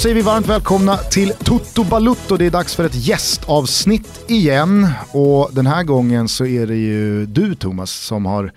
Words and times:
säger 0.00 0.14
vi 0.14 0.22
varmt 0.22 0.46
välkomna 0.46 0.96
till 0.96 1.32
Toto 1.44 1.84
Balutto. 1.84 2.36
Det 2.36 2.46
är 2.46 2.50
dags 2.50 2.74
för 2.74 2.84
ett 2.84 2.94
gästavsnitt 2.94 4.24
igen. 4.28 4.88
Och 5.10 5.50
den 5.52 5.66
här 5.66 5.84
gången 5.84 6.28
så 6.28 6.46
är 6.46 6.66
det 6.66 6.76
ju 6.76 7.26
du 7.26 7.54
Thomas 7.54 7.90
som 7.90 8.26
har 8.26 8.52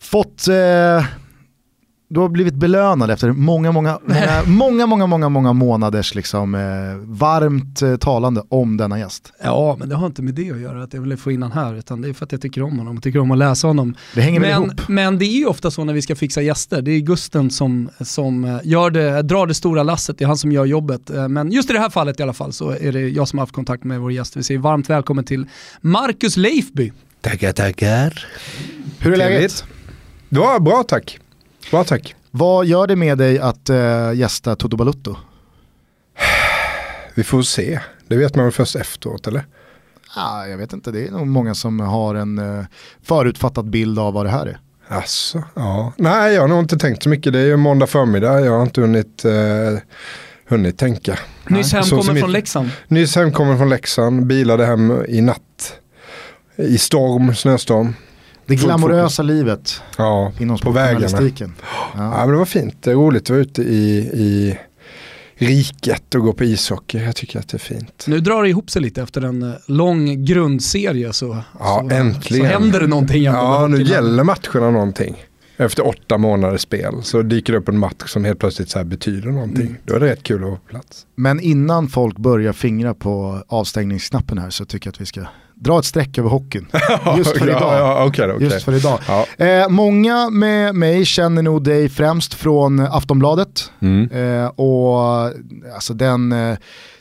fått 0.00 0.48
eh, 0.48 1.04
du 2.12 2.20
har 2.20 2.28
blivit 2.28 2.54
belönad 2.54 3.10
efter 3.10 3.32
många, 3.32 3.72
många, 3.72 3.98
många, 4.06 4.42
många, 4.46 4.86
många, 4.86 5.06
många, 5.06 5.28
många 5.28 5.52
månaders 5.52 6.14
liksom, 6.14 6.54
eh, 6.54 6.60
varmt 7.18 7.82
eh, 7.82 7.96
talande 7.96 8.42
om 8.48 8.76
denna 8.76 8.98
gäst. 8.98 9.32
Ja, 9.44 9.76
men 9.78 9.88
det 9.88 9.94
har 9.96 10.06
inte 10.06 10.22
med 10.22 10.34
det 10.34 10.50
att 10.50 10.60
göra, 10.60 10.82
att 10.82 10.94
jag 10.94 11.00
ville 11.00 11.16
få 11.16 11.30
in 11.32 11.42
han 11.42 11.52
här, 11.52 11.74
utan 11.74 12.02
det 12.02 12.08
är 12.08 12.12
för 12.12 12.24
att 12.26 12.32
jag 12.32 12.40
tycker 12.40 12.62
om 12.62 12.78
honom 12.78 12.96
och 12.96 13.02
tycker 13.02 13.18
om 13.18 13.30
att 13.30 13.38
läsa 13.38 13.66
honom. 13.66 13.94
Det 14.14 14.20
hänger 14.20 14.40
väl 14.40 14.50
Men, 14.60 14.62
ihop? 14.70 14.88
men 14.88 15.18
det 15.18 15.24
är 15.24 15.38
ju 15.38 15.46
ofta 15.46 15.70
så 15.70 15.84
när 15.84 15.92
vi 15.92 16.02
ska 16.02 16.16
fixa 16.16 16.42
gäster, 16.42 16.82
det 16.82 16.90
är 16.90 17.00
Gusten 17.00 17.50
som, 17.50 17.88
som 18.00 18.44
eh, 18.44 18.56
gör 18.64 18.90
det, 18.90 19.22
drar 19.22 19.46
det 19.46 19.54
stora 19.54 19.82
lasset, 19.82 20.18
det 20.18 20.24
är 20.24 20.26
han 20.26 20.36
som 20.38 20.52
gör 20.52 20.64
jobbet. 20.64 21.10
Eh, 21.10 21.28
Men 21.28 21.52
just 21.52 21.70
i 21.70 21.72
det 21.72 21.78
här 21.78 21.90
fallet 21.90 22.20
i 22.20 22.22
alla 22.22 22.32
fall 22.32 22.52
så 22.52 22.70
är 22.70 22.92
det 22.92 23.08
jag 23.08 23.28
som 23.28 23.38
har 23.38 23.42
haft 23.42 23.54
kontakt 23.54 23.84
med 23.84 24.00
vår 24.00 24.12
gäst. 24.12 24.36
Vi 24.36 24.42
säger 24.42 24.60
varmt 24.60 24.90
välkommen 24.90 25.24
till 25.24 25.46
Marcus 25.80 26.36
Leifby. 26.36 26.92
Tackar, 27.20 27.52
tackar. 27.52 28.26
Hur 28.98 29.12
är 29.12 29.16
läget? 29.16 29.64
Det 30.28 30.38
var 30.40 30.60
bra 30.60 30.82
tack. 30.88 31.18
Bra 31.70 31.84
tack. 31.84 32.14
Vad 32.30 32.66
gör 32.66 32.86
det 32.86 32.96
med 32.96 33.18
dig 33.18 33.38
att 33.38 33.70
eh, 33.70 34.12
gästa 34.14 34.56
Toto 34.56 34.76
Balutto? 34.76 35.16
Vi 37.14 37.24
får 37.24 37.42
se. 37.42 37.80
Det 38.08 38.16
vet 38.16 38.36
man 38.36 38.44
väl 38.44 38.52
först 38.52 38.76
efteråt 38.76 39.26
eller? 39.26 39.46
Ah, 40.16 40.46
jag 40.46 40.58
vet 40.58 40.72
inte, 40.72 40.90
det 40.90 41.06
är 41.06 41.10
nog 41.10 41.26
många 41.26 41.54
som 41.54 41.80
har 41.80 42.14
en 42.14 42.38
eh, 42.38 42.64
förutfattad 43.02 43.70
bild 43.70 43.98
av 43.98 44.14
vad 44.14 44.26
det 44.26 44.30
här 44.30 44.46
är. 44.46 44.58
Alltså, 44.88 45.42
ja. 45.54 45.92
Nej, 45.96 46.34
jag 46.34 46.40
har 46.40 46.48
nog 46.48 46.58
inte 46.58 46.78
tänkt 46.78 47.02
så 47.02 47.08
mycket. 47.08 47.32
Det 47.32 47.38
är 47.38 47.46
ju 47.46 47.56
måndag 47.56 47.86
förmiddag. 47.86 48.40
Jag 48.40 48.52
har 48.52 48.62
inte 48.62 48.80
hunnit, 48.80 49.24
eh, 49.24 49.32
hunnit 50.48 50.78
tänka. 50.78 51.18
Nyss 51.48 51.72
hemkommen 51.72 52.16
från 52.16 52.32
Leksand. 52.32 52.70
Nyss 52.88 53.16
hemkommen 53.16 53.58
från 53.58 53.68
Leksand. 53.68 54.26
Bilade 54.26 54.66
hem 54.66 55.04
i 55.08 55.20
natt. 55.20 55.78
I 56.56 56.78
storm, 56.78 57.34
snöstorm. 57.34 57.94
Det 58.46 58.56
glamorösa 58.56 59.22
livet 59.22 59.82
Ja, 59.98 60.32
inom 60.40 60.56
på 60.56 60.60
sportjournalistiken. 60.60 61.54
Ja, 61.62 61.68
Ja. 61.94 62.10
men 62.18 62.28
det 62.28 62.36
var 62.36 62.44
fint. 62.44 62.76
Det 62.82 62.90
är 62.90 62.94
roligt 62.94 63.22
att 63.22 63.30
vara 63.30 63.40
ute 63.40 63.62
i, 63.62 63.98
i 63.98 64.58
riket 65.34 66.14
och 66.14 66.20
gå 66.20 66.32
på 66.32 66.44
ishockey. 66.44 66.98
Jag 66.98 67.16
tycker 67.16 67.38
att 67.38 67.48
det 67.48 67.56
är 67.56 67.58
fint. 67.58 68.04
Nu 68.06 68.20
drar 68.20 68.42
det 68.42 68.48
ihop 68.48 68.70
sig 68.70 68.82
lite 68.82 69.02
efter 69.02 69.22
en 69.22 69.42
eh, 69.42 69.52
lång 69.66 70.24
grundserie 70.24 71.12
så, 71.12 71.38
Ja, 71.58 71.86
så, 71.90 71.94
äntligen. 71.94 72.46
så 72.46 72.52
händer 72.52 72.80
det 72.80 72.86
någonting. 72.86 73.22
Ja, 73.22 73.66
nu 73.66 73.82
gäller 73.82 74.24
matcherna 74.24 74.70
någonting. 74.70 75.24
Efter 75.56 75.86
åtta 75.86 76.18
månaders 76.18 76.60
spel 76.60 76.94
så 77.02 77.22
dyker 77.22 77.52
det 77.52 77.58
upp 77.58 77.68
en 77.68 77.78
match 77.78 78.02
som 78.06 78.24
helt 78.24 78.38
plötsligt 78.38 78.70
så 78.70 78.78
här 78.78 78.84
betyder 78.84 79.28
någonting. 79.30 79.66
Mm. 79.66 79.76
Då 79.84 79.94
är 79.94 80.00
det 80.00 80.06
rätt 80.06 80.22
kul 80.22 80.36
att 80.36 80.48
vara 80.48 80.56
på 80.56 80.68
plats. 80.68 81.06
Men 81.14 81.40
innan 81.40 81.88
folk 81.88 82.18
börjar 82.18 82.52
fingra 82.52 82.94
på 82.94 83.42
avstängningsknappen 83.48 84.38
här 84.38 84.50
så 84.50 84.64
tycker 84.64 84.86
jag 84.86 84.92
att 84.92 85.00
vi 85.00 85.06
ska 85.06 85.20
dra 85.62 85.78
ett 85.78 85.84
streck 85.84 86.18
över 86.18 86.30
hockeyn. 86.30 86.66
Just 87.16 87.38
för 87.38 87.48
idag. 87.48 87.60
Ja, 87.78 88.00
då, 88.00 88.06
okej. 88.06 88.36
Just 88.40 88.62
för 88.64 88.72
idag. 88.74 88.98
Ja. 89.08 89.44
Eh, 89.46 89.68
många 89.68 90.30
med 90.30 90.74
mig 90.74 91.04
känner 91.04 91.42
nog 91.42 91.64
dig 91.64 91.88
främst 91.88 92.34
från 92.34 92.80
Aftonbladet. 92.80 93.70
Mm. 93.80 94.10
Eh, 94.10 94.46
och 94.46 95.00
alltså 95.74 95.94
den 95.94 96.32
eh, 96.32 96.56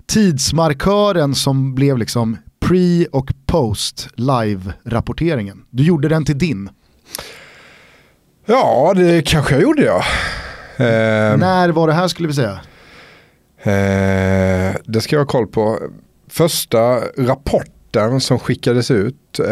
tidsmarkören 0.05 1.35
som 1.35 1.75
blev 1.75 1.97
liksom 1.97 2.37
pre 2.65 3.05
och 3.05 3.33
post 3.45 4.07
live-rapporteringen. 4.15 5.57
Du 5.69 5.83
gjorde 5.83 6.07
den 6.07 6.25
till 6.25 6.37
din. 6.37 6.69
ja, 8.45 8.93
det 8.95 9.21
kanske 9.27 9.53
jag 9.53 9.61
gjorde 9.63 9.83
ja. 9.83 10.03
Eh, 10.77 11.37
När 11.37 11.69
var 11.69 11.87
det 11.87 11.93
här 11.93 12.07
skulle 12.07 12.27
vi 12.27 12.33
säga? 12.33 12.59
eh, 13.63 14.75
det 14.85 15.01
ska 15.01 15.15
jag 15.15 15.19
ha 15.21 15.27
koll 15.27 15.47
på. 15.47 15.79
Första 16.29 16.99
rapporten 17.95 18.21
som 18.21 18.39
skickades 18.39 18.91
ut 18.91 19.39
eh, 19.39 19.45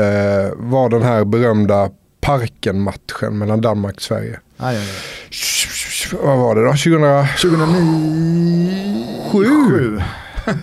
var 0.56 0.90
den 0.90 1.02
här 1.02 1.26
berömda 1.26 1.90
Parken-matchen 2.22 3.38
mellan 3.38 3.62
Danmark 3.62 3.96
och 3.96 4.02
Sverige. 4.02 4.40
Aj, 4.58 4.78
aj, 4.78 4.84
aj. 4.84 6.18
Vad 6.24 6.38
var 6.38 6.56
det 6.56 6.62
då? 6.62 6.72
2000... 6.72 7.28
2009? 7.42 9.30
Sju. 9.32 10.02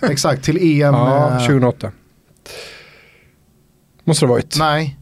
Exakt, 0.11 0.43
till 0.43 0.57
EM. 0.57 0.93
Ja, 0.93 1.31
eh, 1.31 1.39
2008. 1.39 1.91
Måste 4.03 4.25
det 4.25 4.27
ha 4.27 4.33
varit. 4.33 4.55
Nej, 4.59 4.97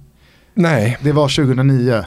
Nej, 0.54 0.98
det 1.02 1.12
var 1.12 1.28
2009 1.28 2.06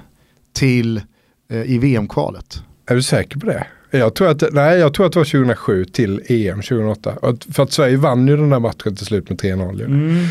till 0.53 1.03
eh, 1.50 1.62
i 1.62 1.79
VM-kvalet. 1.79 2.62
är 2.87 2.95
du 2.95 3.03
säker 3.03 3.39
på 3.39 3.47
det? 3.47 3.67
Jag 3.91 4.15
tror, 4.15 4.28
att, 4.28 4.43
nej, 4.53 4.78
jag 4.78 4.94
tror 4.94 5.06
att 5.06 5.12
det 5.12 5.19
var 5.19 5.25
2007 5.25 5.84
till 5.84 6.22
EM 6.28 6.62
2008. 6.62 7.12
Och 7.22 7.28
att- 7.31 7.47
För 7.54 7.62
att 7.62 7.72
Sverige 7.72 7.97
vann 7.97 8.28
ju 8.28 8.37
den 8.37 8.50
där 8.50 8.59
matchen 8.60 8.97
till 8.97 9.06
slut 9.06 9.28
med 9.28 9.38
3-0. 9.38 9.78
ju. 9.78 9.84
Mm. 9.84 10.25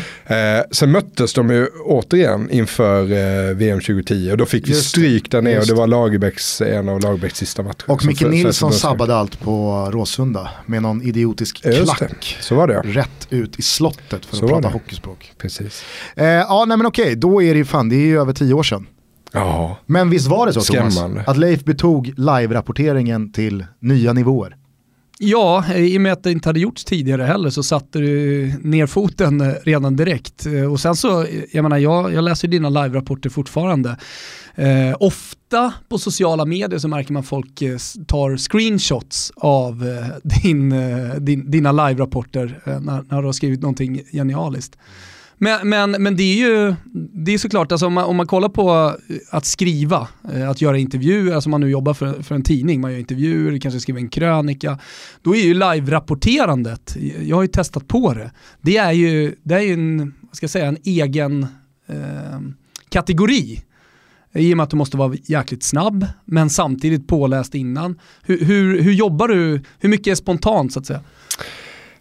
Eh, 0.58 0.64
sen 0.70 0.90
möttes 0.92 1.32
de 1.34 1.50
ju 1.50 1.66
återigen 1.84 2.50
inför 2.50 3.02
eh, 3.02 3.54
VM 3.56 3.80
2010 3.80 4.30
och 4.32 4.36
då 4.36 4.46
fick 4.46 4.66
vi 4.68 4.70
Just 4.72 4.82
det, 4.82 4.88
stryk 4.88 5.30
där 5.30 5.42
nere 5.42 5.58
och 5.58 5.66
det 5.66 5.72
det. 5.72 5.78
var 5.78 5.86
Lagerbäcks, 5.86 6.60
en 6.60 6.88
av 6.88 7.00
Lagerbäcks 7.00 7.38
sista 7.38 7.62
matcher. 7.62 7.84
Och 7.90 8.04
Micke 8.06 8.20
Nilsson 8.22 8.72
sabbade 8.72 9.16
allt 9.16 9.40
på 9.40 9.88
Råsunda 9.92 10.50
med 10.66 10.82
någon 10.82 11.02
idiotisk 11.02 11.64
just 11.66 11.96
klack. 11.96 12.36
Så 12.40 12.54
var 12.54 12.66
det 12.66 12.74
ja. 12.74 12.82
Rätt 12.84 13.26
ut 13.30 13.58
i 13.58 13.62
slottet 13.62 14.24
för 14.26 14.36
Så 14.36 14.44
att 14.44 14.50
prata 14.50 14.68
det. 14.68 14.72
hockeyspråk. 14.74 15.32
Precis. 15.38 15.84
Eh, 16.16 16.26
ja, 16.26 16.64
nej 16.68 16.76
men 16.76 16.86
okej, 16.86 17.16
då 17.16 17.42
är 17.42 17.52
det 17.54 17.58
ju 17.58 17.64
fan, 17.64 17.88
det 17.88 17.96
är 17.96 18.06
ju 18.06 18.20
över 18.20 18.32
tio 18.32 18.54
år 18.54 18.62
sedan. 18.62 18.86
Ja, 19.32 19.78
Men 19.86 20.10
visst 20.10 20.26
var 20.26 20.46
det 20.46 20.52
så 20.52 20.60
Thomas? 20.60 20.94
Skrämmande. 20.94 21.24
Att 21.26 21.36
Leif 21.36 21.64
betog 21.64 22.12
live-rapporteringen 22.16 23.32
till 23.32 23.66
nya 23.80 24.12
nivåer. 24.12 24.56
Ja, 25.20 25.64
i 25.74 25.96
och 25.98 26.00
med 26.00 26.12
att 26.12 26.22
det 26.22 26.32
inte 26.32 26.48
hade 26.48 26.60
gjorts 26.60 26.84
tidigare 26.84 27.22
heller 27.22 27.50
så 27.50 27.62
satte 27.62 27.98
du 27.98 28.52
ner 28.62 28.86
foten 28.86 29.54
redan 29.54 29.96
direkt. 29.96 30.46
Eh, 30.46 30.72
Och 30.72 30.80
sen 30.80 30.96
så, 30.96 31.22
eh, 31.22 31.28
jag 31.52 31.62
menar 31.62 31.78
jag, 31.78 32.12
jag 32.12 32.24
läser 32.24 32.48
dina 32.48 32.68
live-rapporter 32.68 33.30
fortfarande. 33.30 33.96
Eh, 34.54 34.96
ofta 35.00 35.72
på 35.88 35.98
sociala 35.98 36.44
medier 36.44 36.78
så 36.78 36.88
märker 36.88 37.12
man 37.12 37.22
folk 37.22 37.62
eh, 37.62 37.76
tar 38.06 38.36
screenshots 38.36 39.32
av 39.36 39.86
eh, 39.88 40.06
din, 40.42 40.74
din, 41.18 41.50
dina 41.50 41.72
live-rapporter 41.72 42.60
när, 42.64 43.04
när 43.10 43.20
du 43.20 43.28
har 43.28 43.32
skrivit 43.32 43.62
någonting 43.62 44.00
genialiskt. 44.12 44.78
Men, 45.38 45.68
men, 45.68 45.90
men 45.90 46.16
det 46.16 46.22
är 46.22 46.36
ju 46.36 46.74
det 47.24 47.34
är 47.34 47.38
såklart, 47.38 47.72
alltså 47.72 47.86
om, 47.86 47.92
man, 47.92 48.04
om 48.04 48.16
man 48.16 48.26
kollar 48.26 48.48
på 48.48 48.96
eh, 49.08 49.16
att 49.30 49.44
skriva, 49.44 50.08
eh, 50.34 50.50
att 50.50 50.60
göra 50.60 50.78
intervjuer, 50.78 51.34
alltså 51.34 51.48
om 51.48 51.50
man 51.50 51.60
nu 51.60 51.70
jobbar 51.70 51.94
för, 51.94 52.22
för 52.22 52.34
en 52.34 52.42
tidning, 52.42 52.80
man 52.80 52.92
gör 52.92 52.98
intervjuer, 52.98 53.58
kanske 53.58 53.80
skriver 53.80 54.00
en 54.00 54.08
krönika, 54.08 54.78
då 55.22 55.36
är 55.36 55.40
ju 55.40 55.54
live-rapporterandet, 55.54 56.96
jag 57.22 57.36
har 57.36 57.42
ju 57.42 57.48
testat 57.48 57.88
på 57.88 58.14
det, 58.14 58.30
det 58.60 58.76
är 58.76 58.92
ju, 58.92 59.34
det 59.42 59.54
är 59.54 59.60
ju 59.60 59.72
en, 59.72 60.14
vad 60.20 60.36
ska 60.36 60.44
jag 60.44 60.50
säga, 60.50 60.66
en 60.66 60.78
egen 60.84 61.42
eh, 61.88 62.40
kategori. 62.88 63.62
I 64.34 64.52
och 64.52 64.56
med 64.56 64.64
att 64.64 64.70
du 64.70 64.76
måste 64.76 64.96
vara 64.96 65.14
jäkligt 65.24 65.62
snabb, 65.62 66.06
men 66.24 66.50
samtidigt 66.50 67.08
påläst 67.08 67.54
innan. 67.54 67.98
Hur, 68.22 68.44
hur, 68.44 68.82
hur 68.82 68.92
jobbar 68.92 69.28
du, 69.28 69.62
hur 69.78 69.88
mycket 69.88 70.10
är 70.10 70.14
spontant 70.14 70.72
så 70.72 70.80
att 70.80 70.86
säga? 70.86 71.00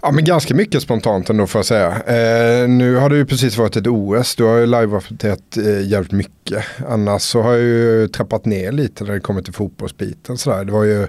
Ja 0.02 0.12
men 0.12 0.24
ganska 0.24 0.56
mycket 0.56 0.82
spontant 0.82 1.30
ändå 1.30 1.48
får 1.48 1.60
jag 1.60 1.66
säga. 1.66 1.92
Eh, 1.92 2.70
nu 2.70 2.96
har 2.96 3.10
det 3.10 3.16
ju 3.16 3.26
precis 3.26 3.58
varit 3.58 3.76
ett 3.76 3.88
OS, 3.88 4.36
du 4.36 4.44
har 4.44 4.58
ju 4.58 4.66
live-rapporterat 4.66 5.58
eh, 5.58 5.88
jävligt 5.88 6.12
mycket. 6.12 6.64
Annars 6.90 7.22
så 7.22 7.42
har 7.42 7.52
jag 7.52 7.62
ju 7.62 8.08
trappat 8.08 8.46
ner 8.46 8.72
lite 8.72 9.04
när 9.04 9.14
det 9.14 9.20
kommer 9.20 9.42
till 9.42 9.54
fotbollsbiten. 9.54 10.38
Sådär. 10.38 10.66
Det 10.66 10.72
var 10.72 10.84
ju 10.84 11.08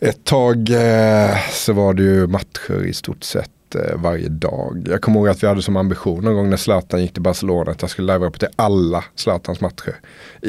ett 0.00 0.24
tag 0.24 0.70
eh, 0.70 1.36
så 1.52 1.72
var 1.72 1.94
det 1.94 2.02
ju 2.02 2.26
matcher 2.26 2.84
i 2.84 2.92
stort 2.92 3.24
sett 3.24 3.50
eh, 3.74 3.96
varje 3.96 4.28
dag. 4.28 4.86
Jag 4.90 5.00
kommer 5.02 5.18
ihåg 5.18 5.28
att 5.28 5.42
vi 5.42 5.46
hade 5.46 5.62
som 5.62 5.76
ambition 5.76 6.24
någon 6.24 6.34
gång 6.34 6.50
när 6.50 6.56
Zlatan 6.56 7.02
gick 7.02 7.12
till 7.12 7.22
Barcelona 7.22 7.70
att 7.70 7.82
jag 7.82 7.90
skulle 7.90 8.12
live-rapportera 8.12 8.50
alla 8.56 9.04
Zlatans 9.14 9.60
matcher 9.60 9.94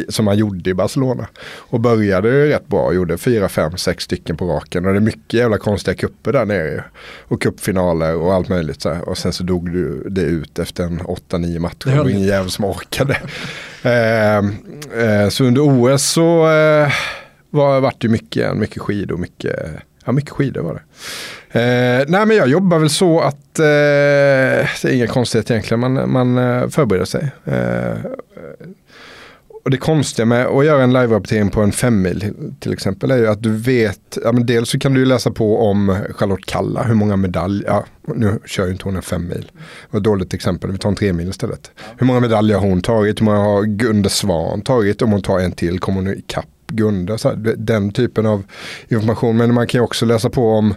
som 0.09 0.27
han 0.27 0.37
gjorde 0.37 0.69
i 0.69 0.73
Barcelona. 0.73 1.27
Och 1.57 1.79
började 1.79 2.29
ju 2.29 2.47
rätt 2.49 2.67
bra, 2.67 2.93
gjorde 2.93 3.17
fyra, 3.17 3.49
fem, 3.49 3.77
sex 3.77 4.03
stycken 4.03 4.37
på 4.37 4.45
raken. 4.47 4.85
Och 4.85 4.91
det 4.93 4.97
är 4.99 5.01
mycket 5.01 5.33
jävla 5.33 5.57
konstiga 5.57 5.95
kupper 5.97 6.33
där 6.33 6.45
nere. 6.45 6.83
Och 7.27 7.41
cupfinaler 7.41 8.15
och 8.15 8.33
allt 8.33 8.49
möjligt. 8.49 8.81
Så 8.81 8.93
här. 8.93 9.09
Och 9.09 9.17
sen 9.17 9.33
så 9.33 9.43
dog 9.43 9.71
det- 9.73 10.09
det 10.09 10.21
ut 10.21 10.59
efter 10.59 10.83
en 10.83 11.01
åtta, 11.01 11.37
nio 11.37 11.59
matcher. 11.59 11.89
Det 11.89 11.97
var 11.97 12.09
ingen 12.09 12.27
jävel 12.27 12.49
som 12.51 12.65
orkade. 12.65 13.17
eh, 13.83 14.37
eh, 15.03 15.29
så 15.29 15.43
under 15.43 15.61
OS 15.61 16.03
så 16.11 16.51
eh, 16.51 16.91
var, 17.49 17.79
vart 17.81 18.01
det 18.01 18.07
mycket, 18.07 18.57
mycket 18.57 18.81
skidor, 18.81 19.17
mycket, 19.17 19.59
ja 20.05 20.11
mycket 20.11 20.31
skidor 20.31 20.61
var 20.61 20.73
det. 20.73 20.81
Eh, 21.59 22.05
nej 22.07 22.25
men 22.25 22.37
jag 22.37 22.47
jobbar 22.47 22.79
väl 22.79 22.89
så 22.89 23.19
att 23.19 23.59
eh, 23.59 23.63
det 23.63 24.83
är 24.83 24.91
inga 24.91 25.07
konstigheter 25.07 25.53
egentligen, 25.53 25.79
man, 25.79 26.11
man 26.11 26.37
eh, 26.37 26.67
förbereder 26.67 27.05
sig. 27.05 27.31
Eh, 27.45 28.11
och 29.65 29.71
det 29.71 29.77
konstiga 29.77 30.25
med 30.25 30.45
att 30.45 30.65
göra 30.65 30.83
en 30.83 30.93
live-rapportering 30.93 31.49
på 31.49 31.61
en 31.61 31.71
femmil 31.71 32.33
till 32.59 32.73
exempel 32.73 33.11
är 33.11 33.17
ju 33.17 33.27
att 33.27 33.43
du 33.43 33.51
vet, 33.57 34.17
ja, 34.23 34.31
men 34.31 34.45
dels 34.45 34.69
så 34.69 34.79
kan 34.79 34.93
du 34.93 34.99
ju 34.99 35.05
läsa 35.05 35.31
på 35.31 35.59
om 35.59 35.97
Charlotte 36.15 36.45
Kalla, 36.45 36.83
hur 36.83 36.95
många 36.95 37.15
medaljer, 37.15 37.67
ja, 37.67 37.85
nu 38.15 38.39
kör 38.45 38.65
ju 38.65 38.71
inte 38.71 38.83
hon 38.83 38.95
en 38.95 39.01
femmil. 39.01 39.51
Det 39.51 39.87
var 39.91 39.99
ett 39.99 40.03
dåligt 40.03 40.33
exempel, 40.33 40.71
vi 40.71 40.77
tar 40.77 40.89
en 40.89 40.95
tremil 40.95 41.29
istället. 41.29 41.71
Hur 41.97 42.05
många 42.07 42.19
medaljer 42.19 42.57
har 42.57 42.67
hon 42.67 42.81
tagit, 42.81 43.21
hur 43.21 43.25
många 43.25 43.37
har 43.37 43.63
Gunde 43.63 44.09
Svan 44.09 44.61
tagit, 44.61 45.01
om 45.01 45.11
hon 45.11 45.21
tar 45.21 45.39
en 45.39 45.51
till 45.51 45.79
kommer 45.79 46.01
hon 46.01 46.13
ikapp 46.13 46.45
Gunde, 46.67 47.17
så 47.17 47.29
här, 47.29 47.35
den 47.57 47.91
typen 47.91 48.25
av 48.25 48.43
information. 48.87 49.37
Men 49.37 49.53
man 49.53 49.67
kan 49.67 49.79
ju 49.79 49.83
också 49.83 50.05
läsa 50.05 50.29
på 50.29 50.49
om 50.49 50.73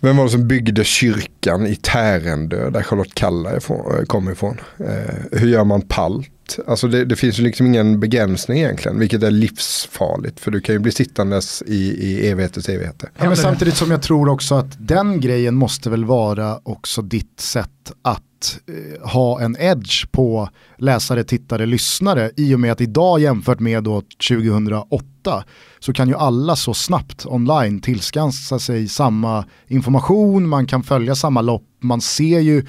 vem 0.00 0.16
var 0.16 0.24
det 0.24 0.30
som 0.30 0.48
byggde 0.48 0.84
kyrkan 0.84 1.66
i 1.66 1.76
Tärendö 1.76 2.70
där 2.70 2.82
Charlotte 2.82 3.14
Kalla 3.14 3.52
eh, 3.52 3.60
kommer 4.06 4.32
ifrån? 4.32 4.60
Eh, 4.78 5.38
hur 5.38 5.48
gör 5.48 5.64
man 5.64 5.82
palt? 5.82 6.58
Alltså 6.66 6.88
det, 6.88 7.04
det, 7.04 7.16
finns 7.16 7.38
ju 7.38 7.42
liksom 7.42 7.66
ingen 7.66 8.00
begränsning 8.00 8.58
egentligen, 8.58 8.98
vilket 8.98 9.22
är 9.22 9.30
livsfarligt. 9.30 10.40
För 10.40 10.50
du 10.50 10.60
kan 10.60 10.74
ju 10.74 10.78
bli 10.78 10.92
sittandes 10.92 11.62
i, 11.66 11.76
i 11.76 12.28
evigheters 12.28 12.68
evigheter. 12.68 13.10
Ja, 13.18 13.26
men 13.26 13.36
samtidigt 13.36 13.76
som 13.76 13.90
jag 13.90 14.02
tror 14.02 14.28
också 14.28 14.54
att 14.54 14.76
den 14.78 15.20
grejen 15.20 15.54
måste 15.54 15.90
väl 15.90 16.04
vara 16.04 16.60
också 16.62 17.02
ditt 17.02 17.40
sätt 17.40 17.92
att 18.02 18.22
eh, 18.66 19.08
ha 19.08 19.40
en 19.40 19.56
edge 19.60 20.10
på 20.10 20.48
läsare, 20.78 21.24
tittare, 21.24 21.66
lyssnare. 21.66 22.30
I 22.36 22.54
och 22.54 22.60
med 22.60 22.72
att 22.72 22.80
idag 22.80 23.20
jämfört 23.20 23.60
med 23.60 23.84
då 23.84 24.02
2008 24.28 25.44
så 25.78 25.92
kan 25.92 26.08
ju 26.08 26.14
alla 26.14 26.56
så 26.56 26.74
snabbt 26.74 27.26
online 27.26 27.80
tillskansa 27.80 28.58
sig 28.58 28.88
samma 28.88 29.44
information, 29.66 30.48
man 30.48 30.66
kan 30.66 30.82
följa 30.82 31.14
samma 31.14 31.40
lopp, 31.40 31.66
man 31.80 32.00
ser 32.00 32.40
ju 32.40 32.66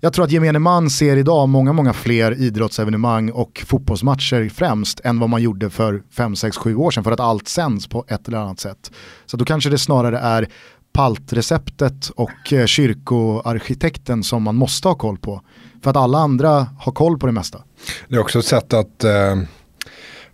jag 0.00 0.12
tror 0.12 0.24
att 0.24 0.30
gemene 0.30 0.58
man 0.58 0.90
ser 0.90 1.16
idag 1.16 1.48
många, 1.48 1.72
många 1.72 1.92
fler 1.92 2.40
idrottsevenemang 2.40 3.30
och 3.30 3.64
fotbollsmatcher 3.66 4.48
främst 4.48 5.00
än 5.00 5.18
vad 5.18 5.30
man 5.30 5.42
gjorde 5.42 5.70
för 5.70 6.02
5, 6.10 6.36
6, 6.36 6.56
7 6.56 6.76
år 6.76 6.90
sedan 6.90 7.04
för 7.04 7.12
att 7.12 7.20
allt 7.20 7.48
sänds 7.48 7.86
på 7.86 8.04
ett 8.08 8.28
eller 8.28 8.38
annat 8.38 8.60
sätt. 8.60 8.92
Så 9.26 9.36
då 9.36 9.44
kanske 9.44 9.70
det 9.70 9.78
snarare 9.78 10.18
är 10.18 10.48
paltreceptet 10.96 12.10
och 12.16 12.52
eh, 12.52 12.66
kyrkoarkitekten 12.66 14.24
som 14.24 14.42
man 14.42 14.56
måste 14.56 14.88
ha 14.88 14.94
koll 14.94 15.18
på. 15.18 15.40
För 15.82 15.90
att 15.90 15.96
alla 15.96 16.18
andra 16.18 16.66
har 16.78 16.92
koll 16.92 17.18
på 17.18 17.26
det 17.26 17.32
mesta. 17.32 17.62
Det 18.08 18.16
är 18.16 18.20
också 18.20 18.38
ett 18.38 18.44
sätt 18.44 18.72
att 18.72 19.04
eh, 19.04 19.36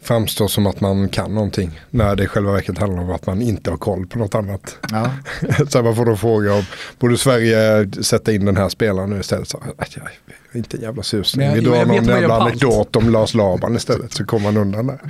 framstå 0.03 0.49
som 0.49 0.67
att 0.67 0.81
man 0.81 1.09
kan 1.09 1.35
någonting. 1.35 1.81
När 1.91 2.17
det 2.17 2.25
i 2.25 2.27
själva 2.27 2.53
verket 2.53 2.79
handlar 2.79 3.03
om 3.03 3.11
att 3.11 3.27
man 3.27 3.43
inte 3.43 3.71
har 3.71 3.77
koll 3.77 4.07
på 4.07 4.19
något 4.19 4.35
annat. 4.35 4.77
Ja. 4.91 5.11
så 5.69 5.83
man 5.83 5.97
får 5.97 6.07
då 6.07 6.17
fråga 6.17 6.55
om, 6.55 6.63
borde 6.99 7.19
Sverige 7.19 7.89
sätta 8.03 8.33
in 8.33 8.45
den 8.45 8.57
här 8.57 8.69
spelaren 8.69 9.11
nu 9.11 9.21
istället? 9.21 9.49
Så, 9.49 9.63
inte 10.55 10.77
en 10.77 10.83
jävla 10.83 11.03
susning. 11.03 11.55
Vi 11.55 11.61
drar 11.61 11.87
någon 11.87 12.05
jävla 12.05 12.41
anekdot 12.41 12.97
om 12.97 13.09
Lars 13.09 13.35
Laban 13.35 13.77
istället 13.77 14.13
så 14.13 14.25
kommer 14.25 14.53
man 14.53 14.57
undan 14.57 14.87
där. 14.87 15.01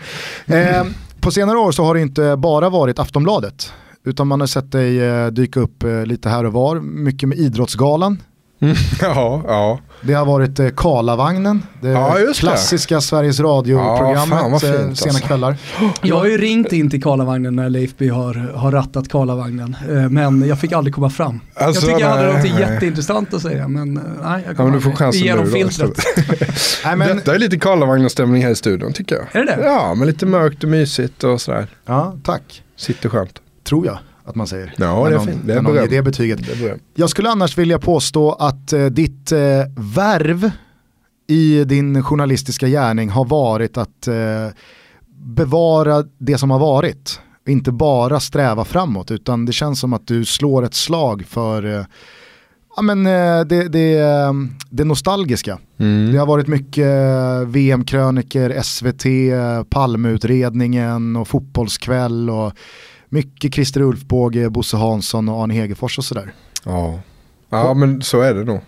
Eh, 0.47 0.87
på 1.21 1.31
senare 1.31 1.59
år 1.59 1.73
så 1.73 1.85
har 1.85 1.95
det 1.95 2.01
inte 2.01 2.37
bara 2.37 2.69
varit 2.69 2.99
Aftonbladet. 2.99 3.73
Utan 4.05 4.27
man 4.27 4.41
har 4.41 4.47
sett 4.47 4.73
dig 4.73 5.01
eh, 5.01 5.27
dyka 5.27 5.61
upp 5.61 5.83
eh, 5.83 6.07
lite 6.07 6.29
här 6.29 6.45
och 6.45 6.53
var. 6.53 6.81
Mycket 6.81 7.29
med 7.29 7.39
Idrottsgalan 7.39 8.19
ja, 9.01 9.43
ja. 9.47 9.79
Det 10.01 10.13
har 10.13 10.27
varit 10.27 10.59
eh, 10.59 10.69
Karlavagnen, 10.69 11.63
det 11.81 11.89
ja, 11.89 12.17
klassiska 12.35 12.95
det. 12.95 13.01
Sveriges 13.01 13.41
Radio-programmet 13.41 14.63
ja, 14.63 14.69
eh, 14.69 14.93
sena 14.93 15.19
kvällar. 15.19 15.57
Jag 16.03 16.17
har 16.17 16.27
ju 16.27 16.39
ringt 16.39 16.73
in 16.73 16.91
till 16.91 17.03
Karlavagnen 17.03 17.57
när 17.57 17.71
Leif 17.71 17.97
by 17.97 18.09
har, 18.09 18.35
har 18.35 18.73
rattat 18.73 19.09
Karlavagnen, 19.09 19.77
eh, 19.91 20.09
men 20.09 20.49
jag 20.49 20.61
fick 20.61 20.73
aldrig 20.73 20.95
komma 20.95 21.11
fram. 21.11 21.41
Alltså, 21.55 21.87
jag 21.87 21.97
tycker 21.97 22.09
jag 22.11 22.17
hade 22.17 22.33
något 22.33 22.61
jätteintressant 22.61 23.35
att 23.35 23.43
säga, 23.43 23.69
men 23.69 23.95
nej, 24.23 24.43
jag 24.47 24.57
kommer 24.57 24.81
ja, 25.01 25.11
du 25.11 25.19
igenom 25.19 25.47
filtret. 25.47 25.99
nej, 26.85 26.97
men... 26.97 27.17
Detta 27.17 27.35
är 27.35 27.39
lite 27.39 27.59
Karlavagnen-stämning 27.59 28.43
här 28.43 28.51
i 28.51 28.57
studion 28.57 28.93
tycker 28.93 29.15
jag. 29.15 29.43
Är 29.43 29.47
det 29.47 29.57
det? 29.57 29.63
Ja, 29.63 29.95
men 29.95 30.07
lite 30.07 30.27
mörkt 30.27 30.65
och 30.65 30.71
mysigt 30.71 31.25
och 31.25 31.41
sådär. 31.41 31.67
Ja, 31.87 32.17
tack. 32.23 32.63
Sitter 32.77 33.09
skönt. 33.09 33.43
Tror 33.65 33.87
jag 33.87 33.99
att 34.25 34.35
man 34.35 34.47
säger. 34.47 34.75
Ja, 34.77 35.09
det 35.09 35.15
är. 35.15 35.39
Det 35.45 35.55
är 35.55 35.63
beröm. 35.63 35.87
det 35.91 36.03
betyget. 36.03 36.39
Det 36.61 36.79
jag 36.95 37.11
skulle 37.11 37.31
annars 37.31 37.59
vilja 37.59 37.79
påstå 37.79 38.33
att 38.33 38.73
eh, 38.73 38.87
ditt 38.87 39.33
eh, 39.33 39.41
värv 39.77 40.51
i 41.27 41.65
din 41.65 42.03
journalistiska 42.03 42.69
gärning 42.69 43.09
har 43.09 43.25
varit 43.25 43.77
att 43.77 44.09
eh, 44.09 44.49
bevara 45.25 46.05
det 46.19 46.39
som 46.39 46.51
har 46.51 46.59
varit. 46.59 47.21
Inte 47.47 47.73
bara 47.73 48.21
sträva 48.21 48.65
framåt 48.65 49.11
utan 49.11 49.47
det 49.47 49.53
känns 49.53 49.81
som 49.81 49.93
att 49.93 50.07
du 50.07 50.25
slår 50.25 50.65
ett 50.65 50.75
slag 50.75 51.25
för 51.29 51.79
eh, 51.79 51.85
ja, 52.77 52.83
men, 52.83 53.07
eh, 53.07 53.41
det, 53.41 53.69
det, 53.69 53.99
eh, 53.99 54.33
det 54.71 54.85
nostalgiska. 54.85 55.59
Mm. 55.79 56.13
Det 56.13 56.19
har 56.19 56.27
varit 56.27 56.47
mycket 56.47 56.89
VM-kröniker, 57.47 58.63
SVT, 58.63 59.05
Palmeutredningen 59.71 61.17
och 61.17 61.29
fotbollskväll 61.29 62.31
och 62.31 62.53
mycket 63.13 63.55
Christer 63.55 63.81
Ulfbåge, 63.81 64.51
Bosse 64.51 64.77
Hansson 64.77 65.29
och 65.29 65.43
Arne 65.43 65.55
Hegerfors 65.55 65.99
och 65.99 66.05
sådär. 66.05 66.35
Ja. 66.65 67.01
ja, 67.49 67.75
men 67.75 68.03
så 68.03 68.21
är 68.21 68.35
det 68.35 68.45
nog. 68.45 68.61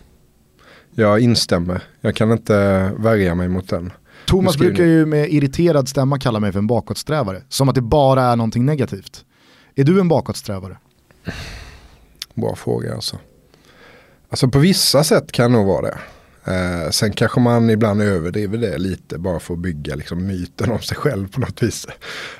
Jag 0.95 1.21
instämmer. 1.21 1.83
Jag 2.01 2.17
kan 2.17 2.33
inte 2.33 2.91
värja 2.99 3.35
mig 3.35 3.49
mot 3.49 3.69
den. 3.69 3.93
Thomas 4.27 4.57
brukar 4.57 4.85
ju 4.85 5.07
med 5.07 5.33
irriterad 5.33 5.89
stämma 5.89 6.19
kalla 6.19 6.41
mig 6.41 6.53
för 6.53 6.59
en 6.59 6.67
bakåtsträvare. 6.67 7.43
Som 7.49 7.69
att 7.69 7.75
det 7.75 7.81
bara 7.81 8.23
är 8.23 8.37
någonting 8.37 8.65
negativt. 8.65 9.25
Är 9.75 9.85
du 9.85 10.01
en 10.01 10.09
bakåtsträvare? 10.09 10.79
Bra 12.35 12.57
fråga 12.57 12.95
alltså. 12.95 13.19
Alltså 14.29 14.49
på 14.49 14.59
vissa 14.59 15.05
sätt 15.05 15.33
kan 15.33 15.53
nog 15.53 15.67
vara 15.67 15.87
det. 15.87 15.99
Eh, 16.47 16.91
sen 16.91 17.13
kanske 17.13 17.41
man 17.41 17.71
ibland 17.71 18.03
överdriver 18.03 18.59
det 18.59 18.79
lite 18.79 19.19
bara 19.19 19.41
för 19.41 19.55
att 19.55 19.61
bygga 19.61 19.95
liksom, 19.95 20.27
myten 20.27 20.73
om 20.73 20.81
sig 20.81 20.97
själv 20.97 21.31
på 21.31 21.41
något 21.41 21.63
vis. 21.63 21.87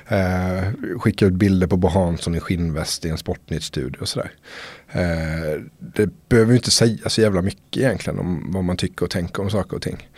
Eh, 0.07 0.99
skicka 0.99 1.25
ut 1.25 1.33
bilder 1.33 1.67
på 1.67 1.77
Bo 1.77 1.87
Hansson 1.87 2.35
i 2.35 2.39
skinnväst 2.39 3.05
i 3.05 3.09
en 3.09 3.17
Sportnytt-studio 3.17 4.01
och 4.01 4.09
sådär. 4.09 4.31
Eh, 4.91 5.61
det 5.79 6.09
behöver 6.29 6.51
ju 6.51 6.57
inte 6.57 6.71
säga 6.71 7.09
så 7.09 7.21
jävla 7.21 7.41
mycket 7.41 7.77
egentligen 7.77 8.19
om 8.19 8.51
vad 8.51 8.63
man 8.63 8.77
tycker 8.77 9.05
och 9.05 9.11
tänker 9.11 9.43
om 9.43 9.49
saker 9.49 9.75
och 9.75 9.81
ting. 9.81 10.09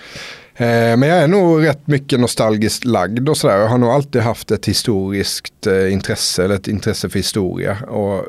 Eh, 0.55 0.97
men 0.97 1.01
jag 1.01 1.17
är 1.17 1.27
nog 1.27 1.65
rätt 1.65 1.87
mycket 1.87 2.19
nostalgiskt 2.19 2.85
lagd 2.85 3.29
och 3.29 3.37
sådär. 3.37 3.57
Jag 3.57 3.67
har 3.67 3.77
nog 3.77 3.89
alltid 3.89 4.21
haft 4.21 4.51
ett 4.51 4.65
historiskt 4.65 5.67
eh, 5.67 5.93
intresse 5.93 6.43
eller 6.43 6.55
ett 6.55 6.67
intresse 6.67 7.09
för 7.09 7.19
historia. 7.19 7.77
Och 7.87 8.25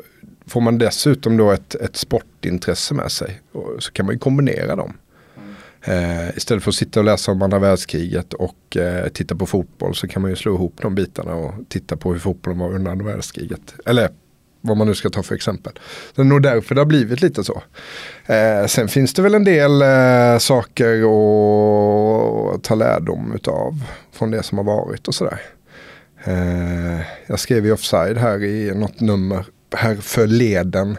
får 0.47 0.61
man 0.61 0.77
dessutom 0.77 1.37
då 1.37 1.51
ett, 1.51 1.75
ett 1.75 1.97
sportintresse 1.97 2.93
med 2.93 3.11
sig 3.11 3.41
så 3.79 3.91
kan 3.91 4.05
man 4.05 4.15
ju 4.15 4.19
kombinera 4.19 4.75
dem. 4.75 4.93
Eh, 5.81 6.37
istället 6.37 6.63
för 6.63 6.71
att 6.71 6.75
sitta 6.75 6.99
och 6.99 7.03
läsa 7.03 7.31
om 7.31 7.41
andra 7.41 7.59
världskriget 7.59 8.33
och 8.33 8.77
eh, 8.77 9.07
titta 9.07 9.35
på 9.35 9.45
fotboll 9.45 9.95
så 9.95 10.07
kan 10.07 10.21
man 10.21 10.31
ju 10.31 10.35
slå 10.35 10.55
ihop 10.55 10.73
de 10.81 10.95
bitarna 10.95 11.35
och 11.35 11.53
titta 11.69 11.97
på 11.97 12.13
hur 12.13 12.19
fotbollen 12.19 12.59
var 12.59 12.73
under 12.73 12.91
andra 12.91 13.05
världskriget. 13.05 13.73
Eller 13.85 14.09
vad 14.61 14.77
man 14.77 14.87
nu 14.87 14.95
ska 14.95 15.09
ta 15.09 15.23
för 15.23 15.35
exempel. 15.35 15.73
Det 16.15 16.21
är 16.21 16.25
nog 16.25 16.41
därför 16.41 16.75
det 16.75 16.81
har 16.81 16.85
blivit 16.85 17.21
lite 17.21 17.43
så. 17.43 17.63
Eh, 18.25 18.65
sen 18.67 18.87
finns 18.87 19.13
det 19.13 19.21
väl 19.21 19.35
en 19.35 19.43
del 19.43 19.81
eh, 19.81 20.37
saker 20.39 20.93
att 22.53 22.63
ta 22.63 22.75
lärdom 22.75 23.33
utav 23.35 23.83
från 24.11 24.31
det 24.31 24.43
som 24.43 24.57
har 24.57 24.65
varit 24.65 25.07
och 25.07 25.15
sådär. 25.15 25.41
Eh, 26.23 26.99
jag 27.27 27.39
skrev 27.39 27.65
i 27.65 27.71
Offside 27.71 28.17
här 28.17 28.43
i 28.43 28.71
något 28.75 28.99
nummer 28.99 29.45
här 29.75 29.95
förleden 29.95 30.97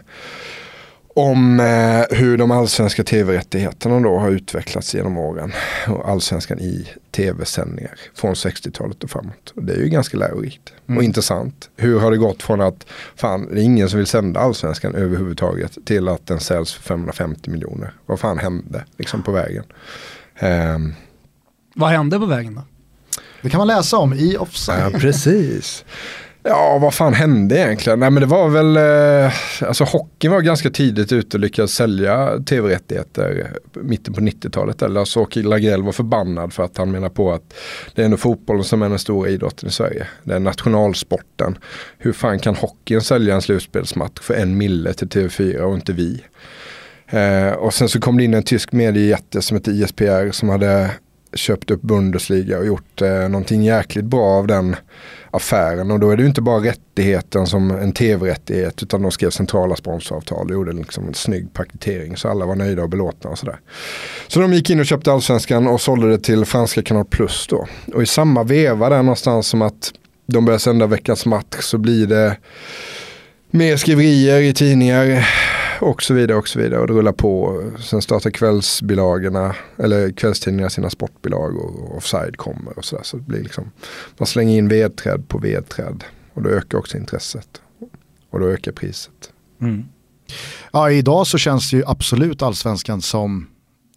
om 1.14 1.61
eh, 1.61 2.19
hur 2.19 2.37
de 2.37 2.50
allsvenska 2.50 3.05
tv-rättigheterna 3.05 4.00
då 4.00 4.19
har 4.19 4.31
utvecklats 4.31 4.95
genom 4.95 5.19
åren. 5.19 5.52
Och 5.88 6.09
allsvenskan 6.09 6.59
i 6.59 6.88
tv-sändningar 7.11 7.95
från 8.14 8.35
60-talet 8.35 9.05
och 9.05 9.11
framåt. 9.11 9.52
Och 9.57 9.64
det 9.64 9.73
är 9.73 9.79
ju 9.79 9.88
ganska 9.88 10.17
lärorikt 10.17 10.73
mm. 10.87 10.99
och 10.99 11.05
intressant. 11.05 11.71
Hur 11.76 12.00
har 12.00 12.11
det 12.11 12.17
gått 12.17 12.43
från 12.43 12.61
att 12.61 12.87
fan, 13.17 13.49
det 13.55 13.61
är 13.61 13.64
ingen 13.64 13.88
som 13.88 13.99
vill 13.99 14.07
sända 14.07 14.40
allsvenskan 14.40 14.95
överhuvudtaget 14.95 15.79
till 15.85 16.09
att 16.09 16.26
den 16.26 16.40
säljs 16.40 16.75
för 16.75 16.83
550 16.83 17.50
miljoner. 17.50 17.95
Vad 18.07 18.21
fan 18.21 18.38
hände 18.38 18.85
liksom 18.99 19.23
på 19.23 19.33
vägen? 19.33 19.64
Um, 20.40 20.95
Vad 21.75 21.90
hände 21.90 22.19
på 22.19 22.26
vägen 22.26 22.55
då? 22.55 22.62
Det 23.43 23.50
kan 23.50 23.59
man 23.59 23.67
läsa 23.67 23.97
om 23.97 24.12
i 24.12 24.37
Offside. 24.37 24.90
Ja, 24.93 24.99
precis. 24.99 25.85
Ja, 26.42 26.78
vad 26.78 26.94
fan 26.94 27.14
hände 27.14 27.59
egentligen? 27.59 28.00
Nej 28.00 28.11
men 28.11 28.20
det 28.20 28.26
var 28.26 28.49
väl, 28.49 28.76
eh, 28.76 29.32
alltså 29.68 29.85
hockeyn 29.85 30.32
var 30.32 30.40
ganska 30.40 30.70
tidigt 30.70 31.12
ute 31.12 31.37
och 31.37 31.40
lyckades 31.40 31.75
sälja 31.75 32.38
tv-rättigheter 32.38 33.52
mitten 33.75 34.14
på 34.14 34.20
90-talet. 34.20 34.82
Eller 34.82 35.04
så 35.04 35.23
Åke 35.23 35.42
Lagrell 35.42 35.82
var 35.82 35.92
förbannad 35.92 36.52
för 36.52 36.62
att 36.62 36.78
han 36.78 36.90
menar 36.90 37.09
på 37.09 37.32
att 37.32 37.54
det 37.94 38.02
är 38.02 38.04
ändå 38.04 38.16
fotbollen 38.16 38.64
som 38.64 38.82
är 38.82 38.88
den 38.88 38.99
stora 38.99 39.28
idrotten 39.28 39.68
i 39.68 39.73
Sverige. 39.73 40.06
Det 40.25 40.35
är 40.35 40.40
nationalsporten. 40.40 41.59
Hur 41.99 42.12
fan 42.12 42.38
kan 42.38 42.54
hockeyn 42.54 43.00
sälja 43.00 43.35
en 43.35 43.42
slutspelsmatch 43.42 44.20
för 44.20 44.35
en 44.35 44.59
mille 44.59 44.92
till 44.92 45.09
TV4 45.09 45.59
och 45.59 45.75
inte 45.75 45.92
vi? 45.92 46.23
Eh, 47.06 47.52
och 47.52 47.75
sen 47.75 47.88
så 47.88 48.00
kom 48.00 48.16
det 48.16 48.25
in 48.25 48.35
en 48.35 48.42
tysk 48.42 48.73
mediejätte 48.73 49.42
som 49.42 49.56
heter 49.56 49.73
ISPR 49.73 50.30
som 50.30 50.49
hade 50.49 50.90
köpt 51.35 51.70
upp 51.70 51.82
Bundesliga 51.82 52.59
och 52.59 52.66
gjort 52.66 53.02
eh, 53.02 53.28
någonting 53.28 53.62
jäkligt 53.62 54.04
bra 54.04 54.26
av 54.26 54.47
den 54.47 54.76
affären. 55.30 55.90
Och 55.90 56.00
då 56.00 56.10
är 56.10 56.16
det 56.16 56.22
ju 56.22 56.28
inte 56.28 56.42
bara 56.42 56.64
rättigheten 56.64 57.46
som 57.46 57.70
en 57.70 57.92
tv-rättighet 57.92 58.82
utan 58.82 59.02
de 59.02 59.10
skrev 59.10 59.30
centrala 59.30 59.76
sponsoravtal 59.76 60.46
och 60.46 60.52
gjorde 60.52 60.72
liksom 60.72 61.08
en 61.08 61.14
snygg 61.14 61.52
paketering 61.52 62.16
så 62.16 62.28
alla 62.28 62.46
var 62.46 62.56
nöjda 62.56 62.82
och 62.82 62.88
belåtna 62.88 63.30
och 63.30 63.38
sådär. 63.38 63.60
Så 64.28 64.40
de 64.40 64.52
gick 64.52 64.70
in 64.70 64.80
och 64.80 64.87
köpte 64.87 65.12
allsvenskan 65.12 65.68
och 65.68 65.80
sålde 65.80 66.08
det 66.08 66.18
till 66.18 66.44
franska 66.44 66.82
kanal 66.82 67.04
plus 67.04 67.46
då. 67.46 67.66
Och 67.94 68.02
i 68.02 68.06
samma 68.06 68.42
veva 68.42 68.88
där 68.88 69.02
någonstans 69.02 69.46
som 69.46 69.62
att 69.62 69.92
de 70.26 70.44
börjar 70.44 70.58
sända 70.58 70.87
veckans 70.87 71.26
match 71.26 71.56
så 71.60 71.78
blir 71.78 72.06
det 72.06 72.37
mer 73.50 73.76
skriverier 73.76 74.40
i 74.40 74.54
tidningar 74.54 75.28
och 75.80 76.02
så 76.02 76.14
vidare 76.14 76.38
och 76.38 76.49
så 76.49 76.59
vidare 76.59 76.80
och 76.80 76.87
det 76.87 76.92
rullar 76.92 77.12
på. 77.12 77.62
Sen 77.78 78.02
startar 78.02 78.30
kvällsbilagorna 78.30 79.54
eller 79.78 80.11
kvällstidningarna 80.12 80.71
sina 80.71 80.90
sportbilag 80.90 81.57
och 81.57 81.97
offside 81.97 82.37
kommer 82.37 82.78
och 82.78 82.85
sådär. 82.85 83.02
Så 83.04 83.16
det 83.16 83.23
blir 83.23 83.42
liksom, 83.42 83.71
man 84.19 84.26
slänger 84.26 84.59
in 84.59 84.69
vedträd 84.69 85.28
på 85.28 85.38
vedträd 85.38 86.04
och 86.35 86.42
då 86.42 86.50
ökar 86.50 86.78
också 86.78 86.97
intresset. 86.97 87.61
Och 88.30 88.40
då 88.40 88.47
ökar 88.47 88.73
priset. 88.73 89.33
Mm. 89.61 89.85
Ja, 90.73 90.90
idag 90.90 91.26
så 91.26 91.38
känns 91.38 91.73
ju 91.73 91.83
absolut 91.87 92.42
allsvenskan 92.42 93.02
som 93.02 93.47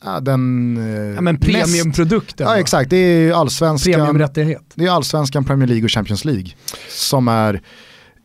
ja, 0.04 0.20
den... 0.20 0.78
Eh, 0.78 1.16
ja, 1.16 1.22
men 1.22 1.40
premiumprodukten. 1.40 2.48
Ja 2.48 2.58
exakt, 2.58 2.90
det 2.90 2.98
är 2.98 3.34
allsvenskan. 3.34 3.94
Premiumrättighet. 3.94 4.64
Det 4.76 4.86
är 4.86 4.90
allsvenskan, 4.90 5.44
Premier 5.46 5.68
League 5.68 5.84
och 5.84 5.92
Champions 5.92 6.26
League. 6.26 6.48
Som 6.90 7.28
är 7.28 7.62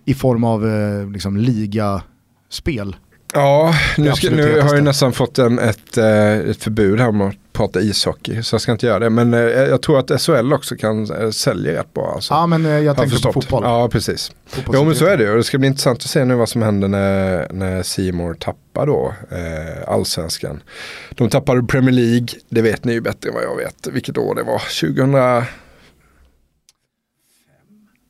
i 0.08 0.14
form 0.14 0.44
av 0.44 0.68
eh, 0.68 1.10
liksom, 1.10 1.36
ligaspel. 1.36 2.96
Ja, 3.34 3.74
nu, 3.98 4.12
ska, 4.12 4.30
nu 4.30 4.60
har 4.60 4.74
jag 4.74 4.84
nästan 4.84 5.12
fått 5.12 5.38
en, 5.38 5.58
ett, 5.58 5.98
eh, 5.98 6.38
ett 6.38 6.62
förbud 6.62 7.00
här 7.00 7.08
om 7.08 7.20
att 7.20 7.34
prata 7.52 7.80
ishockey. 7.80 8.42
Så 8.42 8.54
jag 8.54 8.60
ska 8.60 8.72
inte 8.72 8.86
göra 8.86 8.98
det. 8.98 9.10
Men 9.10 9.34
eh, 9.34 9.40
jag 9.40 9.82
tror 9.82 9.98
att 9.98 10.22
SHL 10.22 10.52
också 10.52 10.76
kan 10.76 11.10
eh, 11.10 11.30
sälja 11.30 11.72
rätt 11.72 11.94
bra. 11.94 12.12
Alltså. 12.14 12.34
Ja 12.34 12.46
men 12.46 12.66
eh, 12.66 12.72
jag 12.72 12.96
tänkte 12.96 13.22
på 13.22 13.32
fotboll. 13.32 13.62
Ja 13.64 13.88
precis. 13.88 14.32
Jo 14.72 14.84
men 14.84 14.94
så 14.94 15.06
är 15.06 15.16
det 15.16 15.24
ju. 15.24 15.36
Det 15.36 15.44
ska 15.44 15.58
bli 15.58 15.68
intressant 15.68 15.98
att 15.98 16.10
se 16.10 16.24
nu 16.24 16.34
vad 16.34 16.48
som 16.48 16.62
händer 16.62 16.88
när, 16.88 17.52
när 17.52 17.82
Seymour 17.82 18.34
tappar 18.34 18.86
då 18.86 19.14
eh, 19.30 19.88
allsvenskan. 19.92 20.62
De 21.10 21.30
tappade 21.30 21.62
Premier 21.62 21.92
League, 21.92 22.28
det 22.48 22.62
vet 22.62 22.84
ni 22.84 22.92
ju 22.92 23.00
bättre 23.00 23.28
än 23.28 23.34
vad 23.34 23.44
jag 23.44 23.56
vet. 23.56 23.88
Vilket 23.92 24.18
år 24.18 24.34
det 24.34 24.42
var. 24.42 24.58
2000... 24.58 25.12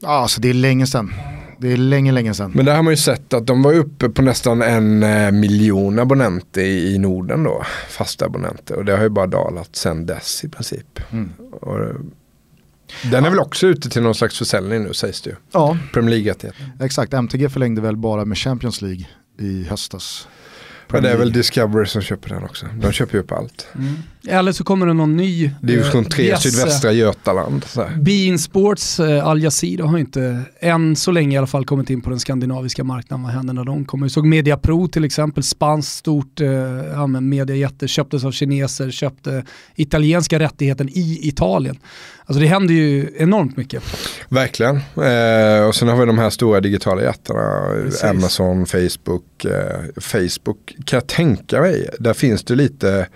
Ja, 0.00 0.09
alltså 0.09 0.40
det 0.40 0.50
är 0.50 0.55
länge 0.55 0.87
sedan. 0.87 1.12
Det 1.61 1.73
är 1.73 1.77
länge, 1.77 2.12
länge 2.12 2.35
sedan. 2.35 2.53
Men 2.55 2.65
där 2.65 2.77
har 2.77 2.83
man 2.83 2.93
ju 2.93 2.97
sett 2.97 3.33
att 3.33 3.47
de 3.47 3.62
var 3.62 3.73
uppe 3.73 4.09
på 4.09 4.23
nästan 4.23 4.62
en 4.62 5.03
eh, 5.03 5.31
miljon 5.31 5.99
abonnenter 5.99 6.62
i, 6.62 6.99
Norden 6.99 7.45
då. 7.45 7.62
Fasta 7.88 8.27
abonnenter. 8.27 8.77
Och 8.77 8.85
det 8.85 8.97
har 8.97 9.03
ju 9.03 9.09
bara 9.09 9.27
dalat 9.27 9.77
sedan 9.77 10.07
dess 10.07 10.45
i 10.45 10.49
princip. 10.49 11.00
Mm. 11.11 11.33
Och, 11.61 11.81
eh, 11.81 11.95
den 13.11 13.25
är 13.25 13.31
väl 13.31 13.38
också 13.38 13.67
ute 13.67 13.91
till 13.91 14.03
någon 14.03 14.15
slags 14.15 14.38
försäljning 14.38 14.83
nu 14.83 14.95
sägs 14.95 15.23
det 15.23 15.31
ju. 15.31 15.37
Ja. 15.53 15.79
Premier 15.93 16.19
League 16.19 16.53
Exakt, 16.81 17.15
MTG 17.15 17.49
förlängde 17.49 17.81
väl 17.81 17.97
bara 17.97 18.25
med 18.25 18.38
Champions 18.38 18.83
League 18.83 19.07
i 19.38 19.65
höstas. 19.65 20.29
Men 20.88 21.03
det 21.03 21.11
är 21.11 21.17
väl 21.17 21.33
Discovery 21.33 21.87
som 21.87 22.03
köper 22.03 22.29
den 22.29 22.45
också. 22.45 22.67
De 22.75 22.93
köper 22.93 23.15
ju 23.15 23.21
upp 23.21 23.33
allt. 23.33 23.69
Mm. 23.75 23.95
Eller 24.29 24.53
så 24.53 24.65
kommer 24.65 24.87
det 24.87 24.93
någon 24.93 25.17
ny. 25.17 25.51
Från 25.93 26.05
tre 26.05 26.25
yes, 26.25 26.43
sydvästra 26.43 26.93
Götaland. 26.93 27.65
Bein 28.01 28.39
Sports, 28.39 29.01
uh, 29.01 29.27
Al 29.27 29.43
Jazeera 29.43 29.87
har 29.87 29.99
inte 29.99 30.43
än 30.61 30.97
så 30.97 31.11
länge 31.11 31.35
i 31.35 31.39
alla 31.39 31.47
fall 31.47 31.65
kommit 31.65 31.91
in 31.91 32.01
på 32.01 32.11
den 32.11 32.21
skandinaviska 32.21 32.85
marknaden. 32.85 33.25
Vad 33.25 33.33
händer 33.33 33.55
när 33.55 33.65
de 33.65 33.85
kommer? 33.85 34.07
Vi 34.07 34.11
såg 34.11 34.27
Media 34.27 34.57
Pro 34.57 34.89
till 34.89 35.05
exempel, 35.05 35.43
spanskt 35.43 35.97
stort 35.97 36.41
uh, 36.41 36.49
ja, 36.93 37.07
mediajätte, 37.07 37.89
köptes 37.89 38.25
av 38.25 38.33
kineser, 38.33 38.91
köpte 38.91 39.45
italienska 39.75 40.39
rättigheten 40.39 40.89
i 40.89 41.21
Italien. 41.23 41.79
Alltså 42.29 42.41
det 42.41 42.47
händer 42.47 42.75
ju 42.75 43.15
enormt 43.19 43.57
mycket. 43.57 43.83
Verkligen. 44.29 44.77
Eh, 44.77 45.67
och 45.67 45.75
sen 45.75 45.89
har 45.89 45.97
vi 45.97 46.07
de 46.07 46.19
här 46.19 46.31
stora 46.31 46.61
digitala 46.61 47.03
jättarna. 47.03 47.67
Amazon, 48.03 48.67
Facebook. 48.67 49.45
Eh, 49.45 50.01
Facebook 50.01 50.77
kan 50.85 50.97
jag 50.97 51.07
tänka 51.07 51.61
mig, 51.61 51.89
där 51.99 52.15
finns 52.15 52.45
det 52.45 52.55
lite, 52.55 53.07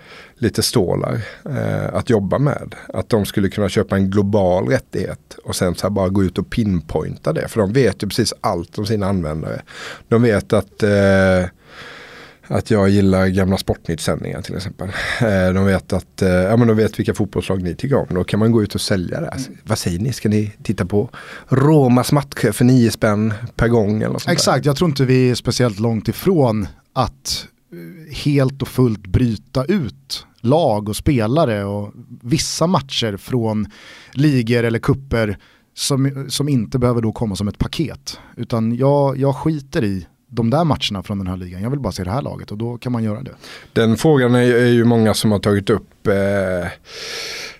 lite 0.43 0.63
stålar 0.63 1.21
eh, 1.49 1.95
att 1.95 2.09
jobba 2.09 2.39
med. 2.39 2.75
Att 2.93 3.09
de 3.09 3.25
skulle 3.25 3.49
kunna 3.49 3.69
köpa 3.69 3.95
en 3.95 4.09
global 4.09 4.67
rättighet 4.67 5.37
och 5.43 5.55
sen 5.55 5.75
så 5.75 5.89
bara 5.89 6.09
gå 6.09 6.23
ut 6.23 6.37
och 6.37 6.49
pinpointa 6.49 7.33
det. 7.33 7.47
För 7.47 7.59
de 7.59 7.73
vet 7.73 8.03
ju 8.03 8.07
precis 8.07 8.33
allt 8.41 8.77
om 8.77 8.85
sina 8.85 9.07
användare. 9.07 9.61
De 10.07 10.21
vet 10.21 10.53
att 10.53 10.83
eh, 10.83 11.45
att 12.47 12.71
jag 12.71 12.89
gillar 12.89 13.27
gamla 13.27 13.57
Sportnytt-sändningar 13.57 14.41
till 14.41 14.55
exempel. 14.55 14.87
Eh, 15.21 15.53
de 15.53 15.65
vet 15.65 15.93
att, 15.93 16.21
eh, 16.21 16.29
ja 16.29 16.57
men 16.57 16.67
de 16.67 16.77
vet 16.77 16.99
vilka 16.99 17.13
fotbollslag 17.13 17.61
ni 17.61 17.75
tycker 17.75 17.95
om. 17.95 18.07
Då 18.09 18.23
kan 18.23 18.39
man 18.39 18.51
gå 18.51 18.63
ut 18.63 18.75
och 18.75 18.81
sälja 18.81 19.21
det. 19.21 19.29
Alltså, 19.29 19.51
vad 19.63 19.77
säger 19.77 19.99
ni, 19.99 20.13
ska 20.13 20.29
ni 20.29 20.51
titta 20.63 20.85
på 20.85 21.09
Romas 21.49 22.11
matcher 22.11 22.51
för 22.51 22.65
nio 22.65 22.91
spänn 22.91 23.33
per 23.55 23.67
gång? 23.67 24.01
Eller 24.01 24.19
sånt 24.19 24.27
Exakt, 24.27 24.63
där? 24.63 24.69
jag 24.69 24.77
tror 24.77 24.89
inte 24.89 25.05
vi 25.05 25.29
är 25.29 25.35
speciellt 25.35 25.79
långt 25.79 26.07
ifrån 26.07 26.67
att 26.93 27.47
eh, 27.71 28.15
helt 28.15 28.61
och 28.61 28.67
fullt 28.67 29.07
bryta 29.07 29.65
ut 29.65 30.25
lag 30.43 30.89
och 30.89 30.95
spelare 30.95 31.65
och 31.65 31.93
vissa 32.21 32.67
matcher 32.67 33.17
från 33.17 33.67
ligor 34.11 34.63
eller 34.63 34.79
kupper 34.79 35.37
som, 35.73 36.25
som 36.29 36.49
inte 36.49 36.79
behöver 36.79 37.01
då 37.01 37.11
komma 37.11 37.35
som 37.35 37.47
ett 37.47 37.57
paket. 37.57 38.19
Utan 38.37 38.75
jag, 38.75 39.17
jag 39.17 39.35
skiter 39.35 39.83
i 39.83 40.07
de 40.29 40.49
där 40.49 40.63
matcherna 40.63 41.03
från 41.03 41.17
den 41.17 41.27
här 41.27 41.37
ligan. 41.37 41.61
Jag 41.61 41.69
vill 41.69 41.79
bara 41.79 41.93
se 41.93 42.03
det 42.03 42.11
här 42.11 42.21
laget 42.21 42.51
och 42.51 42.57
då 42.57 42.77
kan 42.77 42.91
man 42.91 43.03
göra 43.03 43.21
det. 43.21 43.31
Den 43.73 43.97
frågan 43.97 44.35
är, 44.35 44.55
är 44.55 44.69
ju 44.69 44.85
många 44.85 45.13
som 45.13 45.31
har 45.31 45.39
tagit 45.39 45.69
upp 45.69 46.07
eh, 46.07 46.69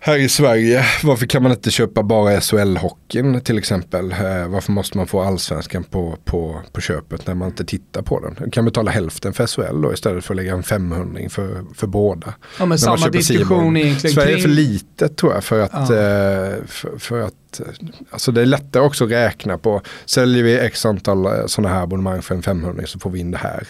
här 0.05 0.17
i 0.17 0.29
Sverige. 0.29 0.85
Varför 1.03 1.25
kan 1.25 1.43
man 1.43 1.51
inte 1.51 1.71
köpa 1.71 2.03
bara 2.03 2.39
SHL-hockeyn 2.39 3.39
till 3.39 3.57
exempel? 3.57 4.11
Eh, 4.11 4.47
varför 4.47 4.71
måste 4.71 4.97
man 4.97 5.07
få 5.07 5.21
allsvenskan 5.21 5.83
på, 5.83 6.17
på, 6.25 6.61
på 6.71 6.81
köpet 6.81 7.27
när 7.27 7.35
man 7.35 7.47
inte 7.47 7.65
tittar 7.65 8.01
på 8.01 8.19
den? 8.19 8.35
Man 8.39 8.51
kan 8.51 8.65
betala 8.65 8.91
hälften 8.91 9.33
för 9.33 9.47
SHL 9.47 9.81
då 9.81 9.93
istället 9.93 10.25
för 10.25 10.33
att 10.33 10.35
lägga 10.35 10.53
en 10.53 10.63
500 10.63 11.29
för, 11.29 11.65
för 11.75 11.87
båda. 11.87 12.33
Ja 12.59 12.65
men 12.65 12.79
samma 12.79 13.09
diskussion 13.09 13.77
egentligen. 13.77 14.13
Sverige 14.13 14.37
är 14.37 14.41
för 14.41 14.49
litet 14.49 15.17
tror 15.17 15.33
jag 15.33 15.43
för 15.43 15.59
att, 15.59 15.89
ja. 15.89 15.95
eh, 15.95 16.65
för, 16.65 16.97
för 16.99 17.21
att 17.21 17.61
alltså 18.09 18.31
det 18.31 18.41
är 18.41 18.45
lättare 18.45 18.83
också 18.83 19.05
att 19.05 19.11
räkna 19.11 19.57
på, 19.57 19.81
säljer 20.05 20.43
vi 20.43 20.59
x 20.59 20.85
antal 20.85 21.25
eh, 21.25 21.31
sådana 21.45 21.75
här 21.75 21.83
abonnemang 21.83 22.21
för 22.21 22.35
en 22.35 22.43
500 22.43 22.83
så 22.87 22.99
får 22.99 23.09
vi 23.09 23.19
in 23.19 23.31
det 23.31 23.37
här. 23.37 23.67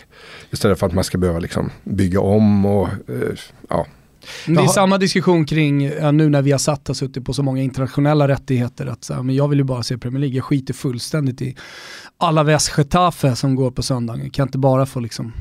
Istället 0.52 0.80
för 0.80 0.88
att 0.88 0.94
man 0.94 1.04
ska 1.04 1.18
behöva 1.18 1.40
liksom 1.40 1.70
bygga 1.84 2.20
om 2.20 2.66
och 2.66 2.88
eh, 2.88 3.80
Det 4.46 4.62
är 4.62 4.68
samma 4.68 4.98
diskussion 4.98 5.46
kring, 5.46 5.84
ja, 5.84 6.12
nu 6.12 6.30
när 6.30 6.42
vi 6.42 6.51
har 6.51 6.60
satt 6.60 6.88
har 6.88 6.96
suttit 6.96 7.25
på 7.25 7.34
så 7.34 7.44
många 7.44 7.62
internationella 7.62 8.27
rättigheter, 8.27 8.86
att 8.86 9.03
så, 9.03 9.24
men 9.24 9.36
jag 9.36 9.48
vill 9.48 9.60
ju 9.60 9.65
bara 9.65 9.84
se 9.84 9.98
Premier 9.98 10.20
League, 10.20 10.36
jag 10.36 10.44
skiter 10.44 10.74
fullständigt 10.74 11.42
i 11.42 11.56
alla 12.18 12.60
Getafe 12.77 13.36
som 13.36 13.56
går 13.56 13.72
på 13.72 13.84
söndagen, 13.84 14.24
jag 14.24 14.34
kan 14.34 14.48
inte 14.48 14.58
bara 14.58 14.86
få 14.86 15.00
liksom, 15.00 15.34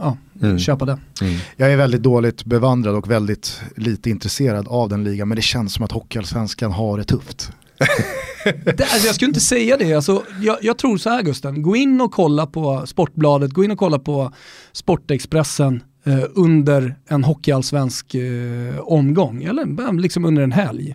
ja, 0.00 0.16
mm. 0.42 0.58
köpa 0.58 0.84
det. 0.84 0.98
Mm. 1.22 1.38
Jag 1.56 1.72
är 1.72 1.76
väldigt 1.76 2.02
dåligt 2.02 2.44
bevandrad 2.44 2.94
och 2.94 3.10
väldigt 3.10 3.60
lite 3.76 4.10
intresserad 4.10 4.68
av 4.68 4.88
den 4.88 5.04
ligan, 5.04 5.28
men 5.28 5.36
det 5.36 5.42
känns 5.42 5.74
som 5.74 5.84
att 5.84 5.92
Hockeyallsvenskan 5.92 6.72
har 6.72 6.98
det 6.98 7.04
tufft 7.04 7.52
det, 8.64 8.80
alltså 8.80 9.06
jag 9.06 9.14
skulle 9.14 9.28
inte 9.28 9.40
säga 9.40 9.76
det. 9.76 9.94
Alltså, 9.94 10.22
jag, 10.40 10.58
jag, 10.60 10.78
tror 10.78 10.96
så 10.96 11.10
här 11.10 11.22
Gusten, 11.22 11.62
gå 11.62 11.76
in 11.76 12.00
och 12.00 12.12
kolla 12.12 12.46
på 12.46 12.86
Sportbladet, 12.86 13.50
gå 13.50 13.64
in 13.64 13.70
och 13.70 13.78
kolla 13.78 13.98
på 13.98 14.32
Sportexpressen 14.72 15.82
eh, 16.04 16.24
under 16.34 16.94
en 17.08 17.24
hockeyallsvensk 17.24 18.14
eh, 18.14 18.78
omgång, 18.80 19.42
eller 19.42 20.00
liksom 20.00 20.24
under 20.24 20.42
en 20.42 20.52
helg. 20.52 20.94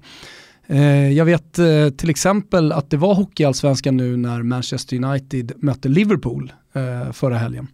Eh, 0.68 1.12
jag 1.12 1.26
vet 1.26 1.60
eh, 1.60 1.90
till 1.90 2.10
exempel 2.10 2.72
att 2.72 2.90
det 2.90 2.98
var 2.98 3.14
hockeyallsvenskan 3.14 3.98
nu 3.98 4.18
när 4.18 4.44
Manchester 4.44 5.04
United 5.04 5.52
mötte 5.58 5.90
Liverpool 5.90 6.54
eh, 6.74 7.12
förra 7.12 7.38
helgen. 7.38 7.68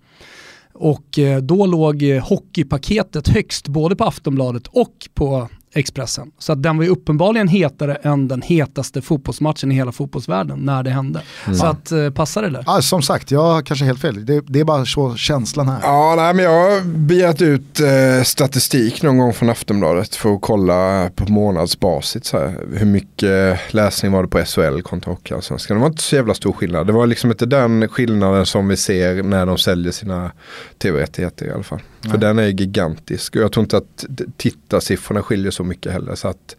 Och 0.74 1.20
eh, 1.20 1.42
då 1.42 1.66
låg 1.66 2.04
hockeypaketet 2.04 3.28
högst 3.28 3.68
både 3.68 3.96
på 3.96 4.04
Aftonbladet 4.04 4.68
och 4.68 5.10
på 5.14 5.50
Expressen. 5.74 6.32
Så 6.38 6.54
att 6.54 6.64
den 6.64 6.78
var 6.78 6.84
ju 6.84 6.90
uppenbarligen 6.90 7.48
hetare 7.48 7.96
än 7.96 8.28
den 8.28 8.42
hetaste 8.42 9.02
fotbollsmatchen 9.02 9.72
i 9.72 9.76
hela 9.76 9.92
fotbollsvärlden 9.92 10.60
när 10.60 10.84
det 10.84 10.90
hände. 10.90 11.22
Mm. 11.46 11.58
Så 11.58 11.66
att 11.66 11.92
eh, 11.92 12.10
passa 12.10 12.42
det 12.42 12.50
där. 12.50 12.64
Ja, 12.66 12.82
som 12.82 13.02
sagt, 13.02 13.32
jag 13.32 13.42
har 13.42 13.62
kanske 13.62 13.86
helt 13.86 14.02
fel. 14.02 14.26
Det, 14.26 14.42
det, 14.48 14.60
är 14.60 14.64
bara 14.64 14.86
så 14.86 15.16
känslan 15.16 15.70
här. 15.70 15.80
Ja, 15.84 16.14
nej, 16.18 16.34
men 16.34 16.46
jag 16.46 16.52
har 16.52 16.82
begärt 16.84 17.42
ut 17.42 17.80
eh, 17.80 18.24
statistik 18.24 19.04
någon 19.04 19.18
gång 19.18 19.34
från 19.34 19.50
Aftonbladet 19.50 20.16
för 20.16 20.34
att 20.34 20.42
kolla 20.42 21.10
på 21.16 21.32
månadsbasis. 21.32 22.26
Så 22.26 22.40
här, 22.40 22.56
hur 22.74 22.86
mycket 22.86 23.60
läsning 23.74 24.12
var 24.12 24.24
det 24.24 24.30
på 24.30 24.46
SHL 24.46 24.82
kontra 24.82 25.12
Hockeyallsvenskan. 25.12 25.78
Det 25.78 25.82
var 25.82 25.90
inte 25.90 26.04
så 26.04 26.16
jävla 26.16 26.34
stor 26.34 26.54
skillnad. 26.54 26.88
Det 26.88 26.94
var 26.94 27.08
liksom 27.08 27.32
inte 27.32 27.46
den 27.46 27.88
skillnaden 27.88 28.46
som 28.46 28.68
vi 28.68 28.78
ser 28.78 29.24
när 29.24 29.46
de 29.46 29.58
säljer 29.58 29.92
sina 29.92 30.32
tv-rättigheter 30.78 31.46
i 31.46 31.52
alla 31.52 31.64
fall. 31.64 31.82
Nej. 32.02 32.12
För 32.12 32.18
den 32.18 32.40
är 32.40 32.48
gigantisk 32.48 33.36
och 33.36 33.42
jag 33.42 33.52
tror 33.52 33.64
inte 33.64 33.78
att 33.78 34.06
tittarsiffrorna 34.38 35.24
skiljer 35.24 35.52
så 35.52 35.61
mycket 35.64 35.92
heller. 35.92 36.16
Så 36.16 36.28
att 36.28 36.56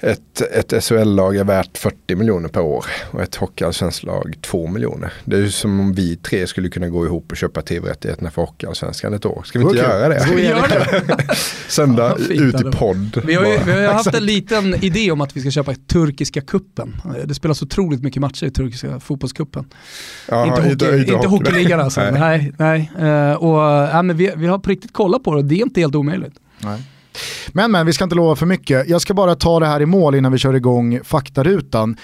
ett, 0.00 0.40
ett 0.40 0.84
SHL-lag 0.84 1.36
är 1.36 1.44
värt 1.44 1.78
40 1.78 2.16
miljoner 2.16 2.48
per 2.48 2.60
år 2.60 2.84
och 3.10 3.22
ett 3.22 3.34
hockeyallsvenskt 3.34 4.02
lag 4.02 4.34
2 4.42 4.66
miljoner. 4.66 5.12
Det 5.24 5.36
är 5.36 5.40
ju 5.40 5.50
som 5.50 5.80
om 5.80 5.92
vi 5.92 6.16
tre 6.16 6.46
skulle 6.46 6.68
kunna 6.68 6.88
gå 6.88 7.06
ihop 7.06 7.30
och 7.30 7.36
köpa 7.36 7.62
tv-rättigheterna 7.62 8.30
för 8.30 8.42
hockeyallsvenskan 8.42 9.14
ett 9.14 9.26
år. 9.26 9.42
Ska 9.44 9.58
vi 9.58 9.64
inte 9.64 9.76
okay. 9.76 9.90
göra 9.90 10.08
det? 10.08 10.28
Vi 10.34 10.46
gör 10.46 10.68
det. 10.68 11.34
Sända 11.68 12.16
ja, 12.18 12.34
ut 12.34 12.60
i 12.60 12.64
podd. 12.64 13.22
Vi 13.24 13.34
har, 13.34 13.46
ju, 13.46 13.58
vi 13.66 13.72
har 13.72 13.92
haft 13.92 14.14
en 14.14 14.26
liten 14.26 14.84
idé 14.84 15.10
om 15.10 15.20
att 15.20 15.36
vi 15.36 15.40
ska 15.40 15.50
köpa 15.50 15.74
turkiska 15.74 16.40
kuppen. 16.40 16.96
Det 17.24 17.34
spelas 17.34 17.62
otroligt 17.62 18.02
mycket 18.02 18.20
matcher 18.20 18.46
i 18.46 18.50
turkiska 18.50 19.00
fotbollskuppen. 19.00 19.64
Ja, 20.28 20.46
inte 20.46 20.60
hockey, 20.60 20.72
inte, 20.72 20.96
inte, 20.96 21.12
inte 21.12 21.28
hockeyligan 21.28 21.80
alltså. 21.80 22.00
nej. 22.00 22.52
nej, 22.58 22.90
nej. 22.98 23.30
Uh, 23.30 23.34
och, 23.34 23.94
uh, 23.94 24.02
men 24.02 24.16
vi, 24.16 24.32
vi 24.36 24.46
har 24.46 24.58
på 24.58 24.70
riktigt 24.70 24.92
kollat 24.92 25.24
på 25.24 25.30
det 25.30 25.38
och 25.38 25.44
det 25.44 25.54
är 25.54 25.62
inte 25.62 25.80
helt 25.80 25.94
omöjligt. 25.94 26.34
Nej. 26.58 26.82
Men 27.48 27.70
men, 27.70 27.86
vi 27.86 27.92
ska 27.92 28.04
inte 28.04 28.16
lova 28.16 28.36
för 28.36 28.46
mycket. 28.46 28.88
Jag 28.88 29.00
ska 29.00 29.14
bara 29.14 29.34
ta 29.34 29.60
det 29.60 29.66
här 29.66 29.82
i 29.82 29.86
mål 29.86 30.14
innan 30.14 30.32
vi 30.32 30.38
kör 30.38 30.54
igång 30.54 31.00
faktarutan. 31.04 31.96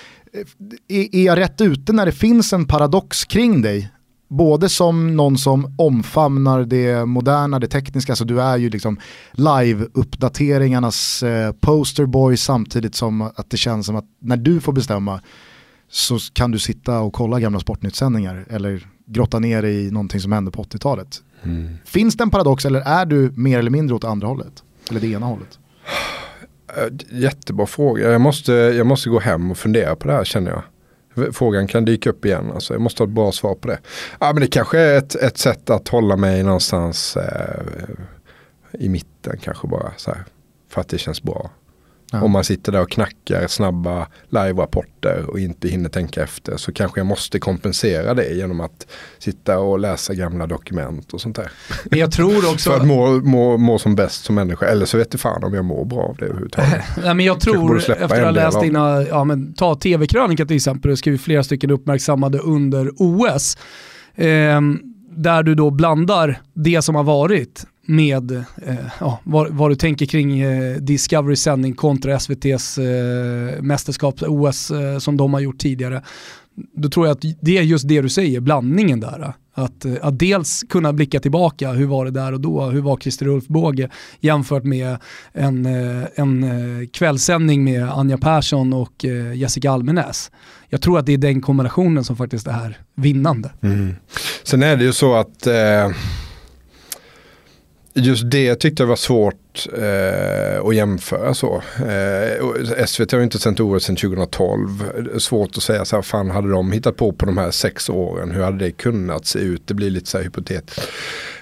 Är, 0.88 1.14
är 1.14 1.24
jag 1.24 1.38
rätt 1.38 1.60
ute 1.60 1.92
när 1.92 2.06
det 2.06 2.12
finns 2.12 2.52
en 2.52 2.66
paradox 2.66 3.24
kring 3.24 3.62
dig 3.62 3.90
både 4.28 4.68
som 4.68 5.16
någon 5.16 5.38
som 5.38 5.74
omfamnar 5.78 6.64
det 6.64 7.04
moderna, 7.06 7.58
det 7.58 7.68
tekniska, 7.68 8.16
så 8.16 8.24
du 8.24 8.40
är 8.40 8.56
ju 8.56 8.70
liksom 8.70 8.98
live-uppdateringarnas 9.32 11.22
eh, 11.22 11.52
posterboy 11.52 12.36
samtidigt 12.36 12.94
som 12.94 13.22
att 13.22 13.50
det 13.50 13.56
känns 13.56 13.86
som 13.86 13.96
att 13.96 14.04
när 14.20 14.36
du 14.36 14.60
får 14.60 14.72
bestämma 14.72 15.20
så 15.90 16.18
kan 16.32 16.50
du 16.50 16.58
sitta 16.58 17.00
och 17.00 17.12
kolla 17.12 17.40
gamla 17.40 17.60
Sportnytt-sändningar 17.60 18.46
eller 18.50 18.88
grotta 19.06 19.38
ner 19.38 19.62
i 19.62 19.90
någonting 19.90 20.20
som 20.20 20.32
hände 20.32 20.50
på 20.50 20.62
80-talet. 20.62 21.22
Mm. 21.42 21.76
Finns 21.84 22.16
det 22.16 22.22
en 22.22 22.30
paradox 22.30 22.64
eller 22.64 22.80
är 22.80 23.06
du 23.06 23.32
mer 23.36 23.58
eller 23.58 23.70
mindre 23.70 23.94
åt 23.94 24.04
andra 24.04 24.28
hållet? 24.28 24.62
Eller 24.90 25.00
det 25.00 25.06
ena 25.06 25.26
hållet? 25.26 25.58
Eh, 26.76 26.86
jättebra 27.10 27.66
fråga. 27.66 28.12
Jag 28.12 28.20
måste, 28.20 28.52
jag 28.52 28.86
måste 28.86 29.08
gå 29.08 29.18
hem 29.18 29.50
och 29.50 29.58
fundera 29.58 29.96
på 29.96 30.08
det 30.08 30.14
här 30.14 30.24
känner 30.24 30.50
jag. 30.50 30.62
Frågan 31.34 31.66
kan 31.66 31.84
dyka 31.84 32.10
upp 32.10 32.24
igen. 32.24 32.52
Alltså, 32.54 32.74
jag 32.74 32.80
måste 32.80 33.02
ha 33.02 33.08
ett 33.08 33.14
bra 33.14 33.32
svar 33.32 33.54
på 33.54 33.68
det. 33.68 33.78
Ja, 34.20 34.32
men 34.32 34.40
det 34.40 34.46
kanske 34.46 34.78
är 34.78 34.98
ett, 34.98 35.14
ett 35.14 35.38
sätt 35.38 35.70
att 35.70 35.88
hålla 35.88 36.16
mig 36.16 36.42
någonstans 36.42 37.16
eh, 37.16 37.60
i 38.72 38.88
mitten 38.88 39.38
kanske 39.42 39.68
bara. 39.68 39.92
Så 39.96 40.10
här, 40.10 40.24
för 40.68 40.80
att 40.80 40.88
det 40.88 40.98
känns 40.98 41.22
bra. 41.22 41.50
Ja. 42.14 42.22
Om 42.22 42.30
man 42.30 42.44
sitter 42.44 42.72
där 42.72 42.80
och 42.80 42.90
knackar 42.90 43.46
snabba 43.46 44.06
live-rapporter 44.28 45.24
och 45.28 45.40
inte 45.40 45.68
hinner 45.68 45.88
tänka 45.88 46.22
efter 46.22 46.56
så 46.56 46.72
kanske 46.72 47.00
jag 47.00 47.06
måste 47.06 47.38
kompensera 47.38 48.14
det 48.14 48.34
genom 48.34 48.60
att 48.60 48.86
sitta 49.18 49.58
och 49.58 49.78
läsa 49.78 50.14
gamla 50.14 50.46
dokument 50.46 51.12
och 51.12 51.20
sånt 51.20 51.36
där. 51.36 51.50
Men 51.84 51.98
jag 51.98 52.12
tror 52.12 52.36
också... 52.52 52.70
För 52.70 52.80
att 52.80 52.86
må, 52.86 53.20
må, 53.20 53.56
må 53.56 53.78
som 53.78 53.94
bäst 53.94 54.24
som 54.24 54.34
människa. 54.34 54.66
Eller 54.66 54.86
så 54.86 54.98
vet 54.98 55.10
du 55.10 55.18
fan 55.18 55.44
om 55.44 55.54
jag 55.54 55.64
mår 55.64 55.84
bra 55.84 56.02
av 56.02 56.16
det 56.16 56.24
överhuvudtaget. 56.24 56.82
Nej, 57.04 57.14
men 57.14 57.26
jag 57.26 57.40
tror, 57.40 57.76
efter 57.76 58.02
att 58.02 58.10
ha 58.10 58.30
läst 58.30 58.60
dina, 58.60 59.02
ja 59.02 59.24
men 59.24 59.54
ta 59.54 59.74
tv-krönika 59.74 60.46
till 60.46 60.56
exempel, 60.56 60.90
du 60.90 60.96
skrivit 60.96 61.20
flera 61.20 61.44
stycken 61.44 61.70
uppmärksammade 61.70 62.38
under 62.38 62.90
OS. 62.96 63.56
Eh, 64.14 64.60
där 65.16 65.42
du 65.42 65.54
då 65.54 65.70
blandar 65.70 66.40
det 66.54 66.82
som 66.82 66.94
har 66.94 67.04
varit 67.04 67.66
med 67.86 68.30
eh, 68.30 68.74
ja, 69.00 69.20
vad, 69.24 69.50
vad, 69.50 69.70
du 69.70 69.74
tänker 69.74 70.06
kring 70.06 70.40
eh, 70.40 70.76
Discovery 70.76 71.36
sändning 71.36 71.74
kontra 71.74 72.14
SVTs 72.14 72.78
eh, 72.78 73.62
mästerskaps-OS 73.62 74.70
eh, 74.70 74.98
som 74.98 75.16
de 75.16 75.34
har 75.34 75.40
gjort 75.40 75.58
tidigare. 75.58 76.02
Då 76.76 76.88
tror 76.88 77.06
jag 77.06 77.14
att 77.14 77.24
det 77.40 77.58
är 77.58 77.62
just 77.62 77.88
det 77.88 78.00
du 78.00 78.08
säger, 78.08 78.40
blandningen 78.40 79.00
där. 79.00 79.34
Att, 79.54 79.84
eh, 79.84 79.94
att 80.02 80.18
dels 80.18 80.64
kunna 80.68 80.92
blicka 80.92 81.20
tillbaka, 81.20 81.72
hur 81.72 81.86
var 81.86 82.04
det 82.04 82.10
där 82.10 82.32
och 82.32 82.40
då? 82.40 82.64
Hur 82.64 82.80
var 82.80 82.96
Christer 82.96 83.26
Ulfbåge 83.26 83.88
jämfört 84.20 84.64
med 84.64 84.96
en, 85.32 85.66
eh, 85.66 86.04
en 86.14 86.44
eh, 86.44 86.88
kvällssändning 86.88 87.64
med 87.64 87.90
Anja 87.90 88.18
Persson 88.18 88.72
och 88.72 89.04
Jessica 89.34 89.70
Almenäs. 89.70 90.30
Jag 90.68 90.82
tror 90.82 90.98
att 90.98 91.06
det 91.06 91.12
är 91.12 91.18
den 91.18 91.40
kombinationen 91.40 92.04
som 92.04 92.16
faktiskt 92.16 92.46
är 92.46 92.78
vinnande. 92.94 93.50
Mm. 93.62 93.94
Sen 94.42 94.62
är 94.62 94.76
det 94.76 94.84
ju 94.84 94.92
så 94.92 95.14
att 95.14 95.46
eh 95.46 95.90
Just 97.96 98.30
det 98.30 98.54
tyckte 98.54 98.82
jag 98.82 98.88
var 98.88 98.96
svårt 98.96 99.66
eh, 99.76 100.66
att 100.66 100.74
jämföra 100.74 101.34
så. 101.34 101.62
Eh, 101.78 102.84
SVT 102.86 103.12
har 103.12 103.18
ju 103.18 103.24
inte 103.24 103.38
sänt 103.38 103.60
OS 103.60 103.84
sedan 103.84 103.96
2012. 103.96 105.18
Svårt 105.18 105.56
att 105.56 105.62
säga 105.62 105.84
så 105.84 105.96
här, 105.96 106.02
fan 106.02 106.30
hade 106.30 106.50
de 106.50 106.72
hittat 106.72 106.96
på 106.96 107.12
på 107.12 107.26
de 107.26 107.38
här 107.38 107.50
sex 107.50 107.88
åren, 107.88 108.30
hur 108.30 108.42
hade 108.42 108.58
det 108.58 108.70
kunnat 108.70 109.26
se 109.26 109.38
ut? 109.38 109.66
Det 109.66 109.74
blir 109.74 109.90
lite 109.90 110.10
så 110.10 110.18
här 110.18 110.24
hypotetiskt. 110.24 110.88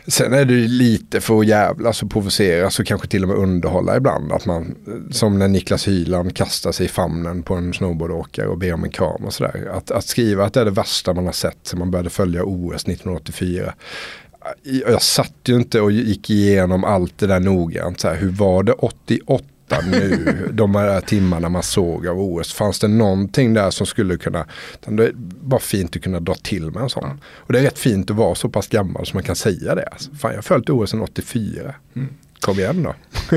Sen 0.07 0.33
är 0.33 0.45
det 0.45 0.55
lite 0.55 1.21
för 1.21 1.41
att 1.41 1.47
jävlas 1.47 2.03
och 2.03 2.11
provocera 2.11 2.67
och 2.67 2.87
kanske 2.87 3.09
till 3.09 3.23
och 3.23 3.29
med 3.29 3.39
underhålla 3.39 3.97
ibland. 3.97 4.33
Att 4.33 4.47
man, 4.47 4.75
som 5.11 5.39
när 5.39 5.49
Niklas 5.49 5.89
Hyland 5.89 6.37
kastar 6.37 6.73
sig 6.73 6.87
i 6.87 6.89
famnen 6.89 7.43
på 7.43 7.55
en 7.55 7.73
snowboardåkare 7.73 8.47
och 8.47 8.59
ber 8.59 8.73
om 8.73 8.85
en 8.85 8.91
kram 8.91 9.25
och 9.25 9.35
sådär. 9.35 9.71
Att, 9.73 9.91
att 9.91 10.05
skriva 10.05 10.45
att 10.45 10.55
det 10.55 10.61
är 10.61 10.65
det 10.65 10.71
värsta 10.71 11.15
man 11.15 11.27
har 11.27 11.33
sett 11.33 11.59
sen 11.63 11.79
man 11.79 11.91
började 11.91 12.11
följa 12.11 12.45
OS 12.45 12.83
1984 12.83 13.75
jag 14.63 15.03
satt 15.03 15.35
ju 15.45 15.57
inte 15.57 15.81
och 15.81 15.93
gick 15.93 16.31
igenom 16.31 16.85
allt 16.85 17.19
det 17.19 17.27
där 17.27 17.41
noggrant. 17.41 18.01
Så 18.01 18.09
här, 18.09 18.17
hur 18.17 18.31
var 18.31 18.63
det 18.63 18.73
88 18.73 19.45
nu, 19.91 20.49
de 20.53 20.75
här 20.75 21.01
timmarna 21.01 21.49
man 21.49 21.63
såg 21.63 22.07
av 22.07 22.21
OS. 22.21 22.53
Fanns 22.53 22.79
det 22.79 22.89
någonting 22.89 23.55
där 23.55 23.71
som 23.71 23.87
skulle 23.87 24.17
kunna, 24.17 24.47
det 24.87 25.05
är 25.05 25.13
bara 25.43 25.61
fint 25.61 25.97
att 25.97 26.03
kunna 26.03 26.21
dra 26.21 26.35
till 26.35 26.71
med 26.71 26.83
en 26.83 26.89
sån. 26.89 27.21
Och 27.25 27.53
det 27.53 27.59
är 27.59 27.63
rätt 27.63 27.79
fint 27.79 28.11
att 28.11 28.17
vara 28.17 28.35
så 28.35 28.49
pass 28.49 28.69
gammal 28.69 29.07
som 29.07 29.17
man 29.17 29.25
kan 29.25 29.37
säga 29.37 29.75
det. 29.75 29.87
Alltså, 29.93 30.11
fan 30.15 30.31
jag 30.31 30.39
har 30.39 30.43
följt 30.43 30.71
OS 30.71 30.91
sedan 30.91 31.01
84. 31.01 31.75
Mm. 31.97 32.09
Kom 32.41 32.59
igen 32.59 32.83
då. 32.83 32.95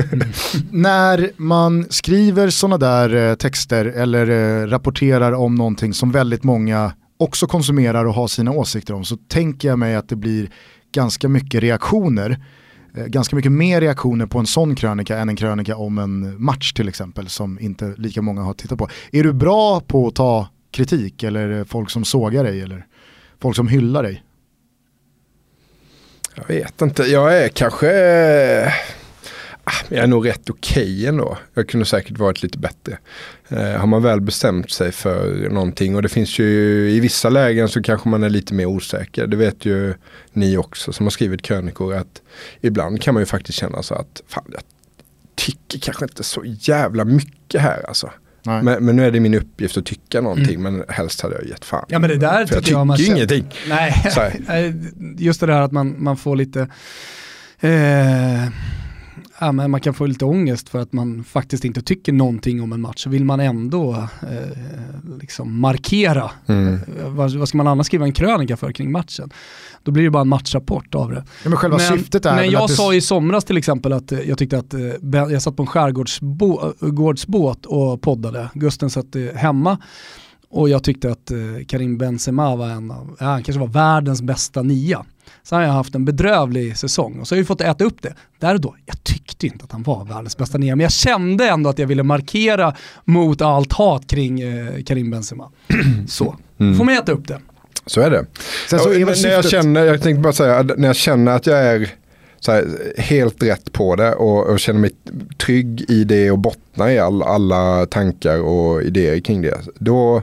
När 0.70 1.30
man 1.36 1.86
skriver 1.90 2.50
sådana 2.50 2.78
där 2.78 3.30
eh, 3.30 3.34
texter 3.34 3.84
eller 3.84 4.30
eh, 4.30 4.66
rapporterar 4.66 5.32
om 5.32 5.54
någonting 5.54 5.94
som 5.94 6.12
väldigt 6.12 6.44
många 6.44 6.92
också 7.16 7.46
konsumerar 7.46 8.04
och 8.04 8.14
har 8.14 8.28
sina 8.28 8.50
åsikter 8.50 8.94
om 8.94 9.04
så 9.04 9.16
tänker 9.16 9.68
jag 9.68 9.78
mig 9.78 9.94
att 9.94 10.08
det 10.08 10.16
blir 10.16 10.50
ganska 10.92 11.28
mycket 11.28 11.60
reaktioner. 11.60 12.38
Eh, 12.96 13.06
ganska 13.06 13.36
mycket 13.36 13.52
mer 13.52 13.80
reaktioner 13.80 14.26
på 14.26 14.38
en 14.38 14.46
sån 14.46 14.74
krönika 14.74 15.18
än 15.18 15.28
en 15.28 15.36
krönika 15.36 15.76
om 15.76 15.98
en 15.98 16.42
match 16.44 16.72
till 16.72 16.88
exempel 16.88 17.28
som 17.28 17.58
inte 17.60 17.94
lika 17.98 18.22
många 18.22 18.42
har 18.42 18.54
tittat 18.54 18.78
på. 18.78 18.88
Är 19.12 19.22
du 19.22 19.32
bra 19.32 19.80
på 19.80 20.06
att 20.06 20.14
ta 20.14 20.48
kritik 20.70 21.22
eller 21.22 21.64
folk 21.64 21.90
som 21.90 22.04
sågar 22.04 22.44
dig 22.44 22.60
eller 22.60 22.86
folk 23.40 23.56
som 23.56 23.68
hyllar 23.68 24.02
dig? 24.02 24.22
Jag 26.34 26.48
vet 26.48 26.82
inte, 26.82 27.02
jag 27.02 27.44
är 27.44 27.48
kanske 27.48 27.88
jag 29.88 29.98
är 29.98 30.06
nog 30.06 30.28
rätt 30.28 30.50
okej 30.50 30.82
okay 30.82 31.06
ändå. 31.06 31.38
Jag 31.54 31.68
kunde 31.68 31.86
säkert 31.86 32.18
varit 32.18 32.42
lite 32.42 32.58
bättre. 32.58 32.98
Eh, 33.48 33.80
har 33.80 33.86
man 33.86 34.02
väl 34.02 34.20
bestämt 34.20 34.70
sig 34.70 34.92
för 34.92 35.48
någonting 35.50 35.96
och 35.96 36.02
det 36.02 36.08
finns 36.08 36.38
ju 36.38 36.46
i 36.90 37.00
vissa 37.00 37.28
lägen 37.28 37.68
så 37.68 37.82
kanske 37.82 38.08
man 38.08 38.22
är 38.22 38.30
lite 38.30 38.54
mer 38.54 38.66
osäker. 38.66 39.26
Det 39.26 39.36
vet 39.36 39.64
ju 39.64 39.94
ni 40.32 40.56
också 40.56 40.92
som 40.92 41.06
har 41.06 41.10
skrivit 41.10 41.42
krönikor 41.42 41.94
att 41.94 42.22
ibland 42.60 43.02
kan 43.02 43.14
man 43.14 43.22
ju 43.22 43.26
faktiskt 43.26 43.58
känna 43.58 43.82
så 43.82 43.94
att 43.94 44.22
fan, 44.28 44.44
jag 44.52 44.62
tycker 45.34 45.78
kanske 45.78 46.04
inte 46.04 46.22
så 46.22 46.42
jävla 46.44 47.04
mycket 47.04 47.60
här 47.60 47.84
alltså. 47.88 48.10
Men, 48.42 48.64
men, 48.64 48.96
nu 48.96 49.06
är 49.06 49.10
det 49.10 49.20
min 49.20 49.34
uppgift 49.34 49.76
att 49.76 49.86
tycka 49.86 50.20
någonting 50.20 50.54
mm. 50.54 50.74
men 50.74 50.84
helst 50.88 51.20
hade 51.20 51.34
jag 51.34 51.46
gett 51.46 51.64
fan. 51.64 51.84
Ja 51.88 51.98
men 51.98 52.10
det 52.10 52.16
där 52.16 52.44
tycker 52.44 52.54
jag, 52.54 52.64
tycker 52.64 52.78
jag 52.78 52.86
man 52.86 53.00
ingenting. 53.00 53.54
Nej, 53.68 54.74
just 55.18 55.40
det 55.40 55.46
där 55.46 55.60
att 55.60 55.72
man, 55.72 56.02
man 56.02 56.16
får 56.16 56.36
lite 56.36 56.60
eh, 57.60 58.48
ja, 59.40 59.52
men 59.52 59.70
man 59.70 59.80
kan 59.80 59.94
få 59.94 60.06
lite 60.06 60.24
ångest 60.24 60.68
för 60.68 60.78
att 60.78 60.92
man 60.92 61.24
faktiskt 61.24 61.64
inte 61.64 61.82
tycker 61.82 62.12
någonting 62.12 62.62
om 62.62 62.72
en 62.72 62.80
match. 62.80 63.02
Så 63.02 63.10
vill 63.10 63.24
man 63.24 63.40
ändå 63.40 64.08
eh, 64.22 65.18
liksom 65.20 65.60
markera. 65.60 66.30
Mm. 66.46 66.74
Eh, 66.74 66.80
vad, 67.08 67.34
vad, 67.34 67.48
ska 67.48 67.58
man 67.58 67.66
annars 67.66 67.86
skriva 67.86 68.04
en 68.04 68.12
krönika 68.12 68.56
för 68.56 68.72
kring 68.72 68.92
matchen? 68.92 69.30
Då 69.82 69.92
blir 69.92 70.04
det 70.04 70.10
bara 70.10 70.20
en 70.20 70.28
matchrapport 70.28 70.94
av 70.94 71.10
det. 71.10 71.24
Ja, 71.42 71.48
men 71.48 71.56
själva 71.56 71.76
men, 71.76 71.98
syftet 71.98 72.26
är 72.26 72.36
men 72.36 72.50
jag 72.50 72.70
sa 72.70 72.94
i 72.94 73.00
somras 73.00 73.44
till 73.44 73.56
exempel 73.56 73.92
att 73.92 74.12
eh, 74.12 74.20
jag 74.20 74.38
tyckte 74.38 74.58
att 74.58 74.74
eh, 74.74 74.80
jag 75.12 75.42
satt 75.42 75.56
på 75.56 75.62
en 75.62 75.66
skärgårdsbåt 75.66 77.66
och 77.66 78.02
poddade. 78.02 78.50
Gusten 78.54 78.90
satt 78.90 79.16
hemma. 79.34 79.78
Och 80.48 80.68
jag 80.68 80.84
tyckte 80.84 81.10
att 81.10 81.32
Karim 81.68 81.98
Benzema 81.98 82.56
var 82.56 82.68
en 82.68 82.90
av, 82.90 83.16
ja, 83.20 83.26
han 83.26 83.42
kanske 83.42 83.60
var 83.60 83.66
världens 83.66 84.22
bästa 84.22 84.62
nia 84.62 85.04
så 85.46 85.56
har 85.56 85.62
jag 85.62 85.70
haft 85.70 85.94
en 85.94 86.04
bedrövlig 86.04 86.76
säsong 86.76 87.20
och 87.20 87.28
så 87.28 87.34
har 87.34 87.38
jag 87.38 87.46
fått 87.46 87.60
äta 87.60 87.84
upp 87.84 88.02
det. 88.02 88.14
Där 88.38 88.54
och 88.54 88.60
då, 88.60 88.76
jag 88.86 89.04
tyckte 89.04 89.46
inte 89.46 89.64
att 89.64 89.72
han 89.72 89.82
var 89.82 90.04
världens 90.04 90.36
bästa 90.36 90.58
nia, 90.58 90.76
men 90.76 90.82
jag 90.82 90.92
kände 90.92 91.48
ändå 91.48 91.70
att 91.70 91.78
jag 91.78 91.86
ville 91.86 92.02
markera 92.02 92.74
mot 93.04 93.42
allt 93.42 93.72
hat 93.72 94.06
kring 94.06 94.40
eh, 94.40 94.82
Karim 94.82 95.10
Benzema. 95.10 95.50
så, 96.08 96.36
mm. 96.58 96.76
får 96.76 96.84
man 96.84 96.94
äta 96.94 97.12
upp 97.12 97.28
det. 97.28 97.40
Så 97.86 98.00
är 98.00 98.10
det. 98.10 98.26
Sen 98.70 98.78
så 98.78 98.92
är 98.92 99.22
när 99.22 99.32
jag, 99.32 99.44
känner, 99.44 99.84
jag 99.84 100.02
tänkte 100.02 100.20
bara 100.20 100.32
säga, 100.32 100.62
när 100.62 100.88
jag 100.88 100.96
känner 100.96 101.32
att 101.32 101.46
jag 101.46 101.58
är 101.58 101.90
här, 102.46 102.94
helt 102.98 103.42
rätt 103.42 103.72
på 103.72 103.96
det 103.96 104.14
och, 104.14 104.46
och, 104.46 104.60
känner 104.60 104.80
mig 104.80 104.90
trygg 105.38 105.84
i 105.90 106.04
det 106.04 106.30
och 106.30 106.38
bottnar 106.38 106.88
i 106.88 106.98
all, 106.98 107.22
alla 107.22 107.86
tankar 107.86 108.40
och 108.40 108.82
idéer 108.82 109.20
kring 109.20 109.42
det. 109.42 109.58
Då, 109.78 110.22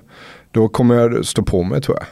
då 0.52 0.68
kommer 0.68 0.96
jag 0.96 1.26
stå 1.26 1.44
på 1.44 1.64
mig 1.64 1.82
tror 1.82 1.98
jag. 2.00 2.08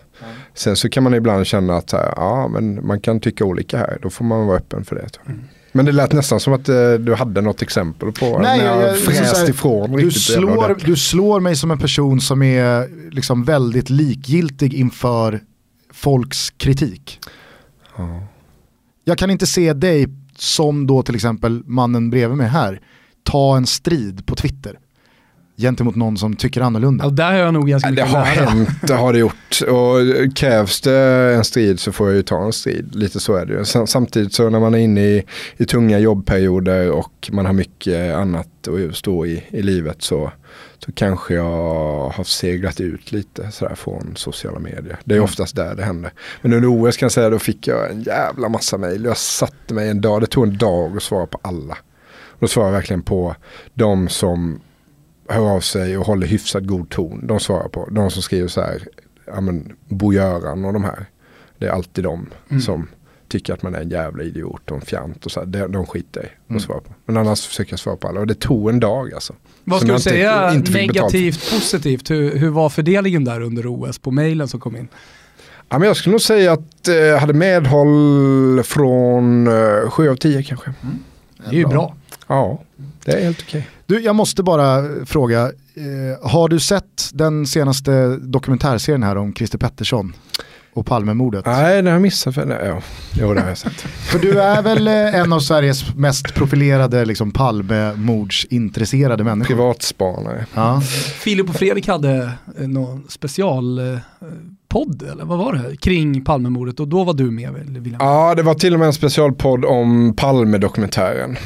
Sen 0.54 0.76
så 0.76 0.90
kan 0.90 1.04
man 1.04 1.14
ibland 1.14 1.48
känna 1.48 1.76
att 1.76 1.94
ja, 1.94 2.48
men 2.48 2.88
man 2.88 3.00
kan 3.00 3.20
tycka 3.20 3.46
olika 3.46 3.78
här. 3.78 3.98
Då 4.02 4.10
får 4.10 4.26
man 4.26 4.48
vara 4.48 4.58
öppen 4.58 4.86
för 4.86 4.96
det. 4.96 5.10
Mm. 5.26 5.42
Men 5.72 5.86
det 5.86 5.92
lät 5.92 6.14
nästan 6.14 6.40
som 6.40 6.54
att 6.54 6.70
eh, 6.70 6.94
du 6.94 7.16
hade 7.16 7.42
något 7.42 7.62
exempel 7.62 8.12
på 8.12 8.40
Nej, 8.40 8.58
när 8.58 8.66
jag, 8.66 8.82
jag 8.84 8.98
fräst 8.98 9.50
ifrån. 9.50 9.92
Du 9.92 10.12
slår, 10.12 10.86
du 10.86 10.96
slår 10.96 11.40
mig 11.40 11.56
som 11.56 11.72
en 11.72 11.80
person 11.80 12.22
som 12.22 12.42
är 12.42 12.88
liksom 13.12 13.44
väldigt 13.44 13.90
likgiltig 13.90 14.74
inför 14.74 15.40
folks 15.94 16.50
kritik. 16.50 17.20
Ja. 17.98 18.24
Jag 19.04 19.18
kan 19.18 19.32
inte 19.32 19.48
se 19.48 19.74
dig 19.74 20.08
som 20.36 20.88
då 20.88 21.04
till 21.04 21.16
exempel 21.16 21.64
mannen 21.66 22.10
bredvid 22.10 22.38
mig 22.38 22.48
här 22.48 22.82
ta 23.24 23.58
en 23.58 23.68
strid 23.68 24.26
på 24.26 24.36
Twitter 24.36 24.80
gentemot 25.62 25.96
någon 25.96 26.18
som 26.18 26.36
tycker 26.36 26.62
annorlunda. 26.62 27.04
Ja, 27.06 27.10
där 27.10 27.32
har 27.32 27.38
jag 27.40 27.54
nog 27.54 27.68
ganska 27.68 27.90
Det 27.90 27.96
mycket 27.96 28.10
har 28.12 28.22
att 28.22 28.36
lära. 28.36 28.46
hänt, 28.50 28.70
det 28.82 28.94
har 28.94 29.14
det 29.14 29.20
gjort. 29.20 29.62
Och 29.70 30.36
krävs 30.36 30.82
det 30.82 30.96
en 31.36 31.44
strid 31.44 31.80
så 31.80 31.92
får 31.92 32.08
jag 32.08 32.16
ju 32.16 32.24
ta 32.24 32.44
en 32.46 32.54
strid. 32.54 32.96
Lite 32.96 33.20
så 33.20 33.36
är 33.36 33.46
det 33.46 33.54
ju. 33.54 33.66
Sam- 33.66 33.88
Samtidigt 33.88 34.34
så 34.34 34.50
när 34.50 34.60
man 34.60 34.74
är 34.74 34.80
inne 34.80 35.02
i, 35.02 35.24
i 35.58 35.66
tunga 35.66 36.00
jobbperioder 36.00 36.92
och 36.92 37.30
man 37.32 37.46
har 37.46 37.54
mycket 37.54 38.16
annat 38.16 38.48
att 38.90 38.96
stå 38.96 39.26
i 39.26 39.44
i 39.50 39.62
livet 39.62 40.02
så, 40.02 40.32
så 40.86 40.92
kanske 40.92 41.34
jag 41.34 42.10
har 42.10 42.24
seglat 42.24 42.80
ut 42.82 43.12
lite 43.12 43.52
sådär 43.52 43.76
från 43.76 44.14
sociala 44.16 44.60
medier. 44.60 45.00
Det 45.06 45.14
är 45.14 45.18
Mm. 45.18 45.24
oftast 45.24 45.56
där 45.56 45.76
det 45.76 45.84
händer. 45.84 46.12
Men 46.42 46.54
under 46.54 46.70
OS 46.90 46.98
kan 46.98 47.06
jag 47.06 47.12
säga 47.12 47.30
då 47.30 47.40
fick 47.40 47.68
jag 47.68 47.92
en 47.92 48.02
jävla 48.04 48.50
massa 48.50 48.78
mejl. 48.78 49.06
Jag 49.06 49.18
satte 49.18 49.74
mig 49.74 49.90
en 49.90 50.02
dag, 50.02 50.22
det 50.22 50.28
tog 50.28 50.48
en 50.48 50.58
dag 50.58 50.98
att 50.98 51.04
svara 51.04 51.26
på 51.26 51.40
alla. 51.42 51.78
Då 52.40 52.48
svarar 52.48 52.68
jag 52.68 52.74
verkligen 52.74 53.02
på 53.02 53.36
de 53.74 54.10
som 54.10 54.60
hör 55.28 55.50
av 55.56 55.60
sig 55.60 55.98
och 55.98 56.06
håller 56.06 56.28
hyfsat 56.28 56.64
god 56.64 56.90
ton. 56.90 57.28
De 57.28 57.40
svarar 57.40 57.68
på. 57.68 57.88
De 57.92 58.12
som 58.12 58.22
skriver 58.22 58.48
så 58.48 58.62
här, 58.62 58.88
ja 59.26 59.42
men 59.42 59.74
Bo-Göran 59.90 60.66
och 60.66 60.74
de 60.74 60.84
här. 60.84 61.06
Det 61.58 61.66
är 61.66 61.72
alltid 61.72 62.04
de 62.04 62.28
Mm. 62.50 62.62
som 62.62 62.88
tycker 63.28 63.54
att 63.54 63.64
man 63.64 63.76
är 63.76 63.82
en 63.82 63.90
jävla 63.90 64.24
idiot 64.24 64.72
och 64.72 64.78
en 64.78 64.82
fjant 64.86 65.26
och 65.26 65.32
så 65.32 65.40
här. 65.40 65.48
De, 65.48 65.72
de 65.72 65.86
skiter 65.86 66.22
i 66.24 66.30
Mm. 66.50 66.58
att 66.58 66.64
svara 66.64 66.80
på. 66.80 66.94
Men 67.06 67.18
annars 67.18 67.46
försöker 67.48 67.72
jag 67.74 67.80
svara 67.80 67.96
på 67.96 68.08
alla. 68.08 68.20
Och 68.20 68.28
det 68.28 68.40
tog 68.40 68.70
en 68.70 68.80
dag 68.80 69.14
alltså. 69.14 69.34
Vad 69.64 69.80
ska 69.80 69.88
du 69.88 69.94
inte- 69.94 70.04
säga 70.10 70.54
inte 70.54 70.72
negativt, 70.72 71.52
positivt? 71.52 72.12
Hur, 72.12 72.38
hur 72.38 72.50
var 72.50 72.70
fördelningen 72.70 73.24
där 73.26 73.42
under 73.42 73.68
OS 73.76 74.00
på 74.00 74.12
mejlen 74.12 74.48
som 74.48 74.60
kom 74.60 74.76
in? 74.76 74.88
Ja, 75.70 75.80
men 75.80 75.88
jag 75.88 75.98
skulle 75.98 76.12
nog 76.12 76.22
säga 76.22 76.52
att 76.54 76.88
eh, 76.88 76.96
jag 76.96 77.18
hade 77.20 77.34
medhåll 77.34 78.62
från 78.64 79.48
eh, 79.48 79.90
7 79.90 80.10
av 80.10 80.16
10 80.16 80.44
kanske. 80.44 80.74
Det 81.38 81.56
är 81.56 81.60
ju 81.60 81.66
bra. 81.68 81.96
Ja, 82.28 82.64
det 83.06 83.12
är 83.12 83.24
helt 83.24 83.42
okej. 83.48 83.68
Du, 83.86 84.00
jag 84.00 84.16
måste 84.16 84.44
bara 84.44 84.84
fråga, 85.06 85.42
eh, 85.42 86.30
har 86.30 86.50
du 86.50 86.60
sett 86.60 87.10
den 87.14 87.48
senaste 87.48 88.18
dokumentärserien 88.18 89.04
här 89.04 89.18
om 89.18 89.34
Christer 89.34 89.58
Pettersson 89.58 90.14
och 90.74 90.86
Palmemordet? 90.86 91.46
Nej, 91.46 91.82
det 91.82 91.90
har 91.90 91.96
jag 91.96 92.02
missat. 92.02 92.36
För, 92.36 92.46
nej, 92.46 92.58
ja. 92.66 92.82
Jo, 93.14 93.34
det 93.34 93.42
har 93.42 93.48
jag 93.48 93.58
sett. 93.58 93.74
För 94.12 94.20
du 94.20 94.42
är 94.42 94.62
väl 94.62 94.88
eh, 94.88 95.16
en 95.16 95.34
av 95.34 95.40
Sveriges 95.40 95.96
mest 95.96 96.34
profilerade 96.34 97.06
liksom, 97.06 97.32
Palmemordsintresserade 97.32 99.24
människor? 99.24 99.56
Privatspanare. 99.56 100.46
Ja. 100.54 100.82
Filip 101.20 101.50
och 101.50 101.56
Fredrik 101.56 101.88
hade 101.88 102.32
eh, 102.60 102.68
någon 102.68 103.04
specialpodd, 103.10 105.04
eller 105.12 105.26
vad 105.26 105.38
var 105.38 105.54
det? 105.54 105.78
Kring 105.78 106.24
Palmemordet 106.24 106.80
och 106.80 106.88
då 106.88 107.04
var 107.04 107.14
du 107.14 107.32
med 107.32 107.54
William. 107.54 107.98
Ja, 108.00 108.36
det 108.36 108.44
var 108.44 108.54
till 108.54 108.74
och 108.74 108.80
med 108.80 108.86
en 108.86 108.94
specialpodd 108.94 109.66
om 109.66 110.14
Palme-dokumentären. 110.16 111.38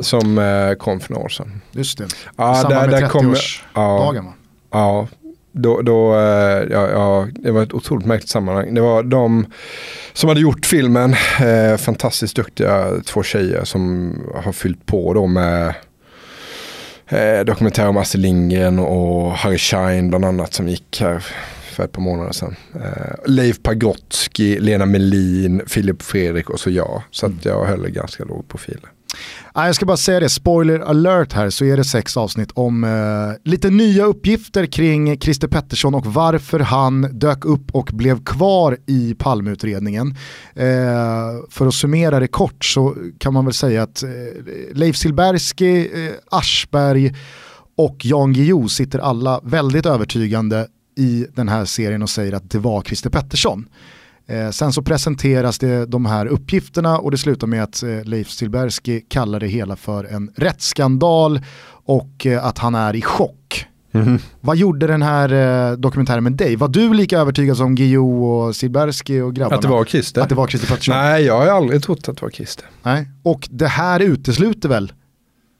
Som 0.00 0.38
eh, 0.38 0.74
kom 0.74 1.00
för 1.00 1.12
några 1.12 1.24
år 1.24 1.28
sedan. 1.28 1.60
Just 1.72 1.98
det, 1.98 2.04
i 2.04 2.08
Ja, 2.36 2.54
samband 2.54 2.90
med 2.90 3.10
kom- 3.10 3.34
30-årsdagen 3.34 4.24
va? 4.24 4.32
Ja, 4.70 5.08
då, 5.52 5.82
då, 5.82 6.14
eh, 6.14 6.62
ja, 6.70 6.88
ja, 6.90 7.26
det 7.34 7.50
var 7.50 7.62
ett 7.62 7.72
otroligt 7.74 8.06
märkligt 8.06 8.28
sammanhang. 8.30 8.74
Det 8.74 8.80
var 8.80 9.02
de 9.02 9.46
som 10.12 10.28
hade 10.28 10.40
gjort 10.40 10.66
filmen, 10.66 11.14
eh, 11.40 11.76
fantastiskt 11.76 12.36
duktiga 12.36 12.86
två 13.06 13.22
tjejer 13.22 13.64
som 13.64 14.12
har 14.44 14.52
fyllt 14.52 14.86
på 14.86 15.14
då 15.14 15.26
med 15.26 15.74
eh, 17.08 17.44
dokumentär 17.44 17.88
om 17.88 17.96
Astrid 17.96 18.22
Lindgren 18.22 18.78
och 18.78 19.32
Harry 19.32 19.58
Schein 19.58 20.08
bland 20.08 20.24
annat 20.24 20.54
som 20.54 20.68
gick 20.68 21.00
här 21.00 21.24
för 21.72 21.84
ett 21.84 21.92
par 21.92 22.02
månader 22.02 22.32
sedan. 22.32 22.56
Eh, 22.74 23.14
Leif 23.26 23.62
Pagrotsky, 23.62 24.60
Lena 24.60 24.86
Melin, 24.86 25.62
Filip 25.66 26.02
Fredrik 26.02 26.50
och 26.50 26.60
så 26.60 26.70
jag. 26.70 27.02
Så 27.10 27.26
att 27.26 27.44
jag 27.44 27.64
höll 27.64 27.88
ganska 27.90 28.24
låg 28.24 28.48
profil. 28.48 28.80
Jag 29.54 29.74
ska 29.74 29.86
bara 29.86 29.96
säga 29.96 30.20
det, 30.20 30.28
spoiler 30.28 30.80
alert 30.80 31.32
här 31.32 31.50
så 31.50 31.64
är 31.64 31.76
det 31.76 31.84
sex 31.84 32.16
avsnitt 32.16 32.50
om 32.54 32.84
eh, 32.84 33.50
lite 33.50 33.70
nya 33.70 34.04
uppgifter 34.04 34.66
kring 34.66 35.20
Christer 35.20 35.48
Pettersson 35.48 35.94
och 35.94 36.06
varför 36.06 36.60
han 36.60 37.18
dök 37.18 37.44
upp 37.44 37.70
och 37.74 37.90
blev 37.92 38.24
kvar 38.24 38.78
i 38.86 39.14
Palmeutredningen. 39.14 40.16
Eh, 40.54 40.66
för 41.50 41.66
att 41.66 41.74
summera 41.74 42.20
det 42.20 42.28
kort 42.28 42.64
så 42.64 42.96
kan 43.18 43.32
man 43.32 43.44
väl 43.44 43.54
säga 43.54 43.82
att 43.82 44.02
eh, 44.02 44.10
Leif 44.72 44.96
Silbersky, 44.96 45.80
eh, 45.80 46.12
Aschberg 46.30 47.14
och 47.76 48.06
Jan 48.06 48.32
Guillou 48.32 48.68
sitter 48.68 48.98
alla 48.98 49.40
väldigt 49.44 49.86
övertygande 49.86 50.66
i 50.96 51.26
den 51.34 51.48
här 51.48 51.64
serien 51.64 52.02
och 52.02 52.10
säger 52.10 52.32
att 52.32 52.50
det 52.50 52.58
var 52.58 52.82
Christer 52.82 53.10
Pettersson. 53.10 53.68
Eh, 54.28 54.50
sen 54.50 54.72
så 54.72 54.82
presenteras 54.82 55.58
det 55.58 55.86
de 55.86 56.06
här 56.06 56.26
uppgifterna 56.26 56.98
och 56.98 57.10
det 57.10 57.18
slutar 57.18 57.46
med 57.46 57.62
att 57.62 57.82
eh, 57.82 58.04
Leif 58.04 58.30
Silbersky 58.30 59.00
kallar 59.00 59.40
det 59.40 59.46
hela 59.46 59.76
för 59.76 60.04
en 60.04 60.30
rättsskandal 60.36 61.40
och 61.84 62.26
eh, 62.26 62.44
att 62.44 62.58
han 62.58 62.74
är 62.74 62.96
i 62.96 63.02
chock. 63.02 63.66
Vad 64.40 64.56
gjorde 64.56 64.86
den 64.86 65.02
här 65.02 65.32
eh, 65.32 65.76
dokumentären 65.76 66.24
med 66.24 66.32
dig? 66.32 66.56
Var 66.56 66.68
du 66.68 66.94
lika 66.94 67.18
övertygad 67.18 67.56
som 67.56 67.74
Guillou 67.74 68.24
och 68.24 68.56
Silbersky 68.56 69.20
och 69.20 69.34
grabbarna? 69.34 69.56
Att 69.56 69.62
det 69.62 69.68
var 69.68 69.84
Christer? 69.84 70.22
Att 70.22 70.28
det 70.28 70.34
var 70.34 70.46
Christer 70.46 70.68
Pettersson? 70.68 70.96
Nej, 70.96 71.24
jag 71.24 71.38
har 71.38 71.46
aldrig 71.46 71.82
trott 71.82 72.08
att 72.08 72.16
det 72.16 72.22
var 72.22 72.30
Christer. 72.30 72.66
Nej. 72.82 73.08
Och 73.22 73.48
det 73.50 73.66
här 73.66 74.00
utesluter 74.00 74.68
väl 74.68 74.92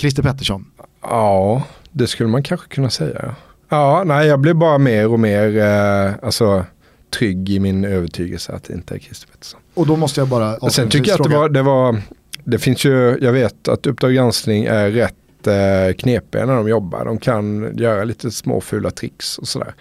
Christer 0.00 0.22
Pettersson? 0.22 0.64
Ja, 1.02 1.62
det 1.92 2.07
skulle 2.07 2.28
man 2.28 2.42
kanske 2.42 2.68
kunna 2.68 2.90
säga. 2.90 3.18
Ja, 3.22 3.35
ja 3.68 4.02
nej, 4.07 4.26
jag 4.26 4.40
blev 4.40 4.57
bara 4.57 4.78
mer 4.78 5.09
och 5.09 5.20
mer 5.20 5.57
eh, 5.59 6.14
alltså, 6.22 6.64
trygg 7.11 7.51
i 7.51 7.59
min 7.59 7.85
övertygelse 7.85 8.53
att 8.53 8.64
det 8.64 8.75
inte 8.75 8.94
är 8.94 8.99
Christer 8.99 9.29
Pettersson. 9.29 9.61
Och 9.75 9.87
då 9.87 9.97
måste 9.97 10.21
jag 10.21 10.29
bara 10.29 10.57
Och 10.57 10.73
Sen 10.73 10.88
tycker 10.88 11.11
jag 11.11 11.21
att 11.21 11.31
det 11.31 11.37
var, 11.37 11.49
det 11.49 11.62
var, 11.62 12.03
det 12.44 12.59
finns 12.59 12.85
ju, 12.85 13.18
jag 13.21 13.33
vet 13.33 13.68
att 13.68 13.87
Uppdrag 13.87 14.14
granskning 14.14 14.64
är 14.64 14.90
rätt 14.90 15.47
eh, 15.47 15.94
knepiga 15.94 16.47
när 16.47 16.55
de 16.55 16.68
jobbar. 16.68 17.05
De 17.05 17.18
kan 17.18 17.77
göra 17.79 18.05
lite 18.05 18.31
småfula 18.31 18.90
tricks 18.90 19.38
och 19.38 19.49
sådär. 19.49 19.75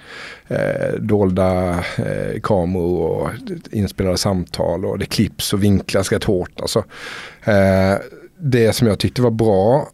Eh, 0.48 1.00
dolda 1.00 1.70
eh, 1.98 2.42
kameror 2.44 3.00
och 3.00 3.30
inspelade 3.72 4.18
samtal 4.18 4.86
och 4.86 5.00
det 5.00 5.06
klipps 5.06 5.54
och 5.54 5.64
vinklas 5.64 6.12
rätt 6.12 6.24
hårt. 6.24 6.62
Alltså. 6.62 6.84
Eh, 7.44 7.96
det 8.40 8.74
som 8.74 8.88
jag 8.88 9.00
tyckte 9.00 9.22
var 9.22 9.32
bra 9.32 9.90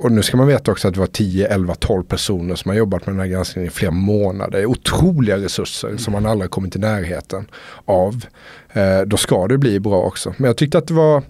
och 0.00 0.12
nu 0.12 0.22
ska 0.22 0.36
man 0.36 0.46
veta 0.46 0.72
också 0.72 0.88
att 0.88 0.94
det 0.94 1.00
var 1.00 1.06
10, 1.06 1.48
11, 1.48 1.74
12 1.74 2.02
personer 2.02 2.54
som 2.54 2.68
har 2.68 2.76
jobbat 2.76 3.06
med 3.06 3.14
den 3.14 3.20
här 3.20 3.26
granskningen 3.26 3.68
i 3.68 3.70
flera 3.70 3.90
månader. 3.90 4.66
Otroliga 4.66 5.36
resurser 5.36 5.96
som 5.96 6.12
man 6.12 6.26
aldrig 6.26 6.50
kommit 6.50 6.76
i 6.76 6.78
närheten 6.78 7.46
av. 7.84 8.24
Eh, 8.72 9.00
då 9.00 9.16
ska 9.16 9.48
det 9.48 9.58
bli 9.58 9.80
bra 9.80 10.02
också. 10.02 10.34
Men 10.36 10.46
jag 10.46 10.56
tyckte 10.56 10.78
att 10.78 10.86
det 10.86 10.94
var, 10.94 11.22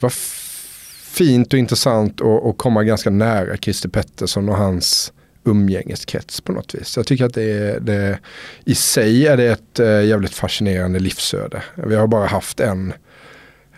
var 0.00 0.12
fint 1.02 1.52
och 1.52 1.58
intressant 1.58 2.20
att 2.20 2.58
komma 2.58 2.84
ganska 2.84 3.10
nära 3.10 3.56
Christer 3.56 3.88
Pettersson 3.88 4.48
och 4.48 4.56
hans 4.56 5.12
umgängeskrets 5.44 6.40
på 6.40 6.52
något 6.52 6.74
vis. 6.74 6.96
Jag 6.96 7.06
tycker 7.06 7.24
att 7.24 7.34
det, 7.34 7.52
är, 7.52 7.80
det 7.80 8.18
i 8.64 8.74
sig 8.74 9.26
är 9.26 9.36
det 9.36 9.46
ett 9.46 9.80
eh, 9.80 10.04
jävligt 10.04 10.34
fascinerande 10.34 10.98
livsöde. 10.98 11.62
Vi 11.74 11.94
har 11.94 12.06
bara 12.06 12.26
haft 12.26 12.60
en 12.60 12.92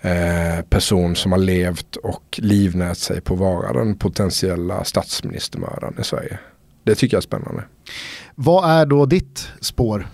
eh, 0.06 0.62
person 0.62 1.16
som 1.16 1.32
har 1.32 1.38
levt 1.38 1.96
och 1.96 2.38
livnät 2.42 2.98
sig 2.98 3.20
på 3.20 3.34
att 3.34 3.40
vara 3.40 3.72
den 3.72 3.98
potentiella 3.98 4.84
statsministermördaren 4.84 5.94
i 6.00 6.04
Sverige. 6.04 6.38
Det 6.84 6.94
tycker 6.94 7.16
jag 7.16 7.20
är 7.20 7.22
spännande. 7.22 7.62
Vad 8.34 8.70
är 8.70 8.86
då 8.86 9.06
ditt 9.06 9.48
spår? 9.60 10.08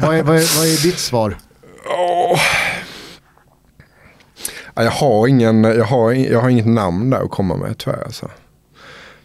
vad, 0.00 0.16
är, 0.16 0.22
vad, 0.22 0.36
är, 0.36 0.58
vad 0.58 0.66
är 0.66 0.82
ditt 0.82 0.98
svar? 0.98 1.38
Ja, 4.74 4.82
jag, 4.82 4.90
har 4.90 5.26
ingen, 5.26 5.64
jag, 5.64 5.84
har, 5.84 6.12
jag 6.12 6.40
har 6.40 6.48
inget 6.48 6.66
namn 6.66 7.10
där 7.10 7.24
att 7.24 7.30
komma 7.30 7.56
med 7.56 7.78
tyvärr. 7.78 8.04
Alltså. 8.04 8.30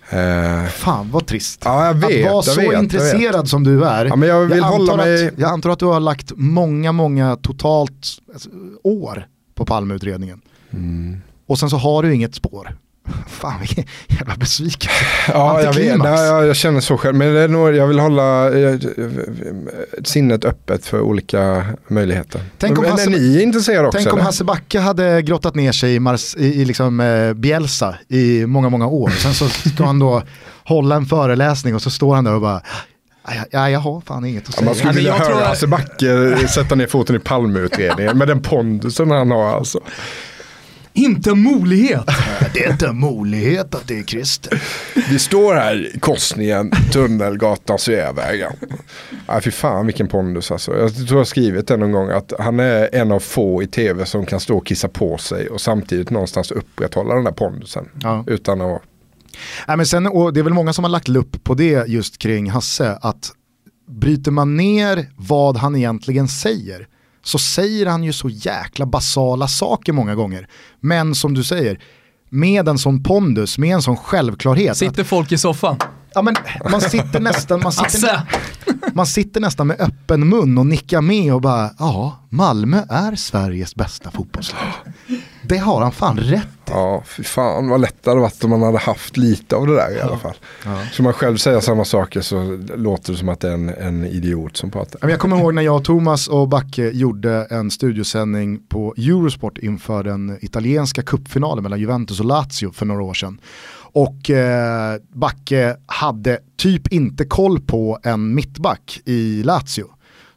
Eh, 0.09 0.65
Fan 0.65 1.11
vad 1.11 1.25
trist. 1.27 1.61
ja, 1.65 1.85
jag 1.85 1.93
vet. 1.93 2.03
att 2.03 2.31
vara 2.31 2.35
jag 2.35 2.45
så 2.45 2.61
vet, 2.61 2.71
jag 2.71 2.83
intresserad 2.83 3.49
som 3.49 3.63
du 3.63 3.85
är. 3.85 4.05
Ja, 4.05 4.15
men 4.15 4.29
jag 4.29 4.45
vill 4.45 4.63
hålla 4.63 4.91
antar 4.91 4.97
mig... 4.97 5.27
Att, 5.27 5.33
jag 5.37 5.51
antar 5.51 5.69
att 5.69 5.79
du 5.79 5.85
har 5.85 5.99
lagt 5.99 6.31
många, 6.35 6.91
många 6.91 7.35
totalt 7.35 8.07
alltså, 8.33 8.49
år 8.83 9.27
på 9.61 9.65
Palmeutredningen. 9.65 10.41
Mm. 10.73 11.21
Och 11.47 11.59
sen 11.59 11.69
så 11.69 11.77
har 11.77 12.03
du 12.03 12.13
inget 12.15 12.35
spår. 12.35 12.75
Fan 13.27 13.59
vilken 13.59 13.83
jävla 14.07 14.35
besvikelse. 14.35 14.95
Ja, 15.27 15.61
jag 15.61 15.73
vet. 15.73 15.97
Nej, 15.97 16.25
jag, 16.25 16.47
jag 16.47 16.55
känner 16.55 16.79
så 16.79 16.97
själv. 16.97 17.15
Men 17.15 17.33
det 17.33 17.39
är 17.39 17.47
nog, 17.47 17.75
jag 17.75 17.87
vill 17.87 17.99
hålla 17.99 18.57
eh, 18.59 18.79
sinnet 20.03 20.45
öppet 20.45 20.85
för 20.85 21.01
olika 21.01 21.65
möjligheter. 21.87 22.41
Tänk 22.57 22.77
om 22.77 22.83
men 22.83 22.91
Hasse- 22.93 23.05
är 23.05 23.09
ni 23.19 23.41
intresserade 23.41 23.87
också? 23.87 23.97
Tänk 23.97 24.13
om 24.13 24.17
eller? 24.19 24.25
Hasse 24.25 24.43
Backe 24.43 24.79
hade 24.79 25.21
grottat 25.21 25.55
ner 25.55 25.71
sig 25.71 25.95
i, 25.95 25.99
Mars, 25.99 26.35
i, 26.35 26.61
i 26.61 26.65
liksom, 26.65 26.99
eh, 26.99 27.33
Bielsa 27.33 27.95
i 28.07 28.45
många, 28.45 28.69
många 28.69 28.87
år. 28.87 29.09
Sen 29.09 29.33
så 29.33 29.49
ska 29.49 29.85
han 29.85 29.99
då 29.99 30.23
hålla 30.65 30.95
en 30.95 31.05
föreläsning 31.05 31.75
och 31.75 31.81
så 31.81 31.89
står 31.89 32.15
han 32.15 32.23
där 32.23 32.33
och 32.33 32.41
bara, 32.41 32.61
ja, 33.25 33.31
ja 33.51 33.69
jag 33.69 33.79
har 33.79 34.01
fan 34.01 34.25
inget 34.25 34.49
att 34.49 34.55
Ja, 34.59 34.65
man 34.65 34.75
säga. 34.75 34.83
skulle 34.83 34.95
vilja 34.95 35.13
höra 35.13 35.45
Hasse 35.45 35.67
Backe 35.67 36.37
sätta 36.47 36.75
ner 36.75 36.87
foten 36.87 37.15
i 37.15 37.19
Palmeutredningen 37.19 38.17
med 38.17 38.27
den 38.27 38.41
pondusen 38.41 39.11
han 39.11 39.31
har 39.31 39.55
alltså. 39.55 39.79
Inte 40.93 41.35
möjlighet. 41.35 42.05
Det 42.53 42.65
är 42.65 42.71
inte 42.71 42.87
en 42.87 42.99
möjlighet 42.99 43.75
att 43.75 43.87
det 43.87 43.99
är 43.99 44.03
Christer. 44.03 44.63
Vi 45.09 45.19
står 45.19 45.53
här 45.55 45.95
i 45.95 45.99
korsningen 45.99 46.71
Tunnelgatan 46.91 47.79
Sveavägen. 47.79 48.51
Ja, 49.27 49.41
fy 49.41 49.51
fan 49.51 49.85
vilken 49.85 50.07
pondus 50.07 50.51
alltså. 50.51 50.77
Jag 50.77 50.95
tror 50.95 51.07
jag 51.09 51.17
har 51.17 51.23
skrivit 51.23 51.67
det 51.67 51.77
någon 51.77 51.91
gång 51.91 52.09
att 52.09 52.33
han 52.39 52.59
är 52.59 52.89
en 52.95 53.11
av 53.11 53.19
få 53.19 53.63
i 53.63 53.67
tv 53.67 54.05
som 54.05 54.25
kan 54.25 54.39
stå 54.39 54.57
och 54.57 54.65
kissa 54.65 54.87
på 54.87 55.17
sig 55.17 55.49
och 55.49 55.61
samtidigt 55.61 56.09
någonstans 56.09 56.51
upprätthålla 56.51 57.15
den 57.15 57.23
där 57.23 57.31
pondusen. 57.31 57.89
Ja. 58.01 58.23
Utan 58.27 58.61
att 58.61 58.81
Nej, 59.67 59.77
men 59.77 59.85
sen, 59.85 60.07
och 60.07 60.33
det 60.33 60.39
är 60.39 60.43
väl 60.43 60.53
många 60.53 60.73
som 60.73 60.83
har 60.83 60.91
lagt 60.91 61.07
lupp 61.07 61.43
på 61.43 61.53
det 61.53 61.87
just 61.87 62.17
kring 62.17 62.49
Hasse, 62.51 62.97
att 63.01 63.31
bryter 63.87 64.31
man 64.31 64.57
ner 64.57 65.09
vad 65.15 65.57
han 65.57 65.75
egentligen 65.75 66.27
säger 66.27 66.87
så 67.23 67.39
säger 67.39 67.85
han 67.85 68.03
ju 68.03 68.13
så 68.13 68.29
jäkla 68.29 68.85
basala 68.85 69.47
saker 69.47 69.93
många 69.93 70.15
gånger. 70.15 70.47
Men 70.79 71.15
som 71.15 71.33
du 71.33 71.43
säger, 71.43 71.79
med 72.29 72.67
en 72.67 72.77
sån 72.77 73.03
pondus, 73.03 73.57
med 73.57 73.75
en 73.75 73.81
sån 73.81 73.97
självklarhet. 73.97 74.77
Sitter 74.77 75.03
folk 75.03 75.31
i 75.31 75.37
soffan? 75.37 75.77
Ja, 76.13 76.21
men 76.21 76.35
man 76.71 76.81
sitter 76.81 77.19
nästan, 77.19 77.59
man 77.63 77.71
sitter, 77.71 78.21
man 78.93 79.05
sitter 79.05 79.41
nästan 79.41 79.67
med 79.67 79.81
öppen 79.81 80.29
mun 80.29 80.57
och 80.57 80.65
nickar 80.65 81.01
med 81.01 81.33
och 81.33 81.41
bara, 81.41 81.69
ja, 81.79 82.19
Malmö 82.29 82.83
är 82.89 83.15
Sveriges 83.15 83.75
bästa 83.75 84.11
fotbollslag. 84.11 84.61
Det 85.41 85.57
har 85.57 85.81
han 85.81 85.91
fan 85.91 86.17
rätt 86.17 86.47
i. 86.67 86.71
Ja, 86.71 87.03
fy 87.05 87.23
fan 87.23 87.69
vad 87.69 87.81
lätt 87.81 88.03
det 88.03 88.15
varit 88.15 88.43
om 88.43 88.49
man 88.49 88.61
hade 88.61 88.77
haft 88.77 89.17
lite 89.17 89.55
av 89.55 89.67
det 89.67 89.75
där 89.75 89.97
i 89.97 90.01
alla 90.01 90.17
fall. 90.17 90.35
Ja. 90.65 90.83
Så 90.91 91.03
man 91.03 91.13
själv 91.13 91.37
säger 91.37 91.59
samma 91.59 91.85
saker 91.85 92.21
så 92.21 92.59
låter 92.75 93.11
det 93.13 93.19
som 93.19 93.29
att 93.29 93.39
det 93.39 93.49
är 93.49 93.53
en, 93.53 93.69
en 93.69 94.05
idiot 94.05 94.57
som 94.57 94.71
pratar. 94.71 95.09
Jag 95.09 95.19
kommer 95.19 95.37
ihåg 95.39 95.53
när 95.53 95.61
jag, 95.61 95.83
Thomas 95.83 96.27
och 96.27 96.47
Backe 96.47 96.89
gjorde 96.89 97.47
en 97.49 97.71
studiosändning 97.71 98.59
på 98.69 98.93
Eurosport 98.97 99.57
inför 99.57 100.03
den 100.03 100.37
italienska 100.41 101.01
kuppfinalen 101.01 101.63
mellan 101.63 101.79
Juventus 101.79 102.19
och 102.19 102.25
Lazio 102.25 102.71
för 102.71 102.85
några 102.85 103.03
år 103.03 103.13
sedan. 103.13 103.39
Och 103.93 104.29
eh, 104.29 104.99
Backe 105.13 105.77
hade 105.85 106.39
typ 106.57 106.87
inte 106.87 107.25
koll 107.25 107.59
på 107.59 107.99
en 108.03 108.35
mittback 108.35 109.01
i 109.05 109.43
Lazio. 109.43 109.85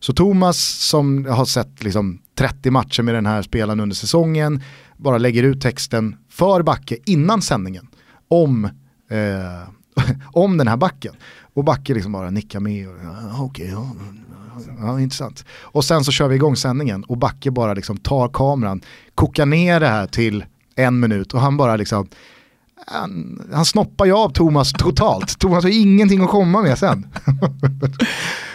Så 0.01 0.13
Thomas 0.13 0.59
som 0.59 1.25
har 1.25 1.45
sett 1.45 1.85
liksom 1.85 2.19
30 2.35 2.71
matcher 2.71 3.03
med 3.03 3.15
den 3.15 3.27
här 3.27 3.43
spelaren 3.43 3.81
under 3.81 3.97
säsongen 3.97 4.63
bara 4.97 5.19
lägger 5.19 5.43
ut 5.43 5.61
texten 5.63 6.17
för 6.31 6.63
Backe 6.63 6.97
innan 7.07 7.43
sändningen 7.43 7.89
om, 8.29 8.65
eh, 9.11 9.69
om 10.33 10.57
den 10.57 10.69
här 10.69 10.77
backen. 10.77 11.15
Och 11.55 11.65
Backe 11.65 11.95
liksom 11.95 12.13
bara 12.13 12.31
nickar 12.31 12.61
med 12.61 12.89
och 12.89 12.97
ja, 13.05 13.43
okej, 13.43 13.69
ja, 13.69 13.91
ja, 14.81 15.01
intressant. 15.01 15.45
Och 15.61 15.85
sen 15.85 16.05
så 16.05 16.13
kör 16.13 16.29
vi 16.29 16.35
igång 16.35 16.57
sändningen 16.57 17.05
och 17.05 17.19
Backe 17.19 17.51
bara 17.51 17.75
liksom 17.75 17.97
tar 17.97 18.29
kameran, 18.29 18.81
kokar 19.15 19.47
ner 19.47 19.81
det 19.81 19.89
här 19.89 20.07
till 20.07 20.45
en 20.75 21.01
minut 21.01 21.35
och 21.35 21.41
han 21.41 21.57
bara 21.57 21.77
liksom 21.77 22.09
han, 22.87 23.43
han 23.53 23.65
snoppar 23.65 24.05
ju 24.05 24.13
av 24.13 24.33
Thomas 24.33 24.73
totalt. 24.73 25.39
Thomas 25.39 25.65
har 25.65 25.71
ingenting 25.71 26.23
att 26.23 26.31
komma 26.31 26.63
med 26.63 26.79
sen. 26.79 27.07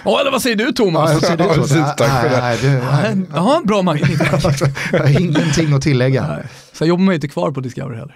Ja, 0.06 0.22
eller 0.22 0.32
vad 0.32 0.42
säger 0.42 0.56
du 0.56 0.72
Thomas? 0.72 1.12
Ja, 1.14 1.20
säger 1.20 1.38
du, 1.38 1.44
Thomas? 1.44 1.96
Tack 1.98 2.22
för 2.22 2.30
det. 2.30 3.22
Ja, 3.34 3.62
bra 3.66 3.82
magnet. 3.82 4.10
jag 4.92 5.00
har 5.00 5.22
ingenting 5.22 5.74
att 5.74 5.82
tillägga. 5.82 6.28
Nej. 6.28 6.44
Så 6.74 6.86
jobbar 6.86 7.04
man 7.04 7.12
ju 7.12 7.16
inte 7.16 7.28
kvar 7.28 7.52
på 7.52 7.62
Discovery 7.62 7.98
heller. 7.98 8.16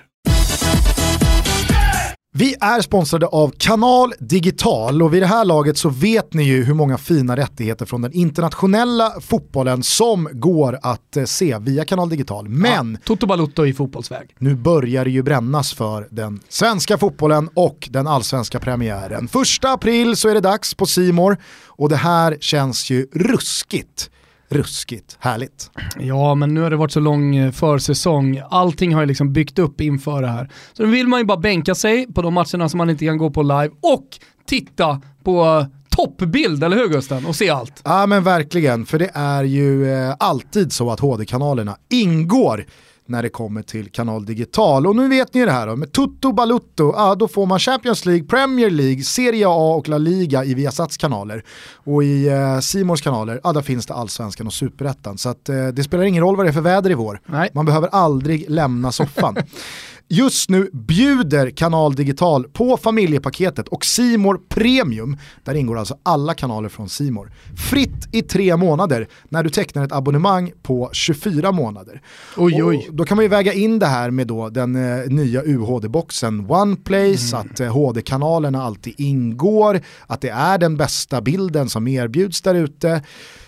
Vi 2.35 2.55
är 2.61 2.81
sponsrade 2.81 3.27
av 3.27 3.53
Kanal 3.57 4.13
Digital 4.19 5.01
och 5.01 5.13
vid 5.13 5.21
det 5.21 5.27
här 5.27 5.45
laget 5.45 5.77
så 5.77 5.89
vet 5.89 6.33
ni 6.33 6.43
ju 6.43 6.63
hur 6.63 6.73
många 6.73 6.97
fina 6.97 7.35
rättigheter 7.35 7.85
från 7.85 8.01
den 8.01 8.13
internationella 8.13 9.13
fotbollen 9.21 9.83
som 9.83 10.29
går 10.31 10.79
att 10.81 11.17
eh, 11.17 11.23
se 11.23 11.57
via 11.59 11.85
Kanal 11.85 12.09
Digital. 12.09 12.49
Men 12.49 12.91
ja, 12.91 12.99
Toto 13.05 13.25
Balutto 13.25 13.65
i 13.65 13.73
fotbollsväg. 13.73 14.35
Nu 14.39 14.55
börjar 14.55 15.05
det 15.05 15.11
ju 15.11 15.23
brännas 15.23 15.73
för 15.73 16.07
den 16.11 16.39
svenska 16.49 16.97
fotbollen 16.97 17.49
och 17.53 17.89
den 17.91 18.07
allsvenska 18.07 18.59
premiären. 18.59 19.27
Första 19.27 19.71
april 19.71 20.15
så 20.15 20.29
är 20.29 20.33
det 20.33 20.41
dags 20.41 20.73
på 20.73 20.85
Simor 20.85 21.37
och 21.65 21.89
det 21.89 21.95
här 21.95 22.37
känns 22.39 22.89
ju 22.89 23.07
ruskigt 23.13 24.09
ruskigt 24.53 25.17
härligt. 25.19 25.71
Ja, 25.99 26.35
men 26.35 26.53
nu 26.53 26.61
har 26.61 26.69
det 26.69 26.75
varit 26.75 26.91
så 26.91 26.99
lång 26.99 27.35
eh, 27.35 27.51
försäsong. 27.51 28.41
Allting 28.49 28.93
har 28.93 29.01
ju 29.01 29.07
liksom 29.07 29.33
byggt 29.33 29.59
upp 29.59 29.81
inför 29.81 30.21
det 30.21 30.27
här. 30.27 30.49
Så 30.73 30.83
nu 30.83 30.91
vill 30.91 31.07
man 31.07 31.19
ju 31.19 31.25
bara 31.25 31.37
bänka 31.37 31.75
sig 31.75 32.13
på 32.13 32.21
de 32.21 32.33
matcherna 32.33 32.69
som 32.69 32.77
man 32.77 32.89
inte 32.89 33.05
kan 33.05 33.17
gå 33.17 33.29
på 33.29 33.41
live 33.41 33.69
och 33.81 34.07
titta 34.45 35.01
på 35.23 35.65
toppbild, 35.89 36.63
eller 36.63 36.77
hur 36.77 36.87
Gusten? 36.87 37.25
Och 37.25 37.35
se 37.35 37.49
allt. 37.49 37.81
Ja 37.83 38.05
men 38.05 38.23
verkligen, 38.23 38.85
för 38.85 38.99
det 38.99 39.11
är 39.13 39.43
ju 39.43 39.93
eh, 39.93 40.15
alltid 40.19 40.73
så 40.73 40.91
att 40.91 40.99
HD-kanalerna 40.99 41.75
ingår 41.89 42.65
när 43.13 43.23
det 43.23 43.29
kommer 43.29 43.61
till 43.61 43.89
kanal 43.89 44.25
digital. 44.25 44.87
Och 44.87 44.95
nu 44.95 45.07
vet 45.07 45.33
ni 45.33 45.39
ju 45.39 45.45
det 45.45 45.51
här 45.51 45.67
då, 45.67 45.75
med 45.75 45.91
Tutto 45.91 46.31
Balutto, 46.31 46.93
ja, 46.95 47.15
då 47.15 47.27
får 47.27 47.45
man 47.45 47.59
Champions 47.59 48.05
League, 48.05 48.23
Premier 48.27 48.69
League, 48.69 49.03
Serie 49.03 49.47
A 49.47 49.75
och 49.75 49.87
La 49.87 49.97
Liga 49.97 50.43
i 50.43 50.53
Viasats 50.53 50.97
kanaler. 50.97 51.43
Och 51.75 52.03
i 52.03 52.27
eh, 52.27 52.59
Simors 52.59 53.01
kanaler, 53.01 53.41
ja 53.43 53.53
där 53.53 53.61
finns 53.61 53.85
det 53.85 53.93
allsvenskan 53.93 54.47
och 54.47 54.53
superettan. 54.53 55.17
Så 55.17 55.29
att, 55.29 55.49
eh, 55.49 55.67
det 55.67 55.83
spelar 55.83 56.03
ingen 56.03 56.23
roll 56.23 56.35
vad 56.35 56.45
det 56.45 56.49
är 56.49 56.53
för 56.53 56.61
väder 56.61 56.91
i 56.91 56.93
vår. 56.93 57.21
Nej. 57.25 57.49
Man 57.53 57.65
behöver 57.65 57.87
aldrig 57.91 58.49
lämna 58.49 58.91
soffan. 58.91 59.35
Just 60.09 60.49
nu 60.49 60.69
bjuder 60.73 61.49
Kanal 61.49 61.95
Digital 61.95 62.43
på 62.43 62.77
familjepaketet 62.77 63.67
och 63.67 63.85
Simor 63.85 64.41
Premium, 64.49 65.17
där 65.43 65.53
ingår 65.53 65.77
alltså 65.77 65.97
alla 66.03 66.33
kanaler 66.33 66.69
från 66.69 66.89
Simor. 66.89 67.31
Fritt 67.69 68.07
i 68.11 68.21
tre 68.21 68.57
månader 68.57 69.07
när 69.29 69.43
du 69.43 69.49
tecknar 69.49 69.83
ett 69.83 69.91
abonnemang 69.91 70.51
på 70.61 70.89
24 70.93 71.51
månader. 71.51 72.01
Oj, 72.37 72.63
oj. 72.63 72.89
då 72.91 73.03
kan 73.03 73.17
man 73.17 73.25
ju 73.25 73.29
väga 73.29 73.53
in 73.53 73.79
det 73.79 73.85
här 73.85 74.11
med 74.11 74.27
då 74.27 74.49
den 74.49 74.75
eh, 74.75 75.05
nya 75.07 75.41
UHD-boxen 75.43 76.51
OnePlace, 76.51 77.35
mm. 77.35 77.51
att 77.51 77.59
eh, 77.59 77.67
HD-kanalerna 77.67 78.63
alltid 78.63 78.93
ingår, 78.97 79.81
att 80.07 80.21
det 80.21 80.29
är 80.29 80.57
den 80.57 80.77
bästa 80.77 81.21
bilden 81.21 81.69
som 81.69 81.87
erbjuds 81.87 82.41
där 82.41 82.55
ute 82.55 83.01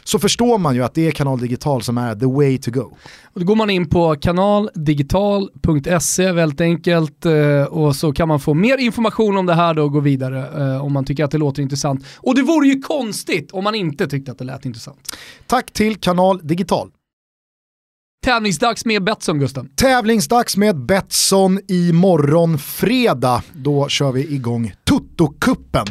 så 0.07 0.19
förstår 0.19 0.57
man 0.57 0.75
ju 0.75 0.83
att 0.83 0.93
det 0.93 1.07
är 1.07 1.11
Kanal 1.11 1.39
Digital 1.39 1.81
som 1.81 1.97
är 1.97 2.15
the 2.15 2.25
way 2.25 2.57
to 2.57 2.71
go. 2.71 2.97
Och 3.33 3.39
då 3.39 3.45
går 3.45 3.55
man 3.55 3.69
in 3.69 3.89
på 3.89 4.15
kanaldigital.se 4.15 6.31
väldigt 6.31 6.61
enkelt 6.61 7.25
eh, 7.25 7.63
och 7.63 7.95
så 7.95 8.13
kan 8.13 8.27
man 8.27 8.39
få 8.39 8.53
mer 8.53 8.77
information 8.77 9.37
om 9.37 9.45
det 9.45 9.53
här 9.53 9.73
då 9.73 9.83
och 9.83 9.91
gå 9.91 9.99
vidare 9.99 10.63
eh, 10.63 10.85
om 10.85 10.93
man 10.93 11.05
tycker 11.05 11.23
att 11.23 11.31
det 11.31 11.37
låter 11.37 11.61
intressant. 11.61 12.05
Och 12.17 12.35
det 12.35 12.41
vore 12.41 12.67
ju 12.67 12.81
konstigt 12.81 13.51
om 13.51 13.63
man 13.63 13.75
inte 13.75 14.07
tyckte 14.07 14.31
att 14.31 14.37
det 14.37 14.45
lät 14.45 14.65
intressant. 14.65 15.17
Tack 15.47 15.71
till 15.71 15.95
Kanal 15.95 16.39
Digital. 16.43 16.89
Tävlingsdags 18.25 18.85
med 18.85 19.03
Betsson 19.03 19.39
Gusten. 19.39 19.69
Tävlingsdags 19.75 20.57
med 20.57 20.85
Betsson 20.85 21.59
imorgon 21.67 22.57
fredag. 22.57 23.43
Då 23.53 23.87
kör 23.87 24.11
vi 24.11 24.33
igång 24.33 24.73
Toto-kuppen. 24.83 25.85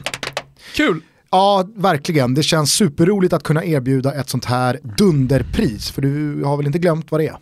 Kul! 0.74 1.00
Ja, 1.35 1.64
verkligen. 1.77 2.35
Det 2.35 2.42
känns 2.42 2.73
superroligt 2.73 3.33
att 3.33 3.42
kunna 3.42 3.64
erbjuda 3.64 4.14
ett 4.14 4.29
sånt 4.29 4.44
här 4.44 4.81
dunderpris. 4.99 5.90
För 5.90 6.03
du 6.03 6.42
har 6.44 6.57
väl 6.57 6.66
inte 6.66 6.79
glömt 6.79 7.11
vad 7.11 7.20
det 7.20 7.27
är? 7.27 7.37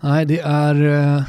Nej, 0.00 0.26
det 0.26 0.40
är 0.40 0.82
uh, 0.82 1.22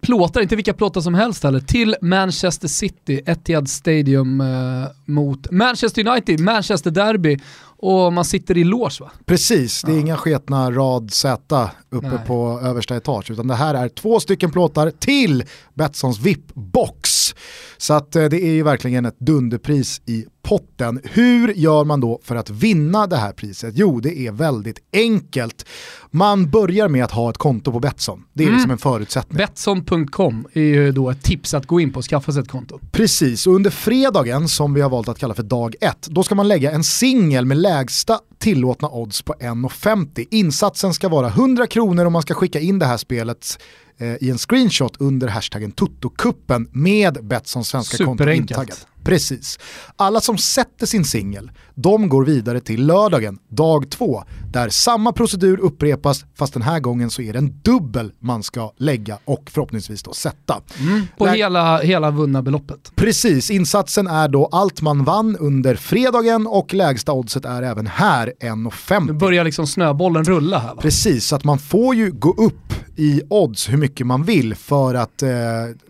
plåtar, 0.00 0.40
inte 0.40 0.56
vilka 0.56 0.72
plåtar 0.72 1.00
som 1.00 1.14
helst 1.14 1.44
heller, 1.44 1.60
till 1.60 1.96
Manchester 2.00 2.68
City, 2.68 3.20
Etihad 3.26 3.68
Stadium 3.68 4.40
uh, 4.40 4.86
mot 5.06 5.50
Manchester 5.50 6.08
United, 6.08 6.40
Manchester 6.40 6.90
Derby 6.90 7.38
och 7.78 8.12
man 8.12 8.24
sitter 8.24 8.58
i 8.58 8.64
lås 8.64 9.00
va? 9.00 9.10
Precis, 9.26 9.82
det 9.82 9.92
är 9.92 9.94
ja. 9.94 10.00
inga 10.00 10.16
sketna 10.16 10.70
rad 10.70 11.12
Z 11.12 11.70
uppe 11.90 12.08
Nej. 12.08 12.18
på 12.26 12.60
översta 12.62 12.96
etage 12.96 13.30
utan 13.30 13.46
det 13.48 13.54
här 13.54 13.74
är 13.74 13.88
två 13.88 14.20
stycken 14.20 14.50
plåtar 14.50 14.90
till 14.90 15.44
Betssons 15.74 16.20
VIP-box. 16.20 17.34
Så 17.76 17.94
att 17.94 18.16
eh, 18.16 18.24
det 18.24 18.42
är 18.42 18.52
ju 18.52 18.62
verkligen 18.62 19.04
ett 19.04 19.18
dunderpris 19.18 20.02
i 20.06 20.24
potten. 20.44 21.00
Hur 21.04 21.52
gör 21.52 21.84
man 21.84 22.00
då 22.00 22.20
för 22.22 22.36
att 22.36 22.50
vinna 22.50 23.06
det 23.06 23.16
här 23.16 23.32
priset? 23.32 23.74
Jo, 23.76 24.00
det 24.00 24.18
är 24.18 24.32
väldigt 24.32 24.78
enkelt. 24.92 25.66
Man 26.10 26.50
börjar 26.50 26.88
med 26.88 27.04
att 27.04 27.10
ha 27.10 27.30
ett 27.30 27.38
konto 27.38 27.72
på 27.72 27.80
Betsson. 27.80 28.24
Det 28.32 28.42
är 28.42 28.46
mm. 28.46 28.56
liksom 28.56 28.70
en 28.70 28.78
förutsättning. 28.78 29.36
Betsson.com 29.36 30.46
är 30.52 30.60
ju 30.60 30.92
då 30.92 31.10
ett 31.10 31.22
tips 31.22 31.54
att 31.54 31.66
gå 31.66 31.80
in 31.80 31.92
på 31.92 31.98
och 31.98 32.04
skaffa 32.04 32.32
sig 32.32 32.42
ett 32.42 32.48
konto. 32.48 32.78
Precis, 32.92 33.46
och 33.46 33.54
under 33.54 33.70
fredagen 33.70 34.48
som 34.48 34.74
vi 34.74 34.80
har 34.80 34.90
valt 34.90 35.08
att 35.08 35.18
kalla 35.18 35.34
för 35.34 35.42
dag 35.42 35.74
ett, 35.80 36.06
då 36.10 36.22
ska 36.22 36.34
man 36.34 36.48
lägga 36.48 36.72
en 36.72 36.84
singel 36.84 37.46
med 37.46 37.56
lägsta 37.56 38.20
tillåtna 38.38 38.88
odds 38.88 39.22
på 39.22 39.32
1,50. 39.32 40.26
Insatsen 40.30 40.94
ska 40.94 41.08
vara 41.08 41.28
100 41.28 41.66
kronor 41.66 42.04
om 42.04 42.12
man 42.12 42.22
ska 42.22 42.34
skicka 42.34 42.60
in 42.60 42.78
det 42.78 42.86
här 42.86 42.96
spelet 42.96 43.58
eh, 43.98 44.14
i 44.20 44.30
en 44.30 44.38
screenshot 44.38 44.96
under 44.98 45.28
hashtaggen 45.28 45.72
Tuttokuppen 45.72 46.68
med 46.72 47.18
Betssons 47.22 47.68
svenska 47.68 48.04
konto 48.04 48.30
intaggat. 48.30 48.86
Precis. 49.04 49.58
Alla 49.96 50.20
som 50.20 50.38
sätter 50.38 50.86
sin 50.86 51.04
singel, 51.04 51.50
de 51.74 52.08
går 52.08 52.24
vidare 52.24 52.60
till 52.60 52.86
lördagen, 52.86 53.38
dag 53.48 53.90
två, 53.90 54.24
där 54.52 54.68
samma 54.68 55.12
procedur 55.12 55.60
upprepas 55.60 56.24
fast 56.34 56.52
den 56.52 56.62
här 56.62 56.80
gången 56.80 57.10
så 57.10 57.22
är 57.22 57.32
det 57.32 57.38
en 57.38 57.60
dubbel 57.62 58.12
man 58.18 58.42
ska 58.42 58.72
lägga 58.76 59.18
och 59.24 59.50
förhoppningsvis 59.50 60.02
då 60.02 60.12
sätta. 60.12 60.60
Mm, 60.80 61.06
på 61.18 61.24
Lä 61.24 61.32
hela, 61.32 61.78
hela 61.78 62.10
vunna 62.10 62.42
beloppet. 62.42 62.92
Precis, 62.94 63.50
insatsen 63.50 64.06
är 64.06 64.28
då 64.28 64.48
allt 64.52 64.82
man 64.82 65.04
vann 65.04 65.36
under 65.36 65.74
fredagen 65.74 66.46
och 66.46 66.74
lägsta 66.74 67.12
oddset 67.12 67.44
är 67.44 67.62
även 67.62 67.86
här 67.86 68.32
1,50. 68.40 69.06
Nu 69.06 69.12
börjar 69.12 69.44
liksom 69.44 69.66
snöbollen 69.66 70.24
rulla 70.24 70.58
här 70.58 70.74
va? 70.74 70.82
Precis, 70.82 71.26
så 71.26 71.36
att 71.36 71.44
man 71.44 71.58
får 71.58 71.94
ju 71.94 72.12
gå 72.12 72.34
upp 72.34 72.74
i 72.96 73.22
odds 73.28 73.68
hur 73.68 73.76
mycket 73.76 74.06
man 74.06 74.24
vill 74.24 74.54
för 74.54 74.94
att 74.94 75.22
eh, 75.22 75.30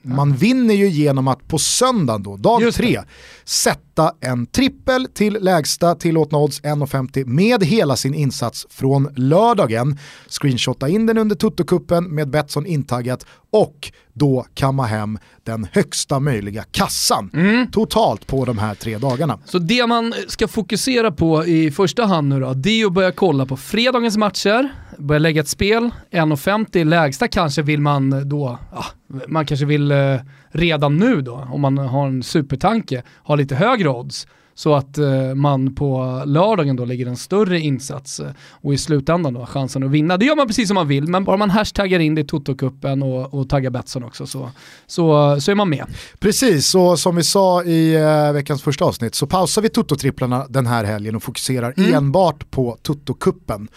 man 0.02 0.36
vinner 0.36 0.74
ju 0.74 0.88
genom 0.88 1.28
att 1.28 1.48
på 1.48 1.58
söndagen 1.58 2.22
då, 2.22 2.36
dag 2.36 2.62
Just 2.62 2.76
tre, 2.76 3.00
sätta 3.44 4.12
en 4.20 4.46
trippel 4.46 5.06
till 5.14 5.38
lägsta 5.40 5.94
tillåtna 5.94 6.38
odds 6.38 6.62
1,50 6.62 7.26
med 7.26 7.64
hela 7.64 7.96
sin 7.96 8.14
insats 8.14 8.66
från 8.70 9.08
lördagen. 9.16 9.98
Screenshotta 10.28 10.88
in 10.88 11.06
den 11.06 11.18
under 11.18 11.36
Toto-kuppen 11.36 12.08
med 12.08 12.28
Betsson 12.30 12.66
intaggat 12.66 13.26
och 13.50 13.92
då 14.12 14.46
kamma 14.54 14.86
hem 14.86 15.18
den 15.42 15.66
högsta 15.72 16.20
möjliga 16.20 16.64
kassan 16.70 17.30
totalt 17.72 18.26
på 18.26 18.44
de 18.44 18.58
här 18.58 18.74
tre 18.74 18.98
dagarna. 18.98 19.38
Så 19.44 19.58
det 19.58 19.86
man 19.86 20.14
ska 20.28 20.48
fokusera 20.48 21.12
på 21.12 21.46
i 21.46 21.70
första 21.70 22.04
hand 22.04 22.28
nu 22.28 22.40
då, 22.40 22.54
det 22.54 22.80
är 22.80 22.86
att 22.86 22.92
börja 22.92 23.12
kolla 23.12 23.46
på 23.46 23.56
fredagens 23.56 24.16
matcher, 24.16 24.68
börja 24.98 25.18
lägga 25.18 25.40
ett 25.40 25.48
spel, 25.48 25.90
1,50 26.10 26.84
lägsta 26.84 27.28
kanske 27.28 27.62
vill 27.62 27.80
man 27.80 28.28
då, 28.28 28.58
ja, 28.72 28.84
man 29.26 29.46
kanske 29.46 29.66
vill 29.66 29.90
eh, 29.90 30.16
redan 30.48 30.96
nu 30.96 31.20
då, 31.20 31.48
om 31.50 31.60
man 31.60 31.78
har 31.78 32.06
en 32.06 32.22
supertanke, 32.22 33.02
ha 33.22 33.34
lite 33.34 33.54
högre 33.54 33.88
odds. 33.88 34.26
Så 34.54 34.74
att 34.74 34.98
eh, 34.98 35.34
man 35.34 35.74
på 35.74 36.22
lördagen 36.26 36.76
då 36.76 36.84
lägger 36.84 37.06
en 37.06 37.16
större 37.16 37.60
insats 37.60 38.20
eh, 38.20 38.30
och 38.50 38.74
i 38.74 38.78
slutändan 38.78 39.34
då 39.34 39.40
har 39.40 39.46
chansen 39.46 39.82
att 39.82 39.90
vinna. 39.90 40.16
Det 40.16 40.24
gör 40.24 40.36
man 40.36 40.46
precis 40.46 40.68
som 40.68 40.74
man 40.74 40.88
vill, 40.88 41.08
men 41.08 41.24
bara 41.24 41.36
man 41.36 41.50
hashtaggar 41.50 42.00
in 42.00 42.14
det 42.14 42.20
i 42.20 42.24
Toto-cupen 42.24 43.02
och, 43.02 43.34
och 43.34 43.48
taggar 43.48 43.70
Betsson 43.70 44.04
också 44.04 44.26
så, 44.26 44.50
så, 44.86 45.36
så 45.40 45.50
är 45.50 45.54
man 45.54 45.68
med. 45.68 45.86
Precis, 46.18 46.74
och 46.74 46.98
som 46.98 47.16
vi 47.16 47.22
sa 47.22 47.64
i 47.64 47.94
eh, 47.94 48.32
veckans 48.32 48.62
första 48.62 48.84
avsnitt 48.84 49.14
så 49.14 49.26
pausar 49.26 49.62
vi 49.62 49.68
Toto-tripplarna 49.68 50.46
den 50.48 50.66
här 50.66 50.84
helgen 50.84 51.16
och 51.16 51.22
fokuserar 51.22 51.74
enbart 51.94 52.50
på 52.50 52.76
Toto-kuppen. 52.82 53.68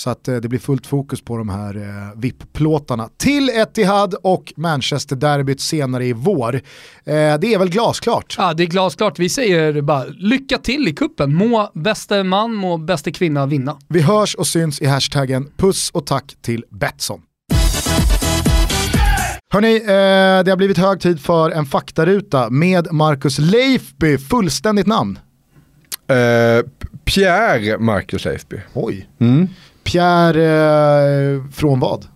Så 0.00 0.10
att 0.10 0.28
eh, 0.28 0.36
det 0.36 0.48
blir 0.48 0.58
fullt 0.58 0.86
fokus 0.86 1.20
på 1.20 1.36
de 1.36 1.48
här 1.48 1.76
eh, 1.76 2.18
VIP-plåtarna. 2.20 3.08
Till 3.16 3.48
Etihad 3.48 4.14
och 4.22 4.52
Manchester-derbyt 4.56 5.60
senare 5.60 6.06
i 6.06 6.12
vår. 6.12 6.54
Eh, 6.54 6.60
det 7.12 7.54
är 7.54 7.58
väl 7.58 7.70
glasklart. 7.70 8.34
Ja, 8.38 8.54
det 8.54 8.62
är 8.62 8.66
glasklart. 8.66 9.18
Vi 9.18 9.28
säger 9.28 9.82
bara 9.82 10.04
lycka 10.04 10.58
till 10.58 10.88
i 10.88 10.92
kuppen. 10.92 11.34
Må 11.34 11.70
bäste 11.74 12.22
man, 12.22 12.54
må 12.54 12.76
bäste 12.76 13.12
kvinna 13.12 13.46
vinna. 13.46 13.78
Vi 13.88 14.00
hörs 14.00 14.34
och 14.34 14.46
syns 14.46 14.80
i 14.80 14.86
hashtaggen 14.86 15.48
puss 15.56 15.90
och 15.90 16.06
tack 16.06 16.36
till 16.42 16.64
Betsson. 16.70 17.20
Hörni, 19.52 19.76
eh, 19.76 20.44
det 20.44 20.50
har 20.50 20.56
blivit 20.56 20.78
hög 20.78 21.00
tid 21.00 21.20
för 21.20 21.50
en 21.50 21.66
faktaruta 21.66 22.50
med 22.50 22.92
Marcus 22.92 23.38
Leifby, 23.38 24.18
fullständigt 24.18 24.86
namn. 24.86 25.18
Eh, 26.08 26.66
Pierre 27.04 27.78
Marcus 27.78 28.24
Leifby. 28.24 28.56
Oj. 28.74 29.08
Mm. 29.18 29.48
Pierre 29.90 31.34
eh, 31.34 31.42
från 31.52 31.80
vad? 31.80 32.06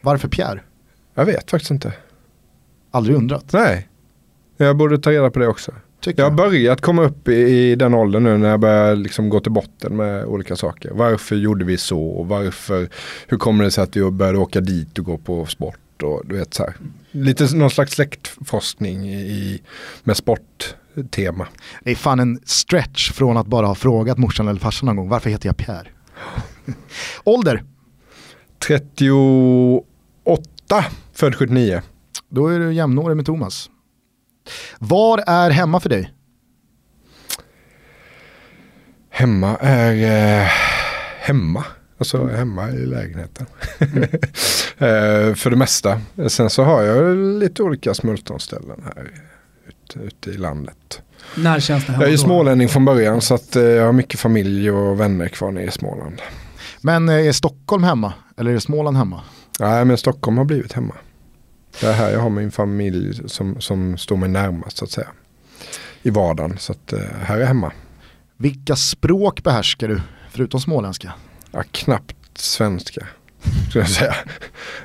Varför 0.00 0.28
Pierre? 0.28 0.60
Jag 1.14 1.24
vet 1.24 1.50
faktiskt 1.50 1.70
inte. 1.70 1.92
Aldrig 2.90 3.16
undrat. 3.16 3.52
Nej, 3.52 3.88
jag 4.56 4.76
borde 4.76 4.98
ta 4.98 5.10
reda 5.10 5.30
på 5.30 5.38
det 5.38 5.48
också. 5.48 5.72
Tycker 6.00 6.22
Jag 6.22 6.30
har 6.30 6.36
börjat 6.36 6.80
komma 6.80 7.02
upp 7.02 7.28
i, 7.28 7.32
i 7.32 7.74
den 7.74 7.94
åldern 7.94 8.24
nu 8.24 8.38
när 8.38 8.48
jag 8.48 8.60
börjar 8.60 8.96
liksom 8.96 9.28
gå 9.28 9.40
till 9.40 9.52
botten 9.52 9.96
med 9.96 10.24
olika 10.24 10.56
saker. 10.56 10.90
Varför 10.90 11.36
gjorde 11.36 11.64
vi 11.64 11.76
så? 11.76 12.00
Och 12.00 12.28
Varför, 12.28 12.88
hur 13.26 13.38
kommer 13.38 13.64
det 13.64 13.70
sig 13.70 13.84
att 13.84 13.96
vi 13.96 14.10
började 14.10 14.38
åka 14.38 14.60
dit 14.60 14.98
och 14.98 15.04
gå 15.04 15.18
på 15.18 15.46
sport? 15.46 16.02
Och 16.02 16.22
du 16.24 16.36
vet 16.36 16.54
så 16.54 16.62
här. 16.62 16.76
Lite 17.10 17.56
någon 17.56 17.70
slags 17.70 17.92
släktforskning 17.92 19.10
i, 19.10 19.62
med 20.02 20.16
sporttema. 20.16 21.46
Det 21.82 21.90
är 21.90 21.94
fan 21.94 22.20
en 22.20 22.40
stretch 22.44 23.12
från 23.12 23.36
att 23.36 23.46
bara 23.46 23.66
ha 23.66 23.74
frågat 23.74 24.18
morsan 24.18 24.48
eller 24.48 24.60
farsan 24.60 24.86
någon 24.86 24.96
gång, 24.96 25.08
varför 25.08 25.30
heter 25.30 25.48
jag 25.48 25.56
Pierre? 25.56 25.86
Ålder? 27.24 27.64
38, 28.66 29.84
född 31.12 31.34
79. 31.34 31.82
Då 32.28 32.48
är 32.48 32.58
du 32.58 32.72
jämnårig 32.72 33.16
med 33.16 33.26
Thomas. 33.26 33.70
Var 34.78 35.24
är 35.26 35.50
hemma 35.50 35.80
för 35.80 35.88
dig? 35.88 36.12
Hemma 39.10 39.56
är 39.60 39.92
eh, 40.42 40.48
hemma. 41.18 41.64
Alltså 41.98 42.26
hemma 42.26 42.70
i 42.70 42.86
lägenheten. 42.86 43.46
eh, 44.78 45.34
för 45.34 45.50
det 45.50 45.56
mesta. 45.56 46.00
Sen 46.28 46.50
så 46.50 46.62
har 46.62 46.82
jag 46.82 47.16
lite 47.16 47.62
olika 47.62 47.94
smultronställen 47.94 48.82
här 48.84 49.10
ute, 49.68 49.98
ute 49.98 50.30
i 50.30 50.36
landet. 50.36 51.02
När 51.34 51.60
känns 51.60 51.86
det 51.86 51.92
hemma 51.92 52.02
Jag 52.02 52.08
är 52.08 52.12
ju 52.12 52.18
smålänning 52.18 52.68
från 52.68 52.84
början 52.84 53.20
så 53.20 53.34
att 53.34 53.56
eh, 53.56 53.62
jag 53.62 53.84
har 53.84 53.92
mycket 53.92 54.20
familj 54.20 54.70
och 54.70 55.00
vänner 55.00 55.28
kvar 55.28 55.52
nere 55.52 55.64
i 55.64 55.70
Småland. 55.70 56.22
Men 56.84 57.08
eh, 57.08 57.26
är 57.26 57.32
Stockholm 57.32 57.84
hemma? 57.84 58.12
Eller 58.36 58.50
är 58.50 58.58
Småland 58.58 58.96
hemma? 58.96 59.22
Nej 59.60 59.84
men 59.84 59.98
Stockholm 59.98 60.38
har 60.38 60.44
blivit 60.44 60.72
hemma. 60.72 60.94
Det 61.80 61.86
är 61.86 61.92
här 61.92 62.10
jag 62.10 62.20
har 62.20 62.30
min 62.30 62.50
familj 62.50 63.28
som, 63.28 63.60
som 63.60 63.98
står 63.98 64.16
mig 64.16 64.28
närmast 64.28 64.76
så 64.76 64.84
att 64.84 64.90
säga. 64.90 65.08
I 66.02 66.10
vardagen 66.10 66.58
så 66.58 66.72
att 66.72 66.92
eh, 66.92 67.00
här 67.22 67.38
är 67.38 67.46
hemma. 67.46 67.72
Vilka 68.36 68.76
språk 68.76 69.42
behärskar 69.42 69.88
du, 69.88 70.00
förutom 70.30 70.60
småländska? 70.60 71.12
Ja, 71.50 71.62
knappt 71.70 72.38
svenska. 72.38 73.06
Skulle 73.68 73.84
jag 73.84 73.90
säga. 73.90 74.14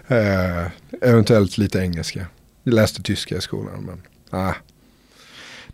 Eh, 0.08 0.68
eventuellt 1.02 1.58
lite 1.58 1.80
engelska. 1.80 2.26
Jag 2.64 2.74
läste 2.74 3.02
tyska 3.02 3.38
i 3.38 3.42
skolan 3.42 3.84
men 3.84 4.02
ah. 4.42 4.54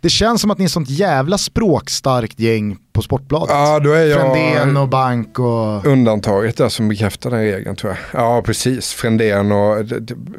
Det 0.06 0.10
känns 0.10 0.40
som 0.40 0.50
att 0.50 0.58
ni 0.58 0.64
är 0.64 0.68
sånt 0.68 0.90
jävla 0.90 1.38
språkstarkt 1.38 2.40
gäng 2.40 2.76
på 2.92 3.02
Sportbladet. 3.02 3.50
Ja 3.50 3.80
då 3.80 3.92
är 3.92 4.04
jag 4.04 4.20
Frändén 4.20 4.76
och 4.76 4.88
Bank 4.88 5.38
och... 5.38 5.86
undantaget 5.86 6.56
där 6.56 6.68
som 6.68 6.88
bekräftar 6.88 7.30
den 7.30 7.40
regeln 7.40 7.76
tror 7.76 7.92
jag. 7.92 8.20
Ja 8.20 8.42
precis, 8.42 8.92
Frändén 8.92 9.52
och 9.52 9.86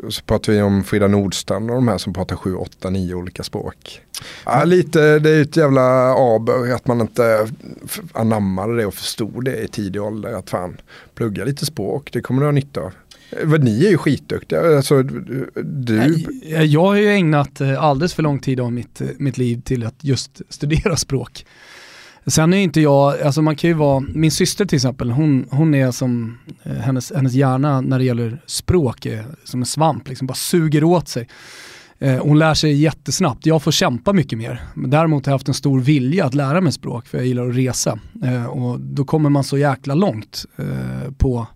så 0.10 0.21
pratar 0.23 0.53
vi 0.53 0.62
om 0.62 0.84
Frida 0.84 1.08
Nordstrand 1.08 1.69
och 1.69 1.75
de 1.75 1.88
här 1.88 1.97
som 1.97 2.13
pratar 2.13 2.36
7, 2.36 2.56
8, 2.56 2.89
9 2.89 3.15
olika 3.15 3.43
språk. 3.43 4.01
Ja, 4.45 4.63
lite, 4.63 5.19
det 5.19 5.30
är 5.30 5.41
ett 5.41 5.58
jävla 5.58 5.82
aber 6.13 6.73
att 6.75 6.88
man 6.88 7.01
inte 7.01 7.47
anammade 8.13 8.77
det 8.77 8.86
och 8.86 8.93
förstod 8.93 9.45
det 9.45 9.58
i 9.58 9.67
tidig 9.67 10.01
ålder. 10.01 10.34
Att 10.34 10.49
fan, 10.49 10.77
plugga 11.15 11.45
lite 11.45 11.65
språk, 11.65 12.10
det 12.13 12.21
kommer 12.21 12.41
du 12.41 12.47
ha 12.47 12.51
nytta 12.51 12.82
av. 12.82 12.91
Eh, 13.29 13.59
ni 13.59 13.85
är 13.85 13.89
ju 13.89 13.97
skitduktiga. 13.97 14.75
Alltså, 14.77 15.03
du, 15.03 15.51
eh, 16.45 16.63
Jag 16.63 16.85
har 16.85 16.95
ju 16.95 17.09
ägnat 17.09 17.61
eh, 17.61 17.83
alldeles 17.83 18.13
för 18.13 18.23
lång 18.23 18.39
tid 18.39 18.59
av 18.59 18.73
mitt, 18.73 19.01
mitt 19.17 19.37
liv 19.37 19.61
till 19.61 19.85
att 19.85 20.03
just 20.03 20.41
studera 20.49 20.95
språk. 20.97 21.45
Sen 22.25 22.53
är 22.53 22.57
inte 22.57 22.81
jag, 22.81 23.21
alltså 23.21 23.41
man 23.41 23.55
kan 23.55 23.69
ju 23.69 23.73
vara, 23.73 23.99
min 23.99 24.31
syster 24.31 24.65
till 24.65 24.75
exempel, 24.75 25.11
hon, 25.11 25.47
hon 25.51 25.73
är 25.73 25.91
som, 25.91 26.37
hennes, 26.63 27.11
hennes 27.15 27.33
hjärna 27.33 27.81
när 27.81 27.99
det 27.99 28.05
gäller 28.05 28.41
språk 28.45 29.05
är 29.05 29.25
som 29.43 29.59
en 29.59 29.65
svamp, 29.65 30.07
liksom 30.07 30.27
bara 30.27 30.33
suger 30.33 30.83
åt 30.83 31.07
sig. 31.07 31.27
Hon 32.21 32.39
lär 32.39 32.53
sig 32.53 32.73
jättesnabbt, 32.73 33.45
jag 33.45 33.63
får 33.63 33.71
kämpa 33.71 34.13
mycket 34.13 34.37
mer. 34.37 34.63
Men 34.73 34.89
däremot 34.89 35.25
har 35.25 35.31
jag 35.31 35.35
haft 35.35 35.47
en 35.47 35.53
stor 35.53 35.79
vilja 35.79 36.25
att 36.25 36.33
lära 36.33 36.61
mig 36.61 36.71
språk 36.71 37.07
för 37.07 37.17
jag 37.17 37.27
gillar 37.27 37.49
att 37.49 37.55
resa. 37.55 37.99
Och 38.49 38.79
då 38.79 39.05
kommer 39.05 39.29
man 39.29 39.43
så 39.43 39.57
jäkla 39.57 39.95
långt 39.95 40.45
på, 41.17 41.47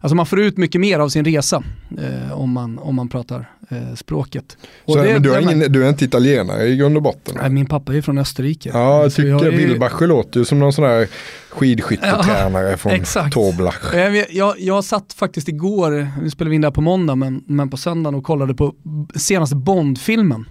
alltså 0.00 0.14
man 0.14 0.26
får 0.26 0.40
ut 0.40 0.56
mycket 0.56 0.80
mer 0.80 0.98
av 0.98 1.08
sin 1.08 1.24
resa 1.24 1.62
eh, 1.98 2.32
om, 2.40 2.50
man, 2.52 2.78
om 2.78 2.94
man 2.94 3.08
pratar 3.08 3.50
eh, 3.68 3.94
språket. 3.94 4.56
Och 4.84 4.92
så, 4.92 5.02
det- 5.02 5.12
men 5.12 5.22
du, 5.22 5.30
det- 5.30 5.42
ingen, 5.42 5.72
du 5.72 5.84
är 5.84 5.88
inte 5.88 6.04
italienare 6.04 6.66
i 6.66 6.76
grund 6.76 6.96
och 6.96 7.02
botten? 7.02 7.34
Nej, 7.40 7.50
min 7.50 7.66
pappa 7.66 7.94
är 7.94 8.00
från 8.02 8.18
Österrike. 8.18 8.70
Ja, 8.74 9.02
jag 9.02 9.14
tycker 9.14 9.46
är 9.46 9.50
ju- 9.50 9.56
Wilbacher 9.66 10.06
låter 10.06 10.38
ju 10.40 10.44
som 10.44 10.58
någon 10.58 10.72
sån 10.72 10.84
där 10.84 11.08
skidskyttetränare 11.50 12.76
från 12.76 12.92
exakt. 12.92 13.34
Toblach. 13.34 13.94
Eh, 13.94 14.14
Jag, 14.16 14.26
jag, 14.30 14.54
jag 14.60 14.84
satt 14.84 15.12
faktiskt 15.12 15.48
igår, 15.48 16.08
nu 16.22 16.30
spelar 16.30 16.48
vi 16.48 16.54
in 16.54 16.60
det 16.60 16.66
här 16.66 16.72
på 16.72 16.80
måndag, 16.80 17.14
men, 17.14 17.42
men 17.46 17.70
på 17.70 17.76
söndagen 17.76 18.14
och 18.14 18.24
kollade 18.24 18.54
på 18.54 18.74
senaste 19.14 19.56
Bond-filmen. 19.56 20.48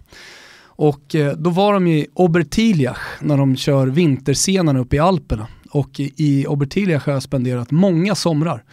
Och 0.77 1.15
eh, 1.15 1.33
då 1.33 1.49
var 1.49 1.73
de 1.73 1.87
i 1.87 2.07
Obertiliach 2.13 2.97
när 3.21 3.37
de 3.37 3.55
kör 3.55 3.87
vinterscenen 3.87 4.77
uppe 4.77 4.95
i 4.95 4.99
Alperna. 4.99 5.47
Och 5.71 5.89
i, 5.99 6.45
Obertiliach 6.47 7.05
har 7.05 7.13
jag 7.13 7.23
spenderat 7.23 7.71
många 7.71 8.15
somrar. 8.15 8.63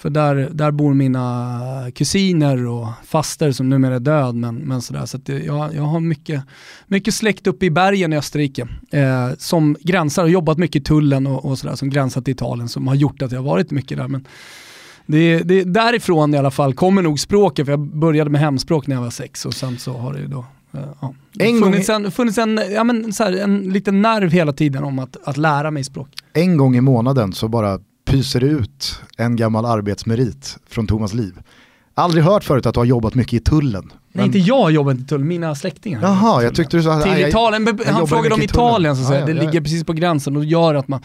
För 0.00 0.10
där, 0.10 0.48
där 0.52 0.70
bor 0.70 0.94
mina 0.94 1.60
kusiner 1.94 2.66
och 2.66 2.88
faster 3.04 3.52
som 3.52 3.68
numera 3.68 3.94
är 3.94 4.00
död. 4.00 4.34
Men, 4.34 4.56
men 4.56 4.82
sådär. 4.82 5.06
Så 5.06 5.18
det- 5.18 5.44
jag, 5.44 5.74
jag 5.74 5.82
har 5.82 6.00
mycket, 6.00 6.42
mycket 6.86 7.14
släkt 7.14 7.46
uppe 7.46 7.66
i 7.66 7.70
bergen 7.70 8.12
i 8.12 8.16
Österrike. 8.16 8.68
Eh, 8.90 9.30
som 9.38 9.76
gränsar 9.80 10.22
och 10.22 10.30
jobbat 10.30 10.58
mycket 10.58 10.82
i 10.82 10.84
tullen 10.84 11.26
och, 11.26 11.44
och 11.44 11.58
sådär. 11.58 11.74
Som 11.76 11.90
gränsar 11.90 12.20
till 12.20 12.32
Italien. 12.32 12.68
Som 12.68 12.88
har 12.88 12.94
gjort 12.94 13.22
att 13.22 13.32
jag 13.32 13.38
har 13.38 13.44
varit 13.50 13.70
mycket 13.70 13.98
där. 13.98 14.08
Men 14.08 14.26
det, 15.06 15.38
det, 15.38 15.64
därifrån 15.64 16.34
i 16.34 16.38
alla 16.38 16.50
fall 16.50 16.74
kommer 16.74 17.02
nog 17.02 17.20
språket. 17.20 17.66
För 17.66 17.72
jag 17.72 17.80
började 17.80 18.30
med 18.30 18.40
hemspråk 18.40 18.86
när 18.86 18.96
jag 18.96 19.02
var 19.02 19.10
sex. 19.10 19.46
Och 19.46 19.54
sen 19.54 19.78
så 19.78 19.92
har 19.92 20.12
det 20.12 20.20
ju 20.20 20.26
då 20.26 20.44
eh, 20.74 20.80
ja, 21.00 21.14
En 21.38 21.60
gång 21.60 21.72
funnits, 21.72 21.88
en, 21.88 22.10
funnits 22.10 22.38
en, 22.38 22.60
ja, 22.74 22.84
men, 22.84 23.12
så 23.12 23.24
här, 23.24 23.32
en 23.32 23.58
liten 23.60 24.02
nerv 24.02 24.30
hela 24.30 24.52
tiden 24.52 24.84
om 24.84 24.98
att, 24.98 25.16
att 25.24 25.36
lära 25.36 25.70
mig 25.70 25.84
språk. 25.84 26.08
En 26.32 26.56
gång 26.56 26.76
i 26.76 26.80
månaden 26.80 27.32
så 27.32 27.48
bara 27.48 27.78
pyser 28.10 28.44
ut 28.44 29.00
en 29.16 29.36
gammal 29.36 29.64
arbetsmerit 29.66 30.58
från 30.68 30.86
Thomas 30.86 31.14
liv. 31.14 31.40
Aldrig 31.94 32.24
hört 32.24 32.44
förut 32.44 32.66
att 32.66 32.74
du 32.74 32.80
har 32.80 32.84
jobbat 32.84 33.14
mycket 33.14 33.32
i 33.32 33.40
tullen. 33.40 33.92
Nej, 34.12 34.26
inte 34.26 34.38
jag 34.38 34.70
jobbar 34.70 34.90
inte 34.90 35.02
i 35.02 35.06
tullen, 35.06 35.28
mina 35.28 35.54
släktingar. 35.54 36.02
Jaha, 36.02 36.42
jag 36.42 36.54
tyckte 36.54 36.76
du 36.76 36.82
sa... 36.82 37.00
Till 37.00 37.10
nej, 37.10 37.20
jag- 37.20 37.28
Italien, 37.28 37.78
han 37.86 38.06
frågade 38.08 38.34
om. 38.34 38.42
Italien 38.42 38.96
så 38.96 39.02
att 39.02 39.08
säga. 39.08 39.20
Ja, 39.20 39.26
det 39.26 39.32
ja, 39.32 39.38
ja. 39.38 39.42
ligger 39.44 39.60
precis 39.60 39.84
på 39.84 39.92
gränsen 39.92 40.36
och 40.36 40.44
gör 40.44 40.74
att 40.74 40.88
man 40.88 41.02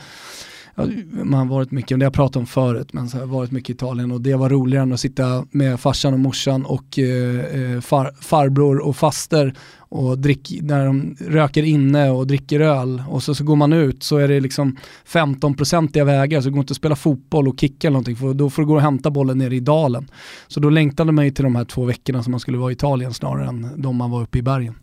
man 1.23 1.33
har 1.33 1.45
varit 1.45 1.71
mycket, 1.71 1.89
det 1.89 2.05
har 2.05 2.07
jag 2.07 2.13
pratat 2.13 2.35
om 2.35 2.45
förut, 2.45 2.93
men 2.93 3.09
så 3.09 3.17
har 3.17 3.21
jag 3.21 3.27
varit 3.27 3.51
mycket 3.51 3.69
i 3.69 3.73
Italien 3.73 4.11
och 4.11 4.21
det 4.21 4.35
var 4.35 4.49
roligare 4.49 4.83
än 4.83 4.93
att 4.93 4.99
sitta 4.99 5.45
med 5.51 5.79
farsan 5.79 6.13
och 6.13 6.19
morsan 6.19 6.65
och 6.65 6.99
eh, 6.99 7.75
eh 7.75 7.81
far, 7.81 8.11
farbror 8.21 8.77
och 8.79 8.97
faster 8.97 9.53
och 9.89 10.17
drick, 10.17 10.59
när 10.61 10.85
de 10.85 11.15
röker 11.19 11.63
inne 11.63 12.09
och 12.09 12.27
dricker 12.27 12.59
öl 12.59 13.03
och 13.09 13.23
så, 13.23 13.35
så 13.35 13.43
går 13.43 13.55
man 13.55 13.73
ut 13.73 14.03
så 14.03 14.17
är 14.17 14.27
det 14.27 14.39
liksom 14.39 14.77
15-procentiga 15.07 16.03
vägar 16.03 16.41
så 16.41 16.47
det 16.47 16.51
går 16.51 16.59
inte 16.59 16.71
att 16.71 16.77
spela 16.77 16.95
fotboll 16.95 17.47
och 17.47 17.59
kicka 17.59 17.87
eller 17.87 17.93
någonting 17.93 18.15
för 18.15 18.33
då 18.33 18.49
får 18.49 18.61
du 18.61 18.67
gå 18.67 18.75
och 18.75 18.81
hämta 18.81 19.11
bollen 19.11 19.37
nere 19.37 19.55
i 19.55 19.59
dalen. 19.59 20.07
Så 20.47 20.59
då 20.59 20.69
längtade 20.69 21.11
man 21.11 21.25
ju 21.25 21.31
till 21.31 21.43
de 21.43 21.55
här 21.55 21.65
två 21.65 21.85
veckorna 21.85 22.23
som 22.23 22.31
man 22.31 22.39
skulle 22.39 22.57
vara 22.57 22.71
i 22.71 22.73
Italien 22.73 23.13
snarare 23.13 23.47
än 23.47 23.81
de 23.81 23.95
man 23.95 24.11
var 24.11 24.21
uppe 24.21 24.37
i 24.37 24.41
bergen. 24.41 24.75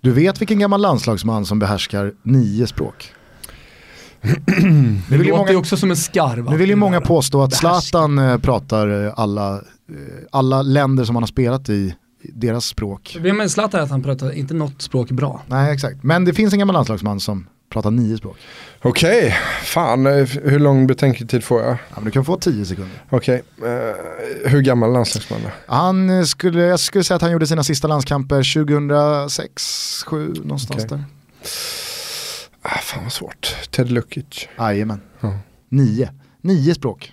Du 0.00 0.12
vet 0.12 0.40
vilken 0.40 0.58
gammal 0.58 0.80
landslagsman 0.80 1.46
som 1.46 1.58
behärskar 1.58 2.12
nio 2.22 2.66
språk? 2.66 3.12
det 5.08 5.16
låter 5.16 5.30
många, 5.30 5.50
ju 5.50 5.56
också 5.56 5.76
som 5.76 5.90
en 5.90 5.96
skarv. 5.96 6.50
Nu 6.50 6.56
vill 6.56 6.68
ju 6.68 6.76
många 6.76 7.00
påstå 7.00 7.42
att 7.42 7.54
Zlatan 7.54 8.18
eh, 8.18 8.38
pratar 8.38 9.06
eh, 9.06 9.12
alla, 9.16 9.54
eh, 9.54 9.60
alla 10.30 10.62
länder 10.62 11.04
som 11.04 11.16
han 11.16 11.22
har 11.22 11.28
spelat 11.28 11.68
i 11.68 11.94
deras 12.22 12.66
språk. 12.66 13.18
Med 13.20 13.50
Zlatan 13.50 13.80
är 13.80 13.84
att 13.84 13.90
han 13.90 14.02
pratar 14.02 14.32
inte 14.32 14.54
något 14.54 14.82
språk 14.82 15.10
bra. 15.10 15.42
Nej 15.46 15.74
exakt, 15.74 16.02
men 16.02 16.24
det 16.24 16.34
finns 16.34 16.52
en 16.52 16.58
gammal 16.58 16.74
landslagsman 16.74 17.20
som 17.20 17.46
pratar 17.70 17.90
nio 17.90 18.16
språk. 18.16 18.36
Okej, 18.82 19.18
okay. 19.18 19.32
fan 19.64 20.06
hur 20.44 20.58
lång 20.58 20.86
betänketid 20.86 21.44
får 21.44 21.62
jag? 21.62 21.70
Ja, 21.70 21.94
men 21.94 22.04
du 22.04 22.10
kan 22.10 22.24
få 22.24 22.36
tio 22.36 22.64
sekunder. 22.64 23.04
Okej, 23.10 23.42
okay. 23.58 23.70
uh, 23.70 23.94
hur 24.44 24.60
gammal 24.60 24.92
landslagsman 24.92 25.40
Han 25.66 26.26
skulle, 26.26 26.62
jag 26.62 26.80
skulle 26.80 27.04
säga 27.04 27.16
att 27.16 27.22
han 27.22 27.32
gjorde 27.32 27.46
sina 27.46 27.64
sista 27.64 27.88
landskamper 27.88 28.64
2006, 28.64 30.04
2007 30.04 30.34
någonstans 30.44 30.84
okay. 30.84 30.98
där. 30.98 31.04
Ah, 32.62 32.78
fan 32.78 33.02
vad 33.02 33.12
svårt. 33.12 33.56
Ted 33.70 33.90
Lukic. 33.90 34.48
Jajamän. 34.58 35.00
Ja. 35.20 35.38
Nio. 35.68 36.08
Nio 36.40 36.74
språk. 36.74 37.12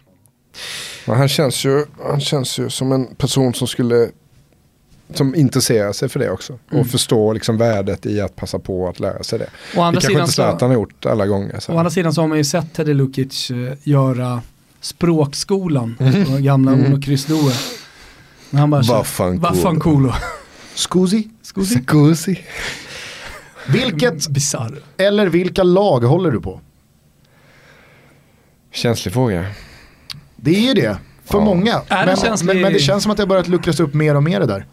Ja, 1.05 1.13
han, 1.13 1.27
känns 1.27 1.65
ju, 1.65 1.85
han 2.03 2.19
känns 2.19 2.59
ju 2.59 2.69
som 2.69 2.91
en 2.91 3.15
person 3.15 3.53
som 3.53 3.67
skulle 3.67 4.09
som 5.13 5.35
intresserar 5.35 5.93
sig 5.93 6.09
för 6.09 6.19
det 6.19 6.31
också. 6.31 6.59
Mm. 6.71 6.81
Och 6.81 6.87
förstår 6.87 7.33
liksom 7.33 7.57
värdet 7.57 8.05
i 8.05 8.21
att 8.21 8.35
passa 8.35 8.59
på 8.59 8.89
att 8.89 8.99
lära 8.99 9.23
sig 9.23 9.39
det. 9.39 9.49
Å 9.75 9.81
andra 9.81 9.99
det 9.99 10.05
kanske 10.05 10.21
inte 10.21 10.33
Zlatan 10.33 10.69
har 10.69 10.75
gjort 10.75 11.05
alla 11.05 11.27
gånger. 11.27 11.59
Så. 11.59 11.73
Å 11.73 11.77
andra 11.77 11.89
sidan 11.89 12.13
så 12.13 12.21
har 12.21 12.27
man 12.27 12.37
ju 12.37 12.43
sett 12.43 12.73
Teddy 12.73 12.93
Lukic 12.93 13.51
eh, 13.51 13.73
göra 13.83 14.41
språkskolan 14.81 15.97
mm. 15.99 16.43
gamla 16.43 16.71
mm. 16.71 16.85
Uno 16.85 17.01
Kryssdoe. 17.01 17.53
Men 18.49 18.59
han 18.59 18.69
bara 18.69 18.81
Vaffanculo. 19.37 20.13
Scusi? 20.75 21.27
Scusi? 21.41 21.83
Scusi. 21.87 22.39
Vilket, 23.71 24.27
Bizarre. 24.27 24.75
eller 24.97 25.27
vilka 25.27 25.63
lag 25.63 25.99
håller 25.99 26.31
du 26.31 26.41
på? 26.41 26.61
Känslig 28.71 29.13
fråga. 29.13 29.45
Det 30.35 30.51
är 30.51 30.61
ju 30.61 30.73
det, 30.73 30.97
för 31.25 31.37
ja. 31.37 31.45
många. 31.45 31.81
Men, 31.89 32.17
men, 32.43 32.61
men, 32.61 32.73
det 32.73 32.79
känns 32.79 33.03
som 33.03 33.11
att 33.11 33.17
det 33.17 33.23
har 33.23 33.27
börjat 33.27 33.47
luckras 33.47 33.79
upp 33.79 33.93
mer 33.93 34.15
och 34.15 34.23
mer 34.23 34.39
det 34.39 34.45
där. 34.45 34.65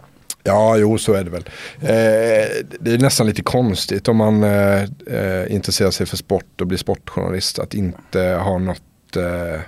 Ja, 0.42 0.76
jo 0.76 0.98
så 0.98 1.12
är 1.12 1.24
det 1.24 1.30
väl. 1.30 1.44
Eh, 1.80 2.66
det 2.80 2.92
är 2.92 2.98
nästan 2.98 3.26
lite 3.26 3.42
konstigt 3.42 4.08
om 4.08 4.16
man 4.16 4.44
eh, 4.44 4.82
eh, 5.06 5.52
intresserar 5.52 5.90
sig 5.90 6.06
för 6.06 6.16
sport 6.16 6.60
och 6.60 6.66
blir 6.66 6.78
sportjournalist 6.78 7.58
att 7.58 7.74
inte 7.74 8.20
ha 8.20 8.58
något 8.58 9.16
eh, 9.16 9.60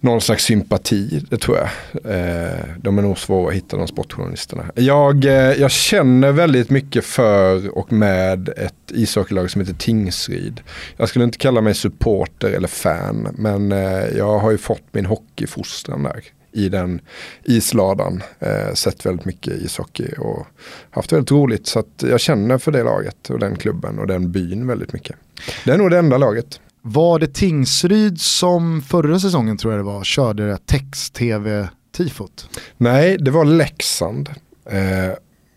någon 0.00 0.20
slags 0.20 0.44
sympati, 0.44 1.22
det 1.30 1.36
tror 1.36 1.56
jag. 1.56 1.68
Eh, 2.14 2.64
de 2.82 2.98
är 2.98 3.02
nog 3.02 3.18
svåra 3.18 3.48
att 3.48 3.54
hitta 3.54 3.76
de 3.76 3.88
sportjournalisterna. 3.88 4.64
Jag, 4.74 5.24
eh, 5.24 5.32
jag 5.32 5.70
känner 5.70 6.32
väldigt 6.32 6.70
mycket 6.70 7.04
för 7.04 7.78
och 7.78 7.92
med 7.92 8.48
ett 8.48 8.74
ishockeylag 8.88 9.50
som 9.50 9.60
heter 9.60 9.74
Tingsryd. 9.74 10.60
Jag 10.96 11.08
skulle 11.08 11.24
inte 11.24 11.38
kalla 11.38 11.60
mig 11.60 11.74
supporter 11.74 12.50
eller 12.50 12.68
fan, 12.68 13.28
men 13.38 13.72
eh, 13.72 14.16
jag 14.16 14.38
har 14.38 14.50
ju 14.50 14.58
fått 14.58 14.84
min 14.92 15.06
hockeyfostran 15.06 16.02
där 16.02 16.24
i 16.52 16.68
den 16.68 17.00
isladan. 17.44 18.22
Eh, 18.38 18.74
sett 18.74 19.06
väldigt 19.06 19.24
mycket 19.24 19.52
ishockey 19.52 20.14
och 20.18 20.46
haft 20.90 21.12
väldigt 21.12 21.30
roligt. 21.30 21.66
Så 21.66 21.78
att 21.78 22.02
jag 22.02 22.20
känner 22.20 22.58
för 22.58 22.72
det 22.72 22.82
laget 22.82 23.30
och 23.30 23.38
den 23.38 23.56
klubben 23.56 23.98
och 23.98 24.06
den 24.06 24.32
byn 24.32 24.66
väldigt 24.66 24.92
mycket. 24.92 25.16
Det 25.64 25.70
är 25.72 25.78
nog 25.78 25.90
det 25.90 25.98
enda 25.98 26.18
laget. 26.18 26.60
Var 26.82 27.18
det 27.18 27.34
Tingsryd 27.34 28.20
som 28.20 28.82
förra 28.82 29.20
säsongen 29.20 29.56
tror 29.56 29.72
jag 29.72 29.80
det 29.80 29.84
var 29.84 30.04
körde 30.04 30.46
det 30.46 30.58
text-tv-tifot? 30.66 32.48
Nej, 32.76 33.18
det 33.18 33.30
var 33.30 33.44
Leksand. 33.44 34.28
Eh, 34.70 35.14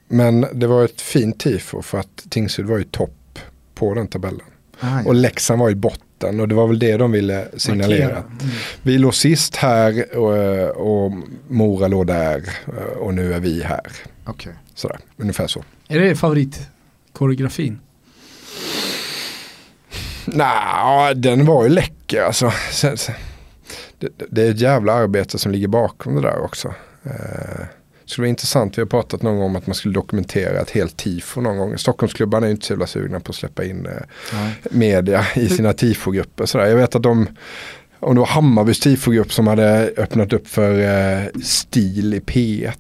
men 0.08 0.46
det 0.54 0.68
var 0.68 0.86
ett 0.86 1.02
fint 1.02 1.40
tifo 1.40 1.82
för 1.82 1.98
att 1.98 2.26
Tingsryd 2.30 2.68
var 2.68 2.78
ju 2.78 2.84
topp 2.84 3.40
på 3.76 3.94
den 3.94 4.08
tabellen. 4.08 4.46
Ah, 4.80 5.00
ja. 5.00 5.08
Och 5.08 5.16
Leksand 5.16 5.60
var 5.60 5.70
i 5.70 5.76
botten 5.76 6.40
och 6.40 6.48
det 6.48 6.56
var 6.56 6.68
väl 6.68 6.80
det 6.80 6.98
de 6.98 7.12
ville 7.12 7.48
signalera. 7.58 8.18
Mm. 8.18 8.28
Vi 8.82 8.98
låg 8.98 9.16
sist 9.16 9.56
här 9.56 10.18
och, 10.18 11.06
och 11.06 11.14
Mora 11.48 11.88
låg 11.88 12.08
där 12.08 12.44
och 13.00 13.14
nu 13.14 13.34
är 13.34 13.40
vi 13.40 13.64
här. 13.64 13.92
Okay. 14.28 14.54
Sådär, 14.76 15.00
ungefär 15.18 15.48
så. 15.48 15.64
Är 15.88 16.00
det 16.00 16.16
favoritkoreografin? 16.16 17.80
Nej, 20.26 21.16
den 21.16 21.46
var 21.46 21.64
ju 21.64 21.70
läcker 21.70 22.22
alltså. 22.22 22.52
Det, 24.00 24.10
det, 24.30 24.44
är 24.44 24.52
ett 24.52 24.60
jävla 24.60 24.94
arbete 24.94 25.38
som 25.38 25.52
ligger 25.52 25.68
bakom 25.68 26.16
det 26.16 26.22
där 26.22 26.44
också. 26.44 26.68
Eh, 27.04 27.66
det 28.04 28.10
skulle 28.10 28.24
vara 28.24 28.30
intressant, 28.30 28.78
vi 28.78 28.82
har 28.82 28.88
pratat 28.88 29.22
någon 29.22 29.36
gång 29.36 29.46
om 29.46 29.56
att 29.56 29.68
man 29.68 29.76
skulle 29.76 29.94
dokumentera 29.94 30.60
ett 30.60 30.72
helt 30.72 30.98
tifo 30.98 31.42
någon 31.42 31.58
gång. 31.58 31.78
Stockholmsklubbarna 31.78 32.46
är 32.46 32.50
ju 32.50 32.52
inte 32.52 32.66
så 32.66 32.74
jävla 32.74 32.88
sugna 32.88 33.20
på 33.20 33.30
att 33.30 33.36
släppa 33.36 33.64
in 33.64 33.86
eh, 33.86 34.48
media 34.72 35.26
i 35.36 35.50
sina 35.50 35.74
tifogrupper. 35.74 36.46
Sådär. 36.46 36.66
Jag 36.66 36.76
vet 36.76 36.96
att 36.96 37.04
de, 37.04 37.28
om 38.00 38.16
det 38.16 38.20
var 38.20 38.28
Hammarbys 38.28 38.80
tifogrupp 38.80 39.34
som 39.34 39.48
hade 39.48 39.94
öppnat 39.98 40.34
upp 40.34 40.48
för 40.48 40.80
eh, 40.80 41.42
stil 41.44 42.14
i 42.14 42.20
P1 42.20 42.72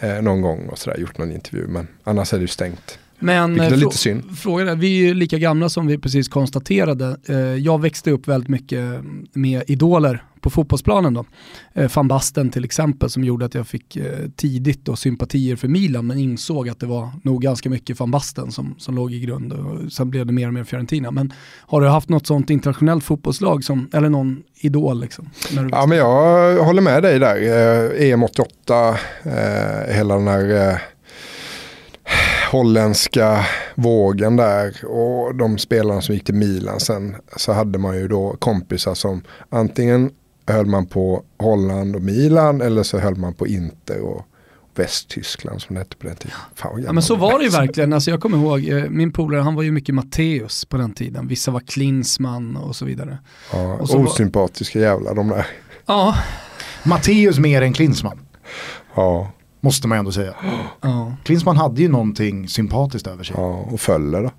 eh, 0.00 0.22
någon 0.22 0.42
gång 0.42 0.68
och 0.68 0.78
sådär, 0.78 0.98
gjort 0.98 1.18
någon 1.18 1.32
intervju. 1.32 1.66
Men 1.66 1.88
annars 2.04 2.32
är 2.32 2.36
det 2.36 2.42
ju 2.42 2.48
stängt. 2.48 2.98
Men 3.18 3.60
är 3.60 3.76
lite 3.76 3.98
synd. 3.98 4.38
frågan 4.38 4.68
är, 4.68 4.76
vi 4.76 5.00
är 5.00 5.06
ju 5.06 5.14
lika 5.14 5.38
gamla 5.38 5.68
som 5.68 5.86
vi 5.86 5.98
precis 5.98 6.28
konstaterade. 6.28 7.16
Eh, 7.28 7.36
jag 7.36 7.80
växte 7.80 8.10
upp 8.10 8.28
väldigt 8.28 8.48
mycket 8.48 9.00
med 9.32 9.62
idoler 9.66 10.24
på 10.40 10.50
fotbollsplanen 10.50 11.14
då. 11.14 11.24
Eh, 11.74 11.90
Van 11.94 12.08
Basten 12.08 12.50
till 12.50 12.64
exempel 12.64 13.10
som 13.10 13.24
gjorde 13.24 13.44
att 13.44 13.54
jag 13.54 13.66
fick 13.66 13.96
eh, 13.96 14.28
tidigt 14.36 14.84
då 14.84 14.96
sympatier 14.96 15.56
för 15.56 15.68
Milan 15.68 16.06
men 16.06 16.18
insåg 16.18 16.68
att 16.68 16.80
det 16.80 16.86
var 16.86 17.10
nog 17.22 17.42
ganska 17.42 17.70
mycket 17.70 18.00
Van 18.00 18.10
Basten 18.10 18.52
som, 18.52 18.74
som 18.78 18.94
låg 18.94 19.12
i 19.12 19.20
grund 19.20 19.52
och 19.52 19.92
sen 19.92 20.10
blev 20.10 20.26
det 20.26 20.32
mer 20.32 20.46
och 20.46 20.54
mer 20.54 20.64
Fiorentina. 20.64 21.10
Men 21.10 21.32
har 21.60 21.80
du 21.80 21.88
haft 21.88 22.08
något 22.08 22.26
sånt 22.26 22.50
internationellt 22.50 23.04
fotbollslag 23.04 23.64
som, 23.64 23.88
eller 23.92 24.08
någon 24.08 24.42
idol 24.54 25.00
liksom? 25.00 25.30
Ja 25.70 25.86
men 25.86 25.98
jag 25.98 26.64
håller 26.64 26.82
med 26.82 27.02
dig 27.02 27.18
där. 27.18 28.02
EM 28.02 28.22
88, 28.22 28.96
hela 29.88 30.14
den 30.14 30.28
här 30.28 30.78
holländska 32.54 33.46
vågen 33.74 34.36
där 34.36 34.84
och 34.84 35.34
de 35.34 35.58
spelarna 35.58 36.00
som 36.00 36.14
gick 36.14 36.24
till 36.24 36.34
Milan 36.34 36.80
sen 36.80 37.16
så 37.36 37.52
hade 37.52 37.78
man 37.78 37.96
ju 37.96 38.08
då 38.08 38.36
kompisar 38.38 38.94
som 38.94 39.22
antingen 39.48 40.10
höll 40.46 40.66
man 40.66 40.86
på 40.86 41.24
Holland 41.38 41.96
och 41.96 42.02
Milan 42.02 42.60
eller 42.60 42.82
så 42.82 42.98
höll 42.98 43.16
man 43.16 43.34
på 43.34 43.46
Inter 43.46 44.00
och 44.00 44.26
Västtyskland 44.74 45.62
som 45.62 45.74
det 45.74 45.80
hette 45.80 45.96
på 45.96 46.06
den 46.06 46.16
tiden. 46.16 46.36
Fan, 46.54 46.82
ja, 46.82 46.92
men 46.92 47.02
så 47.02 47.16
var 47.16 47.38
det 47.38 47.44
ju 47.44 47.50
verkligen. 47.50 47.92
Alltså, 47.92 48.10
jag 48.10 48.20
kommer 48.20 48.38
ihåg, 48.38 48.68
eh, 48.68 48.90
min 48.90 49.12
polare 49.12 49.40
han 49.40 49.54
var 49.54 49.62
ju 49.62 49.70
mycket 49.70 49.94
Matteus 49.94 50.64
på 50.64 50.76
den 50.76 50.92
tiden. 50.92 51.28
Vissa 51.28 51.50
var 51.50 51.60
Klinsman 51.60 52.56
och 52.56 52.76
så 52.76 52.84
vidare. 52.84 53.18
Ja, 53.52 53.74
och 53.74 53.88
så 53.88 53.98
osympatiska 53.98 54.78
var... 54.78 54.86
jävlar 54.86 55.14
de 55.14 55.28
där. 55.28 55.46
Ja. 55.86 56.16
Matteus 56.84 57.38
mer 57.38 57.62
än 57.62 57.72
Klinsman. 57.72 58.20
Ja. 58.94 59.32
Måste 59.64 59.88
man 59.88 59.98
ändå 59.98 60.12
säga. 60.12 60.34
Ja. 60.80 61.16
Klinsman 61.24 61.56
hade 61.56 61.82
ju 61.82 61.88
någonting 61.88 62.48
sympatiskt 62.48 63.06
över 63.06 63.24
sig. 63.24 63.36
Ja, 63.38 63.68
och 63.72 63.80
Fölle 63.80 64.18
då? 64.18 64.30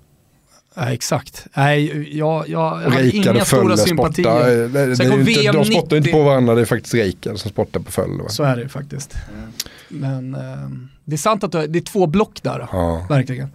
Ja, 0.74 0.92
exakt. 0.92 1.46
Nej, 1.54 2.18
jag, 2.18 2.48
jag 2.48 2.70
hade 2.70 3.10
inga 3.10 3.44
stora 3.44 3.76
sympatier. 3.76 4.46
Det, 4.46 4.68
det, 4.68 4.94
det 4.94 5.32
inte, 5.32 5.52
de 5.52 5.64
spottar 5.64 5.96
inte 5.96 6.10
på 6.10 6.22
varandra, 6.22 6.54
det 6.54 6.60
är 6.60 6.64
faktiskt 6.64 6.94
Reikard 6.94 7.38
som 7.38 7.50
spottar 7.50 7.80
på 7.80 7.92
Fölle. 7.92 8.28
Så 8.28 8.42
är 8.42 8.56
det 8.56 8.62
ju 8.62 8.68
faktiskt. 8.68 9.14
Mm. 9.34 9.52
Men 9.88 10.34
eh, 10.34 10.70
det 11.04 11.14
är 11.14 11.18
sant 11.18 11.44
att 11.44 11.52
det 11.52 11.78
är 11.78 11.80
två 11.80 12.06
block 12.06 12.42
där, 12.42 12.68
ja. 12.72 13.06
verkligen. 13.08 13.48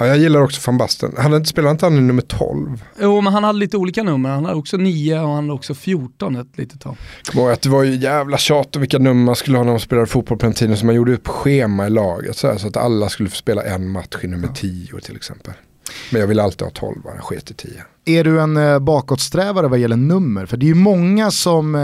Ja, 0.00 0.06
jag 0.06 0.18
gillar 0.18 0.40
också 0.40 0.60
van 0.66 0.78
Basten. 0.78 1.14
Han 1.18 1.34
inte 1.34 1.48
spelat 1.48 1.70
inte 1.70 1.86
han 1.86 1.98
i 1.98 2.00
nummer 2.00 2.22
12? 2.22 2.84
Jo, 3.00 3.20
men 3.20 3.32
han 3.32 3.44
hade 3.44 3.58
lite 3.58 3.76
olika 3.76 4.02
nummer. 4.02 4.30
Han 4.30 4.44
hade 4.44 4.56
också 4.56 4.76
9 4.76 5.20
och 5.20 5.28
han 5.28 5.36
hade 5.36 5.52
också 5.52 5.74
14 5.74 6.36
ett 6.36 6.58
litet 6.58 6.80
tag. 6.80 6.96
Kommer 7.24 7.42
ihåg 7.44 7.52
att 7.52 7.62
det 7.62 7.68
var 7.68 7.82
ju 7.82 7.96
jävla 7.96 8.38
tjat 8.38 8.76
om 8.76 8.80
vilka 8.80 8.98
nummer 8.98 9.24
man 9.24 9.36
skulle 9.36 9.56
ha 9.56 9.64
när 9.64 9.72
man 9.72 9.80
spelade 9.80 10.06
fotboll 10.06 10.38
på 10.38 10.46
den 10.46 10.54
tiden. 10.54 10.76
Så 10.76 10.86
man 10.86 10.94
gjorde 10.94 11.14
upp 11.14 11.28
schema 11.28 11.86
i 11.86 11.90
laget 11.90 12.36
så, 12.36 12.46
här, 12.46 12.58
så 12.58 12.68
att 12.68 12.76
alla 12.76 13.08
skulle 13.08 13.28
få 13.28 13.36
spela 13.36 13.62
en 13.62 13.90
match 13.90 14.16
i 14.22 14.26
nummer 14.26 14.48
10 14.48 15.00
till 15.00 15.16
exempel. 15.16 15.54
Men 16.10 16.20
jag 16.20 16.28
vill 16.28 16.40
alltid 16.40 16.62
ha 16.62 16.70
12, 16.70 16.96
jag 17.04 17.24
sket 17.24 17.50
i 17.50 17.54
10. 17.54 17.70
Är 18.04 18.24
du 18.24 18.40
en 18.40 18.56
eh, 18.56 18.78
bakåtsträvare 18.78 19.68
vad 19.68 19.78
gäller 19.78 19.96
nummer? 19.96 20.46
För 20.46 20.56
det 20.56 20.66
är 20.66 20.68
ju 20.68 20.74
många 20.74 21.30
som 21.30 21.74
eh, 21.74 21.80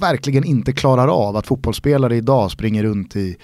verkligen 0.00 0.44
inte 0.44 0.72
klarar 0.72 1.08
av 1.08 1.36
att 1.36 1.46
fotbollsspelare 1.46 2.16
idag 2.16 2.50
springer 2.50 2.82
runt 2.82 3.16
i 3.16 3.36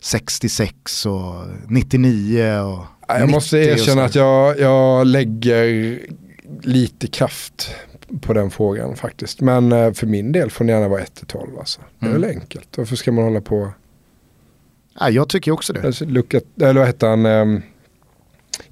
66 0.00 1.06
och 1.06 1.34
99 1.68 2.58
och 2.60 2.84
Jag 3.08 3.30
måste 3.30 3.58
erkänna 3.58 4.04
att 4.04 4.14
jag, 4.14 4.58
jag 4.60 5.06
lägger 5.06 5.98
lite 6.62 7.06
kraft 7.06 7.70
på 8.20 8.32
den 8.32 8.50
frågan 8.50 8.96
faktiskt. 8.96 9.40
Men 9.40 9.72
eh, 9.72 9.92
för 9.92 10.06
min 10.06 10.32
del 10.32 10.50
får 10.50 10.64
ni 10.64 10.72
gärna 10.72 10.88
vara 10.88 11.02
1-12 11.04 11.58
alltså. 11.58 11.80
Det 11.98 12.06
är 12.06 12.10
Mm. 12.10 12.22
väl 12.22 12.30
enkelt. 12.30 12.68
Varför 12.78 12.96
ska 12.96 13.12
man 13.12 13.24
hålla 13.24 13.40
på? 13.40 13.72
Nej, 15.00 15.12
jag 15.14 15.28
tycker 15.28 15.50
också 15.52 15.72
det. 15.72 15.86
Alltså, 15.86 16.04
Luca, 16.04 16.40
eller 16.60 16.74
vad 16.74 16.86
heter 16.86 17.06
han? 17.08 17.26
ehm, 17.26 17.62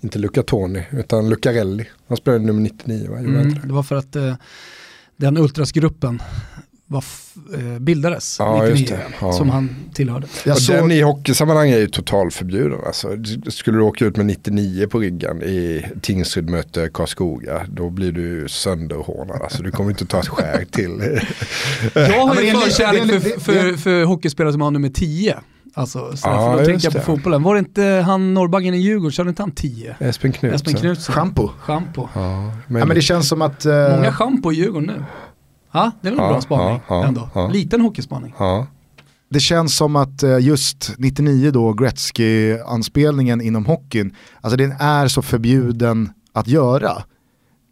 inte 0.01 0.19
Luca 0.19 0.43
Toni, 0.43 0.83
utan 0.91 1.29
Lucarelli. 1.29 1.87
Han 2.09 2.17
spelade 2.17 2.45
nummer 2.45 2.61
99 2.61 3.11
va? 3.11 3.19
Mm, 3.19 3.53
det? 3.55 3.61
det 3.67 3.73
var 3.73 3.83
för 3.83 3.97
att 3.97 4.17
eh, 4.17 4.35
den 5.17 5.37
ultrasgruppen 5.39 6.23
var 6.87 7.05
eh, 7.55 7.79
bildades 7.81 8.37
Ja, 8.39 8.55
99, 8.63 8.71
just 8.77 8.89
det. 8.89 9.01
Ja. 9.21 9.33
som 9.33 9.51
han 9.51 9.77
tillhörde. 9.95 10.27
Jag 10.45 10.53
och 10.55 10.63
såg, 10.63 10.77
den 10.77 10.91
i 10.91 11.01
hockeysammanhang 11.01 11.71
är 11.71 11.79
ju 11.79 11.87
totalförbjuden. 11.87 12.79
Alltså, 12.87 13.09
skulle 13.49 13.77
du 13.79 13.83
åka 13.83 14.05
ut 14.05 14.17
med 14.17 14.27
99 14.27 14.87
på 14.87 14.99
ryggen 14.99 15.43
i 15.43 15.85
Tingsryd 16.03 16.51
möter 16.51 16.89
Karlskoga, 16.89 17.67
då 17.69 17.91
blir 17.91 18.13
du 18.13 18.49
sönderhånad. 18.49 19.43
Alltså, 19.43 19.63
du 19.63 19.71
kommer 19.71 19.91
inte 19.91 20.07
ta 20.07 20.21
ett 20.21 20.29
skär 20.29 20.65
till. 20.71 20.91
Jag 21.95 22.27
har 22.27 22.35
ju 22.35 22.41
det 22.43 22.49
är- 22.51 22.55
förkärlek 22.55 23.23
för, 23.23 23.41
för, 23.41 23.77
för 23.77 24.05
hockeyspelare 24.05 24.53
som 24.53 24.61
har 24.61 24.71
nummer 24.71 24.89
10. 24.89 25.39
Alltså, 25.77 26.17
så 26.17 26.29
Ja, 26.29 26.53
för 26.57 26.63
att 26.63 26.69
just 26.69 26.83
tänka 26.83 26.93
på 26.93 26.99
det. 26.99 27.05
fotbollen. 27.17 27.43
Var 27.43 27.55
det 27.55 27.59
inte 27.59 27.83
han 28.07 28.35
norrbaggen 28.35 28.75
i 28.75 28.79
Djurgården, 28.79 29.11
körde 29.13 29.29
inte 29.29 29.43
han 29.43 29.51
10? 29.53 29.97
Espen 30.01 30.33
Knutsson. 30.33 30.75
Espen. 30.75 30.97
Schampo. 30.97 31.49
Schampo. 31.59 32.09
Ja, 32.15 32.53
men, 32.67 32.81
Ja, 32.81 32.87
men 32.87 32.95
det 32.97 33.01
känns 33.03 33.29
som 33.29 33.43
att... 33.43 33.65
eh, 33.65 33.73
Många 33.97 34.13
schampo 34.13 34.53
i 34.53 34.55
Djurgården 34.55 34.87
nu. 34.87 35.05
Ja, 35.75 35.91
det 36.01 36.09
är 36.09 36.11
väl 36.11 36.21
en 36.21 36.25
Ja, 36.27 36.33
bra 36.33 36.41
spaning 36.41 36.81
ja, 36.89 37.05
ändå. 37.05 37.51
Liten 37.53 37.81
hockeyspaning. 37.81 38.35
Det 39.29 39.41
känns 39.41 39.77
som 39.77 39.97
att 39.97 40.23
eh, 40.23 40.39
just 40.39 40.95
99 40.99 41.51
då, 41.51 41.73
Gretzky-anspelningen 41.73 43.41
inom 43.41 43.67
hockeyn, 43.67 44.15
alltså 44.41 44.57
den 44.57 44.73
är 44.73 45.09
så 45.09 45.23
förbjuden 45.23 46.11
att 46.33 46.49
göra. 46.49 47.03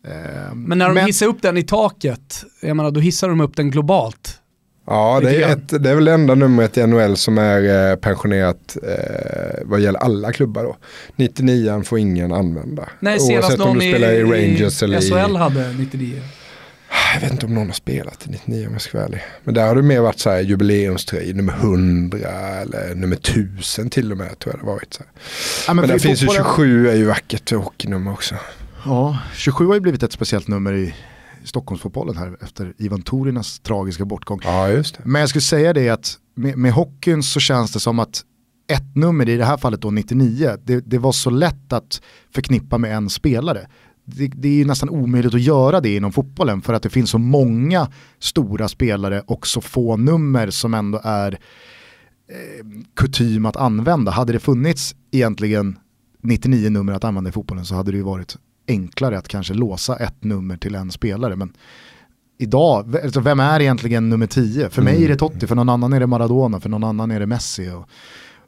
Eh, 0.07 0.55
Men 0.55 0.78
när 0.78 0.94
de 0.94 1.00
hissar 1.00 1.26
upp 1.26 1.42
den 1.42 1.57
i 1.57 1.62
taket, 1.62 2.44
jag 2.62 2.76
menar 2.76 2.90
då 2.90 3.00
hissar 3.00 3.28
de 3.28 3.40
upp 3.40 3.57
den 3.57 3.70
globalt. 3.70 4.38
Ja, 4.86 5.20
det 5.22 5.42
är, 5.42 5.53
ett, 5.53 5.82
det 5.82 5.90
är 5.90 5.94
väl 5.94 6.05
det 6.05 6.12
enda 6.12 6.34
numret 6.34 6.78
i 6.78 6.86
NHL 6.86 7.16
som 7.16 7.38
är 7.38 7.90
eh, 7.90 7.96
pensionerat 7.96 8.76
eh, 8.82 9.62
vad 9.64 9.80
gäller 9.80 10.00
alla 10.00 10.32
klubbar 10.32 10.62
då. 10.62 10.76
99 11.16 11.82
får 11.82 11.98
ingen 11.98 12.32
använda. 12.32 12.88
Nej, 13.00 13.20
senast 13.20 13.50
Oavsett 13.50 13.61
om 13.66 13.78
du 13.78 13.84
i, 13.84 13.90
spelar 13.92 14.12
i 14.12 14.22
Rangers 14.22 14.82
i 14.82 14.84
eller 14.84 15.00
SHL 15.00 15.34
i... 15.34 15.38
hade 15.38 15.72
99. 15.72 16.20
Jag 17.14 17.20
vet 17.20 17.32
inte 17.32 17.46
om 17.46 17.54
någon 17.54 17.66
har 17.66 17.74
spelat 17.74 18.26
i 18.26 18.30
99 18.30 18.66
om 18.66 18.72
jag 18.72 18.82
ska 18.82 18.98
vara 18.98 19.06
ärlig. 19.08 19.22
Men 19.44 19.54
där 19.54 19.66
har 19.68 19.74
det 19.76 19.82
mer 19.82 20.00
varit 20.00 20.18
så 20.18 20.30
här 20.30 20.40
jubileumströj, 20.40 21.32
nummer 21.32 21.52
100 21.52 22.18
eller 22.28 22.94
nummer 22.94 23.16
1000 23.16 23.90
till 23.90 24.12
och 24.12 24.18
med 24.18 24.38
tror 24.38 24.54
jag 24.54 24.62
det 24.62 24.66
varit. 24.66 24.94
Så 24.94 25.02
ja, 25.66 25.74
Men, 25.74 25.88
där 25.88 25.96
i 25.96 25.98
finns 25.98 26.22
ju 26.22 26.26
fotbollen- 26.26 26.44
27 26.44 26.88
är 26.88 26.94
ju 26.96 27.04
vackert 27.06 27.50
hockeynummer 27.52 28.12
också. 28.12 28.34
Ja, 28.84 29.18
27 29.34 29.66
har 29.66 29.74
ju 29.74 29.80
blivit 29.80 30.02
ett 30.02 30.12
speciellt 30.12 30.48
nummer 30.48 30.72
i 30.72 30.94
Stockholmsfotbollen 31.44 32.16
här 32.16 32.36
efter 32.42 32.72
Ivan 32.78 33.02
Torinas 33.02 33.60
tragiska 33.60 34.04
bortgång. 34.04 34.40
Ja, 34.44 34.68
just 34.68 34.94
det. 34.96 35.02
Men 35.04 35.20
jag 35.20 35.28
skulle 35.28 35.42
säga 35.42 35.72
det 35.72 35.88
att 35.88 36.14
med, 36.36 36.56
med 36.58 36.72
hockeyn 36.72 37.22
så 37.22 37.40
känns 37.40 37.72
det 37.72 37.80
som 37.80 37.98
att 37.98 38.22
ett 38.72 38.96
nummer, 38.96 39.28
i 39.28 39.36
det 39.36 39.44
här 39.44 39.56
fallet 39.56 39.80
då 39.80 39.90
99, 39.90 40.56
det, 40.64 40.80
det 40.80 40.98
var 40.98 41.12
så 41.12 41.30
lätt 41.30 41.72
att 41.72 42.00
förknippa 42.34 42.78
med 42.78 42.96
en 42.96 43.10
spelare. 43.10 43.66
Det, 44.05 44.26
det 44.26 44.48
är 44.48 44.53
ju 44.53 44.64
nästan 44.64 44.88
omöjligt 44.88 45.34
att 45.34 45.40
göra 45.42 45.80
det 45.80 45.96
inom 45.96 46.12
fotbollen 46.12 46.62
för 46.62 46.74
att 46.74 46.82
det 46.82 46.90
finns 46.90 47.11
så 47.11 47.18
många 47.18 47.88
stora 48.18 48.68
spelare 48.68 49.22
och 49.26 49.46
så 49.46 49.61
få 49.61 49.96
nummer 49.96 50.50
som 50.50 50.74
ändå 50.74 51.00
är 51.05 51.32
eh, 51.32 52.66
kutym 52.96 53.46
att 53.46 53.57
använda. 53.57 54.12
Hade 54.12 54.32
det 54.32 54.40
funnits 54.40 54.94
egentligen 55.11 55.78
99 56.22 56.70
nummer 56.70 56.92
att 56.92 57.05
använda 57.05 57.30
i 57.30 57.32
fotbollen 57.32 57.64
så 57.64 57.74
hade 57.74 57.90
det 57.90 57.96
ju 57.96 58.03
varit 58.03 58.36
enklare 58.68 59.18
att 59.18 59.28
kanske 59.28 59.55
låsa 59.55 59.96
ett 59.96 60.24
nummer 60.24 60.57
till 60.57 60.74
en 60.74 60.90
spelare. 60.90 61.36
Men 61.36 61.53
idag, 62.38 62.96
alltså 63.05 63.20
vem 63.20 63.40
är 63.40 63.61
egentligen 63.61 64.09
nummer 64.09 64.26
10? 64.26 64.70
För 64.70 64.82
mig 64.82 65.05
är 65.05 65.09
det 65.09 65.16
Totti, 65.16 65.46
för 65.46 65.55
någon 65.55 65.68
annan 65.68 65.92
är 65.92 66.00
det 66.00 66.07
Maradona, 66.07 66.61
för 66.61 66.68
någon 66.68 66.84
annan 66.84 67.11
är 67.11 67.20
det 67.20 67.26
Messi 67.26 67.70
och 67.70 67.88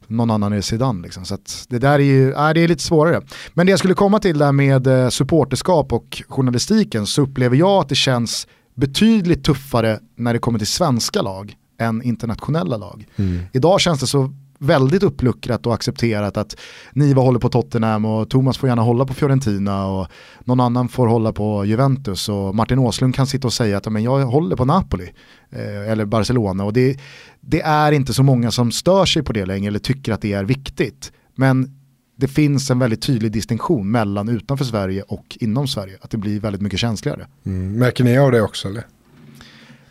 någon 0.07 0.31
annan 0.31 0.53
är 0.53 0.61
Zidane. 0.61 1.03
Liksom. 1.03 1.25
Så 1.25 1.39
det 1.69 1.79
där 1.79 1.93
är 1.93 1.99
ju, 1.99 2.33
äh, 2.33 2.51
det 2.55 2.61
är 2.61 2.69
lite 2.69 2.83
svårare. 2.83 3.23
Men 3.55 3.67
det 3.67 3.71
jag 3.71 3.79
skulle 3.79 3.95
komma 3.95 4.19
till 4.19 4.39
där 4.39 4.53
med 4.53 4.87
eh, 4.87 5.09
supporterskap 5.09 5.93
och 5.93 6.23
journalistiken 6.29 7.07
så 7.07 7.23
upplever 7.23 7.57
jag 7.57 7.81
att 7.81 7.89
det 7.89 7.95
känns 7.95 8.47
betydligt 8.75 9.45
tuffare 9.45 9.99
när 10.17 10.33
det 10.33 10.39
kommer 10.39 10.59
till 10.59 10.69
svenska 10.69 11.23
lag 11.23 11.55
än 11.81 12.03
internationella 12.03 12.77
lag. 12.77 13.07
Idag 13.53 13.81
känns 13.81 14.01
det 14.01 14.07
så 14.07 14.33
väldigt 14.59 15.03
uppluckrat 15.03 15.67
och 15.67 15.75
accepterat 15.75 16.37
att 16.37 16.57
Niva 16.93 17.23
håller 17.23 17.39
på 17.39 17.49
Tottenham 17.49 18.05
och 18.05 18.31
Thomas 18.31 18.59
får 18.59 18.69
gärna 18.69 18.83
hålla 18.83 19.07
på 19.07 19.15
Fiorentina 19.15 19.87
och 19.87 20.07
någon 20.45 20.61
annan 20.61 20.89
får 20.89 21.07
hålla 21.07 21.33
på 21.33 21.65
Juventus 21.65 22.29
och 22.29 22.55
Martin 22.55 22.79
Åslund 22.79 23.15
kan 23.15 23.27
sitta 23.27 23.47
och 23.49 23.53
säga 23.53 23.77
att 23.77 23.87
"Ja, 23.87 23.91
men 23.91 24.03
jag 24.03 24.27
håller 24.27 24.57
på 24.57 24.65
Napoli 24.65 25.13
eh, 25.51 25.91
eller 25.91 26.05
Barcelona 26.05 26.65
och 26.65 26.73
det, 26.73 26.99
det 27.41 27.61
är 27.61 27.93
inte 27.93 28.15
så 28.15 28.23
många 28.23 28.51
som 28.51 28.73
stör 28.73 29.05
sig 29.05 29.23
på 29.23 29.33
det 29.33 29.47
längre 29.47 29.69
eller 29.69 29.79
tycker 29.79 30.13
att 30.13 30.23
det 30.23 30.33
är 30.33 30.45
viktigt. 30.45 31.13
Men 31.35 31.81
det 32.17 32.29
finns 32.29 32.71
en 32.71 32.79
väldigt 32.79 33.03
tydlig 33.03 33.33
distinktion 33.33 33.91
mellan 33.91 34.29
utanför 34.29 34.65
Sverige 34.65 35.03
och 35.03 35.39
inom 35.41 35.69
Sverige, 35.69 35.97
att 36.01 36.11
det 36.11 36.17
blir 36.17 36.41
väldigt 36.41 36.63
mycket 36.63 36.81
känsligare. 36.81 37.27
Mm. 37.47 37.73
Märker 37.79 38.05
ni 38.05 38.19
av 38.19 38.33
det 38.33 38.43
också 38.43 38.69
eller? 38.69 38.87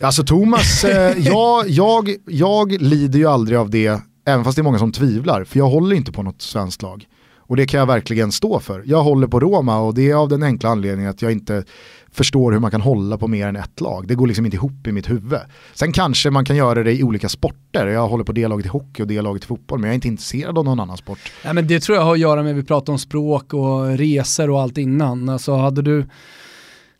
Alltså 0.01 0.23
Thomas, 0.23 0.83
eh, 0.83 1.17
jag, 1.17 1.69
jag, 1.69 2.15
jag 2.25 2.81
lider 2.81 3.19
ju 3.19 3.25
aldrig 3.25 3.57
av 3.57 3.69
det, 3.69 4.01
även 4.25 4.43
fast 4.43 4.55
det 4.55 4.61
är 4.61 4.63
många 4.63 4.79
som 4.79 4.91
tvivlar, 4.91 5.43
för 5.43 5.59
jag 5.59 5.69
håller 5.69 5.95
inte 5.95 6.11
på 6.11 6.23
något 6.23 6.41
svenskt 6.41 6.81
lag. 6.81 7.07
Och 7.45 7.55
det 7.55 7.65
kan 7.65 7.79
jag 7.79 7.87
verkligen 7.87 8.31
stå 8.31 8.59
för. 8.59 8.83
Jag 8.85 9.03
håller 9.03 9.27
på 9.27 9.39
Roma 9.39 9.79
och 9.79 9.93
det 9.93 10.11
är 10.11 10.15
av 10.15 10.29
den 10.29 10.43
enkla 10.43 10.69
anledningen 10.69 11.11
att 11.11 11.21
jag 11.21 11.31
inte 11.31 11.63
förstår 12.11 12.51
hur 12.51 12.59
man 12.59 12.71
kan 12.71 12.81
hålla 12.81 13.17
på 13.17 13.27
mer 13.27 13.47
än 13.47 13.55
ett 13.55 13.81
lag. 13.81 14.07
Det 14.07 14.15
går 14.15 14.27
liksom 14.27 14.45
inte 14.45 14.57
ihop 14.57 14.87
i 14.87 14.91
mitt 14.91 15.09
huvud. 15.09 15.39
Sen 15.73 15.91
kanske 15.91 16.29
man 16.29 16.45
kan 16.45 16.55
göra 16.55 16.83
det 16.83 16.93
i 16.93 17.03
olika 17.03 17.29
sporter. 17.29 17.87
Jag 17.87 18.07
håller 18.07 18.23
på 18.23 18.31
det 18.31 18.47
laget 18.47 18.65
i 18.65 18.69
hockey 18.69 19.03
och 19.03 19.07
det 19.07 19.21
laget 19.21 19.43
i 19.43 19.47
fotboll, 19.47 19.79
men 19.79 19.87
jag 19.87 19.91
är 19.91 19.95
inte 19.95 20.07
intresserad 20.07 20.57
av 20.57 20.65
någon 20.65 20.79
annan 20.79 20.97
sport. 20.97 21.19
Nej, 21.45 21.53
men 21.53 21.67
det 21.67 21.79
tror 21.79 21.97
jag 21.97 22.05
har 22.05 22.13
att 22.13 22.19
göra 22.19 22.43
med, 22.43 22.55
vi 22.55 22.63
pratade 22.63 22.91
om 22.91 22.99
språk 22.99 23.53
och 23.53 23.97
resor 23.97 24.49
och 24.49 24.61
allt 24.61 24.77
innan. 24.77 25.29
Alltså 25.29 25.55
hade 25.55 25.81
du, 25.81 26.05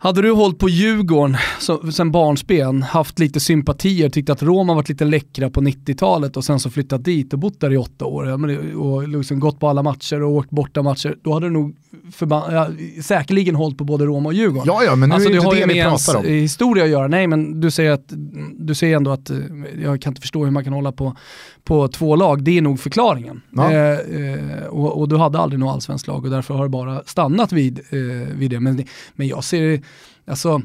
hade 0.04 0.22
du 0.22 0.32
hållit 0.32 0.60
på 0.60 0.70
Djurgården 0.70 1.38
så, 1.60 1.92
sen 1.92 2.12
barnsben, 2.12 2.84
haft 2.84 3.20
lite 3.20 3.40
sympatier, 3.40 4.10
tyckt 4.10 4.30
att 4.30 4.44
Roma 4.44 4.74
varit 4.74 4.90
lite 4.90 5.06
läckra 5.06 5.50
på 5.50 5.62
90-talet 5.62 6.38
och 6.38 6.44
sen 6.44 6.60
så 6.60 6.70
flyttat 6.70 7.06
dit 7.06 7.34
och 7.34 7.40
bott 7.40 7.60
där 7.60 7.74
i 7.74 7.78
åtta 7.78 8.06
år 8.06 8.48
och 8.78 9.08
liksom 9.08 9.40
gått 9.40 9.60
på 9.60 9.70
alla 9.70 9.84
matcher 9.84 10.24
och 10.24 10.32
åkt 10.32 10.50
borta 10.50 10.82
matcher, 10.82 11.16
då 11.22 11.34
hade 11.34 11.46
du 11.46 11.50
nog 11.50 11.76
ja, 12.30 12.70
säkerligen 13.02 13.56
hållit 13.56 13.78
på 13.78 13.84
både 13.84 14.06
Roma 14.06 14.30
och 14.30 14.34
Djurgården. 14.34 14.64
Ja, 14.66 14.84
ja, 14.84 14.96
men 14.96 15.10
nu 15.10 15.16
alltså, 15.16 15.30
är 15.30 15.34
det 15.34 15.40
det 15.40 15.46
har 15.46 15.54
inte 15.54 15.62
ju 15.62 15.68
det 15.68 15.74
vi 15.74 15.80
med 15.80 15.88
ens 15.88 16.06
pratar 16.06 16.20
om. 16.20 16.26
historia 16.26 16.84
att 16.84 16.90
göra. 16.90 17.08
Nej, 17.08 17.28
men 17.28 17.62
du 17.62 17.72
säger, 17.72 17.92
att, 17.92 18.14
du 18.58 18.76
säger 18.76 18.96
ändå 18.96 19.12
att 19.12 19.30
eh, 19.30 19.38
jag 19.84 20.02
kan 20.02 20.12
inte 20.12 20.22
förstå 20.22 20.44
hur 20.44 20.52
man 20.52 20.64
kan 20.64 20.74
hålla 20.74 20.92
på, 20.92 21.16
på 21.64 21.88
två 21.88 22.16
lag. 22.16 22.44
Det 22.44 22.58
är 22.58 22.62
nog 22.62 22.80
förklaringen. 22.80 23.42
Ja. 23.50 23.72
Eh, 23.72 24.00
eh, 24.00 24.66
och, 24.66 25.00
och 25.00 25.10
du 25.10 25.18
hade 25.18 25.40
aldrig 25.40 25.60
något 25.60 25.74
allsvenskt 25.74 26.08
lag 26.08 26.26
och 26.26 26.32
därför 26.32 26.54
har 26.54 26.64
det 26.64 26.70
bara 26.70 27.04
stannat 27.06 27.52
vid, 27.52 27.80
eh, 27.80 28.36
vid 28.36 28.52
det. 28.52 28.60
Men, 28.60 28.86
men 29.14 29.28
jag 29.28 29.44
ser, 29.44 29.82
alltså 30.28 30.62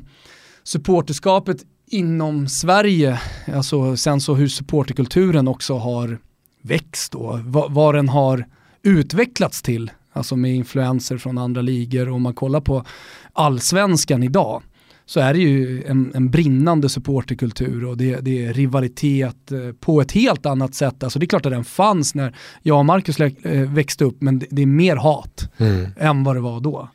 supporterskapet 0.62 1.57
inom 1.86 2.49
Sverige, 2.49 3.20
alltså 3.55 3.96
sen 3.96 4.20
så 4.20 4.34
hur 4.34 4.49
supporterkulturen 4.49 5.49
också 5.49 5.78
har 5.78 6.18
växt 6.62 7.12
då, 7.12 7.40
vad, 7.44 7.72
vad 7.72 7.94
den 7.94 8.09
har 8.09 8.46
utvecklats 8.82 9.62
till, 9.62 9.90
alltså 10.12 10.36
med 10.36 10.55
influenser 10.55 11.18
från 11.18 11.38
andra 11.38 11.62
ligor 11.62 12.09
och 12.09 12.14
om 12.14 12.22
man 12.22 12.34
kollar 12.34 12.61
på 12.61 12.84
allsvenskan 13.32 14.22
idag 14.22 14.62
så 15.09 15.20
är 15.20 15.34
det 15.34 15.40
ju 15.40 15.84
en, 15.84 16.12
en 16.14 16.30
brinnande 16.30 16.88
supporterkultur 16.88 17.84
och 17.84 17.96
det, 17.96 18.20
det 18.20 18.46
är 18.46 18.52
rivalitet 18.52 19.52
eh, 19.52 19.72
på 19.80 20.00
ett 20.00 20.12
helt 20.12 20.46
annat 20.46 20.74
sätt. 20.74 21.02
Alltså 21.02 21.18
det 21.18 21.24
är 21.24 21.28
klart 21.28 21.46
att 21.46 21.52
den 21.52 21.64
fanns 21.64 22.14
när 22.14 22.36
jag 22.62 22.78
och 22.78 22.86
Marcus 22.86 23.20
eh, 23.20 23.32
växte 23.72 24.04
upp 24.04 24.20
men 24.20 24.38
det, 24.38 24.46
det 24.50 24.62
är 24.62 24.66
mer 24.66 24.96
hat 24.96 25.48
än 25.96 26.24
vad 26.24 26.36
det 26.36 26.40
var 26.40 26.61
då. 26.61 26.88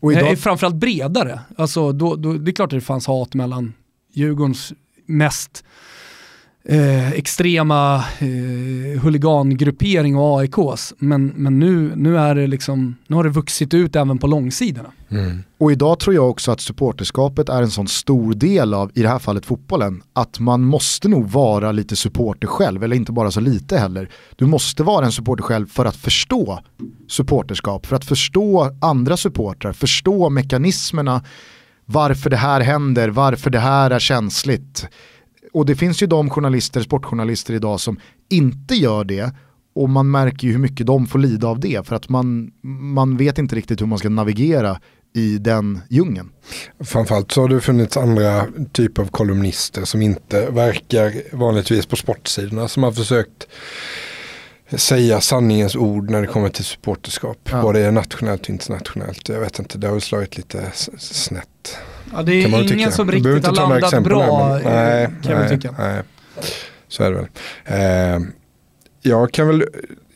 Och 0.00 0.12
Idag... 0.12 0.22
idag, 0.22 0.38
Framförallt 0.38 0.74
bredare. 0.74 1.40
Alltså 1.56 1.92
då, 1.92 2.16
då, 2.16 2.32
det 2.32 2.50
är 2.50 2.52
klart 2.52 2.72
att 2.72 2.78
det 2.78 2.80
fanns 2.80 3.06
hat 3.06 3.34
mellan 3.34 3.72
Djurgårdens 4.12 4.72
mest 5.06 5.64
eh, 6.64 7.12
extrema 7.12 7.96
eh, 7.96 9.00
huligangruppering 9.02 10.16
och 10.16 10.40
AIKs. 10.40 10.94
Men, 10.98 11.26
men 11.26 11.58
nu, 11.58 11.92
nu, 11.96 12.18
är 12.18 12.34
det 12.34 12.46
liksom, 12.46 12.96
nu 13.06 13.16
har 13.16 13.24
det 13.24 13.30
vuxit 13.30 13.74
ut 13.74 13.96
även 13.96 14.18
på 14.18 14.26
långsidorna. 14.26 14.90
Och 15.58 15.72
idag 15.72 15.98
tror 16.00 16.14
jag 16.14 16.30
också 16.30 16.50
att 16.50 16.60
supporterskapet 16.60 17.48
är 17.48 17.62
en 17.62 17.70
sån 17.70 17.88
stor 17.88 18.34
del 18.34 18.74
av, 18.74 18.90
i 18.94 19.02
det 19.02 19.08
här 19.08 19.18
fallet 19.18 19.46
fotbollen, 19.46 20.02
att 20.12 20.38
man 20.40 20.60
måste 20.60 21.08
nog 21.08 21.30
vara 21.30 21.72
lite 21.72 21.96
supporter 21.96 22.46
själv, 22.48 22.84
eller 22.84 22.96
inte 22.96 23.12
bara 23.12 23.30
så 23.30 23.40
lite 23.40 23.78
heller. 23.78 24.08
Du 24.36 24.46
måste 24.46 24.82
vara 24.82 25.04
en 25.04 25.12
supporter 25.12 25.42
själv 25.42 25.66
för 25.66 25.84
att 25.84 25.96
förstå 25.96 26.60
supporterskap, 27.08 27.86
för 27.86 27.96
att 27.96 28.04
förstå 28.04 28.76
andra 28.80 29.16
supportrar, 29.16 29.72
förstå 29.72 30.30
mekanismerna, 30.30 31.22
varför 31.84 32.30
det 32.30 32.36
här 32.36 32.60
händer, 32.60 33.08
varför 33.08 33.50
det 33.50 33.58
här 33.58 33.90
är 33.90 33.98
känsligt. 33.98 34.86
Och 35.52 35.66
det 35.66 35.76
finns 35.76 36.02
ju 36.02 36.06
de 36.06 36.30
journalister, 36.30 36.80
sportjournalister 36.80 37.54
idag 37.54 37.80
som 37.80 38.00
inte 38.28 38.74
gör 38.74 39.04
det 39.04 39.32
och 39.74 39.88
man 39.88 40.10
märker 40.10 40.46
ju 40.46 40.52
hur 40.52 40.60
mycket 40.60 40.86
de 40.86 41.06
får 41.06 41.18
lida 41.18 41.48
av 41.48 41.60
det 41.60 41.86
för 41.86 41.96
att 41.96 42.08
man, 42.08 42.52
man 42.94 43.16
vet 43.16 43.38
inte 43.38 43.56
riktigt 43.56 43.80
hur 43.80 43.86
man 43.86 43.98
ska 43.98 44.08
navigera 44.08 44.80
i 45.14 45.38
den 45.38 45.80
djungeln. 45.88 46.30
Framförallt 46.80 47.32
så 47.32 47.40
har 47.40 47.48
det 47.48 47.60
funnits 47.60 47.96
andra 47.96 48.46
typer 48.72 49.02
av 49.02 49.06
kolumnister 49.06 49.84
som 49.84 50.02
inte 50.02 50.50
verkar 50.50 51.36
vanligtvis 51.36 51.86
på 51.86 51.96
sportsidorna 51.96 52.68
som 52.68 52.82
har 52.82 52.92
försökt 52.92 53.46
säga 54.70 55.20
sanningens 55.20 55.76
ord 55.76 56.10
när 56.10 56.20
det 56.20 56.26
kommer 56.26 56.48
till 56.48 56.64
supporterskap. 56.64 57.48
Ja. 57.50 57.62
Både 57.62 57.90
nationellt 57.90 58.42
och 58.42 58.50
internationellt. 58.50 59.28
Jag 59.28 59.40
vet 59.40 59.58
inte, 59.58 59.78
det 59.78 59.88
har 59.88 60.00
slagit 60.00 60.36
lite 60.36 60.72
snett. 60.98 61.76
Ja, 62.12 62.22
det 62.22 62.32
är 62.32 62.46
ingen 62.46 62.68
tycka. 62.68 62.90
som 62.90 63.10
riktigt 63.10 63.46
har 63.46 63.54
landat 63.54 64.04
bra 64.04 64.54
här, 64.54 64.62
nej, 64.64 65.10
kan 65.22 65.40
nej, 65.40 65.48
tycka. 65.48 65.74
Nej. 65.78 66.02
Så 66.88 67.04
är 67.04 67.10
det 67.10 67.16
väl. 67.16 67.26
Eh, 67.64 68.28
jag 69.00 69.32
kan 69.32 69.46
väl 69.46 69.64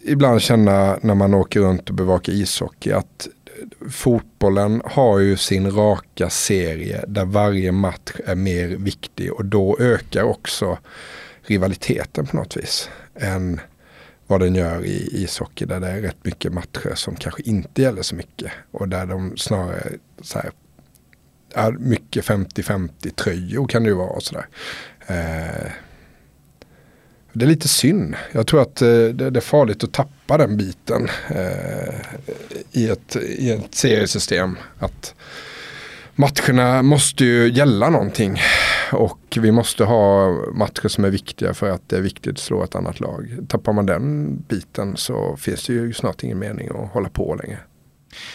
ibland 0.04 0.42
känna 0.42 0.98
när 1.02 1.14
man 1.14 1.34
åker 1.34 1.60
runt 1.60 1.88
och 1.88 1.94
bevakar 1.94 2.32
ishockey 2.32 2.92
att 2.92 3.28
fotbollen 3.90 4.82
har 4.84 5.18
ju 5.18 5.36
sin 5.36 5.70
raka 5.70 6.30
serie 6.30 7.04
där 7.08 7.24
varje 7.24 7.72
match 7.72 8.12
är 8.26 8.34
mer 8.34 8.68
viktig 8.68 9.32
och 9.32 9.44
då 9.44 9.76
ökar 9.80 10.22
också 10.22 10.78
rivaliteten 11.42 12.26
på 12.26 12.36
något 12.36 12.56
vis. 12.56 12.90
Än 13.14 13.60
vad 14.26 14.40
den 14.40 14.54
gör 14.54 14.84
i 14.84 15.10
ishockey 15.12 15.64
där 15.64 15.80
det 15.80 15.88
är 15.88 16.00
rätt 16.00 16.24
mycket 16.24 16.52
matcher 16.52 16.92
som 16.94 17.16
kanske 17.16 17.42
inte 17.42 17.82
gäller 17.82 18.02
så 18.02 18.14
mycket. 18.14 18.52
Och 18.70 18.88
där 18.88 19.06
de 19.06 19.36
snarare 19.36 19.92
så 20.22 20.38
här, 20.38 20.50
är 21.54 21.72
mycket 21.72 22.24
50-50 22.24 23.10
tröjor 23.14 23.66
kan 23.66 23.82
det 23.82 23.88
ju 23.88 23.94
vara 23.94 24.10
och 24.10 24.22
sådär. 24.22 24.46
Eh, 25.06 25.70
det 27.32 27.44
är 27.44 27.48
lite 27.48 27.68
synd. 27.68 28.14
Jag 28.32 28.46
tror 28.46 28.62
att 28.62 28.82
eh, 28.82 28.88
det 28.88 29.36
är 29.36 29.40
farligt 29.40 29.84
att 29.84 29.92
tappa 29.92 30.38
den 30.38 30.56
biten 30.56 31.08
eh, 31.28 31.94
i, 32.72 32.88
ett, 32.88 33.16
i 33.16 33.50
ett 33.50 33.74
seriesystem. 33.74 34.58
Att 34.78 35.14
matcherna 36.14 36.82
måste 36.82 37.24
ju 37.24 37.52
gälla 37.52 37.90
någonting. 37.90 38.40
Och 38.92 39.38
vi 39.40 39.52
måste 39.52 39.84
ha 39.84 40.30
matcher 40.52 40.88
som 40.88 41.04
är 41.04 41.10
viktiga 41.10 41.54
för 41.54 41.70
att 41.70 41.88
det 41.88 41.96
är 41.96 42.00
viktigt 42.00 42.32
att 42.32 42.38
slå 42.38 42.64
ett 42.64 42.74
annat 42.74 43.00
lag. 43.00 43.38
Tappar 43.48 43.72
man 43.72 43.86
den 43.86 44.36
biten 44.48 44.96
så 44.96 45.36
finns 45.36 45.66
det 45.66 45.72
ju 45.72 45.92
snart 45.92 46.22
ingen 46.22 46.38
mening 46.38 46.68
att 46.68 46.90
hålla 46.92 47.08
på 47.08 47.34
längre. 47.34 47.58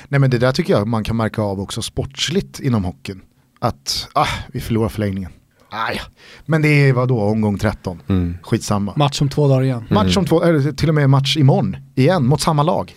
Nej 0.07 0.19
men 0.19 0.29
det 0.29 0.37
där 0.37 0.51
tycker 0.51 0.73
jag 0.73 0.87
man 0.87 1.03
kan 1.03 1.17
märka 1.17 1.41
av 1.41 1.59
också 1.59 1.81
sportsligt 1.81 2.59
inom 2.59 2.83
hockeyn. 2.83 3.21
Att 3.59 4.07
ah, 4.13 4.27
vi 4.53 4.61
förlorar 4.61 4.89
förlängningen. 4.89 5.31
Aj. 5.69 6.01
Men 6.45 6.61
det 6.61 6.67
är 6.67 6.93
vadå, 6.93 7.21
omgång 7.21 7.57
13. 7.57 8.01
Mm. 8.09 8.37
Skitsamma. 8.43 8.93
Match 8.95 9.21
om 9.21 9.29
två 9.29 9.47
dagar 9.47 9.63
igen. 9.63 9.77
Mm. 9.77 9.93
Match 9.93 10.17
om 10.17 10.25
två, 10.25 10.43
eller 10.43 10.71
till 10.71 10.89
och 10.89 10.95
med 10.95 11.09
match 11.09 11.37
imorgon 11.37 11.77
igen 11.95 12.25
mot 12.25 12.41
samma 12.41 12.63
lag. 12.63 12.95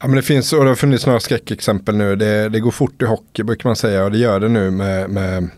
Ja, 0.00 0.06
men 0.06 0.16
det 0.16 0.22
finns, 0.22 0.52
och 0.52 0.64
det 0.64 0.70
har 0.70 0.74
funnits 0.74 1.06
några 1.06 1.20
skräckexempel 1.20 1.96
nu. 1.96 2.16
Det, 2.16 2.48
det 2.48 2.60
går 2.60 2.70
fort 2.70 3.02
i 3.02 3.04
hockey 3.04 3.42
brukar 3.42 3.68
man 3.68 3.76
säga 3.76 4.04
och 4.04 4.10
det 4.10 4.18
gör 4.18 4.40
det 4.40 4.48
nu 4.48 4.70
med, 4.70 5.10
med 5.10 5.50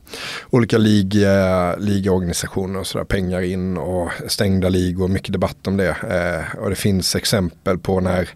olika 0.50 0.78
liga, 0.78 1.76
ligaorganisationer 1.76 2.80
och 2.80 2.86
sådär. 2.86 3.04
Pengar 3.04 3.42
in 3.42 3.76
och 3.76 4.10
stängda 4.26 4.68
ligor, 4.68 5.08
mycket 5.08 5.32
debatt 5.32 5.66
om 5.66 5.76
det. 5.76 5.88
Eh, 5.88 6.58
och 6.60 6.70
det 6.70 6.76
finns 6.76 7.16
exempel 7.16 7.78
på 7.78 8.00
när 8.00 8.28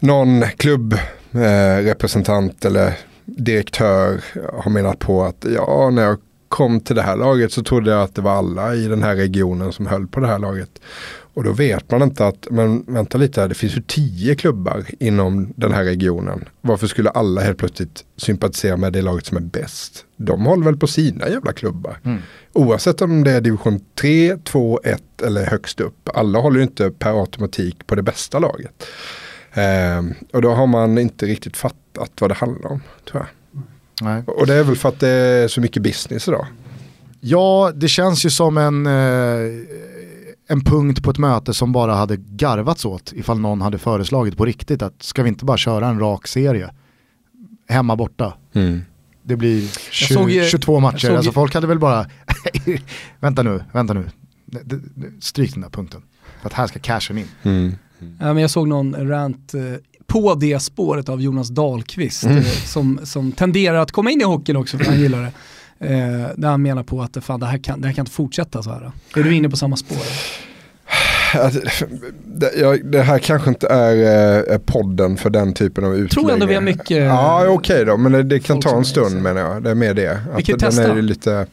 någon 0.00 0.44
klubbrepresentant 0.56 1.23
eh, 1.34 2.64
eller 2.64 2.98
direktör 3.24 4.24
har 4.52 4.70
menat 4.70 4.98
på 4.98 5.24
att 5.24 5.46
ja, 5.54 5.90
när 5.90 6.02
jag 6.02 6.18
kom 6.48 6.80
till 6.80 6.96
det 6.96 7.02
här 7.02 7.16
laget 7.16 7.52
så 7.52 7.62
trodde 7.62 7.90
jag 7.90 8.02
att 8.02 8.14
det 8.14 8.22
var 8.22 8.32
alla 8.32 8.74
i 8.74 8.88
den 8.88 9.02
här 9.02 9.16
regionen 9.16 9.72
som 9.72 9.86
höll 9.86 10.06
på 10.06 10.20
det 10.20 10.26
här 10.26 10.38
laget. 10.38 10.70
Och 11.34 11.44
då 11.44 11.52
vet 11.52 11.90
man 11.90 12.02
inte 12.02 12.26
att, 12.26 12.46
men 12.50 12.84
vänta 12.86 13.18
lite 13.18 13.40
här, 13.40 13.48
det 13.48 13.54
finns 13.54 13.76
ju 13.76 13.82
tio 13.86 14.34
klubbar 14.34 14.84
inom 14.98 15.52
den 15.56 15.72
här 15.72 15.84
regionen. 15.84 16.48
Varför 16.60 16.86
skulle 16.86 17.10
alla 17.10 17.40
helt 17.40 17.58
plötsligt 17.58 18.04
sympatisera 18.16 18.76
med 18.76 18.92
det 18.92 19.02
laget 19.02 19.26
som 19.26 19.36
är 19.36 19.40
bäst? 19.40 20.04
De 20.16 20.46
håller 20.46 20.64
väl 20.64 20.76
på 20.76 20.86
sina 20.86 21.28
jävla 21.28 21.52
klubbar. 21.52 21.98
Mm. 22.04 22.18
Oavsett 22.52 23.02
om 23.02 23.24
det 23.24 23.30
är 23.30 23.40
division 23.40 23.80
3, 24.00 24.36
2, 24.36 24.80
1 24.84 25.02
eller 25.22 25.46
högst 25.46 25.80
upp. 25.80 26.08
Alla 26.14 26.38
håller 26.38 26.56
ju 26.56 26.62
inte 26.62 26.90
per 26.90 27.20
automatik 27.20 27.86
på 27.86 27.94
det 27.94 28.02
bästa 28.02 28.38
laget. 28.38 28.84
Eh, 29.54 30.02
och 30.32 30.42
då 30.42 30.50
har 30.54 30.66
man 30.66 30.98
inte 30.98 31.26
riktigt 31.26 31.56
fattat 31.56 32.10
vad 32.20 32.30
det 32.30 32.34
handlar 32.34 32.70
om, 32.70 32.80
tror 33.10 33.22
jag. 33.22 33.62
Nej. 34.02 34.22
Och 34.26 34.46
det 34.46 34.54
är 34.54 34.64
väl 34.64 34.76
för 34.76 34.88
att 34.88 35.00
det 35.00 35.08
är 35.08 35.48
så 35.48 35.60
mycket 35.60 35.82
business 35.82 36.28
idag. 36.28 36.46
Ja, 37.20 37.72
det 37.74 37.88
känns 37.88 38.26
ju 38.26 38.30
som 38.30 38.58
en, 38.58 38.86
eh, 38.86 38.92
en 40.48 40.60
punkt 40.64 41.02
på 41.02 41.10
ett 41.10 41.18
möte 41.18 41.54
som 41.54 41.72
bara 41.72 41.94
hade 41.94 42.16
garvats 42.16 42.84
åt 42.84 43.12
ifall 43.12 43.40
någon 43.40 43.60
hade 43.60 43.78
föreslagit 43.78 44.36
på 44.36 44.44
riktigt 44.44 44.82
att 44.82 45.02
ska 45.02 45.22
vi 45.22 45.28
inte 45.28 45.44
bara 45.44 45.56
köra 45.56 45.88
en 45.88 45.98
rak 45.98 46.26
serie? 46.26 46.70
Hemma 47.68 47.96
borta. 47.96 48.34
Mm. 48.52 48.82
Det 49.22 49.36
blir 49.36 49.68
20, 49.90 50.14
såg, 50.14 50.30
22 50.50 50.80
matcher, 50.80 50.98
såg, 51.06 51.16
alltså 51.16 51.32
folk 51.32 51.54
hade 51.54 51.66
väl 51.66 51.78
bara, 51.78 52.06
vänta 53.20 53.42
nu, 53.42 53.64
vänta 53.72 53.94
nu, 53.94 54.06
stryk 55.20 55.52
den 55.52 55.62
där 55.62 55.70
punkten. 55.70 56.02
För 56.40 56.46
att 56.48 56.52
här 56.52 56.66
ska 56.66 56.78
cashen 56.78 57.18
in. 57.18 57.28
Mm. 57.42 57.72
Mm. 58.04 58.34
Men 58.34 58.38
jag 58.38 58.50
såg 58.50 58.68
någon 58.68 59.08
rant 59.08 59.54
eh, 59.54 59.60
på 60.06 60.34
det 60.34 60.60
spåret 60.60 61.08
av 61.08 61.22
Jonas 61.22 61.48
Dahlqvist 61.48 62.24
mm. 62.24 62.38
Eh, 62.38 62.44
som, 62.44 63.00
som 63.02 63.32
tenderar 63.32 63.78
att 63.78 63.92
komma 63.92 64.10
in 64.10 64.20
i 64.20 64.24
hockeyn 64.24 64.56
också 64.56 64.78
för 64.78 64.84
han 64.84 65.00
gillar 65.00 65.22
det. 65.22 65.32
Eh, 65.78 66.28
där 66.36 66.48
han 66.48 66.62
menar 66.62 66.82
på 66.82 67.02
att 67.02 67.24
fan, 67.24 67.40
det, 67.40 67.46
här 67.46 67.58
kan, 67.58 67.80
det 67.80 67.86
här 67.86 67.94
kan 67.94 68.02
inte 68.02 68.12
fortsätta 68.12 68.62
så 68.62 68.70
här. 68.70 68.92
Är 69.16 69.22
du 69.22 69.34
inne 69.34 69.50
på 69.50 69.56
samma 69.56 69.76
spår? 69.76 69.98
Det, 72.84 73.02
här 73.02 73.18
kanske 73.18 73.48
inte 73.48 73.66
är 73.68 74.52
eh, 74.52 74.58
podden 74.58 75.16
för 75.16 75.30
den 75.30 75.54
typen 75.54 75.84
av 75.84 75.90
utläggning. 75.90 76.08
Tror 76.08 76.32
ändå 76.32 76.46
vi 76.46 76.54
har 76.54 76.62
mycket. 76.62 77.04
Ja 77.04 77.40
okej 77.40 77.52
okay 77.52 77.84
då, 77.84 77.96
men 77.96 78.12
det, 78.12 78.22
det 78.22 78.40
kan 78.40 78.60
ta 78.60 78.76
en 78.76 78.84
stund 78.84 79.22
menar 79.22 79.40
jag. 79.40 79.62
Det 79.62 79.70
är 79.70 79.74
mer 79.74 79.94
det. 79.94 80.20
Vi 80.36 80.42
kan 80.42 80.58
testa. 80.58 80.82
Är 80.82 81.02
lite, 81.02 81.46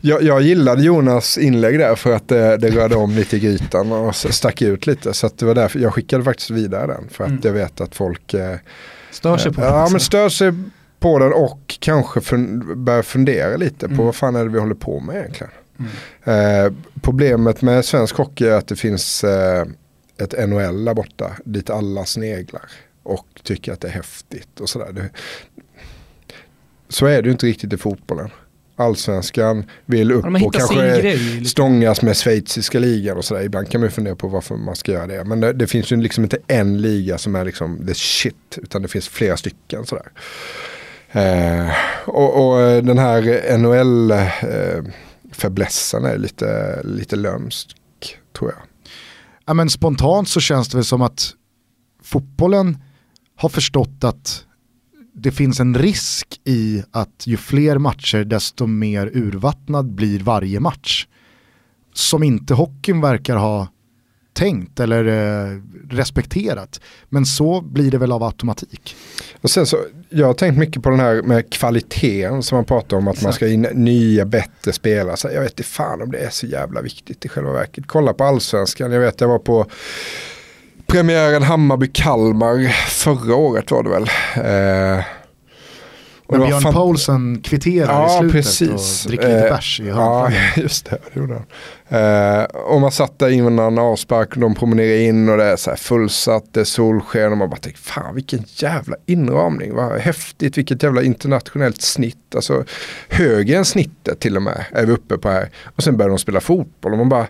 jag, 0.00 0.22
jag 0.22 0.42
gillade 0.42 0.82
Jonas 0.82 1.38
inlägg 1.38 1.78
där 1.78 1.94
för 1.94 2.14
att 2.14 2.28
det, 2.28 2.56
det 2.56 2.70
rörde 2.70 2.96
om 2.96 3.10
lite 3.10 3.36
i 3.36 3.40
grytan 3.40 3.92
och 3.92 4.16
stack 4.16 4.62
ut 4.62 4.86
lite. 4.86 5.14
Så 5.14 5.30
det 5.36 5.44
var 5.44 5.54
därför 5.54 5.78
jag 5.78 5.94
skickade 5.94 6.24
faktiskt 6.24 6.50
vidare 6.50 6.86
den. 6.86 7.08
För 7.10 7.24
att 7.24 7.30
mm. 7.30 7.40
jag 7.44 7.52
vet 7.52 7.80
att 7.80 7.94
folk 7.94 8.34
eh, 8.34 8.56
stör 9.10 9.36
sig 9.36 9.52
på 9.52 9.60
den. 9.60 9.70
Ja 9.70 9.88
men 9.90 10.00
stör 10.00 10.28
sig 10.28 10.52
på 11.00 11.18
den 11.18 11.32
och 11.32 11.76
kanske 11.80 12.20
fun 12.20 12.84
börjar 12.84 13.02
fundera 13.02 13.56
lite 13.56 13.86
mm. 13.86 13.98
på 13.98 14.04
vad 14.04 14.14
fan 14.14 14.36
är 14.36 14.44
det 14.44 14.50
vi 14.50 14.58
håller 14.58 14.74
på 14.74 15.00
med 15.00 15.16
egentligen. 15.16 15.52
Eh, 16.24 16.72
problemet 17.02 17.62
med 17.62 17.84
svensk 17.84 18.16
hockey 18.16 18.46
är 18.46 18.54
att 18.54 18.68
det 18.68 18.76
finns 18.76 19.24
eh, 19.24 19.64
ett 20.18 20.48
NHL 20.48 20.84
där 20.84 20.94
borta 20.94 21.32
dit 21.44 21.70
alla 21.70 22.04
sneglar 22.04 22.62
och 23.02 23.26
tycker 23.42 23.72
att 23.72 23.80
det 23.80 23.88
är 23.88 23.92
häftigt 23.92 24.60
och 24.60 24.68
sådär. 24.68 25.10
så 26.88 27.06
är 27.06 27.22
det 27.22 27.26
ju 27.26 27.32
inte 27.32 27.46
riktigt 27.46 27.72
i 27.72 27.76
fotbollen. 27.76 28.30
Allsvenskan 28.76 29.64
vill 29.86 30.12
upp 30.12 30.24
och 30.24 30.54
kanske 30.54 31.02
liksom. 31.02 31.44
stångas 31.44 32.02
med 32.02 32.16
schweiziska 32.16 32.78
ligan 32.78 33.16
och 33.16 33.24
sådär. 33.24 33.42
Ibland 33.42 33.70
kan 33.70 33.80
man 33.80 33.88
ju 33.88 33.90
fundera 33.90 34.16
på 34.16 34.28
varför 34.28 34.56
man 34.56 34.76
ska 34.76 34.92
göra 34.92 35.06
det. 35.06 35.24
Men 35.24 35.40
det, 35.40 35.52
det, 35.52 35.66
finns 35.66 35.92
ju 35.92 35.96
liksom 35.96 36.24
inte 36.24 36.38
en 36.46 36.80
liga 36.80 37.18
som 37.18 37.34
är 37.34 37.44
liksom 37.44 37.86
the 37.86 37.94
shit. 37.94 38.58
Utan 38.62 38.82
det 38.82 38.88
finns 38.88 39.08
flera 39.08 39.36
stycken 39.36 39.86
sådär. 39.86 40.10
Eh, 41.12 41.70
och, 42.04 42.48
och, 42.48 42.84
den 42.84 42.98
här 42.98 43.58
NHL 43.58 44.10
eh, 44.10 44.92
fäblessen 45.38 46.04
är 46.04 46.18
lite, 46.18 46.80
lite 46.84 47.16
lömsk 47.16 47.76
tror 48.38 48.50
jag. 48.50 48.62
Ja, 49.46 49.54
men 49.54 49.70
spontant 49.70 50.28
så 50.28 50.40
känns 50.40 50.68
det 50.68 50.76
väl 50.76 50.84
som 50.84 51.02
att 51.02 51.34
fotbollen 52.02 52.78
har 53.36 53.48
förstått 53.48 54.04
att 54.04 54.44
det 55.14 55.30
finns 55.30 55.60
en 55.60 55.74
risk 55.74 56.40
i 56.44 56.82
att 56.90 57.26
ju 57.26 57.36
fler 57.36 57.78
matcher 57.78 58.24
desto 58.24 58.66
mer 58.66 59.10
urvattnad 59.14 59.94
blir 59.94 60.20
varje 60.20 60.60
match. 60.60 61.06
Som 61.94 62.22
inte 62.22 62.54
hockeyn 62.54 63.00
verkar 63.00 63.36
ha 63.36 63.68
tänkt 64.38 64.80
eller 64.80 65.04
eh, 65.04 65.60
respekterat. 65.90 66.80
Men 67.08 67.26
så 67.26 67.60
blir 67.60 67.90
det 67.90 67.98
väl 67.98 68.12
av 68.12 68.22
automatik. 68.22 68.96
Och 69.40 69.50
sen 69.50 69.66
så, 69.66 69.76
jag 70.08 70.26
har 70.26 70.34
tänkt 70.34 70.58
mycket 70.58 70.82
på 70.82 70.90
den 70.90 71.00
här 71.00 71.22
med 71.22 71.52
kvaliteten 71.52 72.42
som 72.42 72.56
man 72.56 72.64
pratar 72.64 72.96
om 72.96 73.08
att 73.08 73.22
man 73.22 73.32
ska 73.32 73.48
in 73.48 73.66
nya 73.72 74.24
bättre 74.24 74.72
spelare. 74.72 75.16
Så 75.16 75.28
jag 75.28 75.40
vet 75.40 75.50
inte 75.50 75.62
fan 75.62 76.02
om 76.02 76.10
det 76.10 76.18
är 76.18 76.30
så 76.30 76.46
jävla 76.46 76.82
viktigt 76.82 77.24
i 77.24 77.28
själva 77.28 77.52
verket. 77.52 77.84
Kolla 77.86 78.12
på 78.12 78.24
allsvenskan, 78.24 78.92
jag 78.92 79.00
vet 79.00 79.20
jag 79.20 79.28
var 79.28 79.38
på 79.38 79.66
premiären 80.86 81.42
Hammarby-Kalmar 81.42 82.68
förra 82.88 83.34
året 83.34 83.70
var 83.70 83.82
det 83.82 83.90
väl. 83.90 84.08
Eh, 84.34 85.04
när 86.36 86.46
Björn 86.46 86.60
fan... 86.60 86.72
Paulsen 86.72 87.40
kvitterar 87.42 87.92
ja, 87.92 88.16
i 88.16 88.18
slutet 88.18 88.32
precis. 88.32 89.04
och 89.04 89.10
dricker 89.10 89.28
lite 89.28 89.46
eh, 89.46 89.54
bärs 89.54 89.80
i 89.80 89.86
Ja, 89.86 90.30
just 90.56 90.90
det. 90.90 90.98
det 91.14 91.20
gjorde 91.20 91.34
han. 91.34 91.44
Eh, 91.88 92.44
och 92.44 92.80
man 92.80 92.90
satt 92.90 93.18
där 93.18 93.28
innan 93.28 93.78
avspark 93.78 94.34
och 94.34 94.40
de 94.40 94.54
promenerade 94.54 95.02
in 95.02 95.28
och 95.28 95.36
det 95.36 95.44
är 95.44 95.56
så 95.56 95.70
här 95.70 95.76
fullsatt, 95.76 96.44
det 96.52 96.60
är 96.60 96.64
solsken 96.64 97.32
och 97.32 97.38
man 97.38 97.50
bara 97.50 97.60
tänkte 97.60 97.82
fan 97.82 98.14
vilken 98.14 98.44
jävla 98.46 98.96
inramning, 99.06 99.74
vad 99.74 99.98
häftigt, 99.98 100.58
vilket 100.58 100.82
jävla 100.82 101.02
internationellt 101.02 101.82
snitt. 101.82 102.34
Alltså 102.34 102.64
högre 103.08 103.56
än 103.56 103.64
snittet 103.64 104.20
till 104.20 104.36
och 104.36 104.42
med 104.42 104.64
är 104.72 104.86
vi 104.86 104.92
uppe 104.92 105.18
på 105.18 105.28
här. 105.28 105.50
Och 105.76 105.82
sen 105.82 105.96
börjar 105.96 106.08
de 106.08 106.18
spela 106.18 106.40
fotboll 106.40 106.92
och 106.92 106.98
man 106.98 107.08
bara 107.08 107.26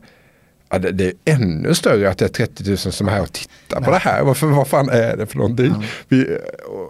Ja, 0.70 0.78
det, 0.78 0.90
det, 0.90 1.06
är 1.06 1.14
ännu 1.24 1.74
större 1.74 2.10
att 2.10 2.18
det 2.18 2.24
är 2.24 2.28
30 2.28 2.68
000 2.68 2.78
som 2.78 3.08
är 3.08 3.12
här 3.12 3.22
och 3.22 3.32
tittar 3.32 3.80
på 3.80 3.90
det 3.90 3.98
här. 3.98 4.22
Varför, 4.22 4.46
vad 4.46 4.68
fan 4.68 4.88
är 4.88 5.16
det 5.16 5.26
för 5.26 5.38
någonting? 5.38 5.74
Ja. 5.80 5.82
Vi, 6.08 6.38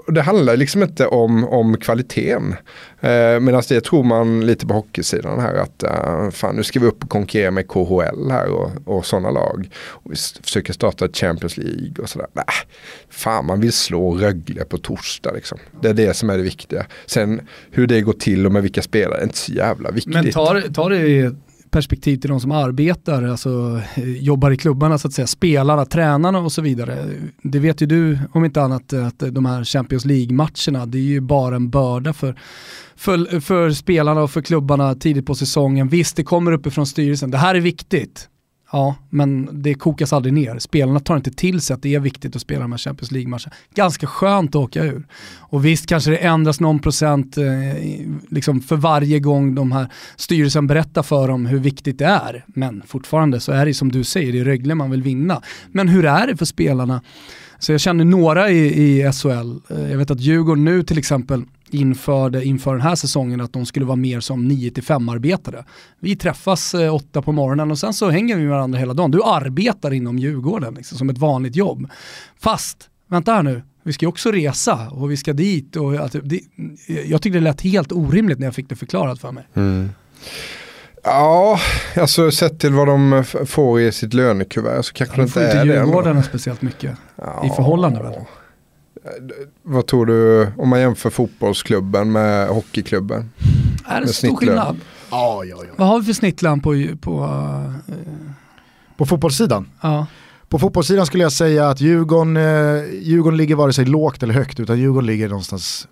det 0.07 0.23
handlar 0.23 0.57
liksom 0.57 0.83
inte 0.83 1.07
om, 1.07 1.45
om 1.45 1.77
kvaliteten. 1.77 2.55
Eh, 3.01 3.41
Medan 3.41 3.63
det 3.69 3.81
tror 3.81 4.05
man 4.05 4.47
lite 4.47 4.67
på 4.67 4.75
hockeysidan 4.75 5.41
här 5.41 5.55
att 5.55 5.85
uh, 5.85 6.31
fan 6.31 6.57
nu 6.57 6.63
ska 6.63 6.81
vi 6.81 6.87
upp 6.87 7.05
och 7.05 7.11
konkurrera 7.11 7.51
med 7.51 7.69
KHL 7.69 8.31
här 8.31 8.49
och, 8.49 8.71
och 8.85 9.07
sådana 9.07 9.31
lag. 9.31 9.71
Och 9.87 10.13
vi 10.13 10.17
försöker 10.43 10.73
starta 10.73 11.05
ett 11.05 11.17
Champions 11.17 11.57
League 11.57 11.95
och 12.03 12.09
sådär. 12.09 12.29
Nej, 12.33 12.45
fan 13.11 13.47
man 13.47 13.61
vill 13.61 13.73
slå 13.73 14.15
Rögle 14.15 14.65
på 14.65 14.79
torsdag 14.79 15.33
liksom. 15.35 15.59
Det 15.81 15.89
är 15.89 15.95
det 15.95 16.15
som 16.15 16.31
är 16.31 16.37
det 16.37 16.43
viktiga. 16.43 16.87
Sen 17.07 17.41
hur 17.71 17.87
det 17.87 18.01
går 18.01 18.13
till 18.13 18.47
och 18.47 18.53
med 18.53 18.63
vilka 18.63 18.83
spelare 18.83 19.19
är 19.19 19.25
inte 19.25 19.39
så 19.39 19.53
jävla 19.53 19.91
viktigt. 19.91 20.15
Men 20.15 20.31
tar, 20.31 20.61
tar 20.61 20.91
det 20.91 21.35
perspektiv 21.71 22.17
till 22.17 22.31
de 22.31 22.41
som 22.41 22.53
arbetar, 22.53 23.23
alltså 23.23 23.81
eh, 23.95 24.11
jobbar 24.11 24.51
i 24.51 24.57
klubbarna 24.57 24.99
så 24.99 25.09
att 25.09 25.15
säga, 25.15 25.27
spelarna, 25.27 25.85
tränarna 25.85 26.39
och 26.39 26.53
så 26.53 26.63
vidare. 26.63 27.07
Det 27.43 27.59
vet 27.59 27.83
ju 27.83 27.87
du 27.87 28.19
om 28.33 28.45
inte 28.45 28.63
annat 28.63 28.93
eh, 28.93 29.07
att 29.07 29.19
de 29.19 29.47
här 29.47 29.65
Champions 29.65 30.05
League-matcherna, 30.05 30.87
det 30.87 30.99
är 30.99 31.03
ju 31.03 31.21
bara 31.21 31.57
en 31.57 31.71
börda 31.71 32.13
för, 32.13 32.35
för, 32.97 33.41
för 33.41 33.71
spelarna 33.71 34.23
och 34.23 34.31
för 34.31 34.43
klubbarna 34.43 34.95
tidigt 34.95 35.27
på 35.27 35.35
säsongen. 35.35 35.89
Visst, 35.89 36.17
det 36.17 36.25
kommer 36.25 36.53
uppifrån 36.53 36.87
styrelsen, 36.87 37.31
det 37.31 37.39
här 37.39 37.55
är 37.55 37.61
viktigt. 37.61 38.29
Ja, 38.73 38.97
men 39.11 39.49
det 39.63 39.75
kokas 39.75 40.13
aldrig 40.13 40.35
ner. 40.35 40.59
Spelarna 40.59 41.01
tar 41.01 41.17
inte 41.17 41.31
till 41.31 41.61
sig 41.61 41.75
att 41.75 41.83
det 41.83 41.95
är 41.95 42.01
viktigt 42.01 42.37
att 42.37 42.43
spela 42.43 42.61
de 42.61 42.73
här 42.73 42.79
Champions 42.79 43.11
League-matcherna. 43.11 43.53
Ganska 43.75 44.07
skönt 44.07 44.51
att 44.51 44.57
åka 44.57 44.85
ur. 44.85 45.07
Och 45.39 45.65
visst 45.65 45.87
kanske 45.87 46.11
det 46.11 46.17
ändras 46.17 46.61
någon 46.61 46.79
procent 46.79 47.39
eh, 47.39 47.45
liksom 48.29 48.61
för 48.61 48.77
varje 48.77 49.21
gång 49.21 49.55
de 49.55 49.73
här 49.73 49.89
styrelsen 50.17 50.67
berättar 50.67 51.03
för 51.03 51.29
dem 51.29 51.47
hur 51.47 51.59
viktigt 51.59 51.99
det 51.99 52.07
är. 52.07 52.45
Men 52.47 52.83
fortfarande 52.87 53.41
så 53.41 53.53
är 53.53 53.67
det 53.67 53.75
som 53.75 53.93
du 53.93 54.05
säger, 54.05 54.33
det 54.33 54.39
är 54.39 54.45
Rögle 54.45 54.75
man 54.75 54.91
vill 54.91 55.03
vinna. 55.03 55.43
Men 55.73 55.89
hur 55.89 56.05
är 56.05 56.27
det 56.27 56.37
för 56.37 56.45
spelarna? 56.45 57.03
Så 57.59 57.73
jag 57.73 57.81
känner 57.81 58.05
några 58.05 58.51
i, 58.51 58.83
i 58.83 59.13
SHL, 59.13 59.29
eh, 59.29 59.91
jag 59.91 59.99
vet 59.99 60.11
att 60.11 60.21
Djurgården 60.21 60.65
nu 60.65 60.83
till 60.83 60.99
exempel 60.99 61.45
införde 61.75 62.45
inför 62.45 62.73
den 62.73 62.81
här 62.81 62.95
säsongen 62.95 63.41
att 63.41 63.53
de 63.53 63.67
skulle 63.67 63.87
vara 63.87 63.97
mer 63.97 64.21
som 64.21 64.51
9-5 64.51 65.13
arbetare. 65.13 65.65
Vi 66.01 66.17
träffas 66.17 66.75
eh, 66.75 66.95
åtta 66.95 67.23
på 67.23 67.33
morgonen 67.33 67.71
och 67.71 67.79
sen 67.79 67.95
så 67.95 68.11
hänger 68.11 68.37
vi 68.37 68.43
med 68.43 68.51
varandra 68.51 68.79
hela 68.79 68.95
dagen. 68.95 69.11
Du 69.11 69.23
arbetar 69.23 69.93
inom 69.93 70.19
Djurgården 70.19 70.75
liksom, 70.75 70.99
som 70.99 71.11
ett 71.11 71.19
vanligt 71.19 71.57
jobb. 71.57 71.91
Fast, 72.41 72.89
vänta 73.09 73.33
här 73.33 73.43
nu, 73.43 73.63
vi 73.83 73.93
ska 73.93 74.05
ju 74.05 74.09
också 74.09 74.31
resa 74.31 74.89
och 74.91 75.11
vi 75.11 75.17
ska 75.17 75.33
dit. 75.33 75.77
Och, 75.77 75.95
att, 75.95 76.17
det, 76.23 76.41
jag 76.87 77.23
tyckte 77.23 77.39
det 77.39 77.45
lät 77.45 77.61
helt 77.61 77.93
orimligt 77.93 78.39
när 78.39 78.47
jag 78.47 78.55
fick 78.55 78.69
det 78.69 78.77
förklarat 78.77 79.21
för 79.21 79.33
mig. 79.33 79.45
Mm. 79.55 79.91
Ja, 81.03 81.61
alltså 81.97 82.31
sett 82.31 82.61
till 82.61 82.73
vad 82.73 82.87
de 82.87 83.25
får 83.47 83.81
i 83.81 83.93
sitt 83.93 84.15
lönekuvert 84.15 84.83
så 84.83 84.93
kanske 84.93 85.17
det 85.17 85.23
inte 85.23 85.41
är 85.41 85.45
det. 85.45 85.51
De 85.51 85.59
får 85.59 85.67
inte 85.67 85.87
Djurgården 85.87 86.23
speciellt 86.23 86.63
mycket 86.63 86.97
ja. 87.17 87.47
i 87.47 87.57
förhållande 87.57 88.03
väl? 88.03 88.15
Vad 89.63 89.87
tror 89.87 90.07
du 90.07 90.49
om 90.57 90.69
man 90.69 90.81
jämför 90.81 91.11
fotbollsklubben 91.11 92.13
med 92.13 92.49
hockeyklubben? 92.49 93.31
Är 93.87 94.01
det 94.01 94.09
stor 94.09 94.37
skillnad? 94.37 94.77
Ja, 95.11 95.45
ja, 95.45 95.57
ja. 95.67 95.75
Vad 95.77 95.89
har 95.89 96.01
vi 96.01 96.07
för 96.07 96.13
snittlön 96.13 96.61
på, 96.61 96.87
på, 97.01 97.25
uh, 97.25 97.95
på 98.97 99.07
fotbollssidan? 99.07 99.69
Ja. 99.81 100.07
På 100.49 100.59
fotbollssidan 100.59 101.07
skulle 101.07 101.23
jag 101.23 101.33
säga 101.33 101.69
att 101.69 101.81
Djurgården, 101.81 102.37
eh, 102.37 102.85
Djurgården 103.03 103.37
ligger 103.37 103.55
vare 103.55 103.73
sig 103.73 103.85
lågt 103.85 104.23
eller 104.23 104.35
högt 104.35 104.61
utan 104.61 104.79
Djurgården 104.79 105.07
ligger 105.07 105.29
någonstans 105.29 105.89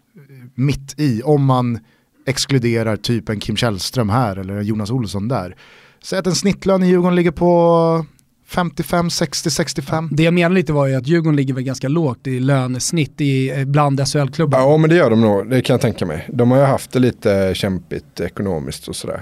mitt 0.54 1.00
i 1.00 1.22
om 1.22 1.44
man 1.44 1.78
exkluderar 2.26 2.96
typ 2.96 3.28
en 3.28 3.40
Kim 3.40 3.56
Källström 3.56 4.08
här 4.08 4.36
eller 4.36 4.60
Jonas 4.60 4.90
Olsson 4.90 5.28
där. 5.28 5.56
Säg 6.02 6.18
att 6.18 6.26
en 6.26 6.34
snittlön 6.34 6.82
i 6.82 6.88
Djurgården 6.88 7.16
ligger 7.16 7.30
på 7.30 8.04
55, 8.48 9.10
60, 9.10 9.50
65. 9.50 10.08
Det 10.12 10.22
jag 10.22 10.34
menar 10.34 10.54
lite 10.54 10.72
var 10.72 10.86
ju 10.86 10.94
att 10.94 11.06
Djurgården 11.06 11.36
ligger 11.36 11.54
väl 11.54 11.64
ganska 11.64 11.88
lågt 11.88 12.26
i 12.26 12.40
lönesnitt 12.40 13.20
i, 13.20 13.50
eh, 13.50 13.64
bland 13.64 14.08
SHL-klubbar. 14.08 14.58
Ja 14.58 14.76
men 14.76 14.90
det 14.90 14.96
gör 14.96 15.10
de 15.10 15.20
nog, 15.20 15.50
det 15.50 15.62
kan 15.62 15.74
jag 15.74 15.80
tänka 15.80 16.06
mig. 16.06 16.28
De 16.32 16.50
har 16.50 16.58
ju 16.58 16.64
haft 16.64 16.92
det 16.92 16.98
lite 16.98 17.54
kämpigt 17.54 18.20
ekonomiskt 18.20 18.88
och 18.88 18.96
sådär. 18.96 19.20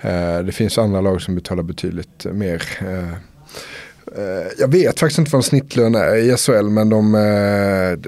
Eh, 0.00 0.38
det 0.38 0.52
finns 0.52 0.78
andra 0.78 1.00
lag 1.00 1.22
som 1.22 1.34
betalar 1.34 1.62
betydligt 1.62 2.26
mer. 2.32 2.62
Eh, 2.80 3.08
jag 4.58 4.68
vet 4.68 5.00
faktiskt 5.00 5.18
inte 5.18 5.30
vad 5.30 5.38
en 5.38 5.42
snittlön 5.42 5.94
är 5.94 6.16
i 6.16 6.36
SHL 6.36 6.68
men 6.68 6.88
de, 6.88 7.12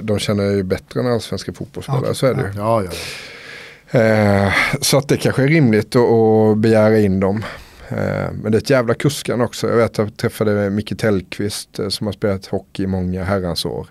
de 0.02 0.18
känner 0.18 0.50
ju 0.50 0.62
bättre 0.62 1.00
än 1.00 1.06
allsvenska 1.06 1.52
fotbollsspelare, 1.52 2.02
okay. 2.02 2.14
så 2.14 2.26
är 2.26 2.34
det 2.34 2.40
ju. 2.40 2.48
Ja, 2.56 2.82
ja, 2.82 2.90
ja. 3.98 4.52
Så 4.80 4.98
att 4.98 5.08
det 5.08 5.16
kanske 5.16 5.42
är 5.42 5.48
rimligt 5.48 5.96
att 5.96 6.58
begära 6.58 6.98
in 6.98 7.20
dem. 7.20 7.42
Eh, 7.88 8.32
men 8.32 8.52
det 8.52 8.58
är 8.58 8.62
ett 8.62 8.70
jävla 8.70 8.94
kuskan 8.94 9.40
också. 9.40 9.68
Jag 9.68 9.76
vet 9.76 9.90
att 9.90 9.98
jag 9.98 10.16
träffade 10.16 10.70
Micke 10.70 10.98
Tellqvist 10.98 11.78
eh, 11.78 11.88
som 11.88 12.06
har 12.06 12.12
spelat 12.12 12.46
hockey 12.46 12.82
i 12.82 12.86
många 12.86 13.24
herrans 13.24 13.64
år. 13.64 13.86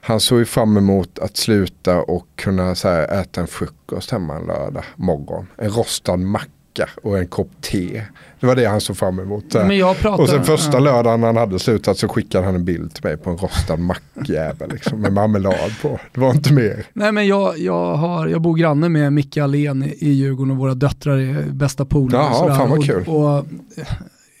Han 0.00 0.20
såg 0.20 0.38
ju 0.38 0.44
fram 0.44 0.76
emot 0.76 1.18
att 1.18 1.36
sluta 1.36 2.00
och 2.00 2.26
kunna 2.36 2.74
så 2.74 2.88
här, 2.88 3.20
äta 3.20 3.40
en 3.40 3.46
frukost 3.46 4.10
hemma 4.10 4.36
en 4.36 4.46
lördag 4.46 4.84
morgon. 4.96 5.46
En 5.56 5.70
rostad 5.70 6.16
macka 6.16 6.88
och 7.02 7.18
en 7.18 7.26
kopp 7.26 7.50
te. 7.60 8.02
Det 8.40 8.46
var 8.46 8.56
det 8.56 8.64
han 8.64 8.80
såg 8.80 8.96
fram 8.96 9.18
emot. 9.18 9.54
Pratar, 9.94 10.22
och 10.22 10.28
sen 10.28 10.44
första 10.44 10.72
ja. 10.72 10.78
lördagen 10.78 11.22
han 11.22 11.36
hade 11.36 11.58
slutat 11.58 11.98
så 11.98 12.08
skickade 12.08 12.44
han 12.44 12.54
en 12.54 12.64
bild 12.64 12.94
till 12.94 13.04
mig 13.04 13.16
på 13.16 13.30
en 13.30 13.36
rostad 13.36 13.76
mackjävel 13.76 14.70
liksom, 14.72 15.00
med 15.00 15.12
marmelad 15.12 15.70
på. 15.82 16.00
Det 16.14 16.20
var 16.20 16.30
inte 16.30 16.52
mer. 16.52 16.84
Nej 16.92 17.12
men 17.12 17.26
jag, 17.26 17.58
jag, 17.58 17.94
har, 17.96 18.26
jag 18.26 18.42
bor 18.42 18.54
granne 18.54 18.88
med 18.88 19.12
Micke 19.12 19.36
Allén 19.36 19.82
i 19.82 20.10
Djurgården 20.10 20.50
och 20.50 20.56
våra 20.56 20.74
döttrar 20.74 21.18
är 21.18 21.42
bästa 21.50 21.84
polare. 21.84 22.22
Jaha, 22.22 22.56
fan 22.56 22.70
vad 22.70 22.84
kul. 22.84 23.04
Och, 23.06 23.38
och, 23.38 23.46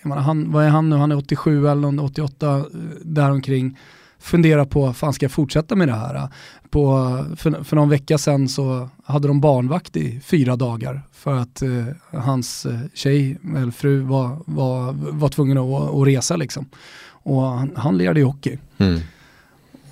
menar, 0.02 0.22
han, 0.22 0.52
vad 0.52 0.64
är 0.64 0.68
han 0.68 0.90
nu? 0.90 0.96
Han 0.96 1.12
är 1.12 1.16
87 1.16 1.68
eller 1.68 2.04
88 2.04 2.56
eh, 2.56 2.62
däromkring 3.02 3.78
fundera 4.20 4.64
på, 4.64 4.92
fan 4.92 5.12
ska 5.12 5.24
jag 5.24 5.32
fortsätta 5.32 5.76
med 5.76 5.88
det 5.88 5.94
här? 5.94 6.28
På, 6.70 7.24
för, 7.36 7.64
för 7.64 7.76
någon 7.76 7.88
vecka 7.88 8.18
sedan 8.18 8.48
så 8.48 8.88
hade 9.04 9.28
de 9.28 9.40
barnvakt 9.40 9.96
i 9.96 10.20
fyra 10.20 10.56
dagar 10.56 11.02
för 11.12 11.34
att 11.34 11.62
eh, 11.62 11.84
hans 12.12 12.66
eh, 12.66 12.78
tjej, 12.94 13.38
eller 13.56 13.70
fru, 13.70 14.00
var, 14.00 14.38
var, 14.46 14.92
var 14.92 15.28
tvungen 15.28 15.58
att, 15.58 15.94
att 15.94 16.06
resa 16.06 16.36
liksom. 16.36 16.66
Och 17.10 17.42
han, 17.42 17.72
han 17.76 17.98
lirade 17.98 18.20
i 18.20 18.22
hockey. 18.22 18.58
Mm. 18.78 19.00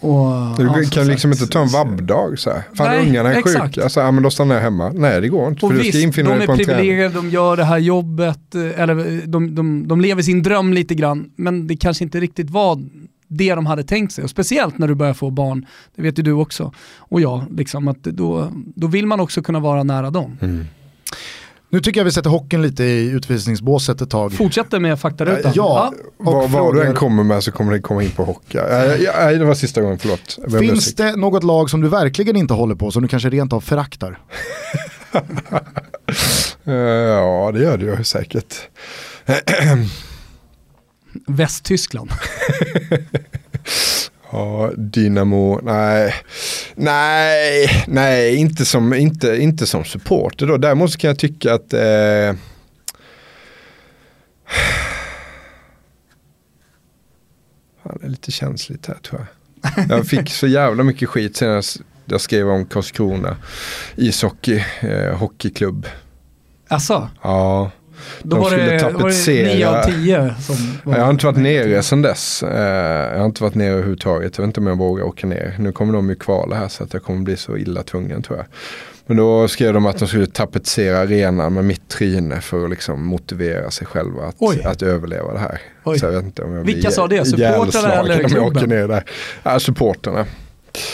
Och, 0.01 0.57
du 0.57 0.69
kan 0.69 0.85
sagt, 0.85 1.07
liksom 1.07 1.33
inte 1.33 1.47
ta 1.47 1.63
en 1.63 1.69
vabbdag 1.69 2.39
så 2.39 2.51
här. 2.51 2.63
Fan 2.75 2.87
nej, 2.87 3.09
ungarna 3.09 3.35
är 3.35 3.39
exakt. 3.39 3.75
sjuka, 3.75 3.83
alltså, 3.85 4.01
ja, 4.01 4.11
men 4.11 4.23
då 4.23 4.31
stannar 4.31 4.55
jag 4.55 4.63
hemma. 4.63 4.93
Nej 4.95 5.21
det 5.21 5.29
går 5.29 5.49
inte. 5.49 5.67
Och 5.67 5.73
för 5.73 5.79
visst, 5.79 5.93
du 5.93 5.99
ska 5.99 6.07
infinna 6.07 6.37
De 6.37 6.43
är 6.43 6.57
privilegierade, 6.57 7.15
de 7.15 7.31
gör 7.31 7.57
det 7.57 7.65
här 7.65 7.79
jobbet, 7.79 8.55
eh, 8.55 8.81
eller 8.81 9.27
de, 9.27 9.55
de, 9.55 9.89
de 9.89 10.01
lever 10.01 10.23
sin 10.23 10.43
dröm 10.43 10.73
lite 10.73 10.95
grann. 10.95 11.31
Men 11.37 11.67
det 11.67 11.77
kanske 11.77 12.05
inte 12.05 12.21
riktigt 12.21 12.51
var 12.51 12.85
det 13.29 13.55
de 13.55 13.67
hade 13.67 13.85
tänkt 13.85 14.13
sig. 14.13 14.25
Och 14.25 14.31
speciellt 14.31 14.79
när 14.79 14.89
du 14.89 14.95
börjar 14.95 15.15
få 15.15 15.31
barn, 15.31 15.67
det 15.97 16.03
vet 16.03 16.19
ju 16.19 16.23
du 16.23 16.33
också, 16.33 16.73
och 16.99 17.21
jag, 17.21 17.45
liksom, 17.51 17.89
att 17.89 18.03
då, 18.03 18.53
då 18.53 18.87
vill 18.87 19.07
man 19.07 19.21
också 19.21 19.43
kunna 19.43 19.61
vara 19.61 19.83
nära 19.83 20.11
dem. 20.11 20.39
Mm. 20.41 20.65
Nu 21.69 21.81
tycker 21.81 22.01
jag 22.01 22.05
vi 22.05 22.13
sätter 22.13 22.31
hockeyn 22.31 22.63
lite 22.63 22.85
i 22.85 23.11
utvisningsbåset 23.11 24.01
ett 24.01 24.11
tag. 24.11 24.33
Fortsätter 24.33 24.81
med 24.81 25.01
faktarutan. 25.01 25.53
Ja, 25.55 25.93
vad, 26.17 26.51
vad 26.51 26.75
du 26.75 26.85
än 26.85 26.95
kommer 26.95 27.23
med 27.23 27.43
så 27.43 27.53
kommer 27.53 27.73
det 27.73 27.81
komma 27.81 28.03
in 28.03 28.11
på 28.11 28.25
hockey. 28.25 28.59
Nej, 28.71 29.39
det 29.39 29.45
var 29.45 29.55
sista 29.55 29.81
gången, 29.81 29.99
förlåt. 29.99 30.39
Finns 30.61 30.95
det 30.95 31.17
något 31.17 31.45
lag 31.45 31.71
som 31.71 31.81
du 31.81 31.89
verkligen 31.89 32.37
inte 32.37 32.55
håller 32.55 32.75
på, 32.75 32.91
som 32.91 33.03
du 33.03 33.09
kanske 33.09 33.31
rent 33.31 33.53
av 33.53 33.61
föraktar? 33.61 34.19
ja, 36.65 37.51
det 37.55 37.63
gör 37.63 37.77
det 37.79 37.85
ju 37.85 38.05
säkert. 38.05 38.55
Västtyskland. 41.27 42.11
ja, 44.31 44.71
Dynamo, 44.77 45.61
nej. 45.63 46.15
Nej, 46.75 47.85
nej, 47.87 48.37
inte 48.37 48.65
som, 48.65 48.95
inte, 48.95 49.37
inte 49.37 49.67
som 49.67 49.85
supporter 49.85 50.47
då. 50.47 50.57
Däremot 50.57 50.97
kan 50.97 51.09
jag 51.09 51.19
tycka 51.19 51.55
att 51.55 51.73
eh, 51.73 52.35
det 58.01 58.07
är 58.07 58.09
lite 58.09 58.33
känsligt 58.33 58.87
här 58.87 58.95
tror 58.95 59.21
jag. 59.21 59.29
Jag 59.89 60.07
fick 60.07 60.31
så 60.31 60.47
jävla 60.47 60.83
mycket 60.83 61.09
skit 61.09 61.37
senast 61.37 61.81
jag 62.05 62.21
skrev 62.21 62.49
om 62.49 62.67
Karlskrona 62.67 63.37
ishockey, 63.97 64.65
eh, 64.81 65.17
hockeyklubb. 65.17 65.87
Alltså? 66.69 67.11
Ja. 67.23 67.71
Då 68.23 68.37
de 68.37 68.43
var 68.43 68.51
skulle 68.51 68.65
det, 68.65 68.81
tapetsera. 68.81 69.47
Var 69.47 69.51
det 69.51 69.55
9 69.55 69.69
av 69.69 69.83
10 69.83 70.35
som 70.41 70.57
var 70.85 70.97
Jag 70.97 71.05
har 71.05 71.11
inte 71.11 71.27
varit 71.27 71.39
nere 71.39 71.83
sedan 71.83 72.03
dess. 72.03 72.43
Eh, 72.43 73.13
jag 73.13 73.19
har 73.19 73.27
inte 73.27 73.43
varit 73.43 73.55
nere 73.55 73.71
överhuvudtaget. 73.71 74.39
Jag 74.39 74.43
vet 74.43 74.49
inte 74.49 74.61
om 74.61 74.67
jag 74.67 74.79
vågar 74.79 75.05
åka 75.05 75.27
ner. 75.27 75.55
Nu 75.59 75.73
kommer 75.73 75.93
de 75.93 76.09
ju 76.09 76.15
kvala 76.15 76.57
här 76.57 76.69
så 76.69 76.85
att 76.85 76.93
jag 76.93 77.03
kommer 77.03 77.21
bli 77.21 77.37
så 77.37 77.57
illa 77.57 77.83
tvungen 77.83 78.23
tror 78.23 78.39
jag. 78.39 78.47
Men 79.07 79.17
då 79.17 79.49
skrev 79.49 79.73
de 79.73 79.87
att 79.87 79.99
de 79.99 80.09
skulle 80.09 80.27
tapetsera 80.27 80.99
arenan 80.99 81.55
med 81.55 81.65
mitt 81.65 81.89
tryne 81.89 82.41
för 82.41 82.65
att 82.65 82.71
liksom 82.71 83.05
motivera 83.07 83.71
sig 83.71 83.87
själva 83.87 84.25
att, 84.25 84.67
att 84.67 84.83
överleva 84.83 85.33
det 85.33 85.39
här. 85.39 85.61
Så 85.85 86.07
jag 86.07 86.13
vet 86.13 86.25
inte 86.25 86.43
om 86.43 86.53
jag 86.53 86.65
Vilka 86.65 86.91
sa 86.91 87.07
det? 87.09 87.25
Supportrarna 87.25 87.95
eller 87.95 88.19
klubben? 88.19 88.39
Om 88.39 88.45
jag 88.45 88.57
åker 88.57 88.67
ner 88.67 88.89
där. 88.89 89.05
Ja, 89.43 89.61
supporterna. 89.61 90.27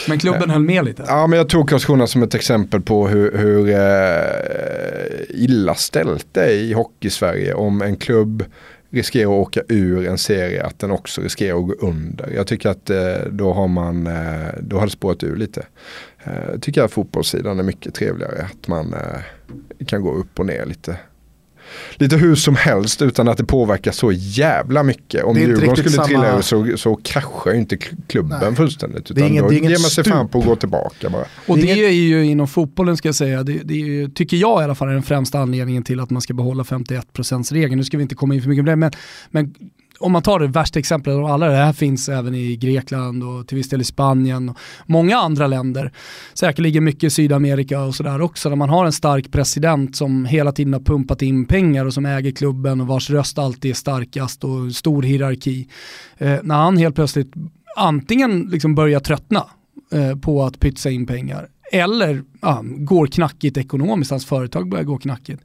Men 0.07 0.19
klubben 0.19 0.49
höll 0.49 0.61
med 0.61 0.85
lite? 0.85 1.03
Ja, 1.07 1.27
men 1.27 1.37
jag 1.37 1.49
tog 1.49 1.69
Karlskrona 1.69 2.07
som 2.07 2.23
ett 2.23 2.35
exempel 2.35 2.81
på 2.81 3.07
hur, 3.07 3.37
hur 3.37 3.69
eh, 3.69 5.43
illa 5.43 5.75
ställt 5.75 6.27
det 6.31 6.43
är 6.43 6.51
i 6.51 6.73
hockey-Sverige 6.73 7.53
om 7.53 7.81
en 7.81 7.95
klubb 7.95 8.43
riskerar 8.89 9.31
att 9.31 9.47
åka 9.47 9.61
ur 9.69 10.07
en 10.07 10.17
serie 10.17 10.63
att 10.63 10.79
den 10.79 10.91
också 10.91 11.21
riskerar 11.21 11.57
att 11.57 11.67
gå 11.67 11.73
under. 11.73 12.31
Jag 12.35 12.47
tycker 12.47 12.69
att 12.69 12.89
eh, 12.89 13.15
då 13.31 13.53
har 13.53 13.67
man, 13.67 14.07
eh, 14.07 14.47
då 14.61 14.77
har 14.77 14.85
det 14.85 14.91
spårat 14.91 15.23
ur 15.23 15.35
lite. 15.35 15.65
Jag 16.51 16.61
tycker 16.61 16.83
att 16.83 16.91
fotbollssidan 16.91 17.59
är 17.59 17.63
mycket 17.63 17.93
trevligare. 17.93 18.47
Att 18.51 18.67
man 18.67 18.95
kan 19.85 20.01
gå 20.01 20.13
upp 20.13 20.39
och 20.39 20.45
ner 20.45 20.65
lite 20.65 20.97
lite 21.95 22.17
hur 22.17 22.35
som 22.35 22.55
helst 22.55 23.01
utan 23.01 23.27
att 23.27 23.37
det 23.37 23.45
påverkar 23.45 23.91
så 23.91 24.11
jävla 24.11 24.83
mycket. 24.83 25.23
Om 25.23 25.37
Djurgården 25.37 25.75
skulle 25.75 25.89
samma... 25.89 26.07
trilla 26.07 26.27
över 26.27 26.41
så, 26.41 26.77
så 26.77 26.95
kraschar 26.95 27.51
ju 27.51 27.59
inte 27.59 27.77
klubben 28.07 28.39
Nej. 28.41 28.55
fullständigt. 28.55 29.11
Utan 29.11 29.15
det 29.15 29.21
är 29.21 29.29
ingen, 29.29 29.43
då 29.43 29.49
det 29.49 29.55
är 29.55 29.61
ger 29.61 29.69
man 29.69 29.77
sig 29.77 30.03
fan 30.03 30.27
på 30.27 30.39
att 30.39 30.45
gå 30.45 30.55
tillbaka 30.55 31.09
bara. 31.09 31.25
Och 31.47 31.57
det 31.57 31.85
är, 31.85 31.89
ju 31.89 32.25
inom 32.25 32.47
fotbollen 32.47 32.97
ska 32.97 33.07
jag 33.07 33.15
säga, 33.15 33.43
det, 33.43 33.53
det 33.53 33.73
ju, 33.73 34.09
tycker 34.09 34.37
jag 34.37 34.61
i 34.61 34.63
alla 34.63 34.75
fall 34.75 34.89
är 34.89 34.93
den 34.93 35.03
främsta 35.03 35.39
anledningen 35.39 35.83
till 35.83 35.99
att 35.99 36.09
man 36.09 36.21
ska 36.21 36.33
behålla 36.33 36.63
51%-regeln. 36.63 37.77
Nu 37.77 37.83
ska 37.83 37.97
vi 37.97 38.03
inte 38.03 38.15
komma 38.15 38.35
in 38.35 38.41
för 38.41 38.49
mycket 38.49 38.65
på 38.65 38.69
det, 38.69 38.75
men, 38.75 38.91
men 39.31 39.53
om 40.03 40.11
man 40.11 40.21
tar 40.21 40.39
det 40.39 40.47
värsta 40.47 40.79
exemplet 40.79 41.15
av 41.15 41.25
alla, 41.25 41.47
det 41.47 41.55
här 41.55 41.73
finns 41.73 42.09
även 42.09 42.35
i 42.35 42.55
Grekland 42.55 43.23
och 43.23 43.47
till 43.47 43.57
viss 43.57 43.69
del 43.69 43.81
i 43.81 43.83
Spanien 43.83 44.49
och 44.49 44.57
många 44.85 45.17
andra 45.17 45.47
länder. 45.47 45.91
Säkerligen 46.33 46.83
mycket 46.83 47.03
i 47.03 47.09
Sydamerika 47.09 47.81
och 47.81 47.95
sådär 47.95 48.21
också, 48.21 48.49
där 48.49 48.55
man 48.55 48.69
har 48.69 48.85
en 48.85 48.91
stark 48.91 49.31
president 49.31 49.95
som 49.95 50.25
hela 50.25 50.51
tiden 50.51 50.73
har 50.73 50.79
pumpat 50.79 51.21
in 51.21 51.45
pengar 51.45 51.85
och 51.85 51.93
som 51.93 52.05
äger 52.05 52.31
klubben 52.31 52.81
och 52.81 52.87
vars 52.87 53.09
röst 53.09 53.37
alltid 53.37 53.71
är 53.71 53.75
starkast 53.75 54.43
och 54.43 54.71
stor 54.75 55.03
hierarki. 55.03 55.67
Eh, 56.17 56.39
när 56.43 56.55
han 56.55 56.77
helt 56.77 56.95
plötsligt 56.95 57.33
antingen 57.77 58.41
liksom 58.41 58.75
börjar 58.75 58.99
tröttna 58.99 59.45
eh, 59.91 60.15
på 60.15 60.43
att 60.43 60.59
pytsa 60.59 60.89
in 60.89 61.05
pengar 61.05 61.47
eller 61.71 62.23
ja, 62.41 62.61
går 62.63 63.07
knackigt 63.07 63.57
ekonomiskt, 63.57 64.11
hans 64.11 64.25
företag 64.25 64.69
börjar 64.69 64.83
gå 64.83 64.97
knackigt 64.97 65.41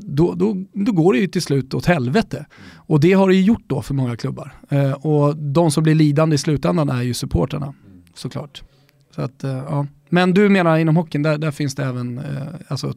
då, 0.00 0.34
då, 0.34 0.56
då 0.72 0.92
går 0.92 1.12
det 1.12 1.18
ju 1.18 1.26
till 1.26 1.42
slut 1.42 1.74
åt 1.74 1.86
helvete. 1.86 2.46
Och 2.76 3.00
det 3.00 3.12
har 3.12 3.28
det 3.28 3.34
ju 3.34 3.42
gjort 3.42 3.64
då 3.66 3.82
för 3.82 3.94
många 3.94 4.16
klubbar. 4.16 4.52
Eh, 4.68 4.92
och 4.92 5.36
de 5.36 5.70
som 5.70 5.82
blir 5.82 5.94
lidande 5.94 6.34
i 6.34 6.38
slutändan 6.38 6.88
är 6.88 7.02
ju 7.02 7.14
supporterna 7.14 7.74
såklart. 8.14 8.62
Så 9.14 9.22
att, 9.22 9.44
eh, 9.44 9.50
ja. 9.50 9.86
Men 10.08 10.34
du 10.34 10.48
menar 10.48 10.78
inom 10.78 10.96
hockeyn, 10.96 11.22
där, 11.22 11.38
där 11.38 11.50
finns 11.50 11.74
det 11.74 11.84
även 11.84 12.18
eh, 12.18 12.24
alltså, 12.68 12.94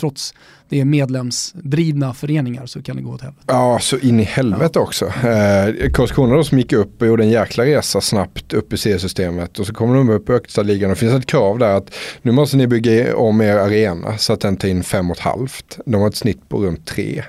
trots 0.00 0.34
det 0.68 0.80
är 0.80 0.84
medlemsdrivna 0.84 2.14
föreningar 2.14 2.66
så 2.66 2.82
kan 2.82 2.96
det 2.96 3.02
gå 3.02 3.10
åt 3.10 3.20
helvete. 3.20 3.44
Ja, 3.46 3.78
så 3.80 3.98
in 3.98 4.20
i 4.20 4.22
helvete 4.22 4.70
ja. 4.74 4.80
också. 4.80 5.06
Eh, 5.06 5.90
Karlskrona 5.92 6.34
då 6.34 6.44
som 6.44 6.58
gick 6.58 6.72
upp 6.72 7.02
och 7.02 7.06
gjorde 7.06 7.24
en 7.24 7.30
jäkla 7.30 7.64
resa 7.64 8.00
snabbt 8.00 8.52
upp 8.52 8.72
i 8.72 8.76
seriesystemet 8.76 9.58
och 9.58 9.66
så 9.66 9.74
kommer 9.74 9.94
de 9.94 10.10
upp 10.10 10.28
i 10.28 10.32
högsta 10.32 10.62
ligan 10.62 10.90
och 10.90 10.96
det 10.96 11.00
finns 11.00 11.14
ett 11.14 11.26
krav 11.26 11.58
där 11.58 11.76
att 11.76 11.94
nu 12.22 12.32
måste 12.32 12.56
ni 12.56 12.66
bygga 12.66 13.16
om 13.16 13.40
er 13.40 13.56
arena 13.56 14.18
så 14.18 14.32
att 14.32 14.40
den 14.40 14.56
tar 14.56 14.68
in 14.68 14.82
fem 14.84 15.10
och 15.10 15.16
ett 15.16 15.22
halvt. 15.22 15.78
De 15.86 16.00
har 16.00 16.08
ett 16.08 16.16
snitt 16.16 16.48
på 16.48 16.58
runt 16.58 16.86
tre. 16.86 17.24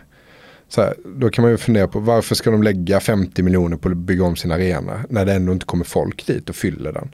Så 0.70 0.82
här, 0.82 0.94
då 1.16 1.30
kan 1.30 1.42
man 1.42 1.52
ju 1.52 1.58
fundera 1.58 1.88
på 1.88 2.00
varför 2.00 2.36
ska 2.36 2.52
de 2.52 2.64
lägga 2.64 3.00
50 3.00 3.44
miljoner 3.44 3.78
på 3.78 3.90
att 3.90 3.98
bygga 3.98 4.24
om 4.24 4.36
sin 4.36 4.52
arena 4.52 5.04
när 5.10 5.26
det 5.26 5.34
ändå 5.34 5.54
inte 5.54 5.66
kommer 5.66 5.86
folk 5.86 6.28
dit 6.28 6.50
och 6.50 6.56
fyller 6.56 6.92
den. 6.92 7.10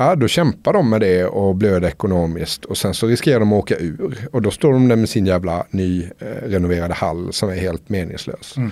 Ja, 0.00 0.14
då 0.14 0.28
kämpar 0.28 0.72
de 0.72 0.90
med 0.90 1.00
det 1.00 1.24
och 1.24 1.54
blöder 1.54 1.88
ekonomiskt 1.88 2.64
och 2.64 2.78
sen 2.78 2.94
så 2.94 3.06
riskerar 3.06 3.40
de 3.40 3.52
att 3.52 3.58
åka 3.58 3.76
ur. 3.76 4.28
Och 4.32 4.42
då 4.42 4.50
står 4.50 4.72
de 4.72 4.88
där 4.88 4.96
med 4.96 5.08
sin 5.08 5.26
jävla 5.26 5.64
nyrenoverade 5.70 6.94
eh, 6.94 6.96
hall 6.96 7.32
som 7.32 7.48
är 7.48 7.54
helt 7.54 7.88
meningslös. 7.88 8.56
Mm. 8.56 8.70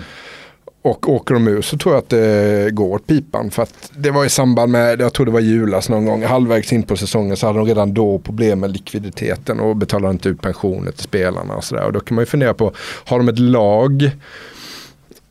Och 0.81 1.09
åker 1.09 1.33
de 1.33 1.47
ur 1.47 1.61
så 1.61 1.77
tror 1.77 1.95
jag 1.95 1.99
att 1.99 2.09
det 2.09 2.69
går 2.73 2.95
åt 2.95 3.07
pipan. 3.07 3.51
För 3.51 3.63
att 3.63 3.91
det 3.97 4.11
var 4.11 4.25
i 4.25 4.29
samband 4.29 4.71
med, 4.71 5.01
jag 5.01 5.13
tror 5.13 5.25
det 5.25 5.31
var 5.31 5.39
julas 5.39 5.89
någon 5.89 6.05
gång, 6.05 6.23
halvvägs 6.23 6.73
in 6.73 6.83
på 6.83 6.95
säsongen 6.97 7.37
så 7.37 7.47
hade 7.47 7.59
de 7.59 7.67
redan 7.67 7.93
då 7.93 8.19
problem 8.19 8.59
med 8.59 8.71
likviditeten 8.71 9.59
och 9.59 9.75
betalade 9.75 10.11
inte 10.11 10.29
ut 10.29 10.41
pensioner 10.41 10.91
till 10.91 11.03
spelarna 11.03 11.55
och 11.55 11.63
sådär. 11.63 11.83
Och 11.83 11.93
då 11.93 11.99
kan 11.99 12.15
man 12.15 12.21
ju 12.21 12.25
fundera 12.25 12.53
på, 12.53 12.73
har 13.05 13.17
de 13.17 13.29
ett 13.29 13.39
lag 13.39 14.11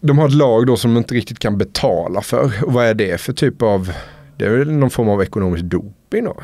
de 0.01 0.19
har 0.19 0.29
ett 0.29 0.35
lag 0.35 0.67
då 0.67 0.77
som 0.77 0.95
de 0.95 0.99
inte 0.99 1.15
riktigt 1.15 1.39
kan 1.39 1.59
betala 1.59 2.21
för. 2.21 2.65
Och 2.65 2.73
vad 2.73 2.87
är 2.87 2.95
det 2.95 3.21
för 3.21 3.33
typ 3.33 3.63
av 3.63 3.93
det 4.37 4.45
är 4.45 4.51
väl 4.51 4.73
någon 4.73 4.91
form 4.91 5.09
av 5.09 5.23
ekonomisk 5.23 5.65
doping 5.65 6.25
då. 6.25 6.37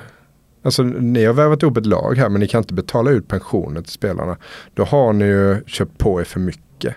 Alltså 0.65 0.83
ni 0.83 1.25
har 1.25 1.33
värvat 1.33 1.63
ihop 1.63 1.77
ett 1.77 1.87
lag 1.87 2.19
här 2.19 2.29
men 2.29 2.41
ni 2.41 2.49
kan 2.49 2.59
inte 2.59 2.75
betala 2.75 3.11
ut 3.11 3.29
pensioner 3.29 3.83
till 3.83 3.93
spelarna. 3.93 4.37
Då 4.75 4.85
har 4.85 5.13
ni 5.13 5.25
ju 5.25 5.65
köpt 5.67 5.99
på 5.99 6.21
er 6.21 6.25
för 6.25 6.41
mycket. 6.41 6.95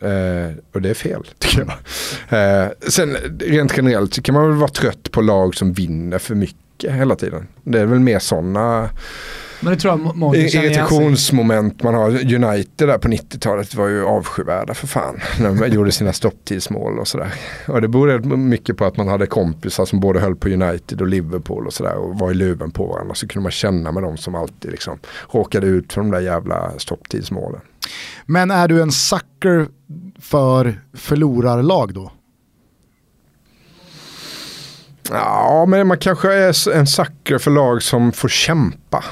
Eh, 0.00 0.56
och 0.72 0.82
det 0.82 0.90
är 0.90 0.94
fel 0.94 1.24
tycker 1.38 1.66
jag. 2.28 2.64
Eh, 2.64 2.70
sen 2.88 3.16
rent 3.38 3.76
generellt 3.76 4.14
så 4.14 4.22
kan 4.22 4.34
man 4.34 4.48
väl 4.48 4.58
vara 4.58 4.70
trött 4.70 5.10
på 5.10 5.20
lag 5.20 5.54
som 5.54 5.72
vinner 5.72 6.18
för 6.18 6.34
mycket 6.34 6.92
hela 6.92 7.16
tiden. 7.16 7.46
Det 7.64 7.80
är 7.80 7.86
väl 7.86 7.98
mer 8.00 8.18
sådana 8.18 8.90
men 9.60 9.72
det 9.72 9.80
tror 9.80 9.92
jag 9.92 10.16
många 10.16 10.36
Irritationsmoment 10.36 11.82
man 11.82 11.94
har. 11.94 12.08
United 12.34 12.88
där 12.88 12.98
på 12.98 13.08
90-talet 13.08 13.74
var 13.74 13.88
ju 13.88 14.04
avskyvärda 14.04 14.74
för 14.74 14.86
fan. 14.86 15.20
När 15.40 15.54
de 15.54 15.68
gjorde 15.74 15.92
sina 15.92 16.12
stopptidsmål 16.12 16.98
och 16.98 17.08
sådär. 17.08 17.34
Och 17.68 17.80
det 17.80 17.88
berodde 17.88 18.36
mycket 18.36 18.76
på 18.76 18.84
att 18.84 18.96
man 18.96 19.08
hade 19.08 19.26
kompisar 19.26 19.84
som 19.84 20.00
både 20.00 20.20
höll 20.20 20.36
på 20.36 20.48
United 20.48 21.00
och 21.00 21.06
Liverpool 21.06 21.66
och 21.66 21.72
sådär. 21.72 21.94
Och 21.94 22.18
var 22.18 22.30
i 22.30 22.34
luven 22.34 22.70
på 22.70 22.86
varandra. 22.86 23.14
Så 23.14 23.28
kunde 23.28 23.42
man 23.42 23.52
känna 23.52 23.92
med 23.92 24.02
dem 24.02 24.16
som 24.16 24.34
alltid 24.34 24.70
liksom 24.70 24.98
råkade 25.30 25.66
ut 25.66 25.92
för 25.92 26.00
de 26.00 26.10
där 26.10 26.20
jävla 26.20 26.72
stopptidsmålen. 26.78 27.60
Men 28.26 28.50
är 28.50 28.68
du 28.68 28.82
en 28.82 28.92
sucker 28.92 29.68
för 30.20 30.80
förlorarlag 30.94 31.94
då? 31.94 32.12
Ja, 35.10 35.64
men 35.68 35.86
man 35.86 35.98
kanske 35.98 36.34
är 36.34 36.72
en 36.74 36.86
sucker 36.86 37.38
för 37.38 37.50
lag 37.50 37.82
som 37.82 38.12
får 38.12 38.28
kämpa. 38.28 39.04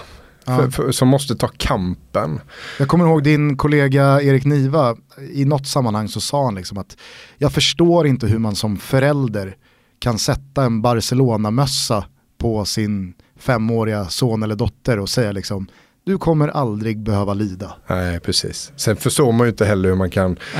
Ja. 0.46 0.56
För, 0.56 0.70
för, 0.70 0.92
som 0.92 1.08
måste 1.08 1.34
ta 1.34 1.48
kampen. 1.48 2.40
Jag 2.78 2.88
kommer 2.88 3.04
ihåg 3.04 3.22
din 3.22 3.56
kollega 3.56 4.22
Erik 4.22 4.44
Niva, 4.44 4.96
i 5.32 5.44
något 5.44 5.66
sammanhang 5.66 6.08
så 6.08 6.20
sa 6.20 6.44
han 6.44 6.54
liksom 6.54 6.78
att 6.78 6.96
jag 7.38 7.52
förstår 7.52 8.06
inte 8.06 8.26
hur 8.26 8.38
man 8.38 8.56
som 8.56 8.76
förälder 8.76 9.56
kan 9.98 10.18
sätta 10.18 10.64
en 10.64 10.82
Barcelona-mössa 10.82 12.04
på 12.38 12.64
sin 12.64 13.14
femåriga 13.38 14.08
son 14.08 14.42
eller 14.42 14.54
dotter 14.54 14.98
och 14.98 15.08
säga 15.08 15.32
liksom 15.32 15.66
du 16.06 16.18
kommer 16.18 16.48
aldrig 16.48 16.98
behöva 16.98 17.34
lida. 17.34 17.72
Nej, 17.86 18.20
precis. 18.20 18.72
Sen 18.76 18.96
förstår 18.96 19.32
man 19.32 19.46
ju 19.46 19.50
inte 19.50 19.64
heller 19.64 19.88
hur 19.88 19.96
man 19.96 20.10
kan 20.10 20.36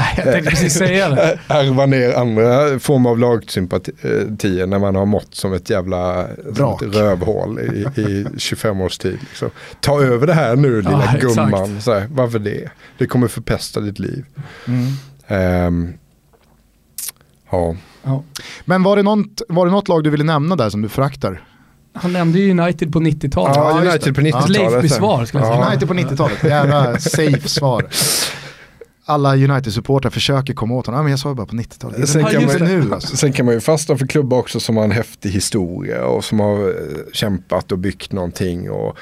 ärva 1.49 1.87
ner 1.87 2.15
andra 2.15 2.79
former 2.79 3.11
av 3.11 3.19
lagsympatier 3.19 4.67
när 4.67 4.79
man 4.79 4.95
har 4.95 5.07
mått 5.07 5.35
som 5.35 5.53
ett 5.53 5.71
jävla 5.71 6.27
som 6.57 6.75
ett 6.75 6.83
rövhål 6.83 7.61
i, 7.61 8.01
i 8.01 8.27
25 8.37 8.81
års 8.81 8.99
tid. 8.99 9.19
Så, 9.35 9.51
ta 9.81 10.03
över 10.03 10.27
det 10.27 10.35
här 10.35 10.57
nu 10.57 10.77
lilla 10.77 11.19
ja, 11.21 11.29
gumman. 11.29 11.81
Så 11.81 11.93
här, 11.93 12.07
varför 12.11 12.39
det? 12.39 12.71
Det 12.99 13.07
kommer 13.07 13.29
förpesta 13.29 13.81
ditt 13.81 13.99
liv. 13.99 14.25
Mm. 14.67 15.67
Um, 15.67 15.95
ja. 17.51 17.77
ja. 18.03 18.23
Men 18.65 18.83
var 18.83 18.97
det, 18.97 19.03
något, 19.03 19.43
var 19.49 19.67
det 19.67 19.73
något 19.73 19.89
lag 19.89 20.05
du 20.05 20.11
ville 20.11 20.25
nämna 20.25 20.57
där 20.57 20.71
som 20.71 20.83
du 20.83 20.89
föraktar? 20.89 21.43
Han 21.97 22.13
nämnde 22.13 22.39
ju 22.39 22.51
United 22.51 22.93
på 22.93 23.01
90-talet. 23.01 23.57
Ja, 23.57 23.81
United 23.81 24.15
på 24.15 24.21
90-talet. 24.21 24.49
Leifby-svar 24.49 25.25
skulle 25.25 25.45
jag 25.45 25.55
säga. 25.55 25.67
United 25.67 25.89
på 25.89 25.95
90-talet, 25.95 26.45
jävla 26.45 26.99
safe 26.99 27.49
svar. 27.49 27.87
Alla 29.09 29.37
United-supportrar 29.37 30.11
försöker 30.11 30.55
komma 30.55 30.75
åt 30.75 30.87
honom. 30.87 30.99
Ja, 30.99 31.03
men 31.03 31.11
jag 31.11 31.19
sa 31.19 31.29
ju 31.29 31.35
bara 31.35 31.47
på 31.47 31.57
90-talet. 31.57 32.09
Sen, 32.09 32.25
kan 32.25 32.47
man, 32.47 32.57
nu, 32.61 32.95
alltså. 32.95 33.17
sen 33.17 33.33
kan 33.33 33.47
man 33.47 33.55
ju 33.55 33.61
fastna 33.61 33.97
för 33.97 34.07
klubbar 34.07 34.39
också 34.39 34.61
som 34.61 34.77
har 34.77 34.85
en 34.85 34.91
häftig 34.91 35.31
historia 35.31 36.07
och 36.07 36.25
som 36.25 36.41
har 36.41 36.69
eh, 36.69 36.75
kämpat 37.13 37.73
och 37.73 37.79
byggt 37.79 38.13
någonting. 38.13 38.71
Och 38.71 38.97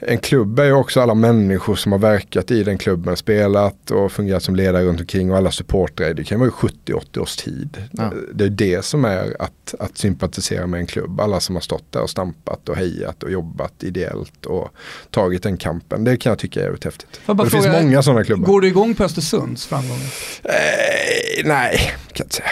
en 0.00 0.18
klubb 0.18 0.58
är 0.58 0.64
ju 0.64 0.72
också 0.72 1.00
alla 1.00 1.14
människor 1.14 1.76
som 1.76 1.92
har 1.92 1.98
verkat 1.98 2.50
i 2.50 2.64
den 2.64 2.78
klubben, 2.78 3.16
spelat 3.16 3.90
och 3.90 4.12
fungerat 4.12 4.42
som 4.42 4.56
ledare 4.56 4.84
runt 4.84 5.00
omkring 5.00 5.30
och 5.30 5.36
alla 5.36 5.50
supportrar. 5.50 6.14
Det 6.14 6.24
kan 6.24 6.40
vara 6.40 6.50
70-80 6.50 7.18
års 7.18 7.36
tid. 7.36 7.82
Ja. 7.90 8.12
Det 8.34 8.44
är 8.44 8.48
det 8.48 8.84
som 8.84 9.04
är 9.04 9.42
att, 9.42 9.74
att 9.78 9.98
sympatisera 9.98 10.66
med 10.66 10.80
en 10.80 10.86
klubb. 10.86 11.20
Alla 11.20 11.40
som 11.40 11.56
har 11.56 11.60
stått 11.60 11.92
där 11.92 12.02
och 12.02 12.10
stampat 12.10 12.68
och 12.68 12.76
hejat 12.76 13.22
och 13.22 13.30
jobbat 13.30 13.82
ideellt 13.82 14.46
och 14.46 14.68
tagit 15.10 15.42
den 15.42 15.56
kampen. 15.56 16.04
Det 16.04 16.16
kan 16.16 16.30
jag 16.30 16.38
tycka 16.38 16.60
är 16.60 16.64
jävligt 16.64 16.84
häftigt. 16.84 17.20
det 17.26 17.34
fråga, 17.36 17.50
finns 17.50 17.66
många 17.66 18.02
sådana 18.02 18.24
klubbar. 18.24 18.46
Går 18.46 18.60
du 18.60 18.68
igång 18.68 18.94
på 18.94 19.04
Östersunds 19.04 19.66
framgångar? 19.66 20.06
Eh, 20.44 21.44
nej, 21.44 21.78
kan 21.78 21.94
jag 22.14 22.24
inte 22.24 22.34
säga. 22.34 22.48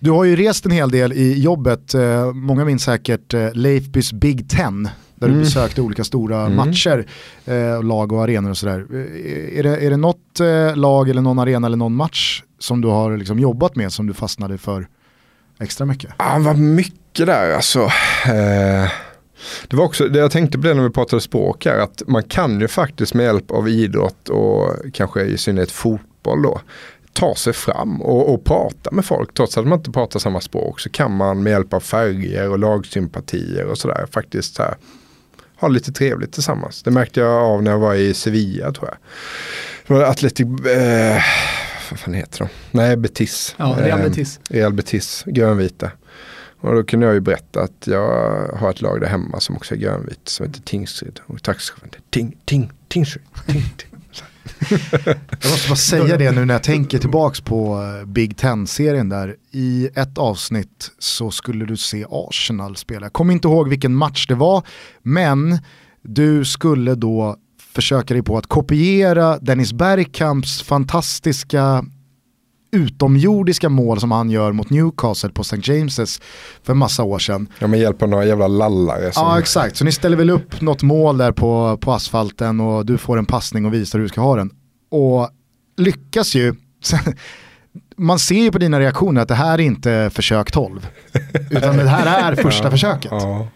Du 0.00 0.10
har 0.10 0.24
ju 0.24 0.36
rest 0.36 0.66
en 0.66 0.72
hel 0.72 0.90
del 0.90 1.12
i 1.12 1.40
jobbet. 1.40 1.94
Eh, 1.94 2.32
många 2.32 2.64
minns 2.64 2.84
säkert 2.84 3.34
eh, 3.34 3.52
Leifbys 3.52 4.12
Big 4.12 4.50
Ten 4.50 4.88
där 5.14 5.26
mm. 5.26 5.38
du 5.38 5.44
besökte 5.44 5.80
olika 5.80 6.04
stora 6.04 6.40
mm. 6.40 6.56
matcher, 6.56 7.06
eh, 7.44 7.82
lag 7.82 8.12
och 8.12 8.22
arenor 8.22 8.50
och 8.50 8.56
sådär. 8.56 8.86
Eh, 8.92 9.58
är 9.58 9.62
det, 9.62 9.76
är 9.76 9.90
det 9.90 9.96
något 9.96 10.40
eh, 10.40 10.76
lag 10.76 11.08
eller 11.08 11.22
någon 11.22 11.38
arena 11.38 11.66
eller 11.66 11.76
någon 11.76 11.94
match 11.94 12.42
som 12.58 12.80
du 12.80 12.88
har 12.88 13.16
liksom 13.16 13.38
jobbat 13.38 13.76
med 13.76 13.92
som 13.92 14.06
du 14.06 14.14
fastnade 14.14 14.58
för 14.58 14.86
extra 15.60 15.86
mycket? 15.86 16.10
Ja, 16.18 16.36
vad 16.40 16.58
mycket 16.58 17.26
där 17.26 17.54
alltså. 17.54 17.80
Eh, 18.26 18.90
det 19.68 19.76
var 19.76 19.84
också 19.84 20.08
det 20.08 20.18
jag 20.18 20.30
tänkte 20.30 20.58
på 20.58 20.66
det 20.66 20.74
när 20.74 20.82
vi 20.82 20.90
pratade 20.90 21.22
språk 21.22 21.66
här, 21.66 21.78
att 21.78 22.02
man 22.06 22.22
kan 22.22 22.60
ju 22.60 22.68
faktiskt 22.68 23.14
med 23.14 23.24
hjälp 23.24 23.50
av 23.50 23.68
idrott 23.68 24.28
och 24.28 24.76
kanske 24.92 25.22
i 25.22 25.38
synnerhet 25.38 25.70
fotboll 25.70 26.42
då, 26.42 26.60
ta 27.12 27.34
sig 27.34 27.52
fram 27.52 28.02
och, 28.02 28.34
och, 28.34 28.44
prata 28.44 28.90
med 28.90 29.04
folk. 29.04 29.34
Trots 29.34 29.58
att 29.58 29.66
man 29.66 29.78
inte 29.78 29.90
pratar 29.90 30.20
samma 30.20 30.40
språk 30.40 30.80
så 30.80 30.90
kan 30.90 31.16
man 31.16 31.42
med 31.42 31.50
hjälp 31.50 31.72
av 31.72 31.80
färger 31.80 32.50
och 32.50 32.58
lagsympatier 32.58 33.64
och 33.66 33.78
sådär 33.78 34.06
faktiskt 34.12 34.54
så 34.54 34.62
här, 34.62 34.74
ha 35.56 35.68
lite 35.68 35.92
trevligt 35.92 36.32
tillsammans. 36.32 36.82
Det 36.82 36.90
märkte 36.90 37.20
jag 37.20 37.30
av 37.32 37.62
när 37.62 37.70
jag 37.70 37.78
var 37.78 37.94
i 37.94 38.14
Sevilla 38.14 38.72
tror 38.72 38.88
jag. 38.88 38.96
Det 39.86 39.94
var 39.94 40.10
Atletic, 40.10 40.46
eh, 40.66 41.22
vad 41.90 41.98
fan 42.00 42.14
heter 42.14 42.38
de? 42.38 42.48
Nej, 42.70 42.96
Betis. 42.96 43.54
Ja, 43.58 43.76
Real 43.78 44.00
Eh, 44.00 44.08
Betis. 44.08 44.40
Real 44.50 44.72
Betis, 44.72 45.24
grönvita. 45.26 45.90
Och 46.60 46.74
då 46.74 46.84
kunde 46.84 47.06
jag 47.06 47.14
ju 47.14 47.20
berätta 47.20 47.62
att 47.62 47.86
jag 47.86 48.08
har 48.56 48.70
ett 48.70 48.80
lag 48.80 49.00
där 49.00 49.06
hemma 49.08 49.40
som 49.40 49.56
också 49.56 49.74
är 49.74 49.78
grönvit 49.78 50.28
som 50.28 50.46
heter 50.46 50.60
Tingsryd. 50.60 51.20
Och 51.26 51.42
taxichauffören, 51.42 51.90
Ting, 52.10 52.36
Ting, 52.44 52.72
Tingsryd. 52.88 53.24
Ting, 53.46 53.62
ting. 53.76 53.93
Jag 55.40 55.50
måste 55.50 55.68
bara 55.68 55.76
säga 55.76 56.16
det 56.16 56.32
nu 56.32 56.44
när 56.44 56.54
jag 56.54 56.62
tänker 56.62 56.98
tillbaks 56.98 57.40
på 57.40 57.82
eh, 57.82 58.06
Big 58.06 58.36
Ten-serien 58.36 59.08
där. 59.08 59.36
I 59.50 59.88
ett 59.94 60.18
avsnitt 60.18 60.90
så 60.98 61.30
skulle 61.30 61.64
du 61.64 61.76
se 61.76 62.04
Arsenal 62.10 62.76
spela. 62.76 63.06
Jag 63.06 63.12
kommer 63.12 63.32
inte 63.32 63.48
ihåg 63.48 63.68
vilken 63.68 63.94
match 63.94 64.26
det 64.26 64.34
var, 64.34 64.66
men 65.02 65.58
du 66.02 66.44
skulle 66.44 66.94
då 66.94 67.36
försöka 67.74 68.14
dig 68.14 68.22
på 68.22 68.38
att 68.38 68.46
kopiera 68.46 69.38
Dennis 69.38 69.72
Bergkamps 69.72 70.62
fantastiska 70.62 71.84
utomjordiska 72.74 73.68
mål 73.68 74.00
som 74.00 74.10
han 74.10 74.30
gör 74.30 74.52
mot 74.52 74.70
Newcastle 74.70 75.30
på 75.30 75.42
St. 75.42 75.56
James's 75.56 76.22
för 76.62 76.74
massa 76.74 77.02
år 77.02 77.18
sedan. 77.18 77.48
Ja, 77.58 77.66
med 77.66 77.80
hjälp 77.80 78.02
av 78.02 78.08
några 78.08 78.24
jävla 78.24 78.48
lallare. 78.48 79.12
Som, 79.12 79.26
Ja 79.26 79.38
exakt, 79.38 79.76
så 79.76 79.84
ni 79.84 79.92
ställer 79.92 80.16
väl 80.16 80.30
upp 80.30 80.60
något 80.60 80.82
mål 80.82 81.18
där 81.18 81.32
på, 81.32 81.78
på 81.80 81.92
asfalten 81.92 82.60
och 82.60 82.86
du 82.86 82.98
får 82.98 83.18
en 83.18 83.26
passning 83.26 83.66
och 83.66 83.74
visar 83.74 83.98
hur 83.98 84.04
du 84.04 84.08
ska 84.08 84.20
ha 84.20 84.36
den. 84.36 84.50
Och 84.90 85.28
lyckas 85.76 86.34
ju, 86.34 86.54
man 87.96 88.18
ser 88.18 88.42
ju 88.42 88.52
på 88.52 88.58
dina 88.58 88.80
reaktioner 88.80 89.20
att 89.22 89.28
det 89.28 89.34
här 89.34 89.54
är 89.54 89.62
inte 89.62 90.10
försök 90.14 90.52
12. 90.52 90.88
Utan 91.50 91.76
det 91.76 91.88
här 91.88 92.32
är 92.32 92.36
första 92.36 92.70
försöket. 92.70 93.10
Ja. 93.10 93.48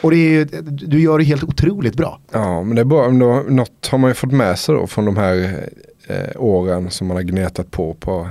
Och 0.00 0.10
det 0.10 0.16
är, 0.16 0.48
du 0.62 1.00
gör 1.00 1.18
det 1.18 1.24
helt 1.24 1.44
otroligt 1.44 1.96
bra. 1.96 2.20
ja, 2.32 2.62
men 2.62 2.76
det 2.76 2.82
är 2.82 3.18
då, 3.20 3.44
något 3.48 3.88
har 3.90 3.98
man 3.98 4.10
ju 4.10 4.14
fått 4.14 4.32
med 4.32 4.58
sig 4.58 4.74
då 4.74 4.86
från 4.86 5.04
de 5.04 5.16
här 5.16 5.64
eh, 6.06 6.30
åren 6.36 6.90
som 6.90 7.06
man 7.06 7.16
har 7.16 7.22
gnetat 7.22 7.70
på 7.70 7.94
på 7.94 8.28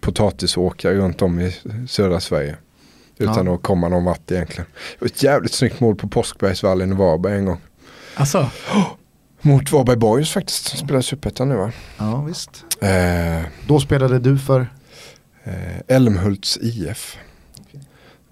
potatisåkrar 0.00 0.92
runt 0.92 1.22
om 1.22 1.40
i 1.40 1.54
södra 1.88 2.20
Sverige. 2.20 2.56
Utan 3.18 3.46
Ja. 3.46 3.54
att 3.54 3.62
komma 3.62 3.88
någon 3.88 4.04
vart 4.04 4.30
egentligen. 4.30 4.66
Ett 5.04 5.22
jävligt 5.22 5.52
snyggt 5.52 5.80
mål 5.80 5.96
på 5.96 6.08
Påskbergsvallen 6.08 6.92
i 6.92 6.94
Varberg 6.94 7.34
en 7.38 7.44
gång. 7.44 7.58
Alltså, 8.14 8.50
Mot 9.40 9.72
Varberg 9.72 9.96
Boys 9.96 10.30
faktiskt, 10.32 10.64
som 10.64 10.78
spelar 10.78 11.00
Superettan 11.00 11.48
nu 11.48 11.54
va? 11.56 11.72
Ja 11.98 12.22
visst. 12.22 12.50
Eh, 12.80 13.46
Då 13.66 13.80
spelade 13.80 14.18
du 14.18 14.38
för, 14.38 14.60
eh, 15.44 15.78
Älmhults 15.96 16.58
IF. 16.62 17.16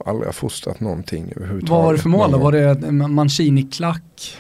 Aldrig 0.05 0.27
har 0.29 0.33
fostrat 0.33 0.81
någonting 0.81 1.33
överhuvudtaget. 1.37 1.71
vad 1.71 1.85
var 1.85 1.93
det 1.93 1.99
för 1.99 2.09
mål 2.09 2.31
då? 2.33 2.39
Var 2.39 2.53
det 2.53 2.91
Mancini-klack? 3.09 4.37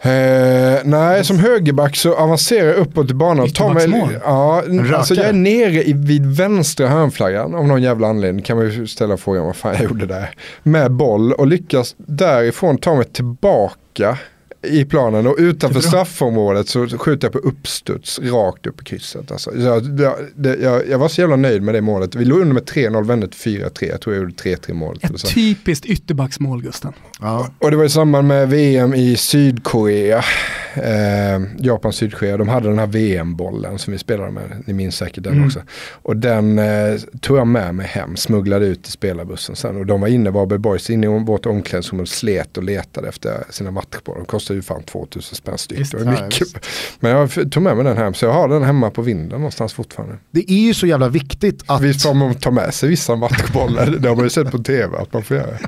Eh, 0.00 0.80
nej, 0.84 1.24
som 1.24 1.38
högerback 1.38 1.96
så 1.96 2.14
avancerar 2.14 2.66
jag 2.68 2.76
uppåt 2.76 3.10
i 3.10 3.14
banan. 3.14 3.50
tar 3.50 3.74
mig-? 3.74 4.18
Ja, 4.24 4.62
alltså 4.94 5.14
jag 5.14 5.26
är 5.26 5.32
nere 5.32 5.84
i, 5.84 5.92
vid 5.92 6.36
vänstra 6.36 6.88
hörnflaggan 6.88 7.54
av 7.54 7.66
någon 7.66 7.82
jävla 7.82 8.08
anledning. 8.08 8.44
Kan 8.44 8.56
man 8.56 8.70
ju 8.70 8.86
ställa 8.86 9.16
frågan 9.16 9.44
vad 9.44 9.56
fan 9.56 9.74
jag 9.74 9.82
gjorde 9.82 10.06
där. 10.06 10.30
Med 10.62 10.90
boll 10.92 11.32
och 11.32 11.46
lyckas 11.46 11.94
därifrån 11.98 12.78
ta 12.78 12.94
mig 12.94 13.04
tillbaka 13.04 14.18
i 14.62 14.84
planen 14.84 15.26
och 15.26 15.34
utanför 15.38 15.80
straffområdet 15.80 16.68
så 16.68 16.88
skjuter 16.88 17.26
jag 17.26 17.32
på 17.32 17.38
uppstuds 17.48 18.18
rakt 18.18 18.66
upp 18.66 18.80
i 18.80 18.84
krysset. 18.84 19.32
Alltså, 19.32 19.56
jag, 19.56 20.00
jag, 20.00 20.14
det, 20.36 20.56
jag, 20.56 20.88
jag 20.88 20.98
var 20.98 21.08
så 21.08 21.20
jävla 21.20 21.36
nöjd 21.36 21.62
med 21.62 21.74
det 21.74 21.80
målet. 21.80 22.14
Vi 22.14 22.24
låg 22.24 22.40
under 22.40 22.54
med 22.54 22.64
3-0, 22.64 23.04
vände 23.06 23.28
till 23.28 23.60
4-3. 23.62 23.88
Jag 23.90 24.00
tror 24.00 24.14
jag 24.16 24.22
gjorde 24.22 24.34
3-3 24.34 24.72
målet. 24.72 25.04
Ett 25.04 25.20
så. 25.20 25.26
typiskt 25.28 25.86
ytterbacksmål 25.86 26.62
Gusten. 26.62 26.92
ja, 27.20 27.50
Och 27.58 27.70
det 27.70 27.76
var 27.76 27.84
i 27.84 27.88
samband 27.88 28.28
med 28.28 28.48
VM 28.48 28.94
i 28.94 29.16
Sydkorea. 29.16 30.24
Eh, 30.74 31.42
Japan-Sydkorea. 31.58 32.36
De 32.36 32.48
hade 32.48 32.68
den 32.68 32.78
här 32.78 32.86
VM-bollen 32.86 33.78
som 33.78 33.92
vi 33.92 33.98
spelade 33.98 34.30
med. 34.30 34.62
Ni 34.66 34.72
minns 34.72 34.96
säkert 34.96 35.24
den 35.24 35.32
Mm. 35.32 35.46
också. 35.46 35.60
Och 35.92 36.16
den 36.16 36.58
eh, 36.58 36.94
tog 37.20 37.38
jag 37.38 37.46
med 37.46 37.74
mig 37.74 37.86
hem. 37.86 38.16
Smugglade 38.16 38.66
ut 38.66 38.88
i 38.88 38.90
spelarbussen 38.90 39.56
sen. 39.56 39.76
Och 39.76 39.86
de 39.86 40.00
var 40.00 40.08
inne, 40.08 40.30
Varberg 40.30 40.58
Boys, 40.58 40.90
inne 40.90 41.06
i 41.06 41.24
vårt 41.24 41.46
omklädningsrum 41.46 42.00
och 42.00 42.08
slet 42.08 42.56
och 42.56 42.62
letade 42.64 43.08
efter 43.08 43.44
sina 43.50 43.70
matchbollar. 43.70 44.24
De 44.48 44.54
kostade 44.54 44.58
ju 44.58 44.62
fan 44.62 44.82
2000 44.82 45.36
spänn 45.36 45.58
styck. 45.58 45.78
Visst. 45.78 45.94
Ja. 46.04 46.60
Men 47.00 47.10
jag 47.10 47.50
tog 47.52 47.62
med 47.62 47.76
mig 47.76 47.84
den 47.84 47.96
hem. 47.96 48.14
Så 48.14 48.24
jag 48.24 48.32
har 48.32 48.48
den 48.48 48.62
hemma 48.62 48.90
på 48.90 49.02
vinden 49.02 49.38
någonstans 49.38 49.72
fortfarande. 49.72 50.18
det 50.30 50.50
är 50.50 50.60
ju 50.66 50.74
så 50.74 50.86
jävla 50.86 51.08
viktigt 51.08 51.62
att 51.66 51.82
Visst 51.82 52.02
får 52.02 52.14
man 52.14 52.34
ta 52.34 52.50
med 52.50 52.74
sig 52.74 52.88
vissa 52.88 53.16
matchbollar. 53.16 53.86
det 53.86 54.08
har 54.08 54.16
man 54.16 54.24
ju 54.24 54.30
sett 54.30 54.50
på 54.50 54.58
tv 54.58 54.98
att 54.98 55.12
man 55.12 55.22
får 55.22 55.36
göra. 55.36 55.58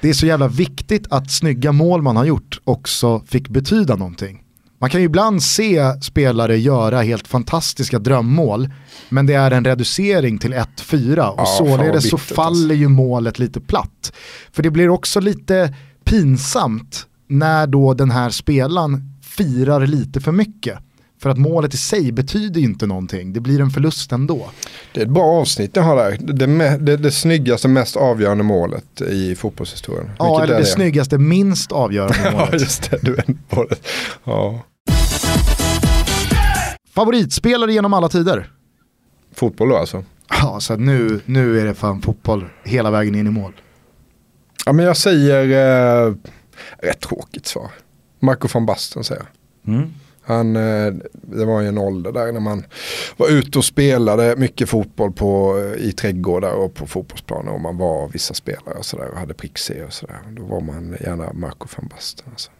det 0.00 0.08
är 0.08 0.12
så 0.14 0.26
jävla 0.26 0.48
viktigt 0.48 1.06
att 1.10 1.30
snygga 1.30 1.72
mål 1.72 2.02
man 2.02 2.16
har 2.16 2.24
gjort 2.24 2.60
också 2.64 3.22
fick 3.26 3.48
betyda 3.48 3.96
någonting. 3.96 4.38
Man 4.80 4.90
kan 4.90 5.00
ju 5.00 5.06
ibland 5.06 5.42
se 5.42 6.02
spelare 6.02 6.58
göra 6.58 7.02
helt 7.02 7.28
fantastiska 7.28 7.98
drömmål 7.98 8.70
men 9.08 9.26
det 9.26 9.34
är 9.34 9.50
en 9.50 9.64
reducering 9.64 10.38
till 10.38 10.54
1-4 10.54 11.28
och 11.28 11.40
Ja, 11.40 11.46
således 11.46 12.10
så 12.10 12.16
bittert, 12.16 12.34
faller 12.36 12.74
ju 12.74 12.88
målet 12.88 13.38
lite 13.38 13.60
platt. 13.60 14.12
För 14.52 14.62
det 14.62 14.70
blir 14.70 14.88
också 14.88 15.20
lite 15.20 15.74
pinsamt 16.04 17.06
när 17.32 17.66
då 17.66 17.94
den 17.94 18.10
här 18.10 18.30
spelaren 18.30 19.00
firar 19.22 19.86
lite 19.86 20.20
för 20.20 20.32
mycket. 20.32 20.78
För 21.22 21.30
att 21.30 21.38
målet 21.38 21.74
i 21.74 21.76
sig 21.76 22.12
betyder 22.12 22.60
inte 22.60 22.86
någonting, 22.86 23.32
det 23.32 23.40
blir 23.40 23.60
en 23.60 23.70
förlust 23.70 24.12
ändå. 24.12 24.50
Det 24.94 25.00
är 25.00 25.04
ett 25.04 25.10
bra 25.10 25.24
avsnitt 25.24 25.70
jag 25.76 25.82
har 25.82 25.96
där. 25.96 26.16
Det, 26.20 26.46
det, 26.46 26.76
det, 26.78 26.96
det 26.96 27.10
snyggaste, 27.10 27.68
mest 27.68 27.96
avgörande 27.96 28.44
målet 28.44 29.00
i 29.00 29.34
fotbollshistorien. 29.34 30.10
Ja, 30.18 30.24
Vilket 30.24 30.44
eller 30.44 30.54
är 30.54 30.58
det 30.58 30.66
snyggaste, 30.66 31.18
minst 31.18 31.72
avgörande 31.72 32.16
Ja, 32.24 32.30
målet. 32.30 32.60
just 32.60 32.90
det. 32.90 32.98
Du 33.02 33.14
det. 33.14 33.76
Ja. 34.24 34.60
Favoritspelare 36.94 37.72
genom 37.72 37.94
alla 37.94 38.08
tider? 38.08 38.50
Fotboll 39.34 39.68
då 39.68 39.76
alltså. 39.76 40.04
Ja, 40.28 40.60
så 40.60 40.76
nu, 40.76 41.20
nu 41.26 41.60
är 41.60 41.64
det 41.64 41.74
fan 41.74 42.02
fotboll 42.02 42.44
hela 42.64 42.90
vägen 42.90 43.14
in 43.14 43.26
i 43.26 43.30
mål. 43.30 43.52
Ja, 44.66 44.72
men 44.72 44.84
jag 44.84 44.96
säger, 44.96 46.06
eh, 46.06 46.14
rätt 46.78 47.00
tråkigt 47.00 47.46
svar. 47.46 47.70
Marco 48.20 48.48
van 48.54 48.66
Basten 48.66 49.04
säger 49.04 49.22
jag. 49.64 49.88
Han, 50.24 50.56
eh, 50.56 50.92
det 51.12 51.44
var 51.44 51.60
ju 51.60 51.68
en 51.68 51.78
ålder 51.78 52.12
där 52.12 52.32
när 52.32 52.40
man 52.40 52.64
var 53.16 53.28
ute 53.28 53.58
och 53.58 53.64
spelade 53.64 54.36
mycket 54.36 54.68
fotboll 54.68 55.12
på, 55.12 55.58
eh, 55.58 55.84
i 55.84 55.92
trädgårdar 55.92 56.52
och 56.52 56.74
på 56.74 56.86
fotbollsplaner 56.86 57.52
och 57.52 57.60
man 57.60 57.76
var 57.76 58.08
vissa 58.08 58.34
spelare 58.34 58.74
och 58.78 58.84
sådär 58.84 59.08
och 59.08 59.18
hade 59.18 59.34
prick 59.34 59.58
C 59.58 59.84
och 59.84 59.92
sådär. 59.92 60.18
Då 60.30 60.42
var 60.44 60.60
man 60.60 60.96
gärna 61.00 61.32
Marco 61.32 61.66
van 61.76 61.88
Basten. 61.88 62.26
Alltså. 62.30 62.50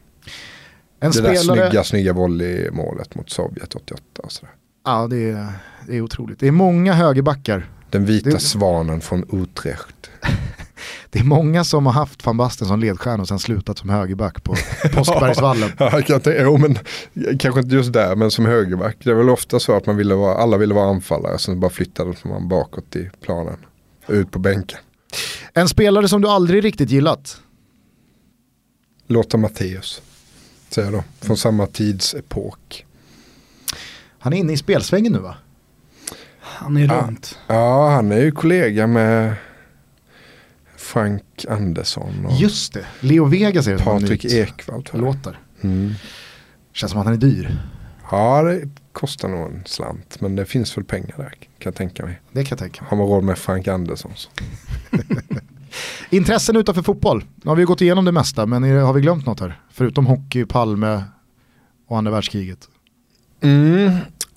En 1.01 1.11
Det 1.11 1.21
där 1.21 1.35
spelare, 1.35 1.69
snygga, 1.71 1.85
snygga 1.85 2.13
volleymålet 2.13 3.15
mot 3.15 3.31
Sovjet 3.31 3.75
88 3.75 4.03
och 4.23 4.33
sådär. 4.33 4.55
ja 4.85 5.07
det 5.11 5.31
är, 5.31 5.53
det 5.87 5.97
är 5.97 6.01
otroligt. 6.01 6.41
Det 6.41 6.47
är 6.49 6.53
många 6.53 6.93
högerbackar. 6.93 7.71
Den 7.91 8.05
vita 8.05 8.31
Det- 8.31 8.39
svanen 8.39 9.01
från 9.01 9.43
Utrecht. 9.43 10.11
Det 11.11 11.19
är 11.19 11.25
många 11.25 11.65
som 11.65 11.87
har 11.87 11.93
haft 11.93 12.27
van 12.27 12.37
Basten 12.37 12.69
som 12.69 12.81
ledstjärna 12.81 13.23
och 13.23 13.29
sen 13.29 13.39
slutat 13.39 13.79
som 13.79 13.91
högerback 13.91 14.43
på 14.45 14.55
Påskbergsvallen. 14.95 15.71
Ja, 15.79 15.91
kan 15.91 16.21
tänka, 16.21 16.43
jo, 16.43 16.57
men, 16.57 16.79
kanske 17.39 17.61
inte 17.61 17.75
just 17.75 17.93
där, 17.93 18.17
men 18.17 18.31
som 18.31 18.47
högerback. 18.47 18.97
Det 19.05 19.11
är 19.11 19.15
väl 19.15 19.31
ofta 19.31 19.61
så 19.61 19.77
att 19.77 19.87
man 19.87 19.97
ville 19.97 20.15
vara, 20.15 20.35
alla 20.37 20.57
ville 20.57 20.75
vara 20.75 20.89
anfallare, 20.91 21.39
så 21.39 21.55
bara 21.55 21.71
flyttade 21.71 22.15
man 22.25 22.49
bakåt 22.49 22.97
i 22.97 23.11
planen. 23.21 23.57
Ut 24.09 24.31
på 24.31 24.39
bänken. 24.39 24.79
En 25.55 25.69
spelare 25.69 26.09
som 26.09 26.23
du 26.23 26.29
aldrig 26.29 26.65
riktigt 26.65 26.91
gillat? 26.91 27.41
Lotta 29.07 29.37
Matteus, 29.37 30.03
säger 30.71 30.91
jag 30.93 31.01
då. 31.01 31.05
Från 31.27 31.37
samma 31.37 31.67
tidsepok. 31.67 32.87
Han 34.19 34.33
är 34.33 34.37
inne 34.37 34.53
i 34.53 34.57
spelsvängen 34.57 35.13
nu 35.13 35.19
va? 35.19 35.35
Han 36.41 36.77
är 36.77 36.87
Ja. 36.87 37.05
runt. 37.07 37.39
Ja, 37.47 37.89
han 37.91 38.13
är 38.13 38.21
ju 38.21 38.33
kollega 38.33 38.87
med 38.87 39.35
Frank 40.83 41.45
Andersson 41.49 42.27
och 42.27 42.37
Just 42.37 42.73
det, 42.73 42.87
Leo 43.01 43.25
Vegas 43.25 43.67
är 43.67 43.77
det 43.77 43.85
Patrik 43.85 44.25
Ekwall. 44.25 44.85
låtar. 44.93 45.39
Mm. 45.61 45.93
Känns 46.73 46.93
som 46.93 47.01
att 47.01 47.07
han 47.07 47.15
är 47.15 47.19
dyr. 47.19 47.57
Ja, 48.11 48.43
det 48.43 48.69
kostar 48.93 49.29
nog 49.29 49.51
en 49.51 49.63
slant, 49.67 50.21
men 50.21 50.37
det 50.37 50.45
finns 50.47 50.77
väl 50.77 50.85
pengar 50.85 51.15
där 51.17 51.31
kan 51.31 51.41
jag 51.59 51.75
tänka 51.75 52.05
mig. 52.05 52.21
Det 52.33 52.45
kan 52.45 52.51
jag 52.51 52.59
tänka 52.59 52.83
mig. 52.83 52.91
Har 52.91 52.97
man 52.97 53.07
råd 53.07 53.25
med 53.25 53.39
Frank 53.39 53.69
Andersson 53.69 54.13
så. 54.15 54.31
Intressen 56.11 56.57
utanför 56.57 56.83
fotboll. 56.83 57.25
Nu 57.35 57.49
har 57.49 57.57
vi 57.57 57.65
gått 57.65 57.81
igenom 57.81 58.05
det 58.05 58.13
mesta 58.13 58.47
men 58.47 58.63
har 58.63 58.93
vi 58.93 59.01
glömt 59.01 59.27
något 59.27 59.41
här? 59.41 59.61
Förutom 59.71 60.07
hockey, 60.07 60.45
Palme 60.45 61.03
och 61.89 61.99
andra 61.99 62.13
världskriget. 62.13 62.69
Mm. 63.41 63.91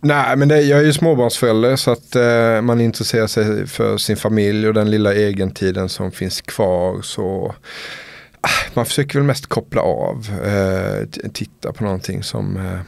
Nej 0.06 0.36
men 0.36 0.48
det, 0.48 0.62
jag 0.62 0.80
är 0.80 0.84
ju 0.84 0.94
småbarnsförälder 0.94 1.76
så 1.76 1.92
att 1.92 2.16
eh, 2.16 2.62
man 2.62 2.82
intresserar 2.82 3.28
sig 3.28 3.68
för 3.68 3.98
sin 3.98 4.18
familj 4.18 4.68
och 4.68 4.74
den 4.74 4.92
lilla 4.92 5.16
egentiden 5.16 5.90
som 5.90 6.12
finns 6.12 6.42
kvar. 6.42 7.02
Så 7.02 7.56
ah, 8.42 8.50
man 8.74 8.86
försöker 8.86 9.20
väl 9.20 9.24
mest 9.24 9.46
koppla 9.46 9.82
av. 9.82 10.28
Eh, 10.46 11.30
titta 11.34 11.74
på 11.74 11.84
någonting 11.84 12.24
som, 12.24 12.58
eh, 12.58 12.80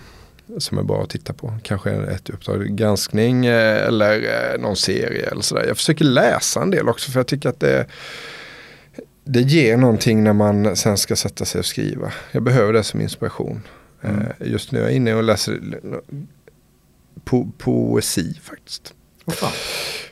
som 0.58 0.78
är 0.78 0.84
bra 0.84 1.04
att 1.04 1.10
titta 1.10 1.34
på. 1.34 1.54
Kanske 1.64 1.92
ett 1.92 2.30
uppdrag 2.30 2.78
granskning 2.78 3.46
eh, 3.46 3.88
eller 3.88 4.14
eh, 4.16 4.62
någon 4.62 4.76
serie 4.76 5.30
eller 5.30 5.42
sådär. 5.42 5.66
Jag 5.68 5.78
försöker 5.78 6.06
läsa 6.06 6.62
en 6.62 6.72
del 6.72 6.90
också 6.90 7.12
för 7.12 7.20
jag 7.20 7.28
tycker 7.28 7.50
att 7.50 7.60
det 7.60 7.86
det 9.24 9.42
ger 9.42 9.78
någonting 9.78 10.24
när 10.24 10.34
man 10.34 10.76
sen 10.76 10.98
ska 10.98 11.16
sätta 11.16 11.46
sig 11.46 11.60
och 11.60 11.66
skriva. 11.66 12.12
Jag 12.32 12.44
behöver 12.44 12.74
det 12.74 12.84
som 12.84 13.02
inspiration. 13.02 13.64
Mm. 14.02 14.22
Eh, 14.22 14.52
Just 14.52 14.72
nu 14.72 14.80
är 14.80 14.84
jag 14.84 14.94
inne 14.94 15.14
och 15.14 15.24
läser 15.24 15.60
po 17.28 17.52
poesi 17.58 18.40
faktiskt. 18.44 18.94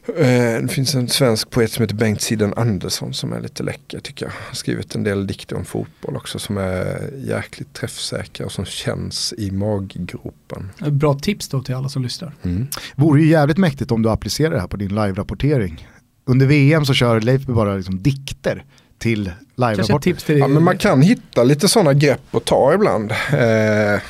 Eh, 0.07 0.61
det 0.61 0.67
finns 0.67 0.95
en 0.95 1.09
svensk 1.09 1.49
poet 1.49 1.71
som 1.71 1.81
heter 1.81 1.95
Bengt 1.95 2.21
Siden 2.21 2.53
Andersson 2.53 3.13
som 3.13 3.33
är 3.33 3.41
lite 3.41 3.63
läcker 3.63 3.99
tycker 3.99 4.25
jag. 4.25 4.31
Han 4.31 4.41
har 4.47 4.55
skrivit 4.55 4.95
en 4.95 5.03
del 5.03 5.27
dikter 5.27 5.55
om 5.55 5.65
fotboll 5.65 6.15
också 6.15 6.39
som 6.39 6.57
är 6.57 7.09
jäkligt 7.17 7.73
träffsäkra 7.73 8.45
och 8.45 8.51
som 8.51 8.65
känns 8.65 9.33
i 9.37 9.51
maggropen. 9.51 10.71
Bra 10.91 11.13
tips 11.13 11.47
då 11.47 11.61
till 11.61 11.75
alla 11.75 11.89
som 11.89 12.03
lyssnar. 12.03 12.33
Mm. 12.43 12.67
Vore 12.95 13.21
ju 13.21 13.27
jävligt 13.27 13.57
mäktigt 13.57 13.91
om 13.91 14.01
du 14.01 14.09
applicerar 14.09 14.51
det 14.51 14.59
här 14.59 14.67
på 14.67 14.77
din 14.77 14.95
live-rapportering. 14.95 15.87
Under 16.25 16.45
VM 16.45 16.85
så 16.85 16.93
kör 16.93 17.21
Leif 17.21 17.45
bara 17.45 17.75
liksom 17.75 18.03
dikter 18.03 18.65
till 19.05 19.31
live-rapporter. 19.55 19.99
tips 19.99 20.23
till 20.23 20.37
Ja, 20.37 20.47
men 20.47 20.63
man 20.63 20.77
kan 20.77 21.01
hitta 21.01 21.43
lite 21.43 21.67
sådana 21.67 21.93
grepp 21.93 22.35
att 22.35 22.45
ta 22.45 22.73
ibland. 22.73 23.11
Eh, 23.11 24.01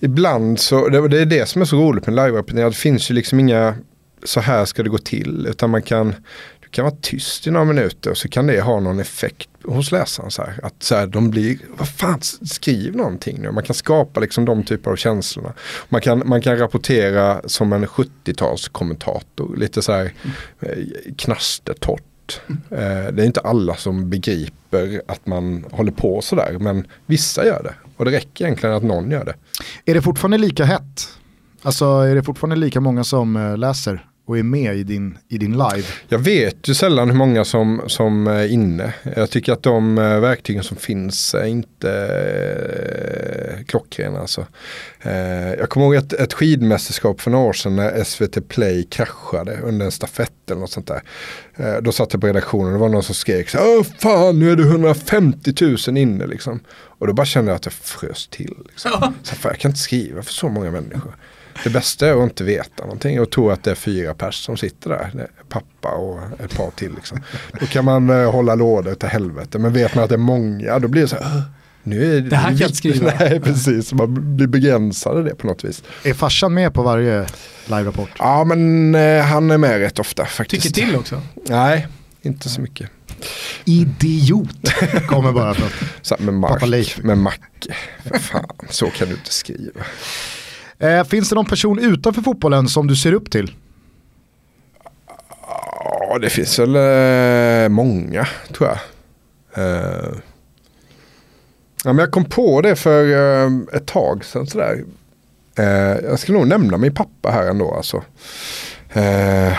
ibland 0.00 0.60
så, 0.60 0.88
det, 0.88 1.08
det 1.08 1.20
är 1.20 1.26
det 1.26 1.46
som 1.46 1.62
är 1.62 1.66
så 1.66 1.76
roligt 1.76 2.06
med 2.06 2.14
live-rapportering. 2.14 2.64
Det 2.64 2.72
finns 2.72 3.10
ju 3.10 3.14
liksom 3.14 3.40
inga, 3.40 3.74
så 4.24 4.40
här 4.40 4.64
ska 4.64 4.82
det 4.82 4.88
gå 4.88 4.98
till. 4.98 5.46
Utan 5.50 5.70
man 5.70 5.82
kan, 5.82 6.14
du 6.60 6.68
kan 6.70 6.84
vara 6.84 6.94
tyst 7.00 7.46
i 7.46 7.50
några 7.50 7.64
minuter 7.64 8.10
och 8.10 8.16
så 8.16 8.28
kan 8.28 8.46
det 8.46 8.60
ha 8.60 8.80
någon 8.80 9.00
effekt 9.00 9.48
hos 9.64 9.92
läsaren. 9.92 10.30
Så 10.30 10.42
här, 10.42 10.60
att 10.62 10.82
så 10.82 10.94
här, 10.94 11.06
de 11.06 11.30
blir, 11.30 11.58
vad 11.78 11.88
fan, 11.88 12.20
skriv 12.42 12.96
någonting 12.96 13.38
nu. 13.42 13.50
Man 13.50 13.64
kan 13.64 13.74
skapa 13.74 14.20
liksom 14.20 14.44
de 14.44 14.62
typer 14.62 14.90
av 14.90 14.96
känslorna. 14.96 15.52
Man 15.88 16.00
kan, 16.00 16.22
man 16.26 16.42
kan 16.42 16.58
rapportera 16.58 17.40
som 17.44 17.72
en 17.72 17.86
70-talskommentator. 17.86 19.56
Lite 19.56 19.82
så 19.82 19.92
här 19.92 20.12
eh, 20.60 20.68
knastertorrt 21.16 22.02
svårt. 22.32 22.40
Eh, 22.70 23.12
det 23.12 23.22
är 23.22 23.24
inte 23.24 23.40
alla 23.40 23.74
som 23.74 24.10
begriper 24.10 25.02
att 25.08 25.26
man 25.26 25.64
håller 25.70 25.92
på 25.92 26.20
sådär. 26.22 26.56
Men 26.60 26.86
vissa 27.06 27.46
gör 27.46 27.62
det. 27.62 27.74
Och 27.96 28.04
det 28.04 28.10
räcker 28.10 28.44
egentligen 28.44 28.74
att 28.76 28.82
någon 28.82 29.10
gör 29.10 29.24
det. 29.24 29.34
Är 29.84 29.94
det 29.94 30.02
fortfarande 30.02 30.38
lika 30.38 30.64
hett? 30.64 31.08
Alltså 31.62 31.84
är 31.84 32.14
det 32.14 32.22
fortfarande 32.22 32.56
lika 32.56 32.80
många 32.80 33.04
som 33.04 33.36
eh, 33.36 33.56
läser 33.56 34.06
och 34.26 34.38
är 34.38 34.42
med 34.42 34.76
i 34.76 34.82
din, 34.82 35.18
i 35.28 35.38
din 35.38 35.52
live? 35.52 35.84
Jag 36.08 36.18
vet 36.18 36.68
ju 36.68 36.74
sällan 36.74 37.10
hur 37.10 37.16
många 37.16 37.44
som, 37.44 37.82
som 37.86 38.26
är 38.26 38.48
inne. 38.48 38.94
Jag 39.16 39.30
tycker 39.30 39.52
att 39.52 39.62
de 39.62 39.98
eh, 39.98 40.20
verktygen 40.20 40.62
som 40.62 40.76
finns 40.76 41.34
är 41.34 41.44
inte 41.44 41.90
eh, 43.58 43.64
klockrena. 43.64 44.18
Alltså. 44.20 44.46
Eh, 45.02 45.54
jag 45.54 45.68
kommer 45.68 45.86
ihåg 45.86 45.94
ett, 45.94 46.12
ett 46.12 46.32
skidmästerskap 46.32 47.20
för 47.20 47.30
några 47.30 47.44
år 47.44 47.52
sedan 47.52 47.76
när 47.76 48.04
SVT 48.04 48.48
Play 48.48 48.86
kraschade 48.90 49.58
under 49.62 49.86
en 49.86 49.92
stafett 49.92 50.50
eller 50.50 50.60
något 50.60 50.70
sånt 50.70 50.86
där. 50.86 51.02
Eh, 51.56 51.82
då 51.82 51.92
satt 51.92 52.12
jag 52.12 52.20
på 52.20 52.26
redaktionen 52.26 52.66
och 52.66 52.72
det 52.72 52.78
var 52.78 52.88
någon 52.88 53.02
som 53.02 53.14
skrek 53.14 53.48
så 53.48 53.58
Åh 53.60 53.86
fan 53.98 54.38
nu 54.38 54.50
är 54.50 54.56
det 54.56 54.62
150 54.62 55.52
000 55.88 55.96
inne 55.96 56.26
liksom. 56.26 56.60
Och 56.70 57.06
då 57.06 57.12
bara 57.12 57.26
kände 57.26 57.50
jag 57.50 57.56
att 57.56 57.64
jag 57.64 57.72
frös 57.72 58.28
till. 58.28 58.54
Liksom. 58.68 59.14
Så 59.22 59.34
fan, 59.34 59.50
jag 59.50 59.60
kan 59.60 59.70
inte 59.70 59.80
skriva 59.80 60.22
för 60.22 60.32
så 60.32 60.48
många 60.48 60.70
människor. 60.70 61.16
Det 61.64 61.70
bästa 61.70 62.08
är 62.08 62.12
att 62.16 62.22
inte 62.22 62.44
veta 62.44 62.82
någonting 62.84 63.20
och 63.20 63.30
tro 63.30 63.50
att 63.50 63.62
det 63.64 63.70
är 63.70 63.74
fyra 63.74 64.14
pers 64.14 64.34
som 64.44 64.56
sitter 64.56 64.90
där. 64.90 65.10
Det 65.14 65.22
är 65.22 65.28
Pappa 65.48 65.88
och 65.88 66.18
ett 66.44 66.56
par 66.56 66.70
till. 66.70 66.94
Liksom. 66.94 67.20
Då 67.60 67.66
kan 67.66 67.84
man 67.84 68.10
eh, 68.10 68.30
hålla 68.30 68.54
lådor 68.54 68.94
till 68.94 69.08
helvete. 69.08 69.58
Men 69.58 69.72
vet 69.72 69.94
man 69.94 70.04
att 70.04 70.10
det 70.10 70.16
är 70.16 70.18
många 70.18 70.78
då 70.78 70.88
blir 70.88 71.02
det 71.02 71.08
så 71.08 71.16
här. 71.16 71.24
"Åh, 71.36 71.42
Nu 71.82 72.16
är 72.16 72.20
Det 72.20 72.36
här 72.36 72.48
kan 72.48 72.56
jag 72.56 72.68
inte 72.68 72.76
skriva." 72.76 73.12
Nej 73.20 73.40
precis, 73.40 73.92
man 73.92 74.36
blir 74.36 74.46
begränsad 74.46 75.16
av 75.16 75.24
det 75.24 75.34
på 75.34 75.46
något 75.46 75.64
vis. 75.64 75.82
Är 76.04 76.14
farsan 76.14 76.54
med 76.54 76.74
på 76.74 76.82
varje 76.82 77.26
live-rapport? 77.66 78.10
Ja 78.18 78.44
men 78.44 78.94
eh, 78.94 79.22
han 79.24 79.50
är 79.50 79.58
med 79.58 79.78
rätt 79.78 79.98
ofta 79.98 80.24
faktiskt. 80.26 80.62
Tycker 80.74 80.86
till 80.86 80.96
också. 80.96 81.20
Nej, 81.48 81.86
inte 82.22 82.48
så 82.48 82.60
mycket. 82.60 82.90
Idiot 83.64 84.72
kommer 85.08 85.32
bara 85.32 85.54
från. 85.54 86.40
Pappa 86.42 86.66
Leif. 86.66 86.98
med 87.02 87.18
Macke. 87.18 87.74
För 88.04 88.18
fan, 88.18 88.46
så 88.70 88.86
kan 88.86 89.08
du 89.08 89.14
inte 89.14 89.32
skriva. 89.32 89.80
Eh, 90.78 91.04
finns 91.04 91.28
det 91.28 91.34
någon 91.34 91.46
person 91.46 91.78
utanför 91.78 92.22
fotbollen 92.22 92.68
som 92.68 92.86
du 92.86 92.96
ser 92.96 93.12
upp 93.12 93.30
till? 93.30 93.54
Ja, 96.00 96.18
det 96.20 96.30
finns 96.30 96.58
väl 96.58 96.76
eh, 96.76 97.68
många 97.68 98.26
tror 98.52 98.68
jag. 98.68 98.78
Eh, 99.64 100.14
ja, 101.84 101.92
men 101.92 101.98
jag 101.98 102.10
kom 102.10 102.24
på 102.24 102.60
det 102.60 102.76
för 102.76 103.04
eh, 103.12 103.50
ett 103.72 103.86
tag 103.86 104.24
sedan 104.24 104.46
sådär. 104.46 104.84
Eh, 105.58 106.04
jag 106.04 106.18
ska 106.18 106.32
nog 106.32 106.46
nämna 106.46 106.76
min 106.76 106.94
pappa 106.94 107.30
här 107.30 107.50
ändå 107.50 107.74
alltså. 107.74 108.02
Eh, 108.92 109.58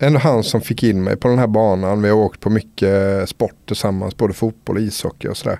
ändå 0.00 0.18
han 0.18 0.44
som 0.44 0.60
fick 0.60 0.82
in 0.82 1.04
mig 1.04 1.16
på 1.16 1.28
den 1.28 1.38
här 1.38 1.46
banan. 1.46 2.02
Vi 2.02 2.08
har 2.08 2.16
åkt 2.16 2.40
på 2.40 2.50
mycket 2.50 3.28
sport 3.28 3.56
tillsammans, 3.66 4.16
både 4.16 4.34
fotboll 4.34 4.76
och 4.76 4.82
ishockey 4.82 5.28
och 5.28 5.36
sådär. 5.36 5.58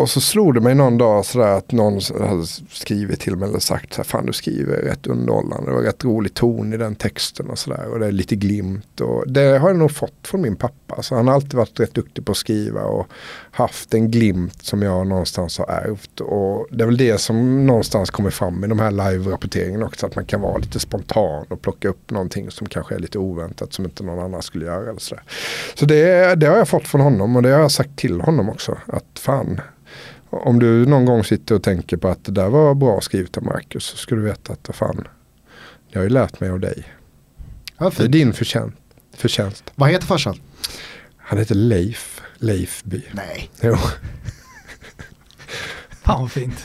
Och 0.00 0.10
så 0.10 0.20
slog 0.20 0.54
det 0.54 0.60
mig 0.60 0.74
någon 0.74 0.98
dag 0.98 1.24
sådär 1.24 1.56
att 1.56 1.72
någon 1.72 2.00
hade 2.20 2.46
skrivit 2.70 3.20
till 3.20 3.36
mig 3.36 3.48
eller 3.48 3.58
sagt 3.58 3.92
så 3.94 3.96
här, 3.96 4.04
fan 4.04 4.26
du 4.26 4.32
skriver 4.32 4.76
rätt 4.76 5.06
underhållande. 5.06 5.70
Det 5.70 5.74
var 5.74 5.82
rätt 5.82 6.04
rolig 6.04 6.34
ton 6.34 6.72
i 6.72 6.76
den 6.76 6.94
texten 6.94 7.50
och 7.50 7.58
sådär. 7.58 7.88
Och 7.92 7.98
det 7.98 8.06
är 8.06 8.12
lite 8.12 8.36
glimt. 8.36 9.00
Och 9.00 9.24
det 9.26 9.58
har 9.58 9.68
jag 9.68 9.78
nog 9.78 9.90
fått 9.90 10.26
från 10.26 10.40
min 10.40 10.56
pappa. 10.56 11.02
Så 11.02 11.14
han 11.14 11.26
har 11.28 11.34
alltid 11.34 11.54
varit 11.54 11.80
rätt 11.80 11.94
duktig 11.94 12.24
på 12.24 12.32
att 12.32 12.38
skriva 12.38 12.82
och 12.82 13.06
haft 13.50 13.94
en 13.94 14.10
glimt 14.10 14.62
som 14.62 14.82
jag 14.82 15.06
någonstans 15.06 15.58
har 15.58 15.66
ärvt. 15.66 16.20
Och 16.20 16.66
det 16.70 16.84
är 16.84 16.86
väl 16.86 16.96
det 16.96 17.18
som 17.18 17.66
någonstans 17.66 18.10
kommer 18.10 18.30
fram 18.30 18.64
i 18.64 18.66
de 18.66 18.78
här 18.78 18.90
live-rapporteringarna 18.90 19.86
också. 19.86 20.06
Att 20.06 20.16
man 20.16 20.24
kan 20.24 20.40
vara 20.40 20.58
lite 20.58 20.80
spontan 20.80 21.46
och 21.48 21.62
plocka 21.62 21.88
upp 21.88 22.10
någonting 22.10 22.50
som 22.50 22.68
kanske 22.68 22.94
är 22.94 22.98
lite 22.98 23.18
oväntat 23.18 23.72
som 23.72 23.84
inte 23.84 24.02
någon 24.02 24.24
annan 24.24 24.42
skulle 24.42 24.64
göra. 24.64 24.90
Eller 24.90 25.00
sådär. 25.00 25.24
Så 25.74 25.86
det, 25.86 26.34
det 26.34 26.46
har 26.46 26.56
jag 26.56 26.68
fått 26.68 26.88
från 26.88 27.00
honom 27.00 27.36
och 27.36 27.42
det 27.42 27.50
har 27.50 27.60
jag 27.60 27.72
sagt 27.72 27.96
till 27.96 28.20
honom 28.20 28.50
också. 28.50 28.78
Att 28.86 29.18
fan, 29.18 29.60
om 30.30 30.58
du 30.58 30.86
någon 30.86 31.04
gång 31.04 31.24
sitter 31.24 31.54
och 31.54 31.62
tänker 31.62 31.96
på 31.96 32.08
att 32.08 32.24
det 32.24 32.32
där 32.32 32.48
var 32.48 32.74
bra 32.74 33.00
skrivet 33.00 33.36
av 33.36 33.42
Marcus 33.44 33.84
så 33.84 33.96
ska 33.96 34.14
du 34.14 34.22
veta 34.22 34.52
att 34.52 34.76
fan, 34.76 35.08
jag 35.88 36.00
har 36.00 36.04
ju 36.04 36.10
lärt 36.10 36.40
mig 36.40 36.50
av 36.50 36.60
dig. 36.60 36.84
Ja, 37.78 37.92
Det 37.96 38.04
är 38.04 38.08
din 38.08 38.32
förtjänst. 38.32 38.76
förtjänst. 39.16 39.64
Vad 39.74 39.90
heter 39.90 40.06
farsan? 40.06 40.36
Han 41.16 41.38
heter 41.38 41.54
Leif, 41.54 42.20
Leifby. 42.38 43.02
Nej. 43.12 43.50
Jo. 43.62 43.76
Fan 46.02 46.20
vad 46.20 46.32
fint. 46.32 46.64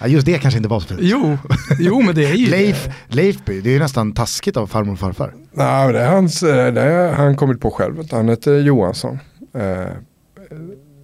Ja, 0.00 0.06
just 0.06 0.26
det 0.26 0.38
kanske 0.38 0.58
inte 0.58 0.68
var 0.68 0.80
så 0.80 0.86
fint. 0.86 1.00
Jo, 1.02 1.38
jo 1.78 2.02
men 2.02 2.14
det 2.14 2.24
är 2.24 2.34
ju 2.34 2.46
Leif, 2.50 2.88
Leifby, 3.08 3.60
det 3.60 3.70
är 3.70 3.72
ju 3.72 3.78
nästan 3.78 4.12
taskigt 4.14 4.56
av 4.56 4.66
farmor 4.66 4.92
och 4.92 4.98
farfar. 4.98 5.34
Nej, 5.52 5.92
det 5.92 6.00
är 6.00 6.08
hans, 6.08 6.42
eh, 6.42 6.72
det 6.74 6.80
har 6.80 7.12
han 7.12 7.36
kommit 7.36 7.60
på 7.60 7.70
själv. 7.70 8.04
Han 8.10 8.28
heter 8.28 8.58
Johansson. 8.58 9.18
Eh, 9.54 9.86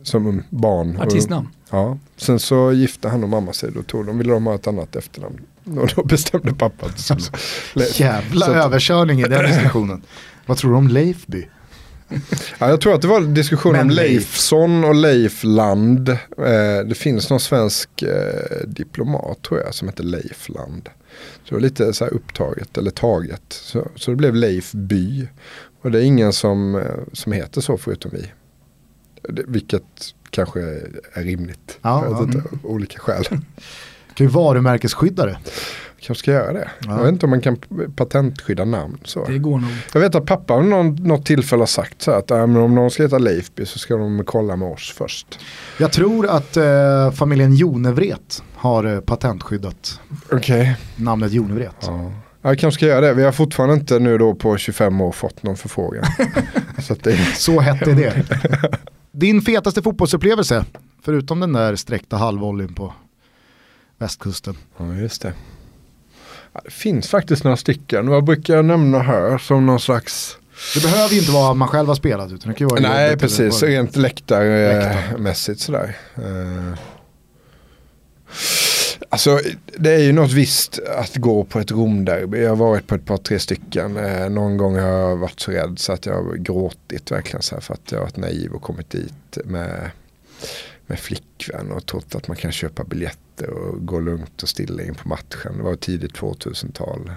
som 0.02 0.42
barn. 0.50 0.96
och- 0.96 1.02
artistnamn. 1.06 1.48
Ja, 1.70 1.98
sen 2.16 2.38
så 2.38 2.72
gifte 2.72 3.08
han 3.08 3.22
och 3.22 3.28
mamma 3.28 3.52
sig. 3.52 3.70
Då 3.72 3.82
tog 3.82 4.06
de, 4.06 4.18
ville 4.18 4.32
de 4.32 4.46
ha 4.46 4.54
ett 4.54 4.66
annat 4.66 4.96
efternamn. 4.96 5.40
Och 5.80 5.88
då 5.96 6.04
bestämde 6.04 6.54
pappa 6.54 6.86
att 6.86 7.10
Leif. 7.74 8.00
Jävla 8.00 8.46
Så 8.46 8.52
att- 8.52 8.64
överkörning 8.64 9.20
i 9.20 9.24
den 9.24 9.44
diskussionen. 9.50 10.02
Vad 10.46 10.56
tror 10.56 10.70
du 10.70 10.76
om 10.76 10.88
Leifby? 10.88 11.48
Ja, 12.58 12.68
jag 12.68 12.80
tror 12.80 12.94
att 12.94 13.02
det 13.02 13.08
var 13.08 13.16
en 13.20 13.34
diskussion 13.34 13.72
Men 13.72 13.80
om 13.80 13.90
Leif. 13.90 14.10
Leifsson 14.10 14.84
och 14.84 14.94
Leifland. 14.94 16.08
Eh, 16.08 16.16
det 16.86 16.96
finns 16.96 17.30
någon 17.30 17.40
svensk 17.40 18.02
eh, 18.02 18.66
diplomat 18.66 19.42
tror 19.42 19.60
jag 19.60 19.74
som 19.74 19.88
heter 19.88 20.04
Leifland. 20.04 20.88
Så 21.44 21.48
det 21.48 21.54
var 21.54 21.60
lite 21.60 21.92
så 21.92 22.04
här 22.04 22.14
upptaget 22.14 22.78
eller 22.78 22.90
taget. 22.90 23.42
Så, 23.48 23.88
så 23.96 24.10
det 24.10 24.16
blev 24.16 24.34
Leifby. 24.34 25.28
Och 25.82 25.90
det 25.90 25.98
är 25.98 26.02
ingen 26.02 26.32
som, 26.32 26.74
eh, 26.74 26.82
som 27.12 27.32
heter 27.32 27.60
så 27.60 27.76
förutom 27.78 28.10
vi. 28.14 28.26
Vilket 29.28 30.14
kanske 30.30 30.60
är 31.12 31.22
rimligt. 31.22 31.78
Ja, 31.82 32.04
jag 32.04 32.12
ja. 32.12 32.20
vet 32.20 32.34
inte, 32.34 32.48
av 32.48 32.58
olika 32.62 32.98
skäl. 32.98 33.24
Kan 34.14 34.26
ju 34.26 34.32
varumärkesskydda 34.32 35.26
det. 35.26 35.38
kanske 36.00 36.22
ska 36.22 36.32
göra 36.32 36.52
det. 36.52 36.70
Ja. 36.80 36.90
Jag 36.90 37.02
vet 37.02 37.12
inte 37.12 37.26
om 37.26 37.30
man 37.30 37.40
kan 37.40 37.56
patentskydda 37.96 38.64
namn. 38.64 38.98
Så. 39.04 39.24
Det 39.24 39.38
går 39.38 39.58
nog. 39.58 39.70
Jag 39.92 40.00
vet 40.00 40.14
att 40.14 40.26
pappa 40.26 40.54
har 40.54 40.62
någon, 40.62 40.94
något 40.94 41.26
tillfälle 41.26 41.62
har 41.62 41.66
sagt 41.66 42.02
så 42.02 42.10
här 42.10 42.18
att 42.18 42.30
äh, 42.30 42.46
men 42.46 42.56
om 42.56 42.74
någon 42.74 42.90
ska 42.90 43.02
heta 43.02 43.18
Leifby 43.18 43.66
så 43.66 43.78
ska 43.78 43.96
de 43.96 44.24
kolla 44.24 44.56
med 44.56 44.68
oss 44.68 44.94
först. 44.96 45.38
Jag 45.78 45.92
tror 45.92 46.26
att 46.26 46.56
eh, 46.56 47.10
familjen 47.12 47.54
Jonevret 47.54 48.42
har 48.54 48.84
eh, 48.84 49.00
patentskyddat 49.00 50.00
Okej. 50.32 50.76
namnet 50.96 51.32
Jonevret. 51.32 51.76
Ja. 51.80 52.12
Jag 52.42 52.58
kanske 52.58 52.78
ska 52.78 52.86
göra 52.86 53.00
det. 53.00 53.14
Vi 53.14 53.24
har 53.24 53.32
fortfarande 53.32 53.74
inte 53.74 53.98
nu 53.98 54.18
då 54.18 54.34
på 54.34 54.56
25 54.56 55.00
år 55.00 55.12
fått 55.12 55.42
någon 55.42 55.56
förfrågan. 55.56 56.04
så 56.82 56.94
det. 57.02 57.16
Så 57.16 57.60
hett 57.60 57.88
är 57.88 57.94
det. 57.94 58.24
Din 59.12 59.42
fetaste 59.42 59.82
fotbollsupplevelse, 59.82 60.64
förutom 61.02 61.40
den 61.40 61.52
där 61.52 61.76
sträckta 61.76 62.16
halvvolleyn 62.16 62.74
på 62.74 62.94
västkusten. 63.98 64.56
Ja, 64.76 64.94
just 64.94 65.22
det. 65.22 65.32
Det 66.64 66.70
finns 66.70 67.08
faktiskt 67.08 67.44
några 67.44 67.56
stycken. 67.56 68.08
Vad 68.08 68.24
brukar 68.24 68.56
jag 68.56 68.64
nämna 68.64 68.98
här 68.98 69.38
som 69.38 69.66
någon 69.66 69.80
slags... 69.80 70.36
Det 70.74 70.82
behöver 70.82 71.14
ju 71.14 71.20
inte 71.20 71.32
vara 71.32 71.50
att 71.50 71.56
man 71.56 71.68
själv 71.68 71.88
har 71.88 71.94
spelat 71.94 72.32
utan 72.32 72.52
det 72.52 72.58
kan 72.58 72.66
ju 72.66 72.70
vara 72.70 72.80
Nej, 72.80 73.16
precis. 73.16 73.62
Rent 73.62 73.96
läktarmässigt 73.96 75.60
sådär. 75.60 75.96
Alltså 79.12 79.40
det 79.78 79.90
är 79.90 79.98
ju 79.98 80.12
något 80.12 80.32
visst 80.32 80.78
att 80.78 81.16
gå 81.16 81.44
på 81.44 81.58
ett 81.58 81.70
Romderby. 81.70 82.38
Jag 82.38 82.48
har 82.48 82.56
varit 82.56 82.86
på 82.86 82.94
ett 82.94 83.04
par 83.04 83.16
tre 83.16 83.38
stycken. 83.38 83.96
Eh, 83.96 84.30
någon 84.30 84.56
gång 84.56 84.74
har 84.74 84.88
jag 84.88 85.16
varit 85.16 85.40
så 85.40 85.50
rädd 85.50 85.78
så 85.78 85.92
att 85.92 86.06
jag 86.06 86.14
har 86.14 86.34
gråtit 86.34 87.10
verkligen 87.10 87.42
så 87.42 87.54
här 87.54 87.60
för 87.60 87.74
att 87.74 87.92
jag 87.92 87.98
har 87.98 88.04
varit 88.04 88.16
naiv 88.16 88.52
och 88.52 88.62
kommit 88.62 88.90
dit 88.90 89.38
med, 89.44 89.90
med 90.86 90.98
flickvän 90.98 91.72
och 91.72 91.86
trott 91.86 92.14
att 92.14 92.28
man 92.28 92.36
kan 92.36 92.52
köpa 92.52 92.84
biljetter 92.84 93.50
och 93.50 93.86
gå 93.86 94.00
lugnt 94.00 94.42
och 94.42 94.48
stilla 94.48 94.82
in 94.82 94.94
på 94.94 95.08
matchen. 95.08 95.56
Det 95.56 95.62
var 95.62 95.76
tidigt 95.76 96.12
2000-tal. 96.12 97.12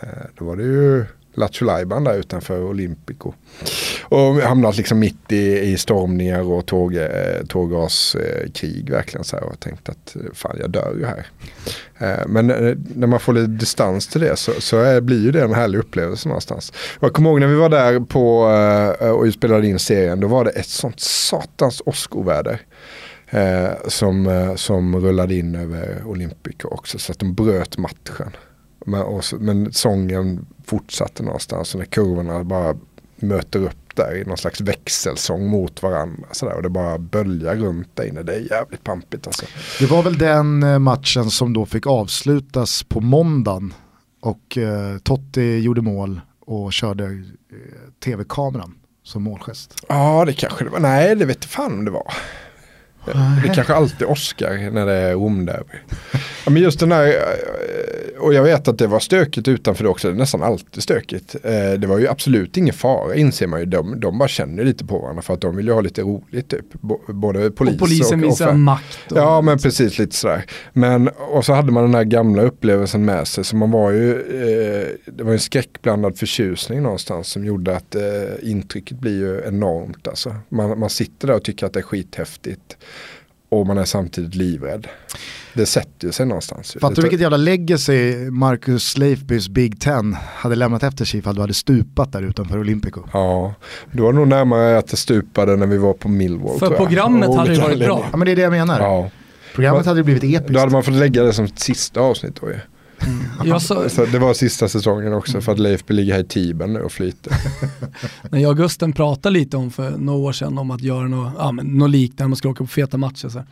Eh, 0.00 0.08
då 0.34 0.44
var 0.44 0.56
det 0.56 0.62
ju 0.62 1.04
Lattjo 1.34 1.66
där 1.66 2.18
utanför 2.18 2.62
Olympico. 2.62 3.32
Och 4.02 4.34
hamnat 4.34 4.76
liksom 4.76 4.98
mitt 4.98 5.32
i, 5.32 5.58
i 5.58 5.78
stormningar 5.78 6.40
och 6.42 6.66
tåg, 6.66 6.94
eh, 6.94 7.46
tårgaskrig 7.48 8.90
verkligen 8.90 9.24
så 9.24 9.36
här 9.36 9.44
och 9.44 9.60
tänkt 9.60 9.88
att 9.88 10.16
eh, 10.16 10.22
fan 10.32 10.56
jag 10.60 10.70
dör 10.70 10.94
ju 10.98 11.06
här. 11.06 11.26
Eh, 11.98 12.26
men 12.26 12.46
när 12.94 13.06
man 13.06 13.20
får 13.20 13.32
lite 13.32 13.46
distans 13.46 14.08
till 14.08 14.20
det 14.20 14.36
så, 14.36 14.52
så 14.58 14.76
är, 14.76 15.00
blir 15.00 15.24
ju 15.24 15.30
det 15.30 15.42
en 15.42 15.54
härlig 15.54 15.78
upplevelse 15.78 16.28
någonstans. 16.28 16.72
Jag 17.00 17.12
kommer 17.12 17.30
ihåg 17.30 17.40
när 17.40 17.46
vi 17.46 17.54
var 17.54 17.68
där 17.68 18.00
på 18.00 18.38
och 19.18 19.32
spelade 19.32 19.66
in 19.66 19.78
serien, 19.78 20.20
då 20.20 20.28
var 20.28 20.44
det 20.44 20.50
ett 20.50 20.66
sånt 20.68 21.00
satans 21.00 21.82
åskoväder. 21.86 22.60
Som, 23.88 24.52
som 24.56 25.00
rullade 25.00 25.34
in 25.34 25.54
över 25.54 26.02
Olympico 26.06 26.68
också 26.68 26.98
så 26.98 27.12
att 27.12 27.18
de 27.18 27.34
bröt 27.34 27.78
matchen. 27.78 28.36
Men, 28.86 29.00
och, 29.00 29.24
men 29.38 29.72
sången 29.72 30.46
fortsatte 30.68 31.22
någonstans 31.22 31.74
och 31.74 31.78
när 31.78 31.86
kurvorna 31.86 32.44
bara 32.44 32.76
möter 33.16 33.58
upp 33.58 33.96
där 33.96 34.16
i 34.16 34.24
någon 34.24 34.38
slags 34.38 34.60
växelsång 34.60 35.48
mot 35.48 35.82
varandra. 35.82 36.28
Sådär, 36.32 36.54
och 36.54 36.62
det 36.62 36.68
bara 36.68 36.98
böljar 36.98 37.56
runt 37.56 37.96
där 37.96 38.04
inne. 38.04 38.22
Det 38.22 38.34
är 38.34 38.50
jävligt 38.50 38.84
pampigt 38.84 39.26
alltså. 39.26 39.46
Det 39.78 39.86
var 39.86 40.02
väl 40.02 40.18
den 40.18 40.62
eh, 40.62 40.78
matchen 40.78 41.30
som 41.30 41.52
då 41.52 41.66
fick 41.66 41.86
avslutas 41.86 42.82
på 42.82 43.00
måndagen. 43.00 43.74
Och 44.20 44.58
eh, 44.58 44.98
Totti 44.98 45.58
gjorde 45.58 45.80
mål 45.82 46.20
och 46.40 46.72
körde 46.72 47.04
eh, 47.04 47.12
tv-kameran 48.04 48.74
som 49.02 49.22
målgest. 49.22 49.74
Ja 49.88 50.24
det 50.24 50.32
kanske 50.32 50.64
det 50.64 50.70
var. 50.70 50.80
Nej 50.80 51.14
det 51.14 51.24
vet 51.24 51.44
fan 51.44 51.72
om 51.72 51.84
det 51.84 51.90
var. 51.90 52.12
Det 53.42 53.54
kanske 53.54 53.74
alltid 53.74 54.06
Oscar 54.06 54.70
när 54.70 54.86
det 54.86 54.92
är 54.92 55.14
Romderby. 55.14 55.74
Ja, 56.44 56.50
men 56.50 56.62
just 56.62 56.80
den 56.80 56.92
här, 56.92 57.06
eh, 57.06 58.20
och 58.20 58.34
jag 58.34 58.42
vet 58.42 58.68
att 58.68 58.78
det 58.78 58.86
var 58.86 59.00
stökigt 59.00 59.48
utanför 59.48 59.84
det 59.84 59.90
också, 59.90 60.08
det 60.08 60.14
är 60.14 60.18
nästan 60.18 60.42
alltid 60.42 60.82
stökigt. 60.82 61.36
Eh, 61.42 61.72
det 61.78 61.86
var 61.86 61.98
ju 61.98 62.08
absolut 62.08 62.56
ingen 62.56 62.74
fara 62.74 63.14
inser 63.14 63.46
man 63.46 63.60
ju, 63.60 63.66
de, 63.66 64.00
de 64.00 64.18
bara 64.18 64.28
känner 64.28 64.64
lite 64.64 64.84
på 64.84 64.98
varandra 64.98 65.22
för 65.22 65.34
att 65.34 65.40
de 65.40 65.56
vill 65.56 65.66
ju 65.66 65.72
ha 65.72 65.80
lite 65.80 66.02
roligt 66.02 66.48
typ. 66.48 66.72
Både 67.08 67.50
polis 67.50 67.74
och 67.74 67.78
polisen 67.78 68.24
och, 68.24 68.30
visar 68.30 68.52
makt. 68.52 69.12
Och 69.12 69.18
ja 69.18 69.40
men 69.40 69.58
precis 69.58 69.98
lite 69.98 70.16
sådär. 70.16 70.44
Men 70.72 71.08
och 71.08 71.44
så 71.44 71.52
hade 71.52 71.72
man 71.72 71.84
den 71.84 71.94
här 71.94 72.04
gamla 72.04 72.42
upplevelsen 72.42 73.04
med 73.04 73.28
sig 73.28 73.44
så 73.44 73.56
man 73.56 73.70
var 73.70 73.90
ju, 73.90 74.12
eh, 74.12 75.12
det 75.12 75.24
var 75.24 75.32
en 75.32 75.40
skräckblandad 75.40 76.18
förtjusning 76.18 76.82
någonstans 76.82 77.28
som 77.28 77.44
gjorde 77.44 77.76
att 77.76 77.96
intrycket 78.42 79.00
blir 79.00 79.18
ju 79.18 79.42
enormt 79.48 80.08
alltså. 80.08 80.34
Man, 80.48 80.78
man 80.78 80.90
sitter 80.90 81.28
där 81.28 81.34
och 81.34 81.42
tycker 81.42 81.66
att 81.66 81.72
det 81.72 81.80
är 81.80 81.82
skithäftigt 81.82 82.76
och 83.48 83.66
man 83.66 83.78
är 83.78 83.84
samtidigt 83.84 84.34
livrädd. 84.34 84.86
Det 85.54 85.66
sätter 85.66 86.10
sig 86.10 86.26
någonstans. 86.26 86.76
Fattar 86.80 86.96
du 86.96 87.02
vilket 87.02 87.20
jävla 87.20 87.36
legacy 87.36 88.30
Marcus 88.30 88.98
Leifbys 88.98 89.48
Big 89.48 89.80
Ten 89.80 90.16
hade 90.34 90.54
lämnat 90.54 90.82
efter 90.82 91.04
sig 91.04 91.20
ifall 91.20 91.34
du 91.34 91.40
hade 91.40 91.54
stupat 91.54 92.12
där 92.12 92.22
utanför 92.22 92.58
Olympico? 92.58 93.00
Ja, 93.12 93.54
du 93.92 94.02
var 94.02 94.12
nog 94.12 94.28
närmare 94.28 94.78
att 94.78 94.88
det 94.88 94.96
stupade 94.96 95.56
när 95.56 95.66
vi 95.66 95.78
var 95.78 95.92
på 95.92 96.08
Millwall. 96.08 96.58
För 96.58 96.76
programmet 96.76 97.34
hade 97.36 97.54
det 97.54 97.60
varit 97.60 97.78
bra. 97.78 98.08
Ja 98.10 98.16
men 98.16 98.26
det 98.26 98.32
är 98.32 98.36
det 98.36 98.42
jag 98.42 98.50
menar. 98.50 98.80
Ja. 98.80 99.10
Programmet 99.54 99.86
hade 99.86 100.02
blivit 100.02 100.24
episkt. 100.24 100.52
Då 100.52 100.60
hade 100.60 100.72
man 100.72 100.82
fått 100.82 100.94
lägga 100.94 101.22
det 101.22 101.32
som 101.32 101.44
ett 101.44 101.58
sista 101.58 102.00
avsnitt 102.00 102.40
då 102.40 102.48
ju. 102.48 102.56
Mm. 103.06 103.60
Så... 103.60 103.88
så... 103.88 104.06
det 104.06 104.18
var 104.18 104.34
sista 104.34 104.68
säsongen 104.68 105.12
också 105.12 105.40
för 105.40 105.52
att 105.52 105.58
Leif 105.58 105.82
ligger 105.88 106.12
här 106.12 106.20
i 106.20 106.24
Tiben 106.24 106.72
nu 106.72 106.80
och 106.80 106.92
flyter. 106.92 107.32
När 108.30 108.38
jag 108.38 108.50
och 108.50 108.56
Gusten 108.56 108.92
pratade 108.92 109.32
lite 109.32 109.56
om 109.56 109.70
för 109.70 109.90
några 109.90 110.18
år 110.18 110.32
sedan 110.32 110.58
om 110.58 110.70
att 110.70 110.82
göra 110.82 111.08
något, 111.08 111.32
ja, 111.38 111.52
men 111.52 111.66
något 111.66 111.90
liknande, 111.90 112.28
man 112.28 112.36
ska 112.36 112.48
åka 112.48 112.64
på 112.64 112.66
feta 112.66 112.96
matcher. 112.96 113.28
Så. 113.28 113.42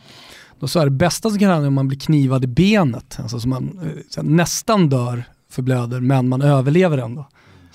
Då 0.59 0.67
sa 0.67 0.79
jag 0.79 0.87
det 0.87 0.91
bästa 0.91 1.29
som 1.29 1.39
kan 1.39 1.49
hända 1.49 1.63
är 1.63 1.67
om 1.67 1.73
man 1.73 1.87
blir 1.87 1.99
knivad 1.99 2.43
i 2.43 2.47
benet, 2.47 3.17
alltså 3.19 3.39
så 3.39 3.47
man 3.47 3.79
eh, 3.83 4.01
så 4.09 4.21
nästan 4.21 4.89
dör 4.89 5.23
för 5.49 5.61
blöder 5.61 5.99
men 5.99 6.29
man 6.29 6.41
överlever 6.41 6.97
ändå. 6.97 7.27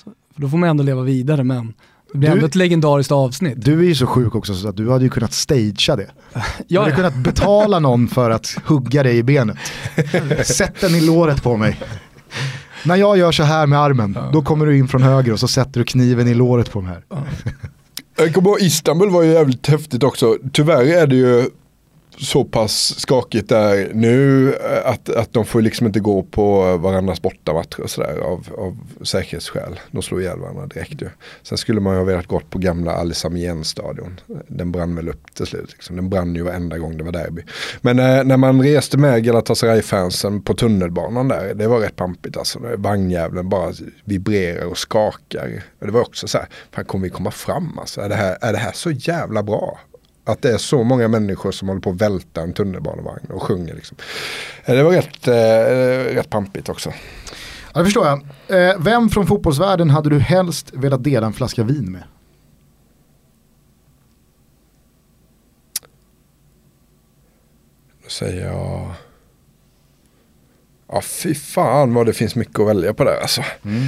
Så, 0.04 0.10
för 0.34 0.40
då 0.42 0.48
får 0.48 0.58
man 0.58 0.68
ändå 0.68 0.84
leva 0.84 1.02
vidare 1.02 1.44
men 1.44 1.74
det 2.12 2.18
blir 2.18 2.28
du, 2.28 2.34
ändå 2.34 2.46
ett 2.46 2.54
legendariskt 2.54 3.12
avsnitt. 3.12 3.54
Du 3.56 3.78
är 3.78 3.84
ju 3.84 3.94
så 3.94 4.06
sjuk 4.06 4.34
också 4.34 4.54
så 4.54 4.68
att 4.68 4.76
du 4.76 4.90
hade 4.90 5.04
ju 5.04 5.10
kunnat 5.10 5.32
stagea 5.32 5.96
det. 5.96 6.10
Du 6.68 6.78
hade 6.78 6.92
kunnat 6.92 7.14
betala 7.14 7.78
någon 7.78 8.08
för 8.08 8.30
att 8.30 8.56
hugga 8.64 9.02
dig 9.02 9.16
i 9.16 9.22
benet. 9.22 9.56
Sätt 10.44 10.80
den 10.80 10.94
i 10.94 11.00
låret 11.00 11.42
på 11.42 11.56
mig. 11.56 11.80
När 12.84 12.96
jag 12.96 13.18
gör 13.18 13.32
så 13.32 13.42
här 13.42 13.66
med 13.66 13.78
armen, 13.78 14.18
då 14.32 14.42
kommer 14.42 14.66
du 14.66 14.78
in 14.78 14.88
från 14.88 15.02
höger 15.02 15.32
och 15.32 15.40
så 15.40 15.48
sätter 15.48 15.80
du 15.80 15.84
kniven 15.84 16.28
i 16.28 16.34
låret 16.34 16.70
på 16.72 16.80
mig 16.80 16.92
här. 16.92 17.24
Jag 18.16 18.34
kommer 18.34 18.48
ihåg 18.48 18.60
Istanbul 18.60 19.10
var 19.10 19.22
ju 19.22 19.32
jävligt 19.32 19.66
häftigt 19.66 20.02
också. 20.02 20.36
Tyvärr 20.52 20.84
är 20.84 21.06
det 21.06 21.16
ju 21.16 21.50
så 22.22 22.44
pass 22.44 23.00
skakigt 23.00 23.48
där 23.48 23.90
nu 23.94 24.48
eh, 24.54 24.90
att, 24.90 25.08
att 25.08 25.32
de 25.32 25.44
får 25.44 25.62
liksom 25.62 25.86
inte 25.86 26.00
gå 26.00 26.22
på 26.22 26.76
varandras 26.76 27.22
bortamatcher 27.22 27.80
och 27.80 27.90
sådär 27.90 28.18
av, 28.18 28.46
av 28.58 28.78
säkerhetsskäl. 29.04 29.80
De 29.90 30.02
slår 30.02 30.20
ihjäl 30.20 30.38
varandra 30.38 30.66
direkt 30.66 31.02
ju. 31.02 31.08
Sen 31.42 31.58
skulle 31.58 31.80
man 31.80 31.92
ju 31.92 31.98
ha 31.98 32.04
velat 32.04 32.26
gått 32.26 32.50
på 32.50 32.58
gamla 32.58 32.92
Alice 32.92 33.28
stadion. 33.64 34.20
Den 34.48 34.72
brann 34.72 34.96
väl 34.96 35.08
upp 35.08 35.34
till 35.34 35.46
slut. 35.46 35.72
Liksom. 35.72 35.96
Den 35.96 36.10
brann 36.10 36.34
ju 36.34 36.42
varenda 36.42 36.78
gång 36.78 36.96
det 36.96 37.04
var 37.04 37.12
derby. 37.12 37.42
Men 37.80 37.98
eh, 37.98 38.24
när 38.24 38.36
man 38.36 38.62
reste 38.62 38.98
med 38.98 39.24
Galatasaray-fansen 39.24 40.42
på 40.42 40.54
tunnelbanan 40.54 41.28
där, 41.28 41.54
det 41.54 41.66
var 41.66 41.80
rätt 41.80 41.96
pampigt 41.96 42.36
alltså. 42.36 42.58
Vagnjävlen 42.76 43.48
bara 43.48 43.72
vibrerar 44.04 44.66
och 44.66 44.78
skakar. 44.78 45.62
Det 45.78 45.90
var 45.90 46.00
också 46.00 46.28
så 46.28 46.38
här, 46.38 46.46
fan 46.72 46.84
kommer 46.84 47.04
vi 47.04 47.10
komma 47.10 47.30
fram 47.30 47.78
alltså? 47.78 48.00
Är 48.00 48.08
det 48.08 48.14
här, 48.14 48.38
är 48.40 48.52
det 48.52 48.58
här 48.58 48.72
så 48.72 48.90
jävla 48.90 49.42
bra? 49.42 49.78
Att 50.24 50.42
det 50.42 50.50
är 50.50 50.58
så 50.58 50.82
många 50.82 51.08
människor 51.08 51.52
som 51.52 51.68
håller 51.68 51.80
på 51.80 51.90
att 51.90 51.96
välta 52.00 52.42
en 52.42 52.52
tunnelbanevagn 52.52 53.30
och 53.30 53.42
sjunger. 53.42 53.74
Liksom. 53.74 53.96
Eh, 54.64 54.74
det 54.74 54.82
var 54.82 54.92
rätt, 54.92 55.28
eh, 55.28 56.14
rätt 56.14 56.30
pampigt 56.30 56.68
också. 56.68 56.92
Ja, 57.74 57.78
det 57.80 57.84
förstår 57.84 58.06
jag. 58.06 58.20
Eh, 58.48 58.78
vem 58.78 59.08
från 59.10 59.26
fotbollsvärlden 59.26 59.90
hade 59.90 60.10
du 60.10 60.18
helst 60.18 60.70
velat 60.74 61.04
dela 61.04 61.26
en 61.26 61.32
flaska 61.32 61.62
vin 61.62 61.92
med? 61.92 62.02
Då 68.04 68.08
säger 68.08 68.46
jag... 68.46 68.90
Ja, 70.88 71.00
fy 71.00 71.34
fan 71.34 71.94
vad 71.94 72.06
det 72.06 72.12
finns 72.12 72.34
mycket 72.34 72.60
att 72.60 72.66
välja 72.66 72.94
på 72.94 73.04
där 73.04 73.20
alltså. 73.20 73.42
Mm 73.64 73.82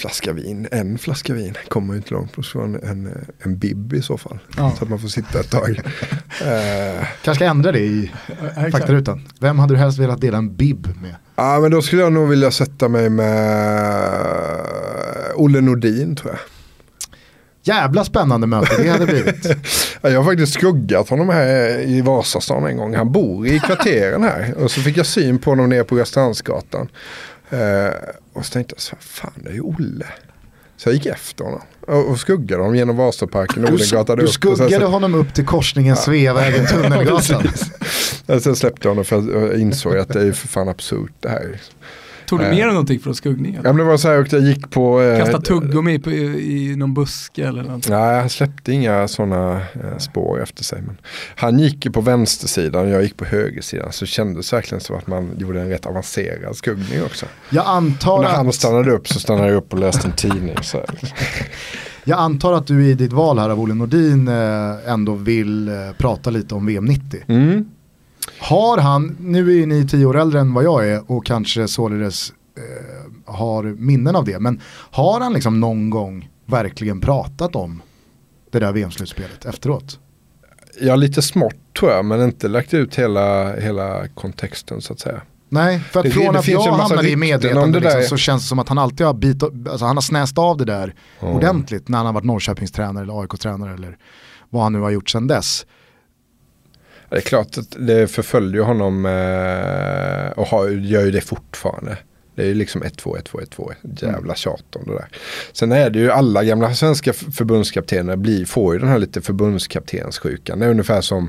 flaska 0.00 0.32
vin, 0.32 0.68
en 0.70 0.98
flaska 0.98 1.34
vin 1.34 1.54
kommer 1.68 1.94
ju 1.94 1.96
inte 1.96 2.14
långt 2.14 2.46
så 2.46 2.60
en, 2.60 3.26
en, 3.44 3.58
bib 3.58 3.92
i 3.92 4.02
så 4.02 4.18
fall. 4.18 4.38
Ja. 4.56 4.72
Så 4.78 4.84
att 4.84 4.90
man 4.90 4.98
får 4.98 5.08
sitta 5.08 5.40
ett 5.40 5.50
tag. 5.50 5.70
uh, 5.70 5.76
Kanske 7.22 7.34
ska 7.34 7.44
ändra 7.44 7.72
det 7.72 7.80
i 7.80 8.10
faktarutan. 8.72 9.28
Vem 9.40 9.58
hade 9.58 9.74
du 9.74 9.78
helst 9.78 9.98
velat 9.98 10.20
dela 10.20 10.38
en 10.38 10.56
bib 10.56 10.86
med? 11.02 11.14
Ja 11.36 11.60
men 11.60 11.70
då 11.70 11.82
skulle 11.82 12.02
jag 12.02 12.12
nog 12.12 12.28
vilja 12.28 12.50
sätta 12.50 12.88
mig 12.88 13.10
med 13.10 14.10
Olle 15.34 15.60
Nordin 15.60 16.16
tror 16.16 16.30
jag. 16.30 16.40
Jävla 17.62 18.04
spännande 18.04 18.46
möte 18.46 18.82
det 18.82 18.88
hade 18.88 19.06
blivit. 19.06 19.46
jag 20.02 20.22
har 20.22 20.24
faktiskt 20.24 20.52
skuggat 20.52 21.08
honom 21.08 21.28
här 21.28 21.80
i 21.80 22.00
Vasastan 22.00 22.66
en 22.66 22.76
gång. 22.76 22.94
Han 22.94 23.12
bor 23.12 23.46
i 23.46 23.58
kvarteren 23.58 24.22
här. 24.22 24.54
Och 24.58 24.70
så 24.70 24.80
fick 24.80 24.96
jag 24.96 25.06
syn 25.06 25.38
på 25.38 25.50
honom 25.50 25.68
nere 25.68 25.84
på 25.84 25.96
Restaurangsgatan. 25.96 26.88
Uh, 27.52 27.90
och 28.32 28.46
så 28.46 28.52
tänkte 28.52 28.74
jag, 28.74 28.80
så, 28.80 28.96
fan 29.00 29.32
det 29.36 29.50
är 29.50 29.54
ju 29.54 29.60
Olle. 29.60 30.06
Så 30.76 30.88
jag 30.88 30.94
gick 30.94 31.06
efter 31.06 31.44
honom 31.44 31.60
och 31.80 32.18
skuggade 32.18 32.62
honom 32.62 32.76
genom 32.76 32.96
Vasaparken 32.96 33.64
och 33.64 33.70
Odengatan 33.70 34.18
Du 34.18 34.26
skuggade 34.26 34.80
så, 34.80 34.86
honom 34.86 35.14
upp 35.14 35.34
till 35.34 35.46
korsningen 35.46 35.94
ja. 35.96 36.02
Sveavägen, 36.02 36.66
Tunnelgatan. 36.70 37.48
Sen 38.40 38.56
släppte 38.56 38.88
jag 38.88 38.90
honom 38.90 39.04
för 39.04 39.48
jag 39.48 39.60
insåg 39.60 39.96
att 39.96 40.08
det 40.08 40.22
är 40.22 40.32
för 40.32 40.48
fan 40.48 40.68
absurt 40.68 41.12
det 41.20 41.28
här. 41.28 41.60
Tog 42.30 42.38
du 42.38 42.44
med 42.44 42.56
dig 42.56 42.66
någonting 42.66 43.00
från 43.00 43.14
skuggningen? 43.14 43.62
Ja 43.64 43.72
men 43.72 43.76
det 43.76 43.90
var 43.90 43.96
så 43.96 44.08
här, 44.08 44.26
jag 44.30 44.40
gick 44.40 44.70
på... 44.70 45.02
Eh, 45.02 45.18
Kasta 45.18 45.40
tuggummi 45.40 46.00
i, 46.06 46.10
i, 46.70 46.76
någon 46.76 46.94
buske 46.94 47.48
eller 47.48 47.62
något? 47.62 47.88
Nej, 47.88 48.20
han 48.20 48.28
släppte 48.28 48.72
inga 48.72 49.08
sådana 49.08 49.56
eh, 49.56 49.98
spår 49.98 50.42
efter 50.42 50.64
sig. 50.64 50.82
Men 50.82 50.96
han 51.36 51.58
gick 51.58 51.92
på 51.92 52.00
vänstersidan 52.00 52.84
och 52.84 52.90
jag 52.90 53.02
gick 53.02 53.16
på 53.16 53.24
högersidan. 53.24 53.92
Så 53.92 54.04
det 54.04 54.08
kändes 54.08 54.52
verkligen 54.52 54.80
som 54.80 54.96
att 54.96 55.06
man 55.06 55.30
gjorde 55.38 55.60
en 55.60 55.68
rätt 55.68 55.86
avancerad 55.86 56.56
skuggning 56.56 57.02
också. 57.02 57.26
Jag 57.50 57.66
antar 57.66 58.16
och 58.16 58.22
när 58.22 58.30
han 58.30 58.52
stannade 58.52 58.90
upp 58.90 59.08
så 59.08 59.20
stannade 59.20 59.48
jag 59.48 59.56
upp 59.56 59.72
och 59.72 59.78
läste 59.78 60.08
en 60.08 60.16
tidning. 60.16 60.56
Så 60.62 60.84
Jag 62.04 62.18
antar 62.18 62.52
att 62.52 62.66
du 62.66 62.86
i 62.86 62.94
ditt 62.94 63.12
val 63.12 63.38
här 63.38 63.50
av 63.50 63.60
Olle 63.60 63.74
Nordin 63.74 64.28
eh, 64.28 64.92
ändå 64.92 65.14
vill 65.14 65.68
eh, 65.68 65.74
prata 65.98 66.30
lite 66.30 66.54
om 66.54 66.66
VM 66.66 66.84
90. 66.84 67.20
Mm. 67.28 67.64
Har 68.38 68.78
han, 68.78 69.16
nu 69.20 69.62
är 69.62 69.66
ni 69.66 69.88
tio 69.88 70.06
år 70.06 70.18
äldre 70.18 70.40
än 70.40 70.54
vad 70.54 70.64
jag 70.64 70.88
är 70.88 71.10
och 71.10 71.26
kanske 71.26 71.68
således 71.68 72.32
eh, 72.56 73.32
har 73.34 73.62
minnen 73.62 74.16
av 74.16 74.24
det, 74.24 74.38
men 74.38 74.60
har 74.90 75.20
han 75.20 75.32
liksom 75.32 75.60
någon 75.60 75.90
gång 75.90 76.28
verkligen 76.46 77.00
pratat 77.00 77.56
om 77.56 77.82
det 78.50 78.58
där 78.58 78.72
VM-slutspelet 78.72 79.44
efteråt? 79.44 79.98
Ja, 80.80 80.96
lite 80.96 81.22
smått 81.22 81.54
tror 81.78 81.90
jag, 81.90 82.04
men 82.04 82.22
inte 82.22 82.48
lagt 82.48 82.74
ut 82.74 82.94
hela, 82.94 83.56
hela 83.56 84.08
kontexten 84.08 84.80
så 84.80 84.92
att 84.92 85.00
säga. 85.00 85.20
Nej, 85.48 85.80
för 85.80 86.00
att 86.00 86.04
det, 86.04 86.10
från 86.10 86.32
det 86.32 86.38
att 86.38 86.48
jag 86.48 86.72
hamnade 86.72 87.10
i 87.10 87.16
medvetande 87.16 87.80
liksom, 87.80 88.02
så 88.02 88.16
känns 88.16 88.42
det 88.42 88.48
som 88.48 88.58
att 88.58 88.68
han 88.68 88.78
alltid 88.78 89.06
har, 89.06 89.14
bit, 89.14 89.42
alltså 89.42 89.84
han 89.86 89.96
har 89.96 90.02
snäst 90.02 90.38
av 90.38 90.56
det 90.56 90.64
där 90.64 90.94
mm. 91.20 91.34
ordentligt 91.34 91.88
när 91.88 91.98
han 91.98 92.06
har 92.06 92.12
varit 92.12 92.24
Norrköpingstränare 92.24 93.02
eller 93.04 93.20
AIK-tränare 93.20 93.74
eller 93.74 93.96
vad 94.50 94.62
han 94.62 94.72
nu 94.72 94.80
har 94.80 94.90
gjort 94.90 95.10
sedan 95.10 95.26
dess. 95.26 95.66
Det 97.10 97.16
är 97.16 97.20
klart 97.20 97.58
att 97.58 97.76
det 97.78 98.08
förföljer 98.08 98.62
honom 98.62 99.06
eh, 99.06 100.30
och 100.38 100.46
har, 100.46 100.68
gör 100.68 101.04
ju 101.04 101.10
det 101.10 101.20
fortfarande. 101.20 101.98
Det 102.40 102.44
är 102.44 102.48
ju 102.48 102.54
liksom 102.54 102.82
1-2, 102.82 103.16
1-2, 103.22 103.44
1-2. 103.56 103.72
Jävla 104.06 104.34
tjat 104.34 104.76
om 104.76 104.84
det 104.86 104.92
där. 104.92 105.08
Sen 105.52 105.72
är 105.72 105.90
det 105.90 105.98
ju 105.98 106.10
alla 106.10 106.44
gamla 106.44 106.74
svenska 106.74 107.12
förbundskaptener 107.12 108.16
blir, 108.16 108.44
får 108.44 108.74
ju 108.74 108.80
den 108.80 108.88
här 108.88 108.98
lite 108.98 109.20
förbundskaptenssjukan. 109.20 110.58
Det 110.58 110.66
är 110.66 110.70
ungefär 110.70 111.00
som 111.00 111.28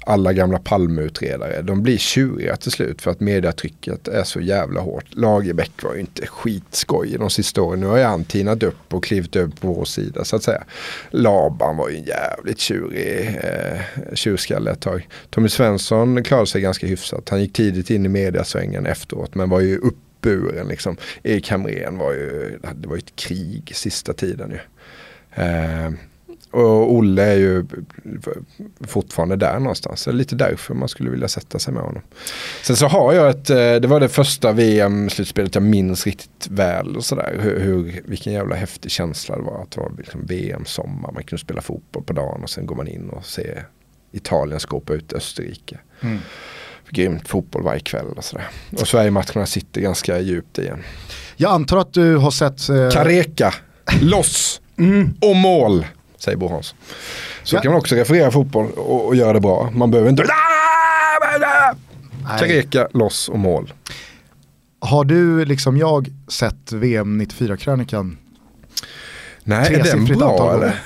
alla 0.00 0.32
gamla 0.32 0.58
Palmeutredare. 0.58 1.62
De 1.62 1.82
blir 1.82 1.98
tjuriga 1.98 2.56
till 2.56 2.72
slut 2.72 3.02
för 3.02 3.10
att 3.10 3.20
mediatrycket 3.20 4.08
är 4.08 4.24
så 4.24 4.40
jävla 4.40 4.80
hårt. 4.80 5.04
Lagerbäck 5.10 5.82
var 5.82 5.94
ju 5.94 6.00
inte 6.00 6.26
skitskoj 6.26 7.16
de 7.18 7.30
sista 7.30 7.62
åren. 7.62 7.80
Nu 7.80 7.86
har 7.86 7.96
ju 7.96 8.04
han 8.04 8.24
tinat 8.24 8.62
upp 8.62 8.94
och 8.94 9.04
klivit 9.04 9.36
över 9.36 9.52
på 9.60 9.72
vår 9.72 9.84
sida 9.84 10.24
så 10.24 10.36
att 10.36 10.42
säga. 10.42 10.64
Laban 11.10 11.76
var 11.76 11.88
ju 11.88 11.96
en 11.96 12.04
jävligt 12.04 12.58
tjurig 12.58 13.38
eh, 13.42 14.14
tjurskalle 14.14 14.70
ett 14.70 14.80
tag. 14.80 15.08
Tommy 15.30 15.48
Svensson 15.48 16.24
klarade 16.24 16.46
sig 16.46 16.60
ganska 16.60 16.86
hyfsat. 16.86 17.28
Han 17.28 17.40
gick 17.40 17.52
tidigt 17.52 17.90
in 17.90 18.06
i 18.06 18.08
mediasvängen 18.08 18.86
efteråt 18.86 19.34
men 19.34 19.50
var 19.50 19.60
ju 19.60 19.78
upp 19.78 19.98
buren 20.20 20.68
liksom. 20.68 20.96
Erik 21.22 21.50
Hamrén 21.50 21.98
var 21.98 22.12
ju, 22.12 22.58
det 22.74 22.88
var 22.88 22.96
ju 22.96 23.00
ett 23.00 23.16
krig 23.16 23.72
sista 23.74 24.12
tiden 24.12 24.50
ju. 24.50 24.60
Eh, 25.42 25.90
och 26.50 26.94
Olle 26.94 27.22
är 27.22 27.36
ju 27.36 27.66
fortfarande 28.80 29.36
där 29.36 29.58
någonstans. 29.58 30.04
Det 30.04 30.10
är 30.10 30.12
lite 30.12 30.34
därför 30.34 30.74
man 30.74 30.88
skulle 30.88 31.10
vilja 31.10 31.28
sätta 31.28 31.58
sig 31.58 31.74
med 31.74 31.82
honom. 31.82 32.02
Sen 32.62 32.76
så 32.76 32.86
har 32.86 33.12
jag 33.12 33.30
ett, 33.30 33.50
eh, 33.50 33.56
det 33.56 33.86
var 33.86 34.00
det 34.00 34.08
första 34.08 34.52
VM-slutspelet 34.52 35.54
jag 35.54 35.64
minns 35.64 36.06
riktigt 36.06 36.48
väl. 36.50 36.96
Och 36.96 37.04
sådär. 37.04 37.38
Hur, 37.42 37.60
hur, 37.60 38.02
vilken 38.04 38.32
jävla 38.32 38.56
häftig 38.56 38.90
känsla 38.90 39.36
det 39.36 39.42
var 39.42 39.62
att 39.62 39.70
det 39.70 39.80
var 39.80 39.92
liksom 39.98 40.26
VM-sommar. 40.26 41.12
Man 41.12 41.24
kunde 41.24 41.40
spela 41.40 41.60
fotboll 41.60 42.02
på 42.02 42.12
dagen 42.12 42.42
och 42.42 42.50
sen 42.50 42.66
går 42.66 42.76
man 42.76 42.88
in 42.88 43.10
och 43.10 43.24
ser 43.24 43.66
Italien 44.12 44.60
skåpa 44.60 44.92
ut 44.92 45.12
Österrike. 45.12 45.78
Mm 46.00 46.18
grymt 46.90 47.28
fotboll 47.28 47.62
varje 47.62 47.80
kväll 47.80 48.06
och 48.16 48.24
sådär. 48.24 48.46
Och 48.80 48.88
Sverigematcherna 48.88 49.46
sitter 49.46 49.80
ganska 49.80 50.18
djupt 50.18 50.58
igen. 50.58 50.82
Jag 51.36 51.52
antar 51.52 51.76
att 51.76 51.92
du 51.92 52.16
har 52.16 52.30
sett... 52.30 52.68
Eh... 52.68 52.90
Kareka, 52.90 53.54
loss 54.00 54.60
mm. 54.78 55.14
och 55.20 55.36
mål, 55.36 55.86
säger 56.18 56.38
Bo 56.38 56.48
Hans. 56.48 56.74
Så 57.42 57.56
ja. 57.56 57.60
kan 57.60 57.72
man 57.72 57.78
också 57.80 57.94
referera 57.94 58.30
fotboll 58.30 58.70
och, 58.70 59.06
och 59.06 59.16
göra 59.16 59.32
det 59.32 59.40
bra. 59.40 59.70
Man 59.74 59.90
behöver 59.90 60.10
inte... 60.10 60.24
Kareka, 62.38 62.88
loss 62.94 63.28
och 63.28 63.38
mål. 63.38 63.72
Har 64.80 65.04
du, 65.04 65.44
liksom 65.44 65.76
jag, 65.76 66.08
sett 66.28 66.72
VM 66.72 67.20
94-krönikan? 67.20 68.16
Nej, 69.44 69.74
är 69.74 69.84
den 69.84 70.04
bra 70.04 70.54
eller? 70.54 70.80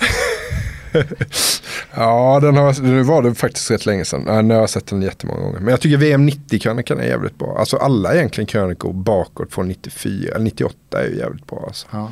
ja, 1.97 2.40
den 2.43 2.56
har, 2.56 2.82
nu 2.82 3.02
var 3.02 3.23
det 3.23 3.35
faktiskt 3.35 3.70
rätt 3.70 3.86
länge 3.86 4.05
sedan. 4.05 4.24
Ja, 4.27 4.43
nu 4.43 4.55
har 4.55 4.60
jag 4.60 4.70
sett 4.70 4.86
den 4.86 5.02
jättemånga 5.02 5.40
gånger. 5.40 5.59
Men 5.59 5.69
jag 5.69 5.81
tycker 5.81 5.97
VM 5.97 6.28
90-krönikan 6.28 7.01
är 7.01 7.06
jävligt 7.06 7.39
bra. 7.39 7.56
Alltså 7.59 7.77
alla 7.77 8.14
egentligen 8.14 8.47
krönikor 8.47 8.93
bakåt 8.93 9.52
från 9.52 9.69
94, 9.69 10.39
98 10.39 10.77
är 10.90 11.09
ju 11.09 11.19
jävligt 11.19 11.47
bra. 11.47 11.64
Alltså. 11.66 11.86
Ja. 11.90 12.10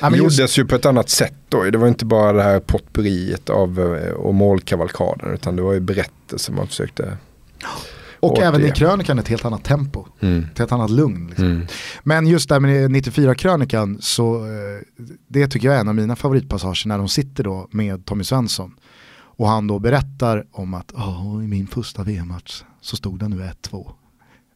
Ja, 0.00 0.10
det 0.10 0.16
just... 0.16 0.38
gjordes 0.38 0.58
ju 0.58 0.64
på 0.64 0.74
ett 0.74 0.86
annat 0.86 1.08
sätt 1.08 1.34
då. 1.48 1.62
Det 1.62 1.78
var 1.78 1.88
inte 1.88 2.04
bara 2.04 2.32
det 2.32 2.42
här 2.42 2.60
potpurriet 2.60 3.50
av 3.50 3.96
eh, 3.96 4.12
och 4.12 4.34
målkavalkaden. 4.34 5.34
Utan 5.34 5.56
det 5.56 5.62
var 5.62 5.72
ju 5.72 5.80
berättelser 5.80 6.52
man 6.52 6.66
försökte 6.66 7.16
och 8.20 8.38
även 8.38 8.66
i 8.66 8.70
krönikan 8.70 9.18
ett 9.18 9.28
helt 9.28 9.44
annat 9.44 9.64
tempo. 9.64 10.06
Mm. 10.20 10.46
Ett 10.52 10.58
helt 10.58 10.72
annat 10.72 10.90
lugn. 10.90 11.26
Liksom. 11.26 11.44
Mm. 11.44 11.66
Men 12.02 12.26
just 12.26 12.48
där 12.48 12.60
med 12.60 12.90
94-krönikan 12.90 13.98
så 14.00 14.36
eh, 14.36 14.82
det 15.28 15.48
tycker 15.48 15.68
jag 15.68 15.76
är 15.76 15.80
en 15.80 15.88
av 15.88 15.94
mina 15.94 16.16
favoritpassager 16.16 16.88
när 16.88 16.98
de 16.98 17.08
sitter 17.08 17.44
då 17.44 17.68
med 17.70 18.04
Tommy 18.04 18.24
Svensson. 18.24 18.74
Och 19.38 19.48
han 19.48 19.66
då 19.66 19.78
berättar 19.78 20.44
om 20.52 20.74
att 20.74 20.92
oh, 20.92 21.44
i 21.44 21.46
min 21.46 21.66
första 21.66 22.02
VM-match 22.02 22.64
så 22.80 22.96
stod 22.96 23.18
det 23.18 23.28
nu 23.28 23.36
1-2. 23.36 23.90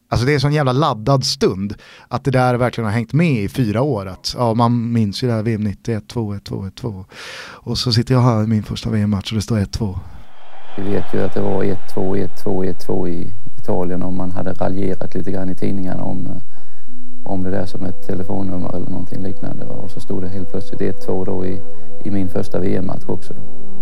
Alltså 0.09 0.25
det 0.25 0.31
är 0.31 0.33
en 0.33 0.39
sån 0.39 0.53
jävla 0.53 0.71
laddad 0.71 1.25
stund 1.25 1.75
att 2.07 2.23
det 2.23 2.31
där 2.31 2.55
verkligen 2.55 2.85
har 2.85 2.91
hängt 2.91 3.13
med 3.13 3.43
i 3.43 3.49
fyra 3.49 3.81
år. 3.81 4.05
Att, 4.05 4.35
ja, 4.37 4.53
man 4.53 4.91
minns 4.91 5.23
ju 5.23 5.27
det 5.27 5.33
här 5.33 5.43
VM 5.43 5.63
91, 5.63 6.07
2 6.07 6.33
1-2, 6.33 6.71
1-2. 6.71 7.05
Och 7.51 7.77
så 7.77 7.93
sitter 7.93 8.13
jag 8.13 8.21
här 8.21 8.43
i 8.43 8.47
min 8.47 8.63
första 8.63 8.89
VM-match 8.89 9.31
och 9.31 9.35
det 9.35 9.41
står 9.41 9.57
1-2. 9.57 9.99
Vi 10.77 10.83
vet 10.83 11.13
ju 11.13 11.21
att 11.21 11.33
det 11.33 11.41
var 11.41 11.63
1-2, 11.63 11.77
1-2, 12.45 12.73
1-2 12.87 13.09
i 13.09 13.33
Italien 13.61 14.03
och 14.03 14.13
man 14.13 14.31
hade 14.31 14.53
raljerat 14.53 15.15
lite 15.15 15.31
grann 15.31 15.49
i 15.49 15.55
tidningarna 15.55 16.03
om, 16.03 16.25
eh, 16.25 17.31
om 17.31 17.43
det 17.43 17.49
där 17.49 17.65
som 17.65 17.85
ett 17.85 18.07
telefonnummer 18.07 18.75
eller 18.75 18.89
någonting 18.89 19.23
liknande. 19.23 19.65
Och 19.65 19.91
så 19.91 19.99
stod 19.99 20.21
det 20.21 20.29
helt 20.29 20.51
plötsligt 20.51 20.81
1-2 20.81 21.25
då 21.25 21.45
i, 21.45 21.61
i 22.05 22.11
min 22.11 22.29
första 22.29 22.59
VM-match 22.59 23.03
också. 23.07 23.33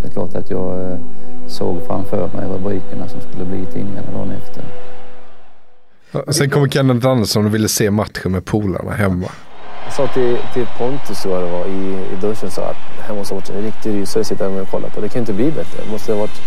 Det 0.02 0.08
är 0.08 0.12
klart 0.12 0.34
att 0.34 0.50
jag 0.50 0.90
eh, 0.90 0.98
såg 1.46 1.86
framför 1.86 2.30
mig 2.34 2.48
rubrikerna 2.48 3.08
som 3.08 3.20
skulle 3.20 3.44
bli 3.44 3.58
i 3.58 3.66
tidningarna 3.66 4.10
dagen 4.12 4.30
efter. 4.30 4.62
Sen 6.32 6.50
kommer 6.50 6.68
Kenneth 6.68 7.06
Andersson 7.06 7.46
och 7.46 7.54
ville 7.54 7.68
se 7.68 7.90
matchen 7.90 8.32
med 8.32 8.44
polarna 8.44 8.90
hemma. 8.90 9.26
Jag 9.84 9.92
sa 9.92 10.06
till, 10.06 10.36
till 10.54 10.66
Pontus 10.78 11.22
tror 11.22 11.34
jag 11.34 11.44
det 11.44 11.52
var 11.52 11.66
i, 11.66 11.96
i 12.12 12.16
duschen 12.20 12.50
så 12.50 12.60
att 12.60 12.76
det 12.96 13.02
här 13.02 13.14
måste 13.14 13.34
ha 13.34 13.40
varit 13.40 13.50
en 13.50 13.62
riktig 13.62 13.94
rysare 13.94 14.20
att 14.20 14.26
sitta 14.26 14.44
hemma 14.44 14.60
och 14.60 14.68
kolla 14.70 14.88
på. 14.88 15.00
Det 15.00 15.08
kan 15.08 15.20
inte 15.20 15.32
bli 15.32 15.50
bättre. 15.50 15.82
Det 15.84 15.92
måste 15.92 16.12
ha 16.12 16.20
varit 16.20 16.40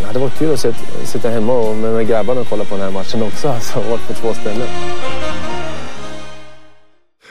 det 0.00 0.06
hade 0.06 0.18
varit 0.18 0.38
kul 0.38 0.52
att 0.52 0.60
sitta, 0.60 0.76
sitta 1.04 1.28
hemma 1.28 1.52
och 1.52 1.76
med, 1.76 1.92
med 1.92 2.08
grabbarna 2.08 2.40
och 2.40 2.46
kolla 2.48 2.64
på 2.64 2.74
den 2.76 2.84
här 2.84 2.90
matchen 2.90 3.22
också. 3.22 3.48
Alltså, 3.54 3.80
varit 3.90 4.06
på 4.08 4.12
två 4.12 4.34
ställen. 4.34 4.68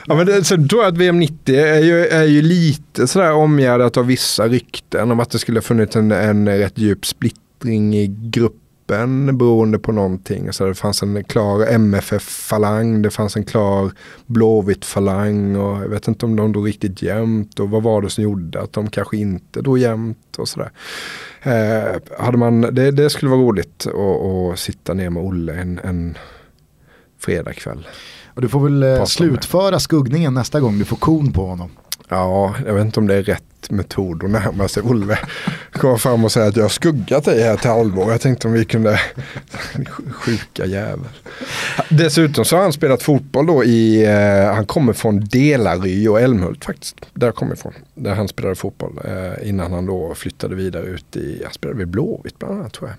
Ja, 0.06 0.14
men 0.14 0.26
det, 0.26 0.44
så 0.44 0.56
tror 0.56 0.82
jag 0.82 0.92
att 0.92 0.98
VM 0.98 1.18
90 1.18 1.56
är 1.56 1.80
ju, 1.80 2.06
är 2.06 2.24
ju 2.24 2.42
lite 2.42 3.06
sådär 3.06 3.32
omgärdat 3.32 3.96
av 3.96 4.06
vissa 4.06 4.48
rykten 4.48 5.10
om 5.10 5.20
att 5.20 5.30
det 5.30 5.38
skulle 5.38 5.58
ha 5.58 5.62
funnits 5.62 5.96
en, 5.96 6.12
en 6.12 6.48
rätt 6.48 6.78
djup 6.78 7.06
splittring 7.06 7.96
i 7.96 8.06
gruppen 8.06 9.38
beroende 9.38 9.78
på 9.78 9.92
någonting. 9.92 10.52
Så 10.52 10.66
det 10.66 10.74
fanns 10.74 11.02
en 11.02 11.24
klar 11.24 11.66
MFF-falang, 11.66 13.02
det 13.02 13.10
fanns 13.10 13.36
en 13.36 13.44
klar 13.44 13.90
Blåvitt-falang 14.26 15.56
och 15.56 15.82
jag 15.82 15.88
vet 15.88 16.08
inte 16.08 16.26
om 16.26 16.36
de 16.36 16.52
drog 16.52 16.68
riktigt 16.68 17.02
jämnt 17.02 17.60
och 17.60 17.70
vad 17.70 17.82
var 17.82 18.02
det 18.02 18.10
som 18.10 18.24
gjorde 18.24 18.60
att 18.60 18.72
de 18.72 18.90
kanske 18.90 19.16
inte 19.16 19.60
drog 19.60 19.78
jämnt 19.78 20.38
och 20.38 20.48
sådär. 20.48 20.70
Eh, 21.42 22.00
hade 22.18 22.38
man, 22.38 22.60
det, 22.60 22.90
det 22.90 23.10
skulle 23.10 23.30
vara 23.30 23.40
roligt 23.40 23.86
att 23.86 24.58
sitta 24.58 24.94
ner 24.94 25.10
med 25.10 25.22
Olle 25.22 25.54
en, 25.54 25.80
en 25.84 26.18
fredagkväll. 27.18 27.86
Och 28.34 28.42
du 28.42 28.48
får 28.48 28.60
väl 28.60 28.82
eh, 28.82 29.04
slutföra 29.04 29.78
skuggningen 29.78 30.34
nästa 30.34 30.60
gång 30.60 30.78
du 30.78 30.84
får 30.84 30.96
kon 30.96 31.32
på 31.32 31.46
honom. 31.46 31.70
Ja, 32.08 32.54
jag 32.66 32.74
vet 32.74 32.84
inte 32.84 33.00
om 33.00 33.06
det 33.06 33.14
är 33.14 33.22
rätt 33.22 33.70
metod 33.70 34.24
att 34.24 34.30
närma 34.30 34.68
sig 34.68 34.82
Olle. 34.82 35.18
Komma 35.72 35.98
fram 35.98 36.24
och 36.24 36.32
säga 36.32 36.46
att 36.46 36.56
jag 36.56 36.64
har 36.64 36.68
skuggat 36.68 37.24
dig 37.24 37.42
här 37.42 37.56
till 37.56 37.70
halvår. 37.70 38.10
Jag 38.12 38.20
tänkte 38.20 38.48
om 38.48 38.52
vi 38.54 38.64
kunde, 38.64 39.00
sjuka 40.10 40.66
jävel. 40.66 41.08
Dessutom 41.88 42.44
så 42.44 42.56
har 42.56 42.62
han 42.62 42.72
spelat 42.72 43.02
fotboll 43.02 43.46
då 43.46 43.64
i, 43.64 44.04
eh, 44.06 44.54
han 44.54 44.66
kommer 44.66 44.92
från 44.92 45.20
Delaryd 45.20 46.08
och 46.08 46.20
Älmhult 46.20 46.64
faktiskt. 46.64 46.96
Där 47.14 47.26
jag 47.26 47.34
kommer 47.34 47.54
ifrån. 47.54 47.72
Där 47.94 48.14
han 48.14 48.28
spelade 48.28 48.54
fotboll 48.54 49.00
eh, 49.04 49.48
innan 49.48 49.72
han 49.72 49.86
då 49.86 50.14
flyttade 50.14 50.54
vidare 50.54 50.84
ut 50.84 51.16
i, 51.16 51.40
han 51.44 51.52
spelade 51.52 51.78
vid 51.78 51.88
Blåvitt 51.88 52.38
bland 52.38 52.60
annat 52.60 52.72
tror 52.72 52.88
jag. 52.88 52.96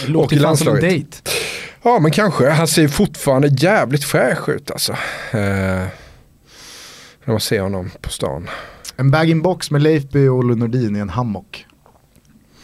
Det 0.00 0.08
låter 0.08 0.36
ju 0.36 0.56
som 0.56 0.68
en 0.68 0.80
dejt. 0.80 1.16
Ja 1.82 1.98
men 1.98 2.10
kanske, 2.10 2.50
han 2.50 2.68
ser 2.68 2.88
fortfarande 2.88 3.48
jävligt 3.48 4.04
fräsch 4.04 4.48
ut 4.48 4.70
alltså. 4.70 4.92
Eh, 5.30 5.38
när 7.24 7.26
man 7.26 7.40
ser 7.40 7.60
honom 7.60 7.90
på 8.00 8.10
stan. 8.10 8.48
En 8.96 9.10
bag-in-box 9.10 9.70
med 9.70 9.82
Leifby 9.82 10.28
och 10.28 10.36
Olle 10.36 10.54
Nordin 10.54 10.96
i 10.96 10.98
en 10.98 11.08
hammock. 11.08 11.66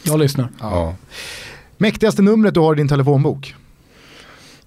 Jag 0.03 0.19
lyssnar. 0.19 0.49
Ja. 0.59 0.95
Mäktigaste 1.77 2.21
numret 2.21 2.53
du 2.53 2.59
har 2.59 2.73
i 2.73 2.77
din 2.77 2.87
telefonbok? 2.87 3.55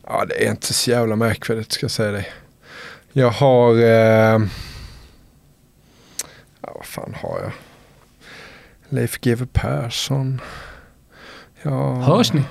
Ja 0.06 0.24
det 0.28 0.46
är 0.46 0.50
inte 0.50 0.74
så 0.74 0.90
jävla 0.90 1.16
märkvärdigt 1.16 1.72
ska 1.72 1.84
jag 1.84 1.90
säga 1.90 2.12
dig. 2.12 2.32
Jag 3.12 3.30
har, 3.30 3.74
eh, 3.74 4.40
ja 6.60 6.72
vad 6.74 6.86
fan 6.86 7.14
har 7.22 7.40
jag? 7.42 7.52
Leif 8.88 9.20
GW 9.20 9.46
Persson. 9.52 10.40
Ja. 11.62 11.94
Hörs 11.94 12.32
ni? 12.32 12.42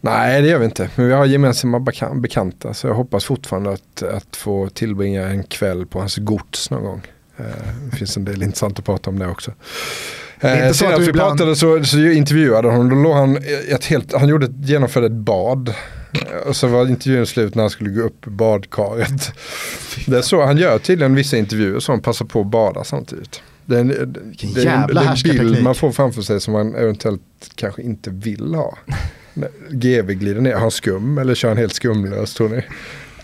Nej 0.00 0.42
det 0.42 0.48
gör 0.48 0.58
vi 0.58 0.64
inte. 0.64 0.90
Men 0.94 1.08
vi 1.08 1.12
har 1.12 1.26
gemensamma 1.26 1.80
bekanta. 2.14 2.74
Så 2.74 2.86
jag 2.86 2.94
hoppas 2.94 3.24
fortfarande 3.24 3.72
att, 3.72 4.02
att 4.02 4.36
få 4.36 4.68
tillbringa 4.68 5.28
en 5.28 5.44
kväll 5.44 5.86
på 5.86 5.98
hans 5.98 6.16
gods 6.16 6.70
någon 6.70 6.84
gång. 6.84 7.02
Eh, 7.36 7.44
det 7.90 7.96
finns 7.96 8.16
en 8.16 8.24
del 8.24 8.42
intressant 8.42 8.78
att 8.78 8.84
prata 8.84 9.10
om 9.10 9.18
det 9.18 9.28
också. 9.28 9.52
Eh, 10.40 10.72
senast 10.72 11.00
vi 11.00 11.08
ibland... 11.08 11.38
pratade 11.38 11.56
så, 11.56 11.84
så 11.84 11.98
intervjuade 11.98 12.68
honom. 12.68 12.88
Då 12.88 12.96
låg 12.96 13.16
han, 13.16 13.38
ett 13.68 13.84
helt, 13.84 14.12
han 14.12 14.28
gjorde, 14.28 14.48
genomförde 14.60 15.06
ett 15.06 15.12
bad. 15.12 15.74
Och 16.46 16.56
så 16.56 16.66
var 16.66 16.86
intervjun 16.86 17.26
slut 17.26 17.54
när 17.54 17.62
han 17.62 17.70
skulle 17.70 17.90
gå 17.90 18.02
upp 18.02 18.26
i 18.26 18.30
badkaret. 18.30 19.32
Det 20.06 20.16
är 20.16 20.22
så 20.22 20.44
han 20.44 20.58
gör 20.58 20.78
tydligen 20.78 21.14
vissa 21.14 21.36
intervjuer 21.36 21.80
så 21.80 21.92
han 21.92 22.00
passar 22.00 22.26
på 22.26 22.40
att 22.40 22.46
bada 22.46 22.84
samtidigt. 22.84 23.42
Det 23.72 23.78
är 23.78 23.80
en, 23.80 23.88
det 24.54 24.62
är 24.62 24.66
en, 24.66 24.98
en 24.98 25.14
bild 25.22 25.62
man 25.62 25.74
får 25.74 25.92
framför 25.92 26.22
sig 26.22 26.40
som 26.40 26.52
man 26.52 26.74
eventuellt 26.74 27.22
kanske 27.54 27.82
inte 27.82 28.10
vill 28.10 28.54
ha. 28.54 28.78
GV 29.70 30.12
glider 30.12 30.40
ner, 30.40 30.52
har 30.52 30.60
han 30.60 30.70
skum 30.70 31.18
eller 31.18 31.34
kör 31.34 31.48
han 31.48 31.58
helt 31.58 31.74
skumlöst 31.74 32.36
tror 32.36 32.48
ni? 32.48 32.62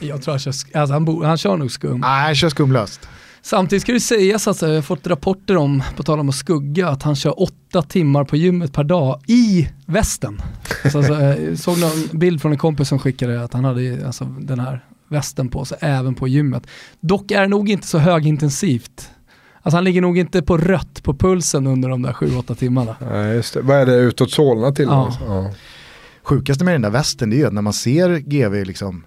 Jag 0.01 0.23
tror 0.23 0.33
han 0.33 0.39
kör, 0.39 0.51
alltså 0.51 0.93
han, 0.93 1.05
bo, 1.05 1.25
han 1.25 1.37
kör 1.37 1.57
nog 1.57 1.71
skum. 1.71 2.01
Nej, 2.01 2.25
han 2.25 2.35
kör 2.35 2.49
skumlöst. 2.49 3.09
Samtidigt 3.43 3.83
ska 3.83 3.93
det 3.93 4.01
sägas 4.01 4.49
att 4.49 4.63
jag 4.63 4.69
har 4.69 4.83
fått 4.83 5.07
rapporter 5.07 5.57
om, 5.57 5.83
på 5.97 6.03
tal 6.03 6.21
om 6.21 6.29
att 6.29 6.35
skugga, 6.35 6.89
att 6.89 7.03
han 7.03 7.17
kör 7.17 7.43
åtta 7.43 7.83
timmar 7.83 8.25
på 8.25 8.37
gymmet 8.37 8.73
per 8.73 8.85
dag 8.85 9.21
i 9.27 9.69
västen. 9.87 10.43
Så, 10.93 10.99
alltså, 10.99 11.21
eh, 11.21 11.55
såg 11.55 11.79
någon 11.79 12.19
bild 12.19 12.43
från 12.43 12.53
en 12.53 12.59
kompis 12.59 12.89
som 12.89 12.99
skickade 12.99 13.45
att 13.45 13.53
han 13.53 13.65
hade 13.65 14.07
alltså, 14.07 14.25
den 14.25 14.61
här 14.61 14.85
västen 15.09 15.49
på 15.49 15.65
sig 15.65 15.79
även 15.81 16.15
på 16.15 16.29
gymmet. 16.29 16.67
Dock 17.01 17.31
är 17.31 17.41
det 17.41 17.49
nog 17.49 17.71
inte 17.71 17.87
så 17.87 17.99
högintensivt. 17.99 19.11
Alltså 19.63 19.77
han 19.77 19.85
ligger 19.85 20.01
nog 20.01 20.19
inte 20.19 20.43
på 20.43 20.57
rött 20.57 21.03
på 21.03 21.15
pulsen 21.15 21.67
under 21.67 21.89
de 21.89 22.03
där 22.03 22.13
7-8 22.13 22.55
timmarna. 22.55 22.97
Nej, 23.13 23.37
just 23.37 23.55
det. 23.55 23.61
Vad 23.61 23.77
är 23.77 23.87
det 23.87 23.97
utåt 23.97 24.31
Solna 24.31 24.73
till? 24.73 24.85
Ja. 24.85 25.07
Alltså? 25.07 25.25
Ja. 25.25 25.51
Sjukaste 26.23 26.65
med 26.65 26.75
den 26.75 26.83
där 26.83 26.91
västen 26.91 27.31
det 27.31 27.37
är 27.37 27.39
ju 27.39 27.47
att 27.47 27.53
när 27.53 27.63
man 27.63 27.73
ser 27.73 28.19
GV 28.19 28.67
liksom 28.67 29.05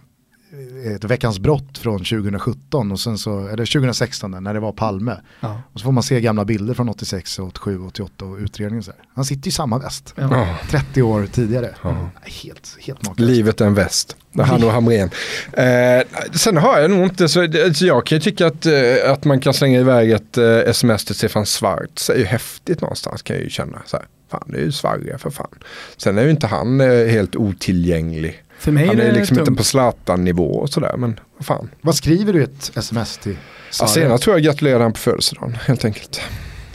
ett 0.95 1.03
veckans 1.03 1.39
brott 1.39 1.77
från 1.77 1.97
2017 1.97 2.91
och 2.91 2.99
sen 2.99 3.17
så, 3.17 3.47
eller 3.47 3.65
2016 3.65 4.31
där, 4.31 4.41
när 4.41 4.53
det 4.53 4.59
var 4.59 4.71
Palme. 4.71 5.17
Ja. 5.39 5.61
Och 5.73 5.79
så 5.79 5.83
får 5.83 5.91
man 5.91 6.03
se 6.03 6.21
gamla 6.21 6.45
bilder 6.45 6.73
från 6.73 6.89
86, 6.89 7.39
87, 7.39 7.79
88 7.85 8.25
och 8.25 8.37
utredningen 8.37 8.83
så 8.83 8.91
här. 8.91 8.99
Han 9.15 9.25
sitter 9.25 9.47
i 9.47 9.51
samma 9.51 9.77
väst. 9.77 10.13
Ja. 10.15 10.29
Ja. 10.31 10.57
30 10.69 11.01
år 11.01 11.27
tidigare. 11.31 11.75
Ja. 11.83 12.09
Helt, 12.21 12.77
helt 12.79 13.07
makalöst. 13.07 13.35
Livet 13.35 13.61
är 13.61 13.65
en 13.65 13.73
väst. 13.73 14.15
Det 14.33 14.43
han 14.43 14.63
och 14.63 14.71
Hamrén. 14.71 15.09
Eh, 15.53 16.03
sen 16.33 16.57
har 16.57 16.79
jag 16.79 16.91
nog 16.91 17.03
inte 17.03 17.29
så, 17.29 17.41
alltså 17.41 17.85
jag 17.85 18.05
kan 18.05 18.15
ju 18.15 18.21
tycka 18.21 18.47
att, 18.47 18.65
eh, 18.65 19.11
att 19.11 19.25
man 19.25 19.39
kan 19.39 19.53
slänga 19.53 19.79
iväg 19.79 20.11
ett 20.11 20.37
eh, 20.37 20.57
sms 20.57 21.05
till 21.05 21.15
Stefan 21.15 21.45
Schwarz 21.45 22.09
är 22.09 22.17
ju 22.17 22.25
häftigt 22.25 22.81
någonstans 22.81 23.21
kan 23.21 23.35
jag 23.35 23.43
ju 23.43 23.49
känna. 23.49 23.81
Så 23.85 23.97
här, 23.97 24.05
fan 24.31 24.43
det 24.47 24.57
är 24.57 24.61
ju 24.63 24.71
Sverige 24.71 25.17
för 25.17 25.29
fan. 25.29 25.59
Sen 25.97 26.17
är 26.17 26.23
ju 26.23 26.29
inte 26.29 26.47
han 26.47 26.81
eh, 26.81 27.07
helt 27.07 27.35
otillgänglig. 27.35 28.43
För 28.61 28.71
mig 28.71 28.87
Han 28.87 28.99
är 28.99 29.03
är 29.03 29.11
liksom 29.11 29.35
inte 29.37 29.45
tungt. 29.45 29.57
på 29.57 29.63
Zlatan-nivå 29.63 30.43
och 30.55 30.69
sådär 30.69 30.95
men 30.97 31.19
vad 31.37 31.45
fan. 31.45 31.69
Vad 31.81 31.95
skriver 31.95 32.33
du 32.33 32.39
i 32.39 32.43
ett 32.43 32.71
sms 32.75 33.17
till 33.17 33.31
Ja, 33.33 33.37
Sara? 33.69 33.87
senast 33.87 34.23
tror 34.23 34.35
jag 34.35 34.43
gratulerade 34.43 34.83
han 34.83 34.93
på 34.93 34.99
födelsedagen 34.99 35.57
helt 35.65 35.85
enkelt. 35.85 36.21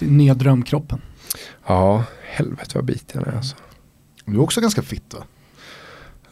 Är 0.01 0.07
nya 0.07 0.35
drömkroppen. 0.35 1.01
Ja, 1.67 2.05
helvete 2.31 2.71
vad 2.75 2.85
bit 2.85 3.11
jag 3.13 3.27
är 3.27 3.37
alltså. 3.37 3.57
Du 4.25 4.35
är 4.37 4.41
också 4.41 4.61
ganska 4.61 4.83
fit 4.83 5.15
va? 5.15 5.25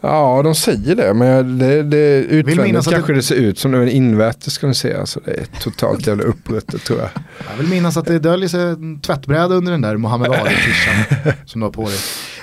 Ja, 0.00 0.40
de 0.44 0.54
säger 0.54 0.94
det, 0.96 1.14
men 1.14 1.58
det, 1.58 1.82
det, 1.82 2.18
utvändigt 2.18 2.88
kanske 2.90 3.12
det- 3.12 3.18
det... 3.18 3.22
ser 3.22 3.34
ut 3.34 3.58
som 3.58 3.72
det, 3.72 3.78
men 3.78 3.88
invärtes 3.88 4.54
ska 4.54 4.66
ni 4.66 4.74
se. 4.74 4.94
Alltså, 4.94 5.20
det 5.24 5.30
är 5.30 5.46
totalt 5.60 6.06
jävla 6.06 6.24
uppbruttet 6.24 6.84
tror 6.84 6.98
jag. 7.00 7.08
Jag 7.50 7.56
vill 7.58 7.66
minnas 7.68 7.96
att 7.96 8.04
det 8.06 8.18
döljer 8.18 8.48
sig 8.48 8.60
en 8.62 9.00
tvättbräda 9.00 9.54
under 9.54 9.72
den 9.72 9.80
där 9.80 9.96
Muhammed 9.96 10.30
Ali-tishan 10.30 11.32
som 11.46 11.60
du 11.60 11.66
har 11.66 11.72
på 11.72 11.88
dig. 11.88 11.98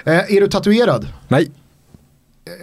Eh, 0.06 0.36
är 0.36 0.42
du 0.42 0.48
tatuerad? 0.48 1.08
Nej, 1.28 1.52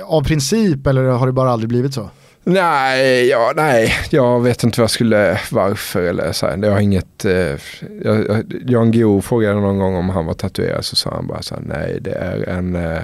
Av 0.06 0.24
princip 0.24 0.86
eller 0.86 1.04
har 1.04 1.26
det 1.26 1.32
bara 1.32 1.50
aldrig 1.50 1.68
blivit 1.68 1.94
så? 1.94 2.10
nej, 2.44 3.28
ja, 3.28 3.52
nej, 3.56 3.92
jag 4.10 4.40
vet 4.40 4.62
inte 4.64 4.80
vad 4.80 4.82
jag 4.82 4.90
skulle, 4.90 5.40
varför 5.50 6.02
eller 6.02 6.32
så 6.32 6.46
här. 6.46 6.58
Jag 6.62 6.72
har 6.72 6.80
inget, 6.80 7.24
eh, 7.24 7.56
jag, 8.02 8.44
Jan 8.66 8.90
Guillou 8.90 9.20
frågade 9.20 9.54
någon 9.54 9.78
gång 9.78 9.94
om 9.96 10.08
han 10.08 10.26
var 10.26 10.34
tatuerad 10.34 10.84
så 10.84 10.96
sa 10.96 11.10
han 11.10 11.26
bara 11.26 11.42
så 11.42 11.54
här, 11.54 11.62
nej 11.66 11.98
det 12.00 12.12
är 12.12 12.48
en, 12.48 12.76
eh, 12.76 13.02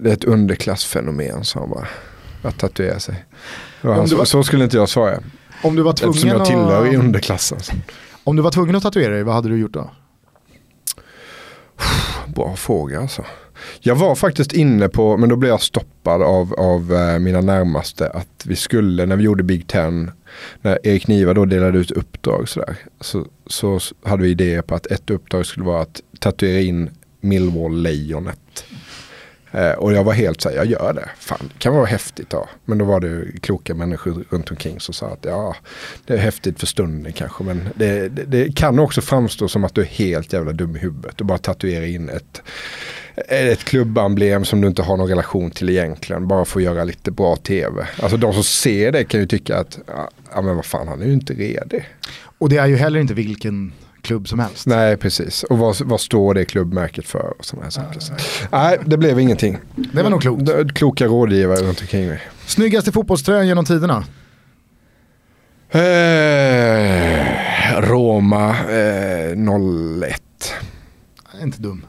det 0.00 0.10
är 0.10 0.14
ett 0.14 0.24
underklassfenomen 0.24 1.44
sa 1.44 1.60
han 1.60 1.70
bara. 1.70 1.88
Att 2.42 2.58
tatuera 2.58 2.98
sig. 3.00 3.24
Han, 3.80 4.06
var- 4.06 4.24
så 4.24 4.42
skulle 4.42 4.64
inte 4.64 4.76
jag 4.76 4.88
svara. 4.88 5.18
Om 5.62 5.76
du 5.76 5.82
var 5.82 5.92
Eftersom 5.92 6.12
tvungen, 6.14 6.36
jag 6.36 6.46
tillhör 6.46 6.86
i 6.86 6.88
att, 6.96 7.02
underklassen. 7.04 7.58
Om 8.24 8.36
du 8.36 8.42
var 8.42 8.50
tvungen 8.50 8.76
att 8.76 8.82
tatuera 8.82 9.12
dig, 9.14 9.22
vad 9.22 9.34
hade 9.34 9.48
du 9.48 9.58
gjort 9.58 9.72
då? 9.72 9.90
Bra 12.26 12.56
fråga 12.56 13.00
alltså. 13.00 13.24
Jag 13.80 13.94
var 13.94 14.14
faktiskt 14.14 14.52
inne 14.52 14.88
på, 14.88 15.16
men 15.16 15.28
då 15.28 15.36
blev 15.36 15.50
jag 15.50 15.62
stoppad 15.62 16.22
av, 16.22 16.54
av 16.54 16.94
eh, 16.94 17.18
mina 17.18 17.40
närmaste 17.40 18.08
att 18.08 18.46
vi 18.46 18.56
skulle, 18.56 19.06
när 19.06 19.16
vi 19.16 19.24
gjorde 19.24 19.42
Big 19.42 19.66
Ten, 19.66 20.10
när 20.60 20.86
Erik 20.86 21.06
Niva 21.06 21.34
då 21.34 21.44
delade 21.44 21.78
ut 21.78 21.90
uppdrag 21.90 22.48
sådär, 22.48 22.76
så, 23.00 23.26
så 23.46 23.80
hade 24.02 24.22
vi 24.22 24.30
idéer 24.30 24.62
på 24.62 24.74
att 24.74 24.86
ett 24.86 25.10
uppdrag 25.10 25.46
skulle 25.46 25.66
vara 25.66 25.82
att 25.82 26.00
tatuera 26.18 26.60
in 26.60 26.90
Millwall-lejonet. 27.20 28.64
Eh, 29.52 29.72
och 29.72 29.92
jag 29.92 30.04
var 30.04 30.12
helt 30.12 30.40
såhär, 30.40 30.56
jag 30.56 30.66
gör 30.66 30.92
det. 30.92 31.08
Fan, 31.18 31.50
det 31.52 31.58
kan 31.58 31.74
vara 31.74 31.86
häftigt 31.86 32.30
då. 32.30 32.48
Men 32.64 32.78
då 32.78 32.84
var 32.84 33.00
det 33.00 33.40
kloka 33.40 33.74
människor 33.74 34.24
runt 34.30 34.50
omkring 34.50 34.80
som 34.80 34.94
sa 34.94 35.06
att 35.06 35.24
ja, 35.24 35.56
det 36.06 36.14
är 36.14 36.18
häftigt 36.18 36.60
för 36.60 36.66
stunden 36.66 37.12
kanske. 37.12 37.44
Men 37.44 37.68
det, 37.74 38.08
det, 38.08 38.24
det 38.24 38.56
kan 38.56 38.78
också 38.78 39.00
framstå 39.00 39.48
som 39.48 39.64
att 39.64 39.74
du 39.74 39.80
är 39.80 39.86
helt 39.86 40.32
jävla 40.32 40.52
dum 40.52 40.76
i 40.76 40.78
huvudet 40.78 41.20
och 41.20 41.26
bara 41.26 41.38
tatuera 41.38 41.86
in 41.86 42.08
ett, 42.08 42.42
ett 43.28 43.64
klubbemblem 43.64 44.44
som 44.44 44.60
du 44.60 44.68
inte 44.68 44.82
har 44.82 44.96
någon 44.96 45.08
relation 45.08 45.50
till 45.50 45.70
egentligen. 45.70 46.28
Bara 46.28 46.44
för 46.44 46.60
att 46.60 46.64
göra 46.64 46.84
lite 46.84 47.10
bra 47.10 47.36
tv. 47.36 47.86
Alltså 48.02 48.16
de 48.16 48.32
som 48.32 48.44
ser 48.44 48.92
det 48.92 49.04
kan 49.04 49.20
ju 49.20 49.26
tycka 49.26 49.58
att, 49.58 49.78
ja, 50.34 50.42
men 50.42 50.56
vad 50.56 50.64
fan 50.64 50.88
han 50.88 51.02
är 51.02 51.06
ju 51.06 51.12
inte 51.12 51.32
redig. 51.32 51.88
Och 52.38 52.48
det 52.48 52.56
är 52.56 52.66
ju 52.66 52.76
heller 52.76 53.00
inte 53.00 53.14
vilken 53.14 53.72
klubb 54.02 54.28
som 54.28 54.38
helst. 54.38 54.66
Nej 54.66 54.96
precis, 54.96 55.42
och 55.42 55.58
vad, 55.58 55.80
vad 55.80 56.00
står 56.00 56.34
det 56.34 56.44
klubbmärket 56.44 57.06
för 57.06 57.34
och 57.38 57.44
sådana 57.44 57.64
här 57.64 57.70
saker. 57.70 58.00
Så. 58.00 58.12
Nej, 58.52 58.78
det 58.86 58.96
blev 58.98 59.20
ingenting. 59.20 59.58
Det 59.92 60.02
var 60.02 60.10
nog 60.10 60.22
klokt. 60.22 60.74
Kloka 60.74 61.06
rådgivare 61.06 61.58
runt 61.58 61.80
omkring 61.80 62.06
mig. 62.06 62.20
Snyggaste 62.46 62.92
fotbollströjan 62.92 63.46
genom 63.46 63.64
tiderna? 63.64 64.04
Eh, 65.70 65.80
Roma 67.80 68.50
eh, 68.50 69.32
01. 70.02 70.54
Inte 71.42 71.62
dum. 71.62 71.86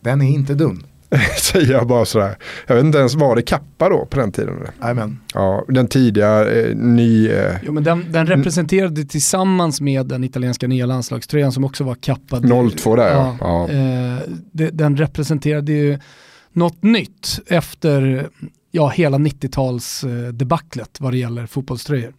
Den 0.00 0.22
är 0.22 0.30
inte 0.30 0.54
dum. 0.54 0.82
Säger 1.38 1.72
jag 1.72 1.86
bara 1.86 2.04
sådär. 2.04 2.36
Jag 2.66 2.74
vet 2.74 2.84
inte 2.84 2.98
ens, 2.98 3.14
var 3.14 3.36
det 3.36 3.42
kappa 3.42 3.88
då 3.88 4.06
på 4.06 4.20
den 4.20 4.32
tiden? 4.32 4.54
Jajamän. 4.82 5.20
Ja, 5.34 5.64
den 5.68 5.88
tidiga, 5.88 6.50
eh, 6.50 6.76
ny... 6.76 7.28
Eh, 7.28 7.56
Jo, 7.62 7.72
men 7.72 7.84
den, 7.84 8.12
den 8.12 8.26
representerade 8.26 9.04
tillsammans 9.04 9.80
med 9.80 10.06
den 10.06 10.24
italienska 10.24 10.66
nya 10.68 10.86
landslagströjan 10.86 11.52
som 11.52 11.64
också 11.64 11.84
var 11.84 11.94
kappad. 11.94 12.50
02 12.76 12.96
där 12.96 13.10
ja. 13.12 13.36
ja. 13.40 13.68
Eh, 13.68 14.18
det, 14.52 14.70
den 14.70 14.96
representerade 14.96 15.72
ju 15.72 15.98
något 16.52 16.82
nytt 16.82 17.40
efter 17.46 18.28
ja, 18.70 18.88
hela 18.88 19.18
90-tals 19.18 20.04
eh, 20.04 20.32
debaclet 20.32 21.00
vad 21.00 21.12
det 21.12 21.18
gäller 21.18 21.46
fotbollströjor. 21.46 22.12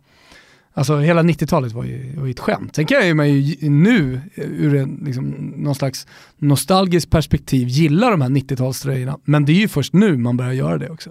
Alltså 0.73 0.97
hela 0.97 1.23
90-talet 1.23 1.71
var 1.71 1.83
ju, 1.83 2.15
var 2.17 2.25
ju 2.25 2.31
ett 2.31 2.39
skämt. 2.39 2.75
Sen 2.75 2.85
kan 2.85 2.97
jag 2.97 3.27
ju 3.29 3.69
nu 3.69 4.21
ur 4.35 4.75
en, 4.75 5.03
liksom, 5.05 5.29
någon 5.55 5.75
slags 5.75 6.07
nostalgisk 6.37 7.09
perspektiv 7.09 7.67
gilla 7.67 8.09
de 8.09 8.21
här 8.21 8.29
90-talströjorna. 8.29 9.19
Men 9.23 9.45
det 9.45 9.51
är 9.51 9.55
ju 9.59 9.67
först 9.67 9.93
nu 9.93 10.17
man 10.17 10.37
börjar 10.37 10.53
göra 10.53 10.77
det 10.77 10.89
också. 10.89 11.09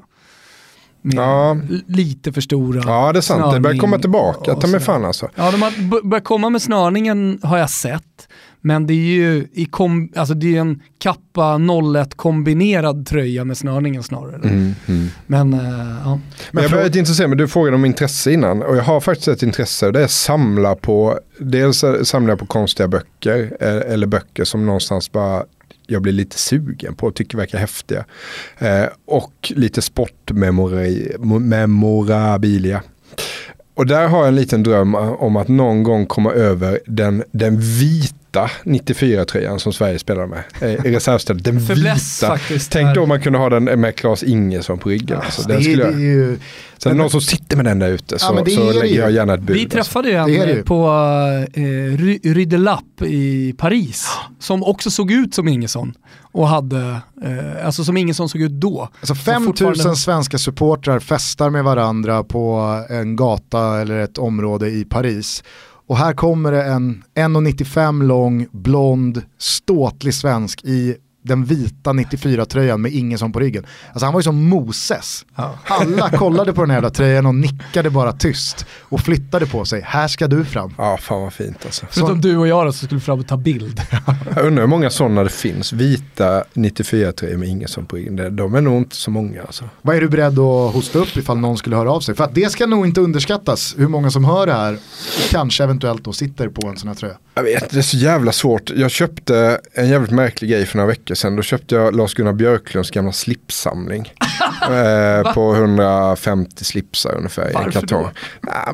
Med 1.03 1.15
Ja. 1.15 1.57
lite 1.87 2.33
för 2.33 2.41
stora. 2.41 2.83
ja, 2.87 3.13
det 3.13 3.19
är 3.19 3.21
sant. 3.21 3.55
Det 3.55 3.61
börjar 3.61 3.79
komma 3.79 3.99
tillbaka. 3.99 4.55
Ta 4.55 4.67
mig 4.67 4.81
fan 4.81 5.05
alltså. 5.05 5.29
Ja, 5.35 5.51
de 5.51 5.63
har 5.63 6.03
börjat 6.09 6.25
komma 6.25 6.51
med 6.51 6.63
snörningen 6.63 7.39
har 7.43 7.59
jag 7.59 7.71
sett. 7.71 8.29
Men 8.61 8.87
det 8.87 8.93
är 8.93 9.15
ju 9.15 9.47
i 9.53 9.65
kom, 9.65 10.13
alltså 10.17 10.35
det 10.35 10.57
är 10.57 10.61
en 10.61 10.83
kappa 10.99 11.61
01 12.03 12.15
kombinerad 12.15 13.07
tröja 13.07 13.45
med 13.45 13.59
snörningen 13.59 14.03
snarare. 14.03 14.37
Mm, 14.37 14.75
mm. 14.87 15.09
Men 15.27 15.55
eh, 15.55 15.61
ja. 16.05 16.21
Men 16.51 16.63
jag 16.63 16.73
började 16.73 16.99
intressera 16.99 17.29
mig, 17.29 17.39
du 17.39 17.49
frågade 17.49 17.77
om 17.77 17.85
intresse 17.85 18.33
innan 18.33 18.63
och 18.63 18.77
jag 18.77 18.83
har 18.83 19.01
faktiskt 19.01 19.29
ett 19.29 19.43
intresse 19.43 19.87
och 19.87 19.93
det 19.93 20.01
är 20.01 20.05
att 20.05 20.11
samla 20.11 20.75
på, 20.75 21.19
dels 21.39 21.85
samlar 22.03 22.31
jag 22.31 22.39
på 22.39 22.47
konstiga 22.47 22.89
böcker 22.89 23.57
eh, 23.61 23.93
eller 23.93 24.07
böcker 24.07 24.45
som 24.45 24.67
någonstans 24.67 25.13
bara 25.13 25.45
jag 25.91 26.03
blir 26.03 26.13
lite 26.13 26.39
sugen 26.39 26.95
på 26.95 27.07
och 27.07 27.15
tycker 27.15 27.39
verkar 27.39 27.59
häftiga. 27.59 28.05
Eh, 28.59 28.85
och 29.07 29.53
lite 29.57 29.83
sportmemorabilia. 29.83 32.83
Och 33.75 33.87
där 33.87 34.09
har 34.09 34.19
jag 34.19 34.29
en 34.29 34.35
liten 34.35 34.63
dröm 34.63 34.95
om 34.95 35.37
att 35.37 35.49
någon 35.49 35.83
gång 35.83 36.07
komma 36.07 36.33
över 36.33 36.81
den, 36.87 37.25
den 37.33 37.61
vita 37.61 38.28
94-tröjan 38.65 39.59
som 39.61 39.73
Sverige 39.73 39.99
spelar 39.99 40.27
med. 40.27 40.43
Eh, 40.61 40.69
I 40.71 40.77
reservstället. 40.95 41.45
Den 41.45 41.59
vita. 41.59 42.27
faktiskt. 42.27 42.73
Tänk 42.73 42.95
då 42.95 43.03
om 43.03 43.09
man 43.09 43.21
kunde 43.21 43.39
ha 43.39 43.49
den 43.51 43.65
med 43.65 43.97
Claes 43.97 44.23
Ingesson 44.23 44.79
på 44.79 44.89
ryggen. 44.89 45.19
Alltså, 45.25 45.43
det, 45.49 45.63
skulle 45.63 45.85
det 45.85 45.93
är 45.95 45.99
ju, 45.99 46.39
Sen 46.79 46.93
det 46.93 46.99
någon 46.99 47.11
som 47.11 47.21
sitter 47.21 47.57
med 47.57 47.65
den 47.65 47.79
där 47.79 47.89
ute 47.91 48.19
så, 48.19 48.35
Ja, 48.37 48.43
det 48.45 48.51
så 48.51 48.61
det 48.61 48.73
lägger 48.73 48.95
ju. 48.95 49.01
jag 49.01 49.11
gärna 49.13 49.35
ett 49.35 49.41
bud. 49.41 49.57
Vi 49.57 49.63
alltså. 49.63 49.77
träffade 49.77 50.09
ju 50.09 50.15
Det 50.15 50.47
det 50.47 50.59
en 50.59 50.65
på 50.65 50.87
eh, 51.55 51.61
Ry- 51.97 52.21
Rue 52.35 52.45
de 52.45 52.57
Lappe 52.57 53.05
i 53.07 53.55
Paris 53.59 54.07
som 54.41 54.63
också 54.65 54.91
såg 54.91 55.11
ut 55.13 55.35
som 55.35 55.49
Ingesson. 55.49 55.93
Och 56.33 56.49
hade, 56.49 56.79
eh, 57.25 57.67
alltså 57.67 57.85
som 57.85 57.97
Ingesson 57.97 58.29
såg 58.29 58.41
ut 58.41 58.53
då. 58.53 58.81
alltså 59.01 59.15
Så 59.15 59.23
5000 59.23 59.47
fortfarande- 59.67 59.97
svenska 59.97 60.39
supportrar 60.39 60.99
festar 60.99 61.51
med 61.51 61.65
varandra 61.65 62.25
på 62.25 62.61
en 62.91 63.17
gata 63.17 63.81
eller 63.81 63.99
ett 63.99 64.19
område 64.19 64.69
i 64.69 64.85
Paris. 64.85 65.43
Och 65.89 65.97
här 65.97 66.13
kommer 66.13 66.53
det 66.53 66.63
en 66.63 67.05
1,95 67.15 68.05
lång, 68.05 68.47
blond, 68.53 69.23
ståtlig 69.39 70.15
svensk 70.15 70.65
i 70.65 70.97
den 71.29 71.45
vita 71.45 71.91
94-tröjan 71.93 72.81
med 72.81 72.93
Ingesson 72.93 73.33
på 73.33 73.41
ryggen. 73.41 73.67
Alltså 73.93 74.05
han 74.07 74.13
var 74.15 74.21
ju 74.21 74.25
som 74.25 74.49
Moses. 74.49 75.25
Alla 75.65 76.11
kollade 76.19 76.53
på 76.53 76.61
den 76.61 76.71
här 76.71 76.77
jävla 76.77 76.91
tröjan 76.91 77.27
och 77.27 77.35
nickade 77.35 77.91
bara 77.91 78.13
tyst 78.13 78.67
och 78.81 79.01
flyttade 79.01 79.47
på 79.47 79.65
sig. 79.65 79.81
Här 79.85 80.09
ska 80.09 80.27
du 80.27 80.45
fram. 80.45 80.75
Ja, 80.79 80.99
fan 81.01 81.23
vad 81.23 81.33
fint 81.33 81.59
alltså. 81.65 81.87
Förutom 81.91 82.21
du 82.21 82.37
och 82.37 82.49
jag 82.49 82.67
då 82.67 82.73
som 82.73 82.87
skulle 82.87 83.01
fram 83.01 83.19
och 83.21 83.27
ta 83.27 83.37
bild. 83.37 83.81
Jag 84.37 84.47
undrar 84.47 84.63
hur 84.63 84.69
många 84.69 84.91
sådana 84.91 85.25
det 85.25 85.31
finns. 85.31 85.73
Vita 85.73 86.45
94-tröjor 86.55 87.37
med 87.37 87.49
Ingesson 87.49 87.87
på 87.87 87.97
ryggen. 87.97 88.17
Det- 88.17 88.31
De 88.31 88.55
är 88.55 88.61
nog 88.61 88.79
inte 88.79 88.97
så 88.97 89.11
många 89.11 89.43
alltså. 89.43 89.65
Vad 89.83 89.97
är 89.97 90.01
du 90.01 90.09
beredd 90.09 90.39
att 90.39 90.75
hosta 90.75 90.99
upp 90.99 91.17
ifall 91.17 91.39
någon 91.39 91.59
skulle 91.59 91.77
höra 91.77 91.93
av 91.93 92.01
sig? 92.01 92.15
För 92.15 92.25
att 92.25 92.35
det 92.35 92.51
ska 92.53 92.67
nog 92.67 92.87
inte 92.87 93.01
underskattas 93.01 93.75
hur 93.79 93.89
många 93.89 94.11
som 94.11 94.25
hör 94.25 94.47
det 94.47 94.53
här 94.53 94.75
och 94.75 95.31
kanske 95.31 95.65
eventuellt 95.65 96.05
då 96.05 96.13
sitter 96.13 96.49
på 96.49 96.69
en 96.69 96.77
sån 96.77 96.89
här 96.89 96.95
tröja. 96.95 97.15
Jag 97.35 97.43
vet, 97.43 97.71
det 97.71 97.79
är 97.79 97.83
så 97.83 97.97
jävla 97.97 98.33
svårt. 98.33 98.71
Jag 98.77 98.91
köpte 98.91 99.61
en 99.73 99.89
jävligt 99.89 100.11
märklig 100.11 100.51
grej 100.51 100.67
för 100.67 100.77
några 100.77 100.89
veckor 100.89 101.15
sedan. 101.19 101.37
Då 101.37 101.43
köpte 101.43 101.75
jag 101.75 101.95
Lars-Gunnar 101.97 102.33
Björklunds 102.33 102.91
gamla 102.91 103.13
slipssamling. 103.13 104.13
eh, 104.63 105.35
på 105.35 105.55
150 105.55 106.65
slipsar 106.65 107.15
ungefär 107.15 107.51
Varför 107.55 107.61
i 107.63 107.65
en 107.65 107.73
kartong. 107.73 108.03
då? 108.03 108.11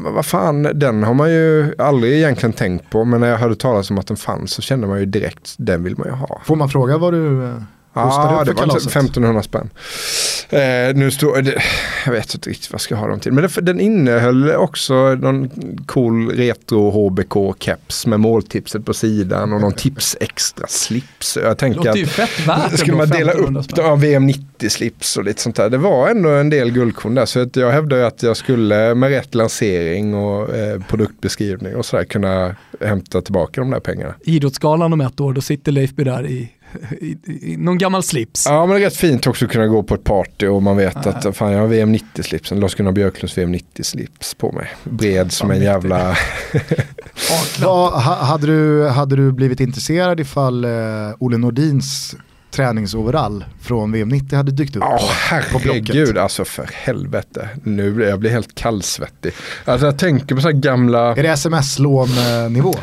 Men 0.03 0.15
vad 0.15 0.27
fan, 0.27 0.63
den 0.63 1.03
har 1.03 1.15
man 1.15 1.31
ju 1.31 1.75
aldrig 1.79 2.13
egentligen 2.13 2.53
tänkt 2.53 2.91
på. 2.91 3.05
Men 3.05 3.21
när 3.21 3.29
jag 3.29 3.39
hörde 3.39 3.57
talas 3.57 3.91
om 3.91 3.99
att 3.99 4.07
den 4.07 4.17
fanns 4.17 4.51
så 4.51 4.63
kände 4.63 4.87
man 4.87 4.99
ju 4.99 5.07
direkt, 5.07 5.55
den 5.59 5.85
vill 5.85 5.99
man 5.99 6.07
ju 6.07 6.13
ha. 6.13 6.41
Får 6.45 6.57
man 6.57 6.69
fråga 6.69 6.99
vad 6.99 7.13
du 7.13 7.45
eh, 7.45 7.55
Ja, 7.95 8.39
upp 8.41 8.47
det 8.47 8.53
var 8.53 8.61
kalaset? 8.61 8.97
1500 8.97 9.43
spänn. 9.43 9.71
Eh, 10.49 10.95
nu 10.95 11.11
står 11.11 11.43
det, 11.43 11.63
jag 12.05 12.13
vet 12.13 12.35
inte 12.35 12.51
riktigt 12.51 12.71
vad 12.71 12.75
jag 12.75 12.81
ska 12.81 12.95
ha 12.95 13.07
dem 13.07 13.21
till. 13.21 13.33
Men 13.33 13.43
det, 13.43 13.61
den 13.61 13.81
innehöll 13.81 14.51
också 14.51 14.95
någon 14.95 15.51
cool 15.87 16.31
retro 16.31 16.91
HBK-keps 16.91 18.09
med 18.09 18.21
måltipset 18.21 18.85
på 18.85 18.95
sidan 18.95 19.53
och 19.53 19.61
någon 19.61 19.73
tips 19.73 20.17
extra 20.21 20.67
slips. 20.67 21.37
Jag 21.37 21.51
Det 21.51 21.55
tänker 21.55 21.77
låter 21.77 21.91
att 21.91 21.97
ju 21.97 22.07
fett 22.07 22.47
värt 22.47 22.79
skulle 22.79 22.97
man 22.97 23.09
dela 23.09 23.33
1500 23.33 23.61
upp 23.61 23.67
ja, 23.77 23.95
VM 23.95 24.29
90-slips 24.29 25.17
och 25.17 25.25
lite 25.25 25.43
sånt 25.43 25.57
där. 25.57 25.71
Det 25.71 25.79
var 25.79 26.09
ändå 26.09 26.29
en 26.29 26.51
del 26.51 26.71
guldkorn 26.71 27.15
där. 27.15 27.27
Så 27.27 27.41
att 27.41 27.57
jag 27.57 27.71
hävdar 27.71 27.99
att 27.99 28.23
jag 28.23 28.37
skulle 28.37 28.95
med 28.95 29.09
rätt 29.09 29.35
lansering 29.35 30.15
och 30.15 30.55
eh, 30.57 30.81
produktbeskrivning 30.81 31.77
och 31.77 31.87
sådär 31.87 32.05
kunna 32.05 32.57
hämta 32.81 33.21
tillbaka 33.21 33.61
de 33.61 33.71
där 33.71 33.81
pengarna. 33.81 34.15
Idrottsgalan 34.21 34.93
om 34.93 35.01
ett 35.01 35.21
år, 35.21 35.33
då 35.33 35.41
sitter 35.41 35.73
Leifby 35.73 36.05
där 36.05 36.27
i 36.27 36.51
någon 37.59 37.79
gammal 37.79 38.03
slips. 38.03 38.47
Ja 38.49 38.67
men 38.67 38.77
det 38.77 38.83
är 38.83 38.85
rätt 38.85 38.97
fint 38.97 39.27
också 39.27 39.45
att 39.45 39.51
kunna 39.51 39.67
gå 39.67 39.83
på 39.83 39.95
ett 39.95 40.05
party 40.05 40.47
och 40.47 40.63
man 40.63 40.77
vet 40.77 41.07
att 41.07 41.37
fan 41.37 41.53
jag 41.53 41.61
har 41.61 41.67
VM 41.67 41.95
90-slipsen, 41.95 42.61
Lars-Gunnar 42.61 42.93
Björklunds 42.93 43.39
VM 43.39 43.55
90-slips 43.55 44.35
på 44.39 44.53
mig. 44.53 44.71
Bred 44.85 45.33
som 45.33 45.51
en 45.51 45.63
jävla... 45.63 46.17
Vad, 47.61 47.93
ha, 47.93 48.15
hade, 48.15 48.47
du, 48.47 48.89
hade 48.89 49.17
du 49.17 49.33
blivit 49.33 49.61
intresserad 49.61 50.21
ifall 50.21 50.65
eh, 50.65 50.71
Olle 51.19 51.37
Nordins 51.37 52.17
träningsoverall 52.51 53.45
från 53.61 53.93
VM 53.93 54.09
90 54.09 54.37
hade 54.37 54.53
dykt 54.53 54.77
upp? 54.77 54.83
Ja 54.83 54.99
på 55.53 55.59
herregud 55.59 56.19
alltså 56.19 56.45
för 56.45 56.71
helvete. 56.73 57.49
Nu 57.63 57.93
blir 57.93 58.09
jag 58.09 58.19
blir 58.19 58.31
helt 58.31 58.55
kallsvettig. 58.55 59.33
Alltså 59.65 59.87
jag 59.87 59.99
tänker 59.99 60.35
på 60.35 60.41
så 60.41 60.49
här 60.49 60.55
gamla... 60.55 61.17
Är 61.17 61.23
det 61.23 61.29
sms-lån-nivå? 61.29 62.75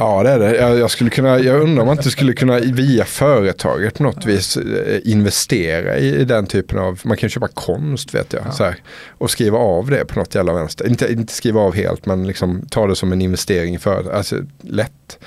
Ja 0.00 0.22
det 0.22 0.30
är 0.30 0.38
det. 0.38 0.56
Jag, 0.56 0.78
jag, 0.78 0.90
skulle 0.90 1.10
kunna, 1.10 1.38
jag 1.38 1.60
undrar 1.60 1.82
om 1.82 1.86
man 1.86 1.96
inte 1.96 2.10
skulle 2.10 2.32
kunna 2.32 2.58
via 2.58 3.04
företaget 3.04 3.94
på 3.94 4.02
något 4.02 4.26
vis 4.26 4.56
eh, 4.56 5.00
investera 5.04 5.98
i, 5.98 6.20
i 6.20 6.24
den 6.24 6.46
typen 6.46 6.78
av, 6.78 7.00
man 7.04 7.16
kan 7.16 7.28
köpa 7.28 7.48
konst 7.48 8.14
vet 8.14 8.32
jag. 8.32 8.54
Så 8.54 8.64
här, 8.64 8.76
och 9.10 9.30
skriva 9.30 9.58
av 9.58 9.90
det 9.90 10.04
på 10.04 10.18
något 10.18 10.34
jävla 10.34 10.52
vänster. 10.52 10.88
Inte, 10.88 11.12
inte 11.12 11.32
skriva 11.32 11.60
av 11.60 11.74
helt 11.74 12.06
men 12.06 12.26
liksom 12.26 12.66
ta 12.70 12.86
det 12.86 12.96
som 12.96 13.12
en 13.12 13.22
investering 13.22 13.74
i 13.74 13.78
företaget. 13.78 14.16
Alltså 14.16 14.36
lätt. 14.60 15.18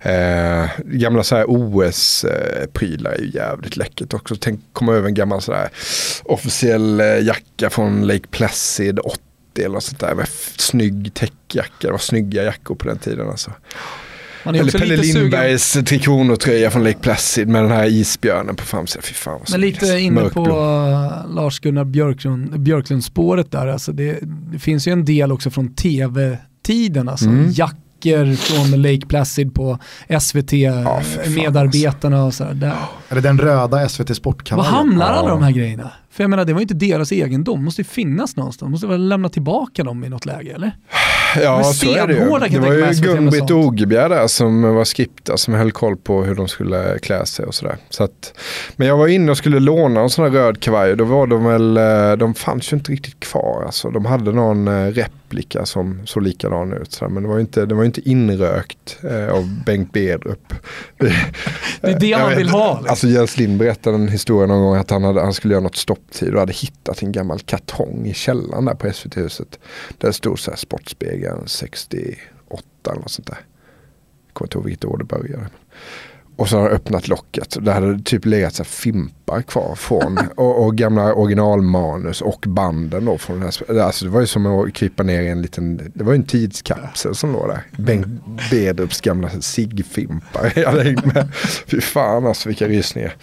Eh, 0.00 0.66
gamla 0.84 1.22
så 1.22 1.36
här 1.36 1.44
OS-prylar 1.48 3.10
är 3.10 3.18
ju 3.18 3.30
jävligt 3.34 3.76
läckert 3.76 4.14
också. 4.14 4.36
Tänk 4.40 4.60
komma 4.72 4.92
över 4.92 5.08
en 5.08 5.14
gammal 5.14 5.42
så 5.42 5.52
här 5.52 5.68
officiell 6.22 7.00
eh, 7.00 7.06
jacka 7.06 7.70
från 7.70 8.06
Lake 8.06 8.28
Placid 8.30 8.98
80 8.98 9.20
eller 9.58 9.68
något 9.68 9.84
sånt 9.84 10.00
där. 10.00 10.14
Med 10.14 10.28
snygg 10.56 11.14
täckjacka. 11.14 11.86
Det 11.86 11.90
var 11.90 11.98
snygga 11.98 12.44
jackor 12.44 12.74
på 12.74 12.88
den 12.88 12.98
tiden 12.98 13.28
alltså. 13.28 13.50
Man 14.44 14.54
är 14.54 14.58
Eller 14.60 14.72
Pelle 14.72 14.96
Lindbergs 14.96 15.72
Tre 15.86 15.98
Kronor-tröja 15.98 16.70
från 16.70 16.84
Lake 16.84 16.98
Placid 16.98 17.48
med 17.48 17.62
den 17.62 17.70
här 17.72 17.86
isbjörnen 17.86 18.56
på 18.56 18.64
framsidan. 18.64 19.02
Fy 19.02 19.14
fan 19.14 19.40
men 19.50 19.60
lite 19.60 19.98
inne 19.98 20.20
på 20.20 20.40
Mörkblå. 20.40 20.60
uh, 20.60 21.34
Lars-Gunnar 21.34 21.84
Björklund, 21.84 22.60
Björklund-spåret 22.60 23.50
där. 23.50 23.66
Alltså 23.66 23.92
det, 23.92 24.18
det 24.52 24.58
finns 24.58 24.88
ju 24.88 24.92
en 24.92 25.04
del 25.04 25.32
också 25.32 25.50
från 25.50 25.74
tv-tiden. 25.74 27.08
Alltså 27.08 27.26
Mm. 27.26 27.50
Jackor 27.50 28.34
från 28.36 28.82
Lake 28.82 29.06
Placid 29.06 29.54
på 29.54 29.78
SVT, 30.20 30.52
Ja, 30.52 31.02
medarbetarna 31.36 32.24
och 32.24 32.34
sådär. 32.34 32.54
Där. 32.54 32.72
Eller 33.08 33.20
den 33.20 33.38
röda 33.38 33.88
SVT 33.88 34.08
Var 34.10 34.14
Sportkavajen? 34.14 34.72
hamnar 34.74 35.06
alla 35.12 35.28
Ja. 35.28 35.34
de 35.34 35.42
här 35.42 35.50
grejerna? 35.50 35.90
För 36.10 36.22
jag 36.24 36.30
menar 36.30 36.44
det 36.44 36.52
var 36.52 36.60
ju 36.60 36.62
inte 36.62 36.74
deras 36.74 37.12
egendom, 37.12 37.64
måste 37.64 37.80
ju 37.80 37.84
finnas 37.84 38.36
någonstans. 38.36 38.60
De 38.66 38.70
måste 38.70 38.86
väl 38.86 39.08
lämna 39.08 39.28
tillbaka 39.28 39.84
dem 39.84 40.04
i 40.04 40.08
något 40.08 40.26
läge 40.26 40.52
eller? 40.54 40.72
Ja, 41.36 41.64
så 41.64 41.90
är 41.90 42.06
det 42.06 42.14
ju. 42.14 42.20
Det 42.48 42.58
var 42.58 42.72
ju 42.72 42.82
Gun-Britt. 42.82 43.50
Ogebjer 43.50 44.08
där 44.08 44.26
som 44.26 44.74
var 44.74 44.84
skripta 44.84 45.36
som 45.36 45.54
höll 45.54 45.72
koll 45.72 45.96
på 45.96 46.24
hur 46.24 46.34
de 46.34 46.48
skulle 46.48 46.98
klä 46.98 47.26
sig 47.26 47.44
och 47.46 47.54
sådär. 47.54 47.76
Så 47.90 48.04
att, 48.04 48.34
men 48.76 48.88
jag 48.88 48.96
var 48.96 49.08
inne 49.08 49.30
och 49.30 49.36
skulle 49.38 49.60
låna 49.60 50.00
en 50.00 50.10
sån 50.10 50.24
här 50.24 50.32
röd 50.32 50.60
kavaj 50.60 50.90
och 50.90 50.96
då 50.96 51.04
var 51.04 51.26
de 51.26 51.44
väl, 51.44 51.76
eh, 51.76 52.16
de 52.16 52.34
fanns 52.34 52.72
ju 52.72 52.76
inte 52.76 52.92
riktigt 52.92 53.20
kvar. 53.20 53.62
Alltså, 53.66 53.90
de 53.90 54.04
hade 54.04 54.32
någon 54.32 54.68
eh, 54.68 54.88
replika 55.30 55.66
som 55.66 56.06
såg 56.06 56.22
likadan 56.22 56.72
ut. 56.72 56.92
Sådär. 56.92 57.12
Men 57.12 57.22
det 57.22 57.28
var 57.28 57.36
ju 57.36 57.40
inte, 57.40 57.66
det 57.66 57.74
var 57.74 57.82
ju 57.82 57.86
inte 57.86 58.08
inrökt 58.08 58.98
eh, 59.02 59.28
av 59.28 59.64
Bengt 59.66 59.92
Bedrup. 59.92 60.54
Det 60.98 61.12
är 61.82 61.98
det 61.98 62.18
man 62.18 62.28
vet 62.28 62.38
vill 62.38 62.48
ha. 62.48 62.72
Liksom. 62.72 62.90
Alltså 62.90 63.06
Jens 63.06 63.36
Lind 63.36 63.58
berättade 63.58 63.96
en 63.96 64.08
historia 64.08 64.46
någon 64.46 64.62
gång 64.62 64.76
att 64.76 64.90
han, 64.90 65.04
hade, 65.04 65.20
han 65.20 65.34
skulle 65.34 65.54
göra 65.54 65.62
något 65.62 65.76
stopptid 65.76 66.34
och 66.34 66.40
hade 66.40 66.52
hittat 66.52 67.02
en 67.02 67.12
gammal 67.12 67.40
kartong 67.40 68.06
i 68.06 68.14
källaren 68.14 68.64
där 68.64 68.74
på 68.74 68.92
SVT-huset. 68.92 69.58
Där 69.98 70.08
det 70.08 70.12
stod 70.12 70.38
så 70.38 70.50
här 70.50 70.58
Sportspegeln 70.58 71.42
68 71.46 72.16
eller 72.90 73.00
något 73.00 73.10
sånt 73.10 73.26
där. 73.26 73.38
Jag 74.26 74.34
kommer 74.34 74.46
inte 74.46 74.58
ihåg 74.58 74.64
vilket 74.64 74.84
år 74.84 74.98
det 74.98 75.04
började. 75.04 75.46
Och 76.36 76.48
så 76.48 76.56
har 76.56 76.62
han 76.62 76.72
öppnat 76.72 77.08
locket. 77.08 77.56
Där 77.60 77.72
hade 77.72 77.94
det 77.94 78.04
typ 78.04 78.24
legat 78.24 78.54
så 78.54 78.64
fimpar 78.64 79.42
kvar 79.42 79.74
från. 79.74 80.18
och, 80.36 80.64
och 80.64 80.76
gamla 80.76 81.14
originalmanus 81.14 82.22
och 82.22 82.44
banden 82.46 83.04
då 83.04 83.18
från 83.18 83.40
den 83.40 83.50
här. 83.68 83.80
Alltså 83.80 84.04
det 84.04 84.10
var 84.10 84.20
ju 84.20 84.26
som 84.26 84.46
att 84.46 84.74
krypa 84.74 85.02
ner 85.02 85.22
i 85.22 85.28
en 85.28 85.42
liten, 85.42 85.92
det 85.94 86.04
var 86.04 86.12
ju 86.12 86.16
en 86.16 86.26
tidskapsel 86.26 87.14
som 87.14 87.32
låg 87.32 87.48
där. 87.48 87.62
Bengt 87.82 88.06
Bedrups 88.50 89.00
gamla 89.00 89.30
ciggfimpar. 89.40 90.52
Jag 90.58 90.70
hade 90.70 90.82
hängt 90.82 91.14
med. 91.14 91.28
Fy 91.66 91.80
fan 91.80 92.26
alltså 92.26 92.48
vilka 92.48 92.68
rysningar. 92.68 93.14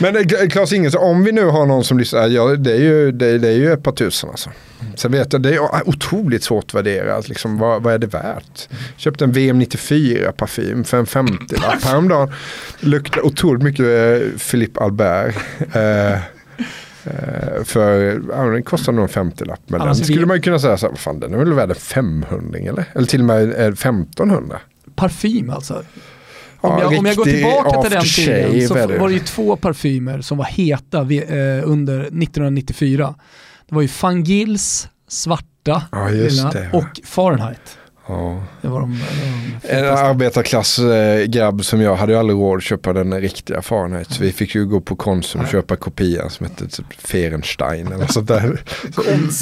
Men 0.00 0.16
eh, 0.16 0.48
Claes 0.48 0.72
Ingesson, 0.72 1.02
om 1.02 1.24
vi 1.24 1.32
nu 1.32 1.44
har 1.44 1.66
någon 1.66 1.84
som 1.84 1.98
lyssnar, 1.98 2.28
ja, 2.28 2.46
det, 2.56 2.72
är 2.72 2.80
ju, 2.80 3.12
det, 3.12 3.38
det 3.38 3.48
är 3.48 3.56
ju 3.56 3.72
ett 3.72 3.82
par 3.82 3.92
tusen 3.92 4.30
alltså. 4.30 4.50
Sen 4.96 5.12
vet 5.12 5.32
jag, 5.32 5.42
det 5.42 5.54
är 5.54 5.88
otroligt 5.88 6.42
svårt 6.44 6.64
att 6.64 6.74
värdera. 6.74 7.20
Liksom, 7.20 7.58
vad, 7.58 7.82
vad 7.82 7.94
är 7.94 7.98
det 7.98 8.06
värt? 8.06 8.68
Köpte 8.96 9.24
en 9.24 9.32
VM 9.32 9.58
94 9.58 10.32
parfym 10.32 10.84
för 10.84 10.98
en 10.98 11.06
50-lapp 11.06 11.84
häromdagen. 11.84 12.32
Luktar 12.80 13.26
otroligt 13.26 13.62
mycket 13.62 13.86
eh, 13.86 14.38
Philippe 14.50 14.80
Albert. 14.80 15.34
Eh, 15.72 16.12
eh, 16.12 17.64
för 17.64 18.20
ja, 18.30 18.44
den 18.44 18.62
kostar 18.62 18.92
nog 18.92 19.02
en 19.02 19.30
50-lapp. 19.30 19.60
Men 19.66 19.80
den 19.80 19.88
Alltså, 19.88 20.04
vi- 20.04 20.12
skulle 20.12 20.26
man 20.26 20.36
ju 20.36 20.42
kunna 20.42 20.58
säga 20.58 20.76
så 20.76 20.88
här, 20.88 20.94
fan 20.96 21.20
den 21.20 21.34
är 21.34 21.38
väl 21.38 21.52
värd 21.52 21.70
en 21.70 21.76
500 21.76 22.58
eller? 22.58 22.84
Eller 22.94 23.06
till 23.06 23.20
och 23.20 23.26
med 23.26 23.42
eh, 23.60 23.66
1500. 23.66 24.58
Parfym 24.94 25.50
alltså. 25.50 25.74
Om, 26.64 26.70
Ja, 26.70 26.80
jag, 26.92 26.98
om 26.98 27.06
jag 27.06 27.16
går 27.16 27.24
tillbaka 27.24 27.82
till 27.82 27.90
den 27.90 28.02
tiden 28.02 28.68
så 28.68 28.74
var 28.98 29.08
det 29.08 29.14
ju 29.14 29.20
två 29.20 29.56
parfymer 29.56 30.20
som 30.20 30.38
var 30.38 30.44
heta 30.44 31.02
vi- 31.04 31.24
under 31.64 32.00
1994. 32.00 33.14
Det 33.72 33.76
var 33.76 33.82
ju 33.82 33.88
Fangils 33.88 34.88
svarta 35.08 35.82
Ja, 35.92 36.08
lilla 36.08 36.52
och 36.72 37.00
Fahrenheit. 37.04 37.78
Ja. 38.06 38.42
Det 38.62 38.68
var 38.68 38.80
de, 38.80 38.92
det 38.92 39.70
var 39.70 39.82
de 39.82 39.84
En 39.88 39.98
arbetarklassgrabb 39.98 41.64
som 41.64 41.80
jag 41.80 41.96
hade 41.96 42.12
ju 42.12 42.18
aldrig 42.18 42.38
råd 42.38 42.56
att 42.56 42.62
köpa 42.62 42.92
den 42.92 43.20
riktiga 43.20 43.62
Fahrenheit. 43.62 44.10
Så 44.10 44.22
vi 44.22 44.32
fick 44.32 44.54
ju 44.54 44.66
gå 44.66 44.80
på 44.80 44.96
Konsum 44.96 45.40
och 45.40 45.48
köpa 45.48 45.76
kopian 45.76 46.30
som 46.30 46.46
hette 46.46 46.68
typ 46.68 46.86
Ferenstein 46.98 47.92
eller 47.92 48.06
sånt 48.06 48.28
där. 48.28 48.60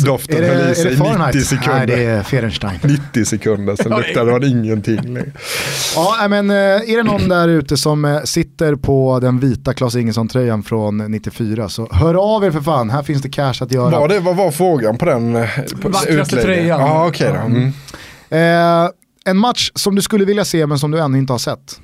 Doften 0.07 0.37
Är 0.37 0.41
det, 0.41 0.47
höll 0.47 0.73
i 0.73 0.75
sig 0.75 0.85
det 0.85 0.91
90 0.91 1.05
Fahrenheit? 1.05 1.47
sekunder. 1.47 1.77
Nej, 1.77 1.87
det 1.87 2.05
är 2.05 2.23
Ferenstein. 2.23 2.79
90 2.83 3.25
sekunder, 3.25 3.77
sen 3.77 3.93
luktade 3.97 4.33
man 4.33 4.45
ingenting 4.45 4.97
längre. 5.15 5.33
Ja, 5.97 6.27
men 6.29 6.51
eh, 6.51 6.57
är 6.57 6.97
det 6.97 7.03
någon 7.03 7.29
där 7.29 7.49
ute 7.49 7.77
som 7.77 8.05
eh, 8.05 8.23
sitter 8.23 8.75
på 8.75 9.21
den 9.21 9.41
vita 9.41 9.75
Klas 9.75 9.97
Ingesson-tröjan 9.97 10.63
från 10.63 10.99
94 10.99 11.69
så 11.69 11.89
hör 11.93 12.35
av 12.37 12.45
er 12.45 12.51
för 12.51 12.61
fan, 12.61 12.91
här 12.91 13.03
finns 13.03 13.23
det 13.23 13.29
cash 13.29 13.55
att 13.61 13.73
göra. 13.73 14.01
Var 14.01 14.09
det, 14.09 14.21
vad 14.21 14.37
var 14.37 14.51
frågan 14.51 14.99
på 14.99 15.05
den 15.05 15.37
eh, 15.37 15.49
på 15.83 15.89
Vackraste 15.89 16.43
tröjan. 16.43 16.81
Ja, 16.81 17.07
okej 17.09 17.29
då. 17.29 17.47
Mm. 17.47 17.73
Eh, 18.31 18.89
en 19.25 19.37
match 19.37 19.71
som 19.75 19.95
du 19.95 20.03
skulle 20.03 20.25
vilja 20.25 20.45
se 20.45 20.67
men 20.67 20.79
som 20.79 20.91
du 20.91 20.99
ännu 21.01 21.19
inte 21.19 21.33
har 21.33 21.39
sett. 21.39 21.81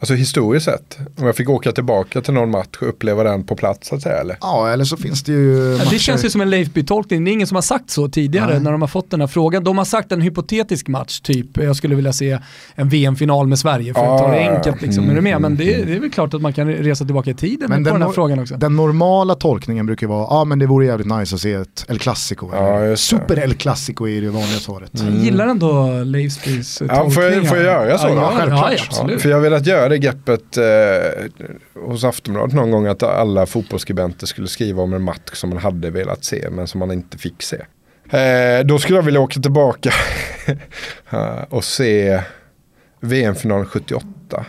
Alltså 0.00 0.14
historiskt 0.14 0.64
sett, 0.64 0.98
om 1.18 1.26
jag 1.26 1.36
fick 1.36 1.48
åka 1.48 1.72
tillbaka 1.72 2.20
till 2.20 2.34
någon 2.34 2.50
match 2.50 2.76
och 2.80 2.88
uppleva 2.88 3.22
den 3.22 3.44
på 3.44 3.56
plats 3.56 3.88
så 3.88 3.94
att 3.94 4.02
säga 4.02 4.16
eller? 4.20 4.36
Ja, 4.40 4.68
eller 4.68 4.84
så 4.84 4.96
finns 4.96 5.22
det 5.22 5.32
ju 5.32 5.56
Ja, 5.72 5.78
matcher. 5.78 5.90
det 5.90 5.98
känns 5.98 6.24
ju 6.24 6.30
som 6.30 6.40
en 6.40 6.50
Leifby-tolkning, 6.54 7.24
det 7.24 7.30
är 7.30 7.32
ingen 7.32 7.46
som 7.46 7.54
har 7.54 7.62
sagt 7.62 7.90
så 7.90 8.08
tidigare 8.08 8.50
Nej. 8.52 8.60
när 8.60 8.72
de 8.72 8.80
har 8.80 8.88
fått 8.88 9.10
den 9.10 9.20
här 9.20 9.26
frågan. 9.26 9.64
De 9.64 9.78
har 9.78 9.84
sagt 9.84 10.12
en 10.12 10.20
hypotetisk 10.20 10.88
match, 10.88 11.20
typ 11.20 11.46
jag 11.56 11.76
skulle 11.76 11.94
vilja 11.94 12.12
se 12.12 12.38
en 12.74 12.88
VM-final 12.88 13.46
med 13.46 13.58
Sverige 13.58 13.94
för 13.94 14.00
att 14.00 14.18
ta 14.22 14.28
det 14.30 14.48
Ah, 14.50 14.54
enkelt. 14.56 14.82
Liksom. 14.82 15.02
mm, 15.04 15.10
är 15.10 15.14
du 15.16 15.20
med? 15.22 15.40
Men 15.40 15.56
det, 15.56 15.74
mm. 15.74 15.86
det 15.86 15.96
är 15.96 16.00
väl 16.00 16.10
klart 16.10 16.34
att 16.34 16.42
man 16.42 16.52
kan 16.52 16.68
resa 16.72 17.04
tillbaka 17.04 17.30
i 17.30 17.34
tiden 17.34 17.70
Men 17.70 17.84
på 17.84 17.90
den 17.90 18.02
här 18.02 18.08
nor- 18.08 18.12
frågan 18.14 18.38
också. 18.38 18.54
Den 18.56 18.76
normala 18.76 19.34
tolkningen 19.34 19.86
brukar 19.86 20.06
vara, 20.06 20.26
ja 20.30 20.44
men 20.44 20.58
det 20.58 20.66
vore 20.66 20.86
jävligt 20.86 21.06
nice 21.18 21.34
att 21.34 21.40
se 21.40 21.52
ett 21.52 21.84
El 21.88 21.98
Clasico. 21.98 22.48
Ja. 22.52 22.96
Super 22.96 23.38
El 23.38 23.54
Clasico 23.54 24.08
är 24.08 24.20
det 24.20 24.28
vanliga 24.30 24.58
svaret. 24.58 24.90
Jag 24.92 25.10
gillar 25.14 25.46
ändå 25.46 25.90
Leifbys 26.04 26.80
eh, 26.80 26.86
Ja, 26.90 27.10
får 27.10 27.22
jag- 27.22 27.32
tolkning 27.32 27.48
får 27.48 27.58
jag 27.58 27.72
här. 27.72 27.86
göra 27.86 27.98
så 27.98 28.06
Ja, 28.08 28.14
då? 28.14 28.20
ja, 28.20 28.32
Självklart. 28.36 28.72
Ja, 28.76 28.84
absolut. 28.88 29.22
För 29.22 29.28
jag 29.28 29.36
har 29.36 29.42
velat 29.42 29.66
göra 29.66 29.85
det 29.88 29.98
greppet 29.98 30.56
eh, 30.56 31.82
hos 31.82 32.04
Aftonbladet 32.04 32.54
någon 32.54 32.70
gång 32.70 32.86
att 32.86 33.02
alla 33.02 33.46
fotbollsskribenter 33.46 34.26
skulle 34.26 34.48
skriva 34.48 34.82
om 34.82 34.92
en 34.92 35.02
match 35.02 35.30
som 35.32 35.50
man 35.50 35.58
hade 35.58 35.90
velat 35.90 36.24
se 36.24 36.50
men 36.50 36.66
som 36.66 36.78
man 36.78 36.92
inte 36.92 37.18
fick 37.18 37.42
se. 37.42 37.56
Eh, 38.10 38.66
då 38.66 38.78
skulle 38.78 38.98
jag 38.98 39.02
vilja 39.02 39.20
åka 39.20 39.40
tillbaka 39.40 39.92
och 41.48 41.64
se 41.64 42.22
VM-finalen 43.00 43.66
78 43.66 44.46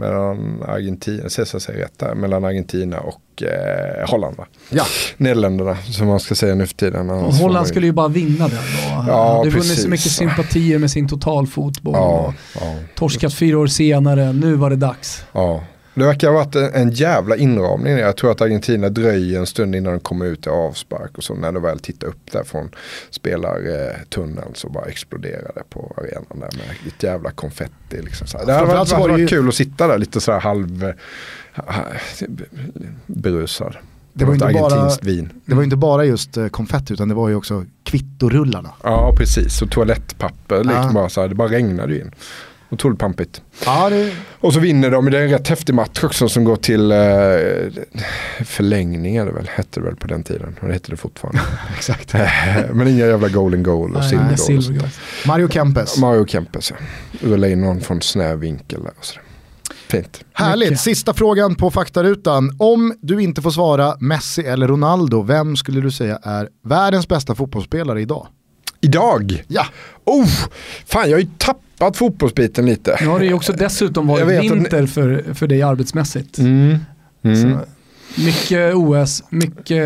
mellan 0.00 0.62
Argentina, 0.68 1.28
Cesar 1.28 1.58
säger 1.58 1.78
rätt 1.80 1.98
där, 1.98 2.14
mellan 2.14 2.44
Argentina 2.44 3.00
och 3.00 3.42
eh, 3.42 4.10
Holland 4.10 4.36
va? 4.36 4.46
Ja. 4.70 4.84
Nederländerna 5.16 5.76
som 5.76 6.06
man 6.06 6.20
ska 6.20 6.34
säga 6.34 6.54
nu 6.54 6.66
för 6.66 6.74
tiden. 6.74 7.10
Och 7.10 7.22
man 7.22 7.32
Holland 7.32 7.66
skulle 7.66 7.86
ju 7.86 7.92
bara 7.92 8.08
vinna 8.08 8.48
den. 8.48 8.58
Och 8.58 9.04
Ja, 9.08 9.36
hade 9.36 9.50
vunnit 9.50 9.80
så 9.80 9.88
mycket 9.88 10.12
sympatier 10.12 10.78
med 10.78 10.90
sin 10.90 11.08
totalfotboll. 11.08 11.94
Ja, 11.94 12.34
ja, 12.60 12.74
Torskat 12.94 13.34
fyra 13.34 13.58
år 13.58 13.66
senare, 13.66 14.32
nu 14.32 14.54
var 14.54 14.70
det 14.70 14.76
dags. 14.76 15.24
ja. 15.32 15.60
Det 15.94 16.04
verkar 16.04 16.28
ha 16.28 16.34
varit 16.34 16.54
en, 16.56 16.74
en 16.74 16.90
jävla 16.90 17.36
inramning. 17.36 17.92
Jag 17.98 18.16
tror 18.16 18.30
att 18.30 18.40
Argentina 18.40 18.88
dröjer 18.88 19.38
en 19.38 19.46
stund 19.46 19.76
innan 19.76 19.92
de 19.92 20.00
kommer 20.00 20.26
ut 20.26 20.46
i 20.46 20.50
avspark 20.50 21.18
och 21.18 21.24
så 21.24 21.34
när 21.34 21.52
de 21.52 21.62
väl 21.62 21.78
tittar 21.78 22.06
upp 22.08 22.32
där 22.32 22.44
från 22.44 22.70
spelartunneln 23.10 24.50
så 24.54 24.68
bara 24.68 24.84
exploderar 24.84 25.52
det 25.54 25.62
på 25.70 25.94
arenan 25.96 26.24
där 26.40 26.58
med 26.58 26.76
ett 26.96 27.02
jävla 27.02 27.30
konfetti. 27.30 28.02
Liksom 28.02 28.26
så. 28.26 28.44
Det 28.44 28.52
hade 28.52 28.66
varit, 28.66 28.88
så 28.88 28.94
var 28.96 29.02
varit 29.02 29.14
det 29.16 29.20
ju- 29.20 29.26
kul 29.28 29.48
att 29.48 29.54
sitta 29.54 29.86
där 29.88 29.98
lite 29.98 30.20
så 30.20 30.32
här 30.32 30.40
halv 30.40 30.84
eh, 30.84 30.94
berusad. 33.06 33.76
Det 34.12 34.24
var 34.24 34.32
inte 34.34 34.46
bara- 34.60 34.90
vin. 35.02 35.32
Det 35.44 35.54
var 35.54 35.62
inte 35.62 35.76
bara 35.76 36.04
just 36.04 36.36
eh, 36.36 36.48
konfetti 36.48 36.92
utan 36.92 37.08
det 37.08 37.14
var 37.14 37.28
ju 37.28 37.34
också 37.34 37.64
kvittorullarna. 37.84 38.70
Ja 38.82 39.14
precis, 39.18 39.62
och 39.62 39.70
toalettpapper. 39.70 40.56
Liksom 40.58 40.82
Ja. 40.86 40.92
bara 40.92 41.08
så 41.08 41.20
här, 41.20 41.28
det 41.28 41.34
bara 41.34 41.48
regnade 41.48 41.98
in. 41.98 42.10
Otroligt 42.70 42.98
pampigt. 42.98 43.42
Ja, 43.64 43.90
det, 43.90 44.12
Och 44.40 44.52
så 44.52 44.60
vinner 44.60 44.90
de, 44.90 45.10
det 45.10 45.18
är 45.18 45.22
en 45.22 45.30
rätt 45.30 45.48
häftig 45.48 45.74
match 45.74 46.04
också 46.04 46.28
som 46.28 46.44
går 46.44 46.56
till 46.56 46.92
eh, 46.92 46.98
förlängning 48.44 49.16
är 49.16 49.26
det 49.26 49.32
väl, 49.32 49.50
hette 49.54 49.80
det 49.80 49.86
väl 49.86 49.96
på 49.96 50.06
den 50.06 50.22
tiden. 50.22 50.56
Och 50.60 50.68
det 50.68 50.72
heter 50.74 50.90
det 50.90 50.96
fortfarande. 50.96 51.40
exakt. 51.76 52.14
Men 52.72 52.88
inga 52.88 53.06
jävla 53.06 53.28
golden 53.28 53.62
goal 53.62 53.96
och 53.96 54.04
silver 54.04 54.26
goal. 54.26 54.38
silver 54.38 54.78
goal. 54.78 54.88
Mario 55.26 55.48
Kempes. 55.48 55.98
Mario 55.98 56.26
Kempes 56.26 56.70
ja. 56.70 56.76
Rulla 57.28 57.48
in 57.48 57.60
någon 57.60 57.80
från 57.80 58.02
snäv 58.02 58.38
vinkel 58.38 58.82
där 58.82 58.92
och 58.98 59.04
sådär. 59.04 59.22
Fint. 59.88 60.24
Härligt, 60.32 60.68
Mycket. 60.70 60.80
sista 60.80 61.14
frågan 61.14 61.54
på 61.54 61.70
faktarutan. 61.70 62.56
Om 62.58 62.94
du 63.00 63.22
inte 63.22 63.42
får 63.42 63.50
svara 63.50 63.96
Messi 64.00 64.42
eller 64.42 64.68
Ronaldo, 64.68 65.22
vem 65.22 65.56
skulle 65.56 65.80
du 65.80 65.90
säga 65.90 66.18
är 66.22 66.48
världens 66.64 67.08
bästa 67.08 67.34
fotbollsspelare 67.34 68.00
idag? 68.00 68.26
Idag, 68.80 69.44
Ja, 69.48 69.66
oh, 70.04 70.28
fan 70.86 71.10
jag 71.10 71.16
har 71.16 71.20
ju 71.20 71.28
tappat 71.38 71.64
fotbollsbiten 71.96 72.66
lite. 72.66 72.96
Nu 73.00 73.06
har 73.06 73.18
det 73.18 73.26
ju 73.26 73.32
också 73.34 73.52
dessutom 73.52 74.06
varit 74.06 74.22
att 74.22 74.28
ni- 74.28 74.48
vinter 74.48 74.86
för, 74.86 75.24
för 75.34 75.46
dig 75.46 75.62
arbetsmässigt. 75.62 76.38
Mm. 76.38 76.78
Mm. 77.22 77.58
Mycket 78.18 78.74
OS, 78.74 79.22
mycket 79.30 79.84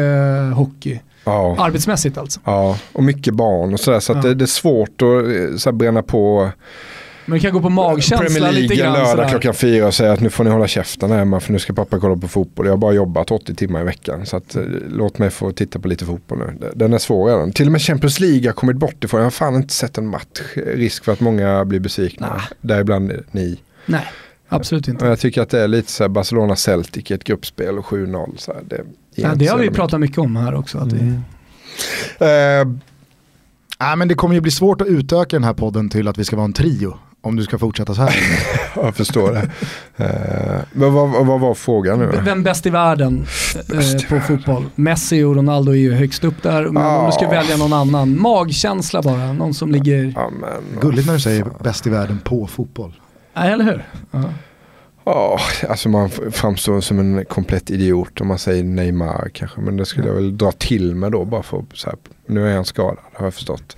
hockey. 0.54 1.00
Ja. 1.24 1.56
Arbetsmässigt 1.58 2.18
alltså. 2.18 2.40
ja, 2.44 2.78
och 2.92 3.04
mycket 3.04 3.34
barn 3.34 3.72
och 3.72 3.80
sådär 3.80 4.00
så 4.00 4.12
Ja. 4.12 4.20
det, 4.20 4.34
det 4.34 4.44
är 4.44 4.46
svårt 4.46 5.02
att 5.02 5.24
eh, 5.24 5.56
så 5.56 5.72
bränna 5.72 6.02
på 6.02 6.50
Men 7.26 7.34
det 7.34 7.40
kan 7.40 7.52
gå 7.52 7.60
på 7.60 7.68
magkänsla 7.70 8.16
Premier 8.18 8.52
lite 8.52 8.74
League 8.74 8.76
grann. 8.76 8.92
lördag 8.92 9.08
sådär. 9.10 9.28
klockan 9.28 9.54
fyra 9.54 9.86
och 9.86 9.94
säga 9.94 10.12
att 10.12 10.20
nu 10.20 10.30
får 10.30 10.44
ni 10.44 10.50
hålla 10.50 10.66
käften 10.66 11.10
hemma 11.10 11.40
för 11.40 11.52
nu 11.52 11.58
ska 11.58 11.72
pappa 11.72 11.98
kolla 12.00 12.16
på 12.16 12.28
fotboll. 12.28 12.66
Jag 12.66 12.72
har 12.72 12.76
bara 12.78 12.92
jobbat 12.92 13.30
80 13.30 13.54
timmar 13.54 13.80
i 13.80 13.84
veckan 13.84 14.26
så 14.26 14.36
att, 14.36 14.56
eh, 14.56 14.62
låt 14.88 15.18
mig 15.18 15.30
få 15.30 15.52
titta 15.52 15.78
på 15.78 15.88
lite 15.88 16.04
fotboll 16.04 16.38
nu. 16.38 16.70
Den 16.74 16.92
är 16.92 16.98
svår 16.98 17.26
redan. 17.28 17.52
Till 17.52 17.66
och 17.66 17.72
med 17.72 17.82
Champions 17.82 18.20
League 18.20 18.48
har 18.48 18.52
kommit 18.52 18.76
bort 18.76 19.04
ifrån. 19.04 19.20
Jag 19.20 19.26
har 19.26 19.30
fan 19.30 19.54
inte 19.54 19.74
sett 19.74 19.98
en 19.98 20.06
match. 20.06 20.40
Risk 20.54 21.04
för 21.04 21.12
att 21.12 21.20
många 21.20 21.64
blir 21.64 21.80
besvikna. 21.80 22.32
Nej. 22.36 22.42
Däribland 22.60 23.12
ni. 23.30 23.58
Nej, 23.86 24.06
absolut 24.48 24.88
inte. 24.88 25.04
Och 25.04 25.10
jag 25.10 25.18
tycker 25.18 25.42
att 25.42 25.50
det 25.50 25.60
är 25.60 25.68
lite 25.68 25.92
så 25.92 26.08
Barcelona-Celtic 26.08 27.10
i 27.10 27.14
ett 27.14 27.24
gruppspel 27.24 27.78
och 27.78 27.84
7-0. 27.86 28.34
Så 28.38 28.52
det, 28.68 28.80
Ja, 29.14 29.34
det 29.34 29.46
har 29.46 29.58
vi 29.58 29.64
jävla 29.64 29.76
pratat 29.76 30.00
mycket 30.00 30.18
om 30.18 30.36
här 30.36 30.54
också. 30.54 30.78
Att 30.78 30.92
vi, 30.92 31.02
mycket. 31.02 31.22
Eh, 32.20 32.72
Nej, 33.80 33.96
men 33.96 34.08
det 34.08 34.14
kommer 34.14 34.34
ju 34.34 34.40
bli 34.40 34.50
svårt 34.50 34.80
att 34.80 34.86
utöka 34.86 35.36
den 35.36 35.44
här 35.44 35.52
podden 35.54 35.88
till 35.90 36.08
att 36.08 36.18
vi 36.18 36.24
ska 36.24 36.36
vara 36.36 36.44
en 36.44 36.52
trio. 36.52 36.98
Om 37.24 37.36
du 37.36 37.42
ska 37.44 37.58
fortsätta 37.58 37.94
så 37.94 38.02
här. 38.02 38.14
jag 38.76 38.96
förstår 38.96 39.32
det. 39.32 39.50
Eh, 40.04 40.60
men 40.72 40.92
vad, 40.92 41.26
vad, 41.26 41.40
var 41.40 41.54
frågan 41.54 41.98
nu? 41.98 42.12
Vem 42.24 42.42
bäst 42.42 42.66
i 42.66 42.70
världen 42.70 43.26
eh, 43.72 44.08
på 44.08 44.20
fotboll? 44.20 44.64
Messi 44.74 45.22
och 45.22 45.36
Ronaldo 45.36 45.72
är 45.72 45.76
ju 45.76 45.92
högst 45.92 46.24
upp 46.24 46.42
där. 46.42 46.62
Men 46.68 46.86
om 46.86 47.06
du 47.06 47.12
ska 47.12 47.26
Ah. 47.26 47.30
välja 47.30 47.56
någon 47.56 47.72
annan, 47.72 48.20
magkänsla 48.20 49.02
bara. 49.02 49.32
Någon 49.32 49.54
som 49.54 49.70
ligger... 49.72 50.12
Ja, 50.16 50.30
men, 50.40 50.80
Gulligt 50.80 51.06
när 51.06 51.14
du 51.14 51.20
säger 51.20 51.46
bäst 51.62 51.86
i 51.86 51.90
världen 51.90 52.18
på 52.24 52.46
fotboll. 52.46 52.92
Nej, 53.34 53.52
eller 53.52 53.64
hur? 53.64 53.84
Ja. 54.10 54.22
Ja, 55.04 55.38
alltså 55.68 55.88
man 55.88 56.10
framstår 56.32 56.80
som 56.80 56.98
en 56.98 57.24
komplett 57.24 57.70
idiot 57.70 58.20
om 58.20 58.28
man 58.28 58.38
säger 58.38 58.64
Neymar 58.64 59.28
kanske. 59.34 59.60
Men 59.60 59.76
det 59.76 59.86
skulle 59.86 60.06
jag 60.06 60.14
väl 60.14 60.38
dra 60.38 60.52
till 60.52 60.94
med 60.94 61.12
då 61.12 61.24
bara 61.24 61.42
för 61.42 61.58
att 61.58 61.64
så 61.74 61.88
här, 61.88 61.96
nu 62.26 62.48
är 62.48 62.54
han 62.54 62.64
skadad 62.64 62.98
har 63.12 63.26
jag 63.26 63.34
förstått. 63.34 63.76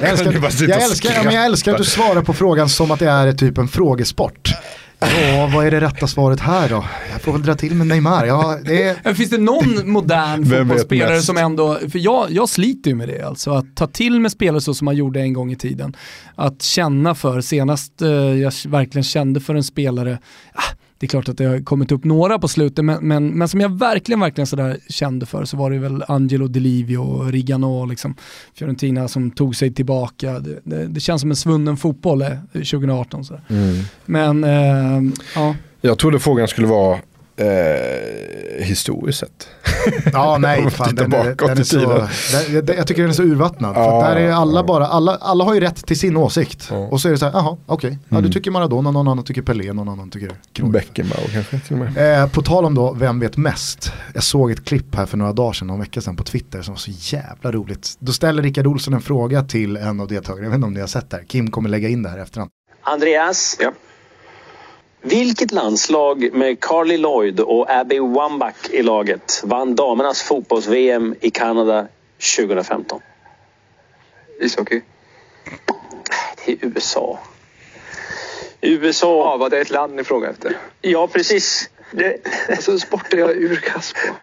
Jag 0.00 0.10
älskar, 0.10 0.32
du 0.32 0.40
bara 0.40 0.50
sitta 0.50 0.70
jag, 0.70 0.82
älskar, 0.82 1.12
ja, 1.14 1.22
men 1.24 1.34
jag 1.34 1.44
älskar 1.44 1.72
att 1.72 1.78
du 1.78 1.84
svarar 1.84 2.22
på 2.22 2.32
frågan 2.32 2.68
som 2.68 2.90
att 2.90 2.98
det 2.98 3.10
är 3.10 3.32
typ 3.32 3.58
en 3.58 3.68
frågesport. 3.68 4.54
Ja, 5.00 5.50
vad 5.54 5.66
är 5.66 5.70
det 5.70 5.80
rätta 5.80 6.06
svaret 6.06 6.40
här 6.40 6.68
då? 6.68 6.84
Jag 7.12 7.22
får 7.22 7.32
väl 7.32 7.42
dra 7.42 7.54
till 7.54 7.74
med 7.74 7.86
Neymar. 7.86 8.26
Ja, 8.26 8.58
det 8.64 9.16
Finns 9.16 9.30
det 9.30 9.38
någon 9.38 9.90
modern 9.90 10.44
fotbollsspelare 10.44 11.20
som 11.20 11.36
ändå, 11.36 11.78
för 11.92 11.98
jag, 11.98 12.30
jag 12.30 12.48
sliter 12.48 12.90
ju 12.90 12.96
med 12.96 13.08
det 13.08 13.22
alltså, 13.22 13.50
att 13.50 13.76
ta 13.76 13.86
till 13.86 14.20
med 14.20 14.32
spelare 14.32 14.60
så 14.60 14.74
som 14.74 14.84
man 14.84 14.96
gjorde 14.96 15.20
en 15.20 15.32
gång 15.32 15.52
i 15.52 15.56
tiden. 15.56 15.96
Att 16.34 16.62
känna 16.62 17.14
för, 17.14 17.40
senast 17.40 18.02
eh, 18.02 18.10
jag 18.10 18.52
verkligen 18.66 19.04
kände 19.04 19.40
för 19.40 19.54
en 19.54 19.64
spelare, 19.64 20.18
ah, 20.54 20.62
det 20.98 21.06
är 21.06 21.08
klart 21.08 21.28
att 21.28 21.38
det 21.38 21.44
har 21.44 21.64
kommit 21.64 21.92
upp 21.92 22.04
några 22.04 22.38
på 22.38 22.48
slutet, 22.48 22.84
men, 22.84 23.08
men, 23.08 23.28
men 23.28 23.48
som 23.48 23.60
jag 23.60 23.78
verkligen, 23.78 24.20
verkligen 24.20 24.46
sådär 24.46 24.76
kände 24.88 25.26
för 25.26 25.44
så 25.44 25.56
var 25.56 25.70
det 25.70 25.78
väl 25.78 26.04
Angelo 26.08 26.48
Di 26.48 26.60
Livio 26.60 26.98
och 26.98 27.32
Rigano, 27.32 27.86
liksom, 27.86 28.14
Fiorentina 28.54 29.08
som 29.08 29.30
tog 29.30 29.56
sig 29.56 29.74
tillbaka. 29.74 30.38
Det, 30.38 30.60
det, 30.64 30.86
det 30.86 31.00
känns 31.00 31.20
som 31.20 31.30
en 31.30 31.36
svunnen 31.36 31.76
fotboll 31.76 32.22
eh, 32.22 32.28
2018. 32.52 33.24
Sådär. 33.24 33.42
Men 34.04 34.44
eh, 34.44 35.12
ja, 35.34 35.54
Jag 35.80 35.98
trodde 35.98 36.18
frågan 36.18 36.48
skulle 36.48 36.66
vara 36.66 36.98
eh, 37.38 38.64
historiskt 38.64 39.18
sett. 39.18 39.48
Ja, 40.12 40.38
nej, 40.40 40.70
fan, 40.70 40.94
den, 40.94 41.12
är- 41.12 41.24
bakåt 41.24 41.48
den 41.48 41.56
i 41.58 41.60
är 41.60 41.64
så, 41.64 41.78
tiden. 42.30 42.64
den, 42.66 42.76
jag 42.76 42.86
tycker 42.86 43.02
den 43.02 43.10
är 43.10 43.14
så 43.14 43.22
urvattnad. 43.22 43.74
för 43.74 43.82
Ja, 43.82 44.02
att 44.04 44.14
där 44.14 44.22
är 44.22 44.32
alla 44.32 44.64
bara, 44.64 44.86
alla, 44.86 45.16
alla 45.16 45.44
har 45.44 45.54
ju 45.54 45.60
rätt 45.60 45.86
till 45.86 45.98
sin 45.98 46.16
åsikt. 46.16 46.68
Ja. 46.70 46.76
Och 46.76 47.00
så 47.00 47.08
är 47.08 47.12
det 47.12 47.18
så 47.18 47.24
här, 47.24 47.32
jaha, 47.32 47.56
okej. 47.66 47.90
Ja, 48.08 48.14
du 48.16 48.18
Mm. 48.18 48.32
tycker 48.32 48.50
Maradona, 48.50 48.90
någon 48.90 49.08
annan 49.08 49.24
tycker 49.24 49.42
Pelé, 49.42 49.72
någon 49.72 49.88
annan 49.88 50.10
tycker 50.10 50.32
Cruyff. 50.52 50.72
Beckenbauer 50.72 51.28
kanske 51.32 51.58
till 51.60 51.72
och 51.72 51.78
med. 51.92 52.22
Eh, 52.22 52.28
på 52.28 52.42
tal 52.42 52.64
om 52.64 52.74
då, 52.74 52.92
vem 52.92 53.20
vet 53.20 53.36
mest? 53.36 53.92
Jag 54.14 54.22
såg 54.22 54.50
ett 54.50 54.64
klipp 54.64 54.94
här 54.94 55.06
för 55.06 55.16
några 55.16 55.32
dagar 55.32 55.52
sedan, 55.52 55.66
någon 55.68 55.80
vecka 55.80 56.00
sedan 56.00 56.16
på 56.16 56.24
Twitter 56.24 56.62
som 56.62 56.74
var 56.74 56.78
så 56.78 56.90
jävla 57.16 57.52
roligt. 57.52 57.96
Då 57.98 58.12
ställer 58.12 58.42
Rickard 58.42 58.66
Olsson 58.66 58.94
en 58.94 59.00
fråga 59.00 59.42
till 59.42 59.76
en 59.76 60.00
av 60.00 60.08
deltagarna, 60.08 60.42
jag 60.44 60.50
vet 60.50 60.54
inte 60.56 60.66
om 60.66 60.74
ni 60.74 60.80
har 60.80 60.86
sett 60.86 61.10
det 61.10 61.16
här. 61.16 61.24
Kim 61.24 61.50
kommer 61.50 61.68
lägga 61.68 61.88
in 61.88 62.02
det 62.02 62.08
här 62.08 62.18
efterhand. 62.18 62.50
Andreas. 62.82 63.56
Ja. 63.60 63.72
Vilket 65.02 65.52
landslag 65.52 66.32
med 66.32 66.60
Carly 66.60 66.96
Lloyd 66.96 67.40
och 67.40 67.70
Abby 67.70 67.98
Wambach 67.98 68.70
i 68.70 68.82
laget 68.82 69.42
vann 69.44 69.74
damernas 69.74 70.22
fotbolls-VM 70.22 71.14
i 71.20 71.30
Kanada 71.30 71.86
2015? 72.36 73.00
Ishockey. 74.40 74.80
Det 76.46 76.52
är 76.52 76.56
USA. 76.60 77.18
Ja, 78.60 78.68
USA. 78.68 79.36
vad 79.36 79.50
det 79.50 79.56
är 79.56 79.62
ett 79.62 79.70
land 79.70 79.94
ni 79.94 80.04
frågar 80.04 80.30
efter. 80.30 80.56
Ja, 80.80 81.06
precis. 81.06 81.70
Det, 81.92 82.16
Alltså 82.50 82.78
sport 82.78 83.12
är 83.12 83.18
jag 83.18 83.30
urkass 83.30 83.92
på. 83.92 84.14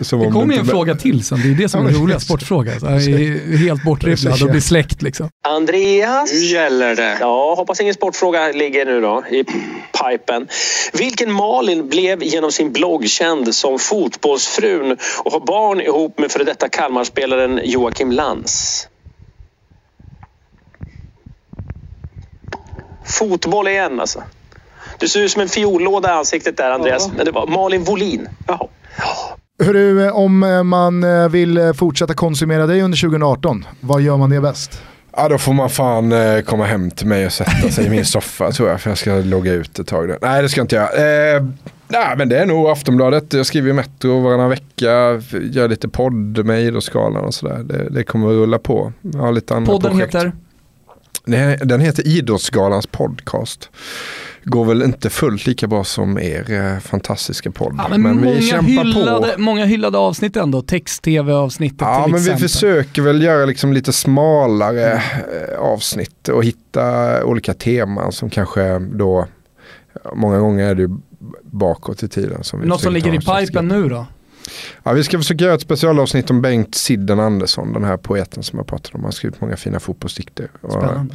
Som 0.04 0.20
det 0.20 0.26
om 0.26 0.32
kommer 0.32 0.54
ju 0.54 0.60
en 0.60 0.66
fråga 0.66 0.94
till 0.94 1.24
sen, 1.24 1.42
det 1.42 1.48
är 1.48 1.54
det 1.54 1.68
som 1.68 1.86
är 1.86 1.90
roliga 1.90 2.20
sportfrågan. 2.20 2.80
Så 2.80 2.86
jag 2.86 2.94
är 3.20 3.56
helt 3.56 3.84
bortdribblad 3.84 4.42
och 4.42 4.50
blir 4.50 4.60
släkt 4.60 5.02
liksom. 5.02 5.28
Andreas. 5.48 6.32
Nu 6.32 6.38
gäller 6.38 6.96
det. 6.96 7.16
Ja, 7.20 7.54
hoppas 7.54 7.80
ingen 7.80 7.94
sportfråga 7.94 8.52
ligger 8.52 8.86
nu 8.86 9.00
då 9.00 9.24
i 9.30 9.44
pipen. 9.44 10.48
Vilken 10.92 11.32
Malin 11.32 11.88
blev 11.88 12.22
genom 12.22 12.52
sin 12.52 12.72
blogg 12.72 13.08
känd 13.08 13.54
som 13.54 13.78
fotbollsfrun 13.78 14.96
och 15.24 15.32
har 15.32 15.40
barn 15.40 15.80
ihop 15.80 16.18
med 16.18 16.30
före 16.30 16.44
detta 16.44 16.68
Kalmarspelaren 16.68 17.60
Joakim 17.64 18.12
Lantz? 18.12 18.88
Fotboll 23.08 23.68
igen 23.68 24.00
alltså. 24.00 24.22
Du 24.98 25.08
ser 25.08 25.20
ut 25.20 25.30
som 25.30 25.42
en 25.42 25.48
fiollåda 25.48 26.08
i 26.08 26.12
ansiktet 26.12 26.56
där 26.56 26.70
Andreas. 26.70 27.06
Ja. 27.06 27.12
Men 27.16 27.26
det 27.26 27.32
var 27.32 27.46
Malin 27.46 27.84
Volin. 27.84 28.28
Jaha. 28.46 28.66
Hörru, 29.62 30.06
eh, 30.06 30.16
om 30.16 30.42
eh, 30.42 30.62
man 30.62 31.04
eh, 31.04 31.28
vill 31.28 31.72
fortsätta 31.76 32.14
konsumera 32.14 32.66
dig 32.66 32.82
under 32.82 32.98
2018, 32.98 33.64
vad 33.80 34.00
gör 34.00 34.16
man 34.16 34.30
det 34.30 34.40
bäst? 34.40 34.82
Ja 35.16 35.28
då 35.28 35.38
får 35.38 35.52
man 35.52 35.70
fan 35.70 36.12
komma 36.46 36.64
hem 36.64 36.90
till 36.90 37.06
mig 37.06 37.26
och 37.26 37.32
sätta 37.32 37.68
sig 37.70 37.86
i 37.86 37.90
min 37.90 38.04
soffa 38.04 38.52
tror 38.52 38.68
jag. 38.68 38.80
För 38.80 38.90
jag 38.90 38.98
ska 38.98 39.14
logga 39.14 39.52
ut 39.52 39.78
ett 39.78 39.86
tag. 39.86 40.08
Där. 40.08 40.18
Nej 40.22 40.42
det 40.42 40.48
ska 40.48 40.60
jag 40.60 40.64
inte 40.64 40.76
göra. 40.76 41.36
Eh, 41.36 41.44
nej 41.88 42.14
men 42.16 42.28
det 42.28 42.38
är 42.38 42.46
nog 42.46 42.68
Aftonbladet. 42.68 43.32
Jag 43.32 43.46
skriver 43.46 43.70
i 43.70 43.72
Metro 43.72 44.20
varannan 44.20 44.48
vecka. 44.50 44.90
Gör 45.50 45.68
lite 45.68 45.88
podd 45.88 46.46
med 46.46 46.62
Idrottsgalan 46.62 47.24
och 47.24 47.34
sådär. 47.34 47.58
Det, 47.58 47.88
det 47.90 48.04
kommer 48.04 48.26
att 48.28 48.32
rulla 48.32 48.58
på. 48.58 48.92
Jag 49.00 49.20
har 49.20 49.32
lite 49.32 49.54
andra 49.54 49.72
Podden 49.72 49.90
projekt. 49.90 50.14
heter? 50.14 50.32
Den 51.30 51.68
den 51.68 51.80
heter 51.80 52.06
Idrottsgalans 52.06 52.86
podcast. 52.86 53.70
Går 54.44 54.64
väl 54.64 54.82
inte 54.82 55.10
fullt 55.10 55.46
lika 55.46 55.66
bra 55.66 55.84
som 55.84 56.18
er 56.18 56.50
eh, 56.50 56.78
fantastiska 56.78 57.50
podd. 57.50 57.74
Ja, 57.78 57.88
men 57.88 58.00
många, 58.02 58.20
vi 58.36 58.42
kämpar 58.42 58.84
hyllade, 58.84 59.32
på. 59.36 59.40
många 59.42 59.64
hyllade 59.64 59.98
avsnitt 59.98 60.36
ändå, 60.36 60.62
text-tv-avsnittet 60.62 61.78
Ja, 61.80 62.02
till 62.04 62.12
men 62.12 62.20
vi 62.22 62.26
exempel. 62.30 62.48
försöker 62.48 63.02
väl 63.02 63.22
göra 63.22 63.44
liksom 63.46 63.72
lite 63.72 63.92
smalare 63.92 64.92
eh, 64.92 65.58
avsnitt 65.58 66.28
och 66.28 66.44
hitta 66.44 67.24
olika 67.24 67.54
teman 67.54 68.12
som 68.12 68.30
kanske 68.30 68.78
då, 68.78 69.26
många 70.14 70.38
gånger 70.38 70.66
är 70.66 70.74
det 70.74 70.88
bakåt 71.42 72.02
i 72.02 72.08
tiden. 72.08 72.44
Som 72.44 72.60
vi 72.60 72.66
Något 72.66 72.80
som 72.80 72.92
ligger 72.92 73.14
i 73.14 73.18
pipen 73.46 73.68
nu 73.68 73.88
då? 73.88 74.06
Ja, 74.82 74.92
vi 74.92 75.04
ska 75.04 75.18
försöka 75.18 75.44
göra 75.44 75.54
ett 75.54 75.60
specialavsnitt 75.60 76.30
om 76.30 76.42
Bengt 76.42 76.74
Sidden 76.74 77.20
Andersson, 77.20 77.72
den 77.72 77.84
här 77.84 77.96
poeten 77.96 78.42
som 78.42 78.58
jag 78.58 78.66
pratade 78.66 78.94
om. 78.94 79.00
Han 79.00 79.04
har 79.04 79.12
skrivit 79.12 79.40
många 79.40 79.56
fina 79.56 79.80
fotbollsdikter. 79.80 80.48
Spännande. 80.68 81.14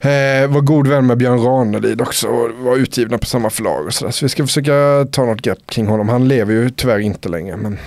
Eh, 0.00 0.48
var 0.48 0.60
god 0.60 0.86
vän 0.86 1.06
med 1.06 1.18
Björn 1.18 1.38
Ranelid 1.38 2.00
också 2.00 2.28
och 2.28 2.50
var 2.64 2.76
utgivna 2.76 3.18
på 3.18 3.26
samma 3.26 3.50
förlag 3.50 3.86
och 3.86 3.94
sådär. 3.94 4.12
Så 4.12 4.24
vi 4.24 4.28
ska 4.28 4.46
försöka 4.46 5.06
ta 5.12 5.24
något 5.24 5.42
grepp 5.42 5.66
kring 5.66 5.86
honom. 5.86 6.08
Han 6.08 6.28
lever 6.28 6.52
ju 6.52 6.70
tyvärr 6.70 6.98
inte 6.98 7.28
längre 7.28 7.56
men 7.56 7.78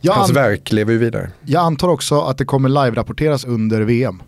Jag, 0.00 0.12
hans 0.12 0.28
an- 0.28 0.34
verk 0.34 0.72
lever 0.72 0.92
ju 0.92 0.98
vidare. 0.98 1.30
jag 1.44 1.62
antar 1.62 1.88
också 1.88 2.20
att 2.20 2.38
det 2.38 2.44
kommer 2.44 2.68
live-rapporteras 2.68 3.44
under 3.48 3.80
VM. 3.80 4.22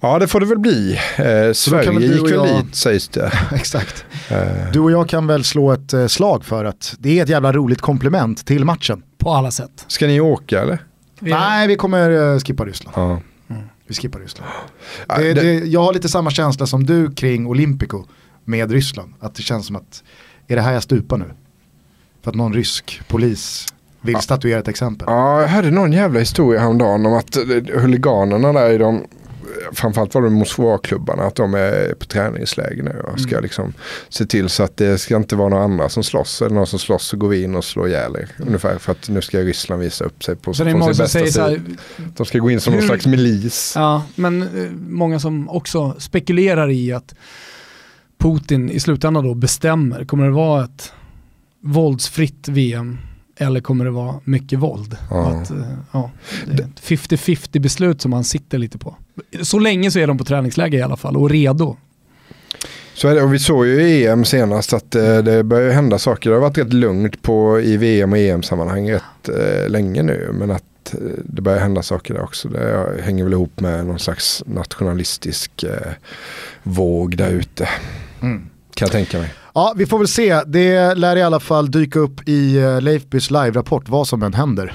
Ja 0.00 0.18
det 0.18 0.26
får 0.26 0.40
det 0.40 0.46
väl 0.46 0.58
bli. 0.58 0.92
Eh, 1.16 1.24
kan 1.24 1.54
Sverige 1.54 1.90
väl 1.90 2.02
gick 2.02 2.22
väl 2.24 2.30
jag- 2.32 2.64
dit 2.64 2.74
sägs 2.76 3.08
det. 3.08 3.32
Exakt. 3.54 4.04
Eh, 4.28 4.38
Du 4.72 4.80
och 4.80 4.90
jag 4.92 5.08
kan 5.08 5.26
väl 5.26 5.44
slå 5.44 5.72
ett 5.72 5.92
eh, 5.92 6.06
slag 6.06 6.44
för 6.44 6.64
att 6.64 6.94
det 6.98 7.18
är 7.18 7.22
ett 7.22 7.28
jävla 7.28 7.52
roligt 7.52 7.80
komplement 7.80 8.46
till 8.46 8.64
matchen. 8.64 9.02
På 9.18 9.30
alla 9.30 9.50
sätt. 9.50 9.84
ska 9.88 10.06
ni 10.06 10.20
åka 10.20 10.62
eller? 10.62 10.78
Vi- 11.20 11.30
Nej, 11.30 11.68
vi 11.68 11.76
kommer 11.76 12.32
eh, 12.34 12.38
skippa 12.40 12.64
Ryssland. 12.64 12.96
Ja. 12.96 13.20
Vi 13.88 13.94
skippar 13.94 14.20
Ryssland. 14.20 14.50
Ja, 15.08 15.18
Det, 15.18 15.34
det- 15.34 15.40
det, 15.40 15.52
jag 15.66 15.82
har 15.82 15.92
lite 15.92 16.08
samma 16.08 16.30
känsla 16.30 16.66
som 16.66 16.84
du 16.86 17.12
kring 17.14 17.46
Olympico 17.46 18.04
med 18.44 18.70
Ryssland. 18.72 19.12
Att 19.20 19.34
det 19.34 19.42
känns 19.42 19.66
som 19.66 19.76
att, 19.76 20.02
är 20.48 20.56
det 20.56 20.62
här 20.62 20.72
jag 20.72 20.82
stupar 20.82 21.16
nu? 21.16 21.24
För 22.22 22.30
att 22.30 22.34
någon 22.36 22.54
rysk 22.54 23.00
polis 23.08 23.66
vill 24.06 24.16
statuera 24.16 24.58
ett 24.60 24.68
exempel. 24.68 25.04
Ja, 25.10 25.40
jag 25.40 25.48
hörde 25.48 25.70
någon 25.70 25.92
jävla 25.92 26.18
historia 26.20 26.60
häromdagen 26.60 27.06
om 27.06 27.12
att 27.14 27.36
eh, 27.36 27.42
huliganerna 27.80 28.52
där 28.52 28.70
i 28.70 28.78
de 28.78 29.04
Framförallt 29.72 30.14
var 30.14 30.22
det 30.22 30.30
Moskvaklubbarna 30.30 31.22
att 31.22 31.34
de 31.34 31.54
är 31.54 31.94
på 31.94 32.06
träningsläger 32.06 32.82
nu 32.82 33.00
och 33.12 33.20
ska 33.20 33.40
liksom 33.40 33.72
se 34.08 34.26
till 34.26 34.48
så 34.48 34.62
att 34.62 34.76
det 34.76 34.98
ska 34.98 35.16
inte 35.16 35.36
vara 35.36 35.48
några 35.48 35.64
andra 35.64 35.88
som 35.88 36.02
slåss. 36.04 36.42
Eller 36.42 36.54
någon 36.54 36.66
som 36.66 36.78
slåss 36.78 37.06
så 37.06 37.16
går 37.16 37.28
vi 37.28 37.42
in 37.42 37.54
och 37.54 37.64
slår 37.64 37.88
ihjäl 37.88 38.16
er. 38.16 38.28
Ungefär 38.46 38.78
för 38.78 38.92
att 38.92 39.08
nu 39.08 39.20
ska 39.22 39.38
Ryssland 39.38 39.82
visa 39.82 40.04
upp 40.04 40.24
sig 40.24 40.36
på 40.36 40.54
Så 40.54 40.64
det 40.64 40.70
är 40.70 40.74
många 40.74 40.94
sin 40.94 41.08
som 41.08 41.20
bästa 41.22 41.32
sida. 41.32 41.48
här, 41.48 41.60
De 42.16 42.26
ska 42.26 42.38
gå 42.38 42.50
in 42.50 42.60
som 42.60 42.72
någon 42.72 42.80
Hur- 42.80 42.86
slags 42.88 43.06
milis. 43.06 43.72
ja, 43.76 44.02
men 44.14 44.42
eh, 44.42 44.70
många 44.88 45.20
som 45.20 45.48
också 45.48 45.94
spekulerar 45.98 46.70
i 46.70 46.92
att 46.92 47.14
Putin 48.18 48.70
i 48.70 48.80
slutändan 48.80 49.24
då 49.24 49.34
bestämmer, 49.34 50.04
kommer 50.04 50.24
det 50.24 50.30
vara 50.32 50.64
ett 50.64 50.92
våldsfritt 51.64 52.48
VM 52.48 52.98
eller 53.36 53.60
kommer 53.60 53.84
det 53.84 53.90
vara 53.90 54.20
mycket 54.24 54.58
våld? 54.58 54.96
Ja. 55.10 55.26
Att, 55.26 55.50
eh, 55.50 55.56
ja, 55.92 56.10
det 56.46 56.62
är 56.62 56.66
ett 56.66 56.80
50-50 56.80 57.60
beslut 57.60 58.00
som 58.02 58.10
man 58.10 58.24
sitter 58.24 58.58
lite 58.58 58.78
på. 58.78 58.96
Så 59.42 59.58
länge 59.58 59.90
så 59.90 59.98
är 59.98 60.06
de 60.06 60.18
på 60.18 60.24
träningsläger 60.24 60.78
i 60.78 60.82
alla 60.82 60.96
fall 60.96 61.16
och 61.16 61.30
redo. 61.30 61.76
Så 62.94 63.08
är 63.08 63.14
det, 63.14 63.22
och 63.22 63.34
vi 63.34 63.38
såg 63.38 63.66
ju 63.66 63.82
i 63.82 64.06
EM 64.06 64.24
senast 64.24 64.72
att 64.72 64.94
eh, 64.94 65.18
det 65.18 65.44
börjar 65.44 65.72
hända 65.72 65.98
saker. 65.98 66.30
Det 66.30 66.36
har 66.36 66.40
varit 66.40 66.58
rätt 66.58 66.72
lugnt 66.72 67.22
på, 67.22 67.60
i 67.60 67.76
VM 67.76 68.12
och 68.12 68.18
EM-sammanhang 68.18 68.90
rätt 68.90 69.28
eh, 69.28 69.68
länge 69.68 70.02
nu. 70.02 70.30
Men 70.32 70.50
att 70.50 70.94
eh, 70.94 71.00
det 71.24 71.42
börjar 71.42 71.58
hända 71.58 71.82
saker 71.82 72.14
där 72.14 72.22
också. 72.22 72.48
Det 72.48 73.02
hänger 73.02 73.24
väl 73.24 73.32
ihop 73.32 73.60
med 73.60 73.86
någon 73.86 73.98
slags 73.98 74.42
nationalistisk 74.46 75.62
eh, 75.62 75.92
våg 76.62 77.16
där 77.16 77.30
ute. 77.30 77.68
Mm. 78.20 78.46
Kan 78.74 78.86
jag 78.86 78.92
tänka 78.92 79.18
mig. 79.18 79.32
Ja, 79.56 79.74
vi 79.76 79.86
får 79.86 79.98
väl 79.98 80.08
se. 80.08 80.42
Det 80.46 80.94
lär 80.94 81.16
i 81.16 81.22
alla 81.22 81.40
fall 81.40 81.70
dyka 81.70 81.98
upp 81.98 82.28
i 82.28 82.56
eh, 82.56 82.80
Leifbys 82.80 83.30
live-rapport 83.30 83.88
vad 83.88 84.08
som 84.08 84.22
än 84.22 84.34
händer. 84.34 84.74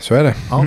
Så 0.00 0.14
är 0.14 0.24
det. 0.24 0.34
Ja. 0.50 0.66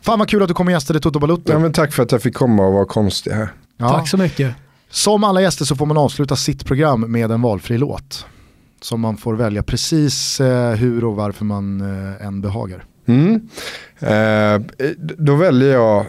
Fan 0.00 0.18
vad 0.18 0.28
kul 0.28 0.42
att 0.42 0.48
du 0.48 0.54
kom 0.54 0.66
och 0.66 0.72
gästade 0.72 1.00
Toto 1.00 1.18
Balutto. 1.18 1.52
Ja, 1.52 1.58
men 1.58 1.72
tack 1.72 1.92
för 1.92 2.02
att 2.02 2.12
jag 2.12 2.22
fick 2.22 2.34
komma 2.34 2.66
och 2.66 2.72
vara 2.72 2.84
konstig 2.84 3.30
här. 3.30 3.52
Ja. 3.76 3.88
Tack 3.88 4.08
så 4.08 4.16
mycket. 4.16 4.54
Som 4.90 5.24
alla 5.24 5.42
gäster 5.42 5.64
så 5.64 5.76
får 5.76 5.86
man 5.86 5.96
avsluta 5.96 6.36
sitt 6.36 6.66
program 6.66 7.12
med 7.12 7.30
en 7.30 7.42
valfri 7.42 7.78
låt. 7.78 8.26
Som 8.80 9.00
man 9.00 9.16
får 9.16 9.34
välja 9.34 9.62
precis 9.62 10.40
eh, 10.40 10.70
hur 10.70 11.04
och 11.04 11.16
varför 11.16 11.44
man 11.44 11.80
eh, 11.80 12.26
än 12.26 12.40
behagar. 12.40 12.84
Mm. 13.06 13.48
Eh, 14.00 14.60
då 15.18 15.34
väljer 15.34 15.72
jag 15.72 16.00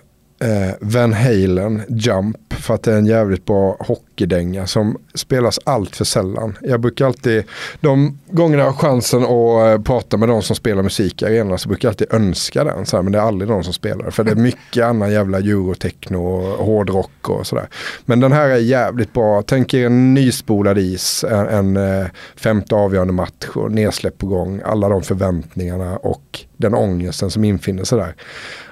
eh, 0.41 0.73
Van 0.81 1.13
Halen 1.13 1.81
Jump 1.89 2.53
för 2.53 2.73
att 2.73 2.83
det 2.83 2.93
är 2.93 2.97
en 2.97 3.05
jävligt 3.05 3.45
bra 3.45 3.77
hockeydänga 4.19 4.67
som 4.67 4.97
spelas 5.13 5.59
allt 5.63 5.95
för 5.95 6.05
sällan. 6.05 6.57
Jag 6.61 6.79
brukar 6.79 7.05
alltid, 7.05 7.43
de 7.81 8.19
gångerna 8.31 8.63
jag 8.63 8.71
har 8.71 8.77
chansen 8.77 9.23
att 9.23 9.79
eh, 9.79 9.83
prata 9.83 10.17
med 10.17 10.29
de 10.29 10.41
som 10.41 10.55
spelar 10.55 10.83
musik 10.83 11.21
i 11.21 11.25
arenorna 11.25 11.57
så 11.57 11.69
brukar 11.69 11.87
jag 11.87 11.91
alltid 11.91 12.13
önska 12.13 12.63
den. 12.63 12.85
Så 12.85 12.95
här, 12.97 13.03
men 13.03 13.11
det 13.11 13.19
är 13.19 13.23
aldrig 13.23 13.49
någon 13.49 13.63
som 13.63 13.73
spelar. 13.73 14.11
För 14.11 14.23
det 14.23 14.31
är 14.31 14.35
mycket 14.35 14.85
annan 14.85 15.11
jävla 15.11 15.37
eurotechno 15.37 16.17
och 16.17 16.65
hårdrock 16.65 17.29
och 17.29 17.47
sådär. 17.47 17.67
Men 18.05 18.19
den 18.19 18.31
här 18.31 18.49
är 18.49 18.57
jävligt 18.57 19.13
bra. 19.13 19.41
Tänk 19.41 19.73
er 19.73 19.85
en 19.85 20.13
nyspolad 20.13 20.77
is, 20.77 21.23
en, 21.23 21.47
en 21.47 21.77
eh, 21.77 22.07
femte 22.35 22.75
avgörande 22.75 23.13
match 23.13 23.47
och 23.55 23.71
nedsläpp 23.71 24.17
på 24.17 24.27
gång. 24.27 24.61
Alla 24.65 24.89
de 24.89 25.01
förväntningarna 25.01 25.97
och 25.97 26.45
den 26.57 26.73
ångesten 26.73 27.31
som 27.31 27.43
infinner 27.43 27.83
sig 27.83 27.97
där. 27.97 28.15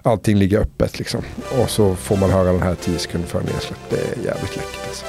Allting 0.02 0.38
ligger 0.38 0.60
öppet 0.60 0.99
liksom. 0.99 1.22
Och 1.61 1.69
så 1.69 1.95
får 1.95 2.18
man 2.18 2.30
höra 2.30 2.52
den 2.52 2.61
här 2.61 2.76
10 2.76 2.99
sekunder 2.99 3.28
före 3.28 3.44
nedsläpp. 3.44 3.80
Det 3.90 3.95
är 3.95 4.26
jävligt 4.26 4.56
läckert 4.56 4.88
alltså. 4.88 5.06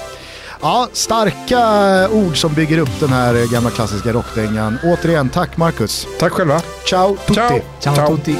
Ja, 0.60 0.88
starka 0.92 2.08
ord 2.08 2.36
som 2.40 2.54
bygger 2.54 2.78
upp 2.78 3.00
den 3.00 3.08
här 3.08 3.52
gamla 3.52 3.70
klassiska 3.70 4.12
rockdängan. 4.12 4.78
Återigen, 4.84 5.28
tack 5.28 5.56
Marcus. 5.56 6.06
Tack 6.18 6.32
själva. 6.32 6.60
Ciao 6.88 7.16
tutti. 7.16 7.34
Ciao. 7.34 7.60
Ciao, 7.80 7.94
Ciao. 7.94 8.16
tutti. 8.16 8.36